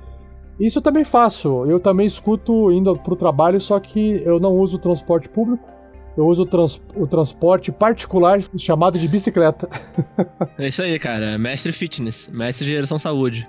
Isso 0.59 0.79
eu 0.79 0.83
também 0.83 1.05
faço. 1.05 1.65
Eu 1.67 1.79
também 1.79 2.07
escuto 2.07 2.73
indo 2.73 2.97
pro 2.97 3.17
trabalho, 3.17 3.61
só 3.61 3.79
que 3.79 4.23
eu 4.25 4.41
não 4.41 4.55
uso 4.55 4.79
transporte 4.79 5.29
público. 5.29 5.69
Eu 6.17 6.27
uso 6.27 6.43
o, 6.43 6.47
trans 6.47 6.81
o 6.95 7.07
transporte 7.07 7.71
particular 7.71 8.41
chamado 8.57 8.99
de 8.99 9.07
bicicleta. 9.07 9.69
É 10.59 10.69
isso 10.69 10.83
aí, 10.83 10.99
cara. 10.99 11.37
Mestre 11.37 11.73
Fitness, 11.73 12.31
mestre 12.33 12.67
de 12.67 12.73
geração 12.73 12.99
saúde. 12.99 13.47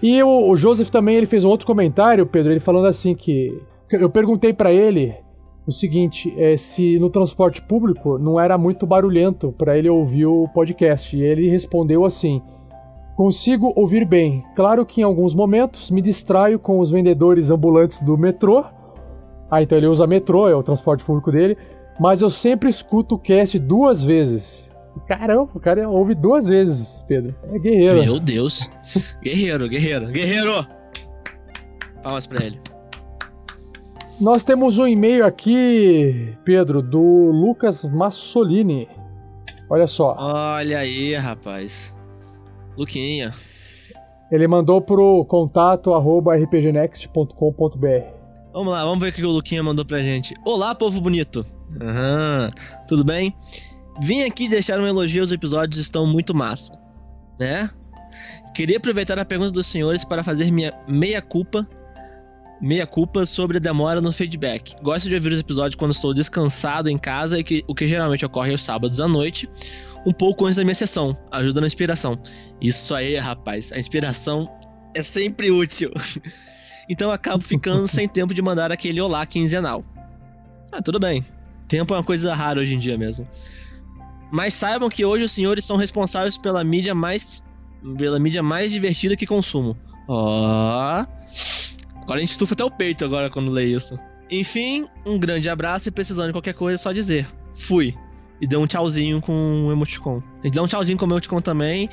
E 0.00 0.22
o, 0.22 0.50
o 0.50 0.56
Joseph 0.56 0.90
também 0.90 1.16
ele 1.16 1.26
fez 1.26 1.44
um 1.44 1.48
outro 1.48 1.66
comentário, 1.66 2.24
Pedro, 2.24 2.52
ele 2.52 2.60
falando 2.60 2.86
assim 2.86 3.16
que 3.16 3.60
eu 3.90 4.08
perguntei 4.08 4.52
para 4.52 4.72
ele 4.72 5.16
o 5.70 5.72
seguinte, 5.72 6.32
é, 6.36 6.56
se 6.56 6.98
no 6.98 7.10
transporte 7.10 7.60
público 7.60 8.18
não 8.18 8.40
era 8.40 8.56
muito 8.56 8.86
barulhento 8.86 9.52
para 9.52 9.76
ele 9.76 9.88
ouvir 9.88 10.26
o 10.26 10.48
podcast. 10.48 11.14
E 11.16 11.22
ele 11.22 11.48
respondeu 11.48 12.04
assim: 12.04 12.40
Consigo 13.16 13.72
ouvir 13.76 14.04
bem. 14.04 14.44
Claro 14.54 14.86
que 14.86 15.00
em 15.00 15.04
alguns 15.04 15.34
momentos 15.34 15.90
me 15.90 16.00
distraio 16.00 16.58
com 16.58 16.78
os 16.78 16.90
vendedores 16.90 17.50
ambulantes 17.50 18.00
do 18.00 18.16
metrô. 18.16 18.64
Ah, 19.50 19.62
então 19.62 19.76
ele 19.76 19.86
usa 19.86 20.06
metrô, 20.06 20.48
é 20.48 20.54
o 20.54 20.62
transporte 20.62 21.04
público 21.04 21.32
dele. 21.32 21.56
Mas 21.98 22.22
eu 22.22 22.30
sempre 22.30 22.70
escuto 22.70 23.16
o 23.16 23.18
cast 23.18 23.58
duas 23.58 24.02
vezes. 24.04 24.70
Caramba, 25.06 25.48
o 25.54 25.60
cara 25.60 25.88
ouve 25.88 26.14
duas 26.14 26.46
vezes, 26.46 27.04
Pedro. 27.06 27.34
É 27.52 27.58
guerreiro. 27.58 28.04
Meu 28.04 28.20
Deus. 28.20 28.70
guerreiro, 29.22 29.68
guerreiro, 29.68 30.06
guerreiro! 30.06 30.66
Palmas 32.02 32.26
pra 32.26 32.44
ele. 32.44 32.58
Nós 34.20 34.42
temos 34.42 34.78
um 34.78 34.86
e-mail 34.86 35.24
aqui, 35.24 36.34
Pedro, 36.44 36.82
do 36.82 37.00
Lucas 37.00 37.84
Massolini. 37.84 38.88
Olha 39.70 39.86
só. 39.86 40.16
Olha 40.18 40.78
aí, 40.80 41.14
rapaz. 41.14 41.96
Luquinha. 42.76 43.32
Ele 44.30 44.48
mandou 44.48 44.80
pro 44.80 45.24
contato 45.26 45.94
arroba 45.94 46.36
rpgnext.com.br. 46.36 48.18
Vamos 48.52 48.72
lá, 48.72 48.84
vamos 48.84 48.98
ver 48.98 49.10
o 49.10 49.12
que 49.12 49.24
o 49.24 49.30
Luquinha 49.30 49.62
mandou 49.62 49.84
pra 49.84 50.02
gente. 50.02 50.34
Olá, 50.44 50.74
povo 50.74 51.00
bonito. 51.00 51.46
Uhum. 51.80 52.50
Tudo 52.88 53.04
bem? 53.04 53.32
Vim 54.02 54.24
aqui 54.24 54.48
deixar 54.48 54.80
um 54.80 54.86
elogio 54.86 55.22
aos 55.22 55.30
episódios, 55.30 55.80
estão 55.80 56.04
muito 56.04 56.34
massa. 56.34 56.76
Né? 57.38 57.70
Queria 58.52 58.78
aproveitar 58.78 59.16
a 59.16 59.24
pergunta 59.24 59.52
dos 59.52 59.66
senhores 59.66 60.02
para 60.02 60.24
fazer 60.24 60.50
minha 60.50 60.74
meia 60.88 61.22
culpa 61.22 61.68
meia 62.60 62.86
culpa 62.86 63.24
sobre 63.24 63.58
a 63.58 63.60
demora 63.60 64.00
no 64.00 64.12
feedback. 64.12 64.74
Gosto 64.82 65.08
de 65.08 65.14
ouvir 65.14 65.32
os 65.32 65.40
episódios 65.40 65.74
quando 65.74 65.92
estou 65.92 66.12
descansado 66.12 66.88
em 66.88 66.98
casa, 66.98 67.38
e 67.38 67.44
que, 67.44 67.64
o 67.66 67.74
que 67.74 67.86
geralmente 67.86 68.24
ocorre 68.24 68.50
aos 68.50 68.62
sábados 68.62 69.00
à 69.00 69.08
noite, 69.08 69.48
um 70.04 70.12
pouco 70.12 70.46
antes 70.46 70.56
da 70.56 70.64
minha 70.64 70.74
sessão, 70.74 71.16
ajuda 71.30 71.60
na 71.60 71.66
inspiração. 71.66 72.18
Isso 72.60 72.94
aí, 72.94 73.16
rapaz, 73.16 73.72
a 73.72 73.78
inspiração 73.78 74.50
é 74.94 75.02
sempre 75.02 75.50
útil. 75.50 75.92
então 76.88 77.10
acabo 77.10 77.42
ficando 77.42 77.86
sem 77.88 78.08
tempo 78.08 78.34
de 78.34 78.42
mandar 78.42 78.72
aquele 78.72 79.00
olá 79.00 79.24
quinzenal. 79.26 79.84
Ah, 80.72 80.82
tudo 80.82 80.98
bem. 80.98 81.24
Tempo 81.66 81.94
é 81.94 81.96
uma 81.96 82.04
coisa 82.04 82.34
rara 82.34 82.60
hoje 82.60 82.74
em 82.74 82.78
dia 82.78 82.96
mesmo. 82.96 83.26
Mas 84.30 84.54
saibam 84.54 84.88
que 84.88 85.04
hoje 85.04 85.24
os 85.24 85.32
senhores 85.32 85.64
são 85.64 85.76
responsáveis 85.76 86.36
pela 86.36 86.62
mídia 86.62 86.94
mais 86.94 87.44
pela 87.96 88.18
mídia 88.18 88.42
mais 88.42 88.72
divertida 88.72 89.16
que 89.16 89.26
consumo. 89.26 89.76
Ó. 90.08 91.02
Oh. 91.02 91.77
Agora 92.08 92.20
a 92.20 92.22
gente 92.22 92.30
estufa 92.30 92.54
até 92.54 92.64
o 92.64 92.70
peito 92.70 93.04
agora 93.04 93.28
quando 93.28 93.52
lê 93.52 93.66
isso. 93.66 93.98
Enfim, 94.30 94.86
um 95.04 95.18
grande 95.18 95.50
abraço 95.50 95.90
e 95.90 95.92
precisando 95.92 96.28
de 96.28 96.32
qualquer 96.32 96.54
coisa 96.54 96.76
é 96.76 96.78
só 96.78 96.90
dizer. 96.90 97.28
Fui. 97.54 97.94
E 98.40 98.46
deu 98.46 98.62
um 98.62 98.66
tchauzinho 98.66 99.20
com 99.20 99.66
o 99.66 99.70
emoticon. 99.70 100.22
A 100.40 100.46
gente 100.46 100.54
deu 100.54 100.64
um 100.64 100.66
tchauzinho 100.66 100.96
com 100.96 101.04
o 101.04 101.08
emoticon 101.08 101.42
também. 101.42 101.86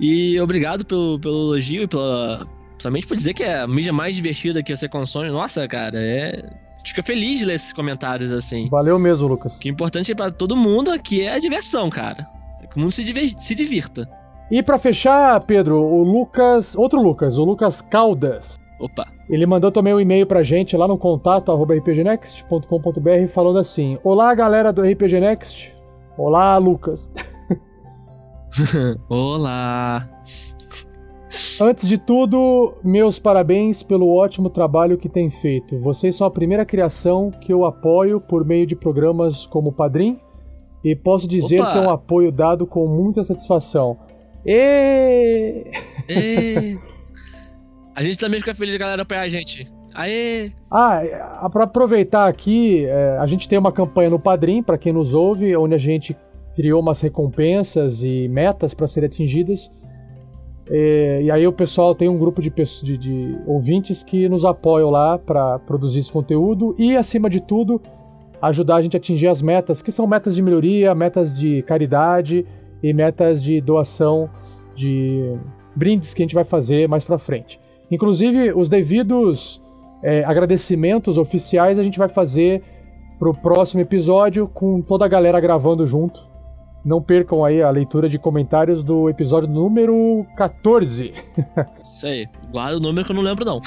E 0.00 0.40
obrigado 0.40 0.84
pelo, 0.84 1.20
pelo 1.20 1.52
elogio 1.52 1.84
e 1.84 1.86
pela. 1.86 2.44
Somente 2.76 3.06
por 3.06 3.16
dizer 3.16 3.34
que 3.34 3.44
é 3.44 3.60
a 3.60 3.68
mídia 3.68 3.92
mais 3.92 4.16
divertida 4.16 4.64
que 4.64 4.74
você 4.74 4.88
consome. 4.88 5.30
Nossa, 5.30 5.68
cara, 5.68 5.96
é. 5.96 6.50
Fica 6.84 7.04
feliz 7.04 7.38
de 7.38 7.44
ler 7.44 7.54
esses 7.54 7.72
comentários 7.72 8.32
assim. 8.32 8.68
Valeu 8.68 8.98
mesmo, 8.98 9.28
Lucas. 9.28 9.54
O 9.54 9.58
que 9.60 9.68
é 9.68 9.72
importante 9.72 10.12
para 10.12 10.32
todo 10.32 10.56
mundo 10.56 10.90
aqui 10.90 11.22
é 11.22 11.34
a 11.34 11.38
diversão, 11.38 11.88
cara. 11.88 12.26
É 12.60 12.66
que 12.66 12.76
o 12.76 12.80
mundo 12.80 12.90
se, 12.90 13.04
diver... 13.04 13.32
se 13.38 13.54
divirta. 13.54 14.10
E 14.50 14.60
para 14.60 14.76
fechar, 14.76 15.38
Pedro, 15.42 15.76
o 15.76 16.02
Lucas. 16.02 16.74
Outro 16.74 17.00
Lucas, 17.00 17.38
o 17.38 17.44
Lucas 17.44 17.80
Caldas. 17.80 18.58
Opa. 18.78 19.06
Ele 19.28 19.46
mandou 19.46 19.72
também 19.72 19.94
um 19.94 20.00
e-mail 20.00 20.26
pra 20.26 20.42
gente 20.42 20.76
lá 20.76 20.86
no 20.86 20.98
contato 20.98 21.52
rpgnext.com.br 21.52 23.28
falando 23.28 23.58
assim: 23.58 23.98
Olá, 24.04 24.34
galera 24.34 24.72
do 24.72 24.82
RPG 24.82 25.20
Next. 25.20 25.74
Olá, 26.16 26.56
Lucas. 26.58 27.10
Olá. 29.08 30.08
Antes 31.60 31.88
de 31.88 31.98
tudo, 31.98 32.74
meus 32.84 33.18
parabéns 33.18 33.82
pelo 33.82 34.14
ótimo 34.14 34.50
trabalho 34.50 34.98
que 34.98 35.08
tem 35.08 35.30
feito. 35.30 35.78
Vocês 35.80 36.14
são 36.14 36.26
a 36.26 36.30
primeira 36.30 36.64
criação 36.64 37.30
que 37.30 37.52
eu 37.52 37.64
apoio 37.64 38.20
por 38.20 38.44
meio 38.44 38.66
de 38.66 38.76
programas 38.76 39.46
como 39.46 39.72
Padrim 39.72 40.20
e 40.84 40.94
posso 40.94 41.26
dizer 41.26 41.60
Opa. 41.60 41.72
que 41.72 41.78
é 41.78 41.80
um 41.80 41.90
apoio 41.90 42.30
dado 42.30 42.66
com 42.66 42.86
muita 42.86 43.24
satisfação. 43.24 43.98
E... 44.44 45.64
e... 46.08 46.78
A 47.96 48.02
gente 48.02 48.18
também 48.18 48.38
fica 48.38 48.54
feliz 48.54 48.76
galera 48.76 49.00
apoiar 49.00 49.22
a 49.22 49.28
gente. 49.30 49.66
Aê! 49.94 50.52
Ah, 50.70 51.02
é, 51.02 51.48
para 51.50 51.64
aproveitar 51.64 52.28
aqui, 52.28 52.84
é, 52.84 53.16
a 53.18 53.26
gente 53.26 53.48
tem 53.48 53.58
uma 53.58 53.72
campanha 53.72 54.10
no 54.10 54.18
Padrim, 54.18 54.62
para 54.62 54.76
quem 54.76 54.92
nos 54.92 55.14
ouve, 55.14 55.56
onde 55.56 55.74
a 55.74 55.78
gente 55.78 56.14
criou 56.54 56.82
umas 56.82 57.00
recompensas 57.00 58.02
e 58.02 58.28
metas 58.28 58.74
para 58.74 58.86
serem 58.86 59.08
atingidas. 59.08 59.70
É, 60.68 61.22
e 61.22 61.30
aí 61.30 61.46
o 61.46 61.52
pessoal 61.52 61.94
tem 61.94 62.06
um 62.06 62.18
grupo 62.18 62.42
de, 62.42 62.50
de, 62.50 62.98
de 62.98 63.38
ouvintes 63.46 64.02
que 64.02 64.28
nos 64.28 64.44
apoiam 64.44 64.90
lá 64.90 65.18
para 65.18 65.58
produzir 65.60 66.00
esse 66.00 66.12
conteúdo 66.12 66.76
e, 66.78 66.94
acima 66.98 67.30
de 67.30 67.40
tudo, 67.40 67.80
ajudar 68.42 68.76
a 68.76 68.82
gente 68.82 68.94
a 68.94 68.98
atingir 68.98 69.28
as 69.28 69.40
metas, 69.40 69.80
que 69.80 69.90
são 69.90 70.06
metas 70.06 70.34
de 70.34 70.42
melhoria, 70.42 70.94
metas 70.94 71.38
de 71.38 71.62
caridade 71.62 72.44
e 72.82 72.92
metas 72.92 73.42
de 73.42 73.58
doação 73.58 74.28
de 74.74 75.34
brindes 75.74 76.12
que 76.12 76.22
a 76.22 76.24
gente 76.24 76.34
vai 76.34 76.44
fazer 76.44 76.86
mais 76.86 77.02
para 77.02 77.18
frente. 77.18 77.58
Inclusive, 77.90 78.52
os 78.52 78.68
devidos 78.68 79.60
é, 80.02 80.24
agradecimentos 80.24 81.18
oficiais 81.18 81.78
a 81.78 81.82
gente 81.82 81.98
vai 81.98 82.08
fazer 82.08 82.62
pro 83.18 83.34
próximo 83.34 83.80
episódio 83.80 84.46
com 84.48 84.80
toda 84.80 85.04
a 85.04 85.08
galera 85.08 85.40
gravando 85.40 85.86
junto. 85.86 86.26
Não 86.84 87.02
percam 87.02 87.44
aí 87.44 87.62
a 87.62 87.70
leitura 87.70 88.08
de 88.08 88.18
comentários 88.18 88.84
do 88.84 89.08
episódio 89.08 89.48
número 89.48 90.24
14. 90.36 91.12
Isso 91.84 92.06
aí. 92.06 92.26
Guarda 92.52 92.76
o 92.76 92.80
número 92.80 93.04
que 93.04 93.12
eu 93.12 93.16
não 93.16 93.22
lembro, 93.22 93.44
não. 93.44 93.60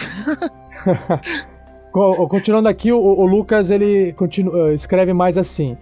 Continuando 2.29 2.69
aqui, 2.69 2.91
o, 2.91 2.99
o 2.99 3.25
Lucas 3.25 3.69
ele 3.69 4.13
continua, 4.13 4.73
escreve 4.73 5.11
mais 5.11 5.37
assim. 5.37 5.75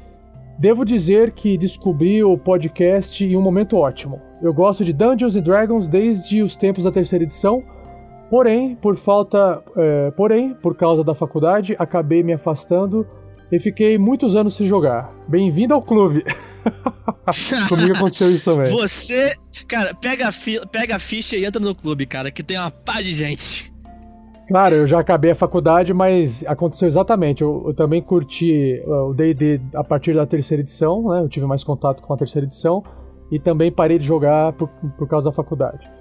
Devo 0.57 0.83
dizer 0.83 1.31
que 1.31 1.57
descobri 1.57 2.23
o 2.23 2.35
podcast 2.37 3.23
em 3.23 3.35
um 3.35 3.41
momento 3.41 3.77
ótimo. 3.77 4.19
Eu 4.41 4.51
gosto 4.51 4.83
de 4.83 4.91
Dungeons 4.91 5.35
and 5.35 5.41
Dragons 5.41 5.87
desde 5.87 6.41
os 6.41 6.55
tempos 6.55 6.85
da 6.85 6.91
terceira 6.91 7.23
edição 7.23 7.61
Porém, 8.29 8.75
por 8.75 8.97
falta, 8.97 9.63
é, 9.75 10.11
porém, 10.11 10.53
por 10.53 10.75
causa 10.75 11.03
da 11.03 11.15
faculdade, 11.15 11.75
acabei 11.79 12.21
me 12.23 12.33
afastando 12.33 13.07
e 13.51 13.57
fiquei 13.59 13.97
muitos 13.97 14.35
anos 14.35 14.55
sem 14.55 14.67
jogar. 14.67 15.13
Bem-vindo 15.27 15.73
ao 15.73 15.81
clube. 15.81 16.25
Comigo 17.69 17.95
aconteceu 17.95 18.29
isso 18.29 18.51
também. 18.51 18.71
Você, 18.71 19.33
cara, 19.67 19.93
pega 19.93 20.27
a, 20.27 20.67
pega 20.67 20.95
a 20.97 20.99
ficha 20.99 21.37
e 21.37 21.45
entra 21.45 21.61
no 21.61 21.73
clube, 21.73 22.05
cara, 22.05 22.29
que 22.29 22.43
tem 22.43 22.57
uma 22.57 22.69
pá 22.71 23.01
de 23.01 23.13
gente. 23.13 23.71
Claro, 24.47 24.75
eu 24.75 24.87
já 24.87 24.99
acabei 24.99 25.31
a 25.31 25.35
faculdade, 25.35 25.93
mas 25.93 26.43
aconteceu 26.45 26.87
exatamente. 26.87 27.41
Eu, 27.41 27.65
eu 27.67 27.73
também 27.73 28.01
curti 28.01 28.81
uh, 28.85 29.09
o 29.09 29.13
D&D 29.13 29.61
a 29.73 29.83
partir 29.83 30.13
da 30.13 30.25
terceira 30.25 30.61
edição, 30.61 31.09
né? 31.09 31.21
Eu 31.21 31.29
tive 31.29 31.45
mais 31.45 31.63
contato 31.63 32.01
com 32.01 32.13
a 32.13 32.17
terceira 32.17 32.45
edição 32.45 32.83
e 33.29 33.39
também 33.39 33.71
parei 33.71 33.99
de 33.99 34.05
jogar 34.05 34.53
por, 34.53 34.69
por 34.97 35.07
causa 35.07 35.25
da 35.25 35.33
faculdade. 35.33 35.96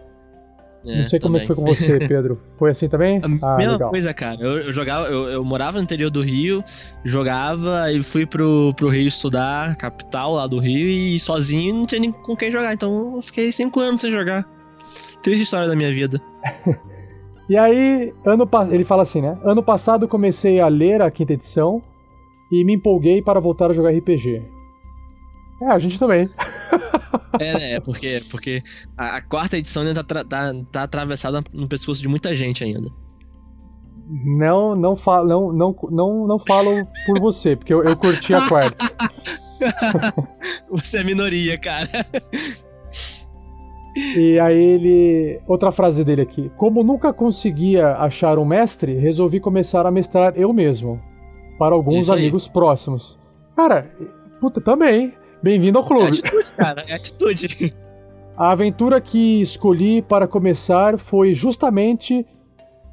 É, 0.86 1.02
não 1.02 1.08
sei 1.08 1.18
como 1.18 1.36
é 1.36 1.40
que 1.40 1.46
foi 1.46 1.56
com 1.56 1.64
você, 1.64 1.98
Pedro. 2.06 2.40
Foi 2.58 2.70
assim 2.70 2.88
também? 2.88 3.18
A 3.18 3.26
ah, 3.26 3.56
mesma 3.56 3.72
legal. 3.72 3.90
coisa, 3.90 4.14
cara. 4.14 4.36
Eu, 4.40 4.60
eu 4.60 4.72
jogava, 4.72 5.08
eu, 5.08 5.28
eu, 5.28 5.44
morava 5.44 5.78
no 5.78 5.84
interior 5.84 6.10
do 6.10 6.22
Rio, 6.22 6.62
jogava 7.04 7.92
e 7.92 8.02
fui 8.02 8.24
pro, 8.24 8.72
pro 8.76 8.88
Rio 8.88 9.08
estudar, 9.08 9.76
capital 9.76 10.34
lá 10.34 10.46
do 10.46 10.58
Rio, 10.58 10.88
e 10.88 11.18
sozinho 11.18 11.74
não 11.74 11.86
tinha 11.86 12.00
nem 12.00 12.12
com 12.12 12.36
quem 12.36 12.50
jogar. 12.50 12.72
Então 12.72 13.16
eu 13.16 13.22
fiquei 13.22 13.50
cinco 13.50 13.80
anos 13.80 14.00
sem 14.00 14.10
jogar. 14.10 14.48
Triste 15.22 15.42
história 15.42 15.66
da 15.66 15.74
minha 15.74 15.90
vida. 15.90 16.20
e 17.50 17.56
aí, 17.56 18.14
ano 18.24 18.48
ele 18.70 18.84
fala 18.84 19.02
assim, 19.02 19.20
né? 19.20 19.36
Ano 19.42 19.62
passado 19.62 20.06
comecei 20.06 20.60
a 20.60 20.68
ler 20.68 21.02
a 21.02 21.10
quinta 21.10 21.32
edição 21.32 21.82
e 22.52 22.64
me 22.64 22.74
empolguei 22.74 23.20
para 23.20 23.40
voltar 23.40 23.70
a 23.70 23.74
jogar 23.74 23.90
RPG. 23.90 24.55
É, 25.62 25.66
a 25.66 25.78
gente 25.78 25.98
também. 25.98 26.28
É, 27.38 27.52
né? 27.52 27.80
Porque, 27.80 28.22
porque 28.30 28.62
a, 28.96 29.16
a 29.16 29.20
quarta 29.20 29.58
edição 29.58 29.82
ainda 29.82 30.02
tá, 30.02 30.24
tá, 30.24 30.54
tá 30.72 30.82
atravessada 30.84 31.44
no 31.52 31.68
pescoço 31.68 32.00
de 32.00 32.08
muita 32.08 32.34
gente 32.34 32.64
ainda. 32.64 32.90
Não, 34.08 34.74
não, 34.74 34.96
fa 34.96 35.22
não, 35.24 35.52
não, 35.52 35.76
não, 35.90 36.26
não 36.26 36.38
falo 36.38 36.70
por 37.04 37.20
você, 37.20 37.56
porque 37.56 37.74
eu, 37.74 37.82
eu 37.82 37.96
curti 37.96 38.32
a 38.32 38.48
quarta. 38.48 38.76
você 40.70 40.98
é 40.98 41.04
minoria, 41.04 41.58
cara. 41.58 41.88
E 44.16 44.38
aí 44.38 44.62
ele. 44.62 45.40
Outra 45.46 45.72
frase 45.72 46.04
dele 46.04 46.22
aqui. 46.22 46.50
Como 46.56 46.84
nunca 46.84 47.12
conseguia 47.12 47.96
achar 47.96 48.38
um 48.38 48.44
mestre, 48.44 48.94
resolvi 48.94 49.40
começar 49.40 49.86
a 49.86 49.90
mestrar 49.90 50.34
eu 50.36 50.52
mesmo. 50.52 51.00
Para 51.58 51.74
alguns 51.74 52.10
amigos 52.10 52.46
próximos. 52.46 53.18
Cara, 53.56 53.90
puta, 54.40 54.60
também. 54.60 55.14
Bem-vindo 55.42 55.78
ao 55.78 55.84
É 55.84 55.88
clube. 55.88 56.08
atitude, 56.08 56.54
cara. 56.54 56.82
É 56.88 56.94
atitude. 56.94 57.74
A 58.36 58.50
aventura 58.52 59.00
que 59.00 59.40
escolhi 59.40 60.02
para 60.02 60.28
começar 60.28 60.98
foi 60.98 61.32
justamente 61.34 62.26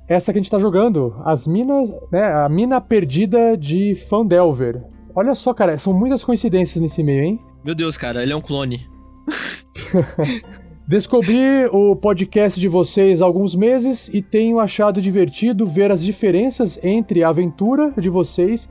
essa 0.07 0.31
que 0.31 0.39
a 0.39 0.41
gente 0.41 0.49
tá 0.51 0.57
jogando. 0.57 1.15
As 1.25 1.45
minas. 1.45 1.89
Né, 2.11 2.23
a 2.23 2.47
mina 2.47 2.79
perdida 2.79 3.57
de 3.57 3.93
Fandelver. 4.09 4.81
Olha 5.13 5.35
só, 5.35 5.53
cara, 5.53 5.77
são 5.77 5.91
muitas 5.93 6.23
coincidências 6.23 6.81
nesse 6.81 7.03
meio, 7.03 7.23
hein? 7.23 7.39
Meu 7.63 7.75
Deus, 7.75 7.97
cara, 7.97 8.23
ele 8.23 8.31
é 8.31 8.35
um 8.35 8.41
clone. 8.41 8.87
Descobri 10.87 11.65
o 11.71 11.95
podcast 11.95 12.59
de 12.59 12.67
vocês 12.67 13.21
há 13.21 13.25
alguns 13.25 13.55
meses 13.55 14.09
e 14.13 14.21
tenho 14.21 14.59
achado 14.59 15.01
divertido 15.01 15.67
ver 15.67 15.91
as 15.91 16.01
diferenças 16.01 16.79
entre 16.83 17.23
a 17.23 17.29
aventura 17.29 17.93
de 17.97 18.09
vocês 18.09 18.67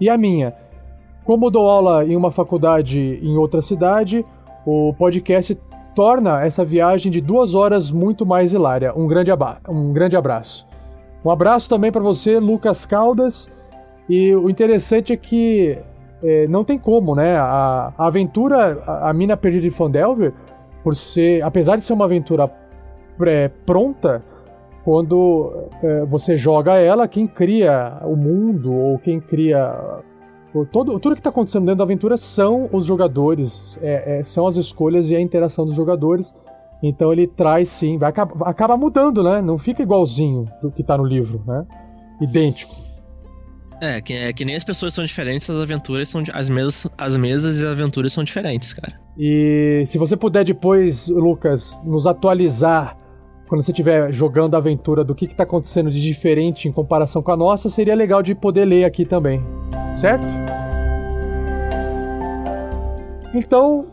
e 0.00 0.08
a 0.10 0.16
minha. 0.18 0.54
Como 1.24 1.50
dou 1.50 1.68
aula 1.68 2.04
em 2.04 2.16
uma 2.16 2.30
faculdade 2.30 3.18
em 3.22 3.36
outra 3.36 3.62
cidade, 3.62 4.24
o 4.66 4.94
podcast 4.98 5.58
torna 5.94 6.44
essa 6.44 6.64
viagem 6.64 7.10
de 7.10 7.20
duas 7.20 7.54
horas 7.54 7.90
muito 7.90 8.26
mais 8.26 8.52
hilária. 8.52 8.92
Um 8.94 9.06
grande, 9.06 9.30
um 9.68 9.92
grande 9.92 10.16
abraço. 10.16 10.66
Um 11.24 11.30
abraço 11.30 11.68
também 11.68 11.90
para 11.90 12.02
você, 12.02 12.38
Lucas 12.38 12.84
Caldas. 12.84 13.50
E 14.08 14.34
o 14.34 14.50
interessante 14.50 15.14
é 15.14 15.16
que 15.16 15.78
é, 16.22 16.46
não 16.46 16.62
tem 16.62 16.78
como, 16.78 17.14
né? 17.14 17.36
A, 17.38 17.92
a 17.96 18.06
aventura, 18.06 18.82
a, 18.86 19.08
a 19.08 19.12
Mina 19.14 19.36
Perdida 19.36 19.62
de 19.62 19.70
Fandelver, 19.70 20.32
por 20.82 20.94
ser, 20.94 21.42
apesar 21.42 21.76
de 21.76 21.84
ser 21.84 21.94
uma 21.94 22.04
aventura 22.04 22.50
pré- 23.16 23.50
pronta, 23.64 24.22
quando 24.84 25.70
é, 25.82 26.04
você 26.04 26.36
joga 26.36 26.74
ela, 26.74 27.08
quem 27.08 27.26
cria 27.26 27.98
o 28.02 28.14
mundo 28.14 28.74
ou 28.74 28.98
quem 28.98 29.18
cria 29.18 29.74
o- 30.54 30.64
todo, 30.64 30.98
tudo 31.00 31.14
que 31.14 31.20
está 31.20 31.30
acontecendo 31.30 31.64
dentro 31.64 31.78
da 31.78 31.84
aventura 31.84 32.16
são 32.16 32.68
os 32.72 32.86
jogadores, 32.86 33.76
é- 33.82 34.18
é, 34.20 34.24
são 34.24 34.46
as 34.46 34.56
escolhas 34.56 35.10
e 35.10 35.16
a 35.16 35.20
interação 35.20 35.66
dos 35.66 35.74
jogadores. 35.74 36.32
Então 36.82 37.12
ele 37.12 37.26
traz 37.26 37.68
sim, 37.70 37.96
vai 37.98 38.10
acaba, 38.10 38.48
acaba 38.48 38.76
mudando, 38.76 39.22
né? 39.22 39.40
Não 39.40 39.58
fica 39.58 39.82
igualzinho 39.82 40.46
do 40.62 40.70
que 40.70 40.82
tá 40.82 40.96
no 40.98 41.04
livro, 41.04 41.42
né? 41.46 41.64
Idêntico. 42.20 42.74
É 43.80 44.00
que, 44.00 44.12
é 44.12 44.32
que 44.32 44.44
nem 44.44 44.54
as 44.54 44.64
pessoas 44.64 44.94
são 44.94 45.04
diferentes, 45.04 45.48
as 45.50 45.60
aventuras 45.60 46.08
são. 46.08 46.22
As 46.32 46.48
mesas, 46.48 46.86
as 46.96 47.16
mesas 47.16 47.60
e 47.60 47.66
as 47.66 47.72
aventuras 47.72 48.12
são 48.12 48.22
diferentes, 48.22 48.72
cara. 48.72 48.94
E 49.18 49.82
se 49.86 49.98
você 49.98 50.16
puder 50.16 50.44
depois, 50.44 51.08
Lucas, 51.08 51.76
nos 51.84 52.06
atualizar 52.06 52.96
quando 53.48 53.62
você 53.62 53.70
estiver 53.72 54.12
jogando 54.12 54.54
a 54.54 54.58
aventura 54.58 55.04
do 55.04 55.14
que 55.14 55.26
está 55.26 55.42
acontecendo 55.42 55.90
de 55.90 56.00
diferente 56.02 56.66
em 56.68 56.72
comparação 56.72 57.22
com 57.22 57.30
a 57.30 57.36
nossa, 57.36 57.68
seria 57.68 57.94
legal 57.94 58.22
de 58.22 58.34
poder 58.34 58.64
ler 58.64 58.84
aqui 58.84 59.04
também. 59.04 59.42
Certo? 60.00 60.26
Então, 63.34 63.86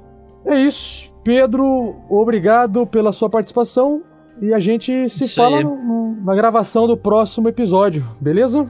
é 0.46 0.60
isso. 0.62 1.12
Pedro, 1.24 1.96
obrigado 2.10 2.86
pela 2.88 3.12
sua 3.12 3.30
participação. 3.30 4.02
E 4.42 4.54
a 4.54 4.60
gente 4.60 5.08
se 5.10 5.26
Isso 5.26 5.36
fala 5.36 5.62
no- 5.62 6.16
na 6.24 6.34
gravação 6.34 6.88
do 6.88 6.98
próximo 6.98 7.48
episódio, 7.48 8.08
beleza? 8.20 8.68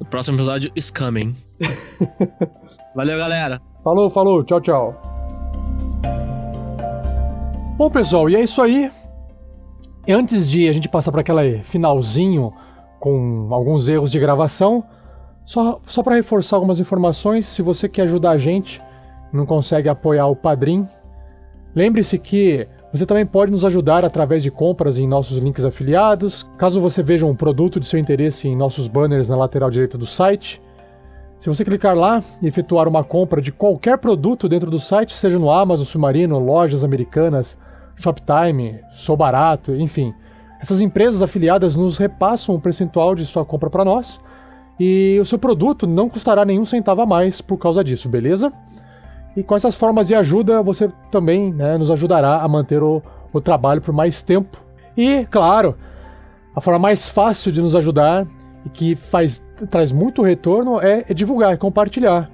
O 0.00 0.04
próximo 0.04 0.36
episódio 0.36 0.70
is 0.74 0.90
coming. 0.90 1.32
Valeu, 2.94 3.16
galera. 3.18 3.60
Falou, 3.84 4.10
falou, 4.10 4.42
tchau, 4.42 4.60
tchau. 4.60 5.00
Bom, 7.76 7.90
pessoal, 7.90 8.28
e 8.28 8.34
é 8.36 8.42
isso 8.42 8.60
aí. 8.60 8.90
Antes 10.08 10.48
de 10.48 10.68
a 10.68 10.72
gente 10.72 10.88
passar 10.88 11.10
para 11.10 11.20
aquele 11.20 11.58
finalzinho 11.64 12.52
com 13.00 13.48
alguns 13.50 13.88
erros 13.88 14.10
de 14.10 14.18
gravação, 14.18 14.84
só, 15.44 15.80
só 15.86 16.02
para 16.02 16.14
reforçar 16.14 16.56
algumas 16.56 16.78
informações, 16.78 17.46
se 17.46 17.60
você 17.62 17.88
quer 17.88 18.02
ajudar 18.02 18.30
a 18.30 18.38
gente, 18.38 18.80
não 19.32 19.44
consegue 19.44 19.88
apoiar 19.88 20.26
o 20.26 20.36
Padrim, 20.36 20.88
lembre-se 21.74 22.18
que 22.18 22.66
você 22.92 23.04
também 23.04 23.26
pode 23.26 23.50
nos 23.50 23.64
ajudar 23.64 24.04
através 24.04 24.42
de 24.42 24.50
compras 24.50 24.96
em 24.96 25.06
nossos 25.06 25.38
links 25.38 25.64
afiliados. 25.64 26.44
Caso 26.56 26.80
você 26.80 27.02
veja 27.02 27.26
um 27.26 27.34
produto 27.34 27.78
de 27.78 27.86
seu 27.86 27.98
interesse 27.98 28.48
em 28.48 28.56
nossos 28.56 28.88
banners 28.88 29.28
na 29.28 29.36
lateral 29.36 29.70
direita 29.70 29.98
do 29.98 30.06
site, 30.06 30.62
se 31.40 31.48
você 31.48 31.64
clicar 31.64 31.94
lá 31.94 32.22
e 32.40 32.46
efetuar 32.48 32.88
uma 32.88 33.04
compra 33.04 33.40
de 33.40 33.52
qualquer 33.52 33.98
produto 33.98 34.48
dentro 34.48 34.70
do 34.70 34.80
site, 34.80 35.14
seja 35.14 35.38
no 35.38 35.50
Amazon, 35.50 35.84
Submarino, 35.84 36.38
lojas 36.38 36.82
americanas, 36.82 37.56
Shoptime, 37.96 38.80
Sou 38.96 39.16
Barato, 39.16 39.74
enfim, 39.74 40.14
essas 40.60 40.80
empresas 40.80 41.22
afiliadas 41.22 41.76
nos 41.76 41.98
repassam 41.98 42.54
um 42.54 42.60
percentual 42.60 43.14
de 43.14 43.26
sua 43.26 43.44
compra 43.44 43.70
para 43.70 43.84
nós 43.84 44.20
e 44.78 45.18
o 45.20 45.24
seu 45.24 45.38
produto 45.38 45.86
não 45.86 46.08
custará 46.08 46.44
nenhum 46.44 46.64
centavo 46.64 47.02
a 47.02 47.06
mais 47.06 47.40
por 47.40 47.56
causa 47.56 47.82
disso, 47.82 48.08
beleza? 48.08 48.52
E 49.36 49.42
com 49.42 49.54
essas 49.54 49.74
formas 49.74 50.08
de 50.08 50.14
ajuda, 50.14 50.62
você 50.62 50.90
também 51.10 51.52
né, 51.52 51.76
nos 51.76 51.90
ajudará 51.90 52.40
a 52.40 52.48
manter 52.48 52.82
o, 52.82 53.02
o 53.32 53.40
trabalho 53.40 53.82
por 53.82 53.92
mais 53.92 54.22
tempo. 54.22 54.58
E, 54.96 55.26
claro, 55.26 55.76
a 56.54 56.60
forma 56.60 56.78
mais 56.78 57.06
fácil 57.08 57.52
de 57.52 57.60
nos 57.60 57.74
ajudar 57.74 58.26
e 58.64 58.70
que 58.70 58.96
faz, 58.96 59.44
traz 59.70 59.92
muito 59.92 60.22
retorno 60.22 60.80
é, 60.80 61.04
é 61.08 61.14
divulgar, 61.14 61.52
é 61.52 61.56
compartilhar. 61.56 62.30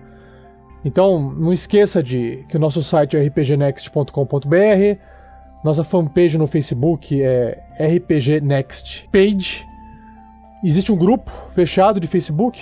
Então, 0.85 1.33
não 1.33 1.53
esqueça 1.53 2.03
de 2.03 2.45
que 2.49 2.57
o 2.57 2.61
nosso 2.61 2.83
site 2.83 3.17
é 3.17 3.25
rpgnext.com.br, 3.25 4.99
nossa 5.63 5.85
fanpage 5.85 6.37
no 6.37 6.47
Facebook 6.47 7.23
é 7.23 7.63
RPG 7.79 8.41
Next 8.41 9.09
Page. 9.13 9.65
Existe 10.65 10.93
um 10.93 10.97
grupo 10.97 11.31
fechado 11.55 12.01
de 12.01 12.07
Facebook 12.07 12.61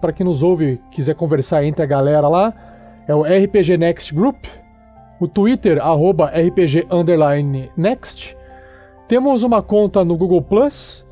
para 0.00 0.12
quem 0.12 0.24
nos 0.24 0.42
ouve 0.42 0.80
quiser 0.90 1.14
conversar 1.14 1.64
entre 1.64 1.82
a 1.82 1.86
galera 1.86 2.28
lá. 2.28 2.52
É 3.06 3.14
o 3.14 3.22
RPG 3.22 3.76
Next 3.76 4.14
Group. 4.14 4.46
O 5.20 5.28
Twitter, 5.28 5.78
arroba 5.82 6.28
RPG 6.28 6.86
Next. 7.76 8.36
Temos 9.06 9.42
uma 9.42 9.62
conta 9.62 10.02
no 10.02 10.16
Google 10.16 10.40
Plus, 10.40 11.06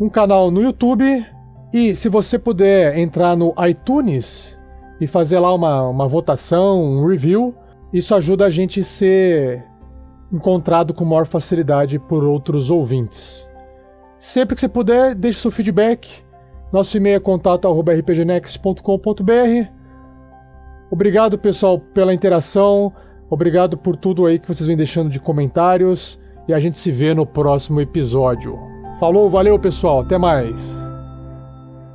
um 0.00 0.08
canal 0.08 0.50
no 0.50 0.60
YouTube. 0.60 1.24
E 1.72 1.94
se 1.94 2.08
você 2.08 2.36
puder 2.36 2.98
entrar 2.98 3.36
no 3.36 3.54
iTunes 3.68 4.58
e 5.00 5.06
fazer 5.06 5.38
lá 5.38 5.54
uma, 5.54 5.88
uma 5.88 6.08
votação, 6.08 6.82
um 6.82 7.06
review, 7.06 7.54
isso 7.92 8.14
ajuda 8.14 8.46
a 8.46 8.50
gente 8.50 8.80
a 8.80 8.84
ser 8.84 9.64
encontrado 10.34 10.92
com 10.92 11.04
maior 11.04 11.26
facilidade 11.26 11.96
por 11.98 12.24
outros 12.24 12.70
ouvintes. 12.70 13.46
Sempre 14.18 14.56
que 14.56 14.60
você 14.60 14.68
puder, 14.68 15.14
deixe 15.14 15.40
seu 15.40 15.50
feedback. 15.50 16.22
Nosso 16.72 16.96
e-mail 16.96 17.16
é 17.16 17.20
contato@rpgnext.com.br. 17.20 19.70
Obrigado, 20.90 21.38
pessoal, 21.38 21.78
pela 21.78 22.12
interação. 22.12 22.92
Obrigado 23.30 23.78
por 23.78 23.96
tudo 23.96 24.26
aí 24.26 24.40
que 24.40 24.48
vocês 24.48 24.66
vêm 24.66 24.76
deixando 24.76 25.08
de 25.08 25.20
comentários 25.20 26.18
e 26.48 26.54
a 26.54 26.58
gente 26.58 26.78
se 26.78 26.90
vê 26.90 27.14
no 27.14 27.24
próximo 27.24 27.80
episódio. 27.80 28.58
Falou, 28.98 29.30
valeu, 29.30 29.56
pessoal, 29.58 30.00
até 30.00 30.18
mais. 30.18 30.60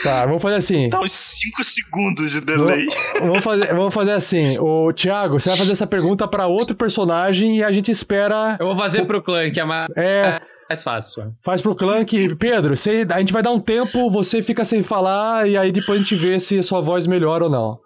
Tá, 0.03 0.27
vamos 0.27 0.40
fazer 0.40 0.55
assim. 0.57 0.89
Dá 0.90 1.01
uns 1.01 1.12
5 1.12 1.65
segundos 1.65 2.31
de 2.31 2.40
delay. 2.40 2.86
Vamos 3.20 3.43
fazer, 3.43 3.74
vamos 3.74 3.93
fazer 3.93 4.12
assim. 4.12 4.57
O 4.59 4.93
Thiago, 4.93 5.40
você 5.40 5.49
vai 5.49 5.59
fazer 5.59 5.73
essa 5.73 5.86
pergunta 5.89 6.28
pra 6.28 6.47
outro 6.47 6.77
personagem 6.77 7.57
e 7.59 7.65
a 7.65 7.73
gente 7.73 7.90
espera. 7.90 8.57
Eu 8.61 8.66
vou 8.66 8.77
fazer 8.77 9.05
pro 9.07 9.20
clã, 9.23 9.51
que 9.51 9.59
é 9.59 9.65
mais, 9.65 9.89
É, 9.97 10.40
mais 10.69 10.85
fácil. 10.85 11.35
faz 11.45 11.61
pro 11.61 11.74
Clank. 11.74 12.36
Pedro, 12.36 12.77
você, 12.77 13.05
a 13.11 13.19
gente 13.19 13.32
vai 13.32 13.43
dar 13.43 13.51
um 13.51 13.59
tempo, 13.61 14.09
você 14.09 14.40
fica 14.40 14.65
sem 14.65 14.85
falar 14.85 15.49
e 15.49 15.57
aí 15.57 15.73
depois 15.73 15.99
a 15.99 16.03
gente 16.03 16.15
vê 16.15 16.39
se 16.39 16.59
a 16.61 16.62
sua 16.62 16.81
voz 16.81 17.05
melhora 17.07 17.45
ou 17.45 17.51
não. 17.51 17.81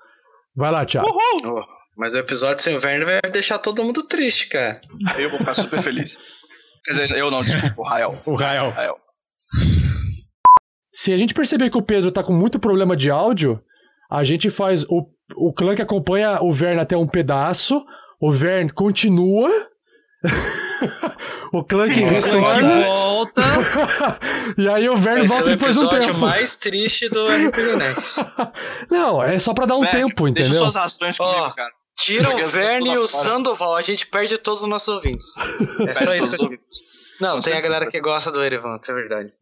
Vai 0.55 0.71
lá, 0.71 0.85
Thiago. 0.85 1.09
Oh, 1.09 1.63
mas 1.97 2.15
o 2.15 2.19
episódio 2.19 2.63
sem 2.63 2.75
inverno 2.77 3.07
vai 3.07 3.21
deixar 3.31 3.59
todo 3.59 3.85
mundo 3.85 4.03
triste, 4.03 4.49
cara. 4.49 4.81
Aí 5.09 5.23
eu 5.23 5.31
vou 5.31 5.39
ficar 5.39 5.55
super 5.55 5.83
feliz. 5.83 6.17
Quer 6.85 6.93
dizer, 6.93 7.17
eu 7.17 7.31
não, 7.31 7.43
desculpa, 7.45 7.81
o 7.81 7.85
Rael. 7.85 8.21
O 8.27 8.35
Rael. 8.35 8.71
Rael. 8.71 8.97
Se 10.93 11.13
a 11.13 11.19
gente 11.19 11.33
perceber 11.35 11.71
que 11.71 11.79
o 11.79 11.83
Pedro 11.83 12.11
tá 12.11 12.23
com 12.23 12.33
muito 12.33 12.59
problema 12.59 12.97
de 12.97 13.11
áudio, 13.11 13.63
a 14.11 14.25
gente 14.25 14.51
faz. 14.51 14.85
O, 14.85 15.09
o 15.37 15.53
Clank 15.53 15.81
acompanha 15.81 16.43
o 16.43 16.53
Vern 16.53 16.81
até 16.81 16.97
um 16.97 17.07
pedaço, 17.07 17.83
o 18.21 18.31
Vern 18.33 18.71
continua. 18.73 19.49
o 21.53 21.65
Clank 21.65 22.01
Nossa, 22.01 22.31
retorna. 22.33 22.83
que 22.83 22.89
volta. 22.89 23.43
e 24.59 24.69
aí 24.69 24.89
o 24.89 24.97
Vern 24.97 25.25
Esse 25.25 25.35
volta 25.35 25.51
é 25.51 25.53
o 25.53 25.57
depois 25.57 25.75
de 25.77 25.81
um 25.81 25.87
episódio 25.87 26.09
tempo. 26.09 26.19
mais 26.21 26.57
triste 26.57 27.09
do 27.09 27.27
RPG 27.29 27.77
Next. 27.77 28.21
Não, 28.91 29.23
é 29.23 29.39
só 29.39 29.55
pra 29.55 29.67
dar 29.67 29.77
um 29.77 29.83
Vern, 29.83 29.97
tempo, 29.97 30.31
Deixa 30.31 30.51
entendeu? 30.51 30.65
suas 30.65 30.77
ações 30.77 31.17
comigo, 31.17 31.55
cara. 31.55 31.73
Tira 31.97 32.35
o 32.35 32.47
Verne 32.49 32.91
e 32.91 32.99
o. 32.99 33.07
Sandoval, 33.07 33.77
a 33.77 33.83
gente 33.83 34.07
perde 34.07 34.39
todos 34.39 34.63
os 34.63 34.69
nossos 34.69 34.89
ouvintes. 34.89 35.35
É 35.89 35.95
só 35.95 36.15
isso 36.15 36.31
que 36.31 36.43
eu 36.43 36.49
digo. 36.49 36.63
Não, 37.21 37.37
Com 37.37 37.41
tem 37.43 37.55
a 37.55 37.61
galera 37.61 37.87
que 37.87 38.01
gosta 38.01 38.33
do 38.33 38.43
Erevan, 38.43 38.79
isso 38.81 38.91
é 38.91 38.95
verdade. 38.95 39.33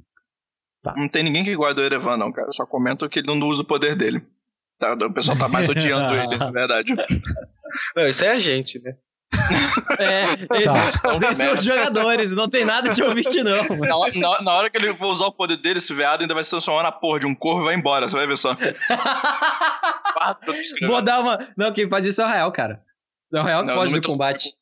Não 0.96 1.08
tem 1.08 1.22
ninguém 1.22 1.44
que 1.44 1.54
guarda 1.54 1.80
o 1.80 1.84
Erevan, 1.84 2.16
não, 2.16 2.32
cara. 2.32 2.48
Eu 2.48 2.52
só 2.52 2.66
comento 2.66 3.08
que 3.08 3.20
ele 3.20 3.28
não 3.28 3.46
usa 3.46 3.62
o 3.62 3.66
poder 3.66 3.94
dele. 3.94 4.26
Tá, 4.78 4.94
o 4.94 5.12
pessoal 5.12 5.38
tá 5.38 5.46
mais 5.48 5.68
odiando 5.68 6.14
ele, 6.14 6.36
na 6.38 6.50
verdade. 6.50 6.94
Não, 7.94 8.06
isso 8.08 8.24
é 8.24 8.28
a 8.30 8.36
gente, 8.40 8.78
né? 8.80 8.96
É, 9.98 10.22
esses, 10.22 10.50
esses 11.22 11.36
são 11.38 11.52
os 11.54 11.62
jogadores, 11.64 12.32
não 12.32 12.48
tem 12.48 12.64
nada 12.64 12.92
de 12.94 13.02
ouvinte, 13.02 13.42
não. 13.42 13.64
Na, 13.78 13.96
hora- 13.96 14.12
na- 14.16 14.42
na 14.42 14.52
hora 14.54 14.70
que 14.70 14.76
ele 14.76 14.92
for 14.94 15.06
usar 15.12 15.26
o 15.26 15.32
poder 15.32 15.56
dele, 15.56 15.78
esse 15.78 15.92
veado 15.94 16.22
ainda 16.22 16.34
vai 16.34 16.42
se 16.44 16.50
transformar 16.50 16.82
na 16.82 16.92
porra 16.92 17.20
de 17.20 17.26
um 17.26 17.34
corvo 17.34 17.62
e 17.62 17.64
vai 17.66 17.74
embora, 17.74 18.08
você 18.08 18.16
vai 18.16 18.26
ver 18.26 18.36
só. 18.36 18.56
Ah. 20.22 20.36
Vou 20.86 21.00
dar 21.00 21.20
uma. 21.20 21.38
Não, 21.56 21.72
quem 21.72 21.88
faz 21.88 22.04
isso 22.04 22.20
é 22.20 22.24
o 22.24 22.28
Rael, 22.28 22.52
cara. 22.52 22.82
É 23.32 23.40
o 23.40 23.42
Rael 23.42 23.60
que 23.60 23.66
Não, 23.68 23.74
pode 23.74 23.92
no 23.92 24.02
combate. 24.02 24.52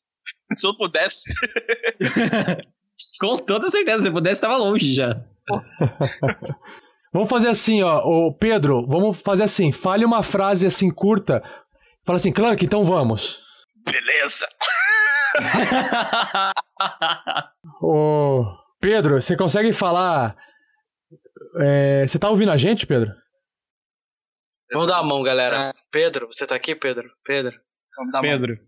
Se 0.53 0.65
eu 0.65 0.73
pudesse. 0.77 1.33
Com 3.19 3.35
toda 3.37 3.69
certeza, 3.69 4.03
se 4.03 4.11
pudesse, 4.11 4.39
tava 4.39 4.55
longe 4.55 4.93
já. 4.93 5.19
Vamos 7.11 7.27
fazer 7.29 7.49
assim, 7.49 7.81
ó. 7.81 7.99
Ô, 8.05 8.31
Pedro, 8.33 8.85
vamos 8.87 9.19
fazer 9.21 9.43
assim. 9.43 9.71
Fale 9.71 10.05
uma 10.05 10.21
frase 10.23 10.65
assim 10.67 10.89
curta. 10.91 11.43
Fala 12.05 12.17
assim, 12.17 12.31
Clank, 12.31 12.63
então 12.63 12.85
vamos. 12.85 13.39
Beleza. 13.91 14.47
Ô, 17.81 18.45
Pedro, 18.79 19.21
você 19.21 19.35
consegue 19.35 19.73
falar. 19.73 20.35
é, 21.59 22.07
você 22.07 22.17
tá 22.17 22.29
ouvindo 22.29 22.51
a 22.51 22.57
gente, 22.57 22.85
Pedro? 22.85 23.13
Vamos 24.71 24.87
dar 24.87 24.99
a 24.99 25.03
mão, 25.03 25.23
galera. 25.23 25.73
Pedro, 25.91 26.27
você 26.27 26.45
tá 26.45 26.55
aqui, 26.55 26.75
Pedro? 26.75 27.11
Pedro. 27.23 27.59
Vamos 27.97 28.11
dar 28.11 28.19
a 28.19 28.21
mão. 28.21 28.31
Pedro, 28.31 28.59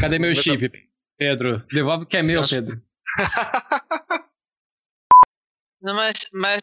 cadê 0.00 0.18
meu 0.18 0.34
chip? 0.34 0.70
Pedro, 1.16 1.64
devolve 1.66 2.04
o 2.04 2.06
que 2.06 2.16
é 2.16 2.22
meu, 2.22 2.42
Pedro. 2.48 2.80
Não, 5.80 5.94
mas, 5.94 6.28
mas 6.32 6.60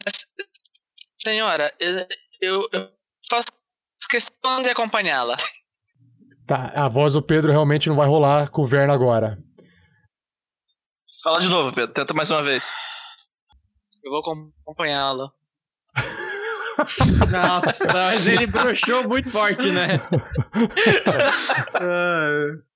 senhora, 1.18 1.72
eu, 2.40 2.68
eu 2.70 2.92
faço 3.30 3.46
questão 4.10 4.62
de 4.62 4.68
acompanhá-la. 4.68 5.36
Tá, 6.46 6.72
a 6.74 6.88
voz 6.88 7.14
do 7.14 7.22
Pedro 7.22 7.50
realmente 7.50 7.88
não 7.88 7.96
vai 7.96 8.06
rolar 8.06 8.50
com 8.50 8.62
o 8.62 8.66
Verno 8.66 8.92
agora. 8.92 9.38
Fala 11.22 11.40
de 11.40 11.48
novo, 11.48 11.74
Pedro. 11.74 11.92
Tenta 11.92 12.14
mais 12.14 12.30
uma 12.30 12.42
vez. 12.42 12.70
Eu 14.04 14.12
vou 14.12 14.20
acompanhá-la. 14.64 15.32
Nossa, 17.32 17.92
mas 17.92 18.26
ele 18.28 18.46
broxou 18.46 19.08
muito 19.08 19.30
forte, 19.30 19.72
né? 19.72 20.00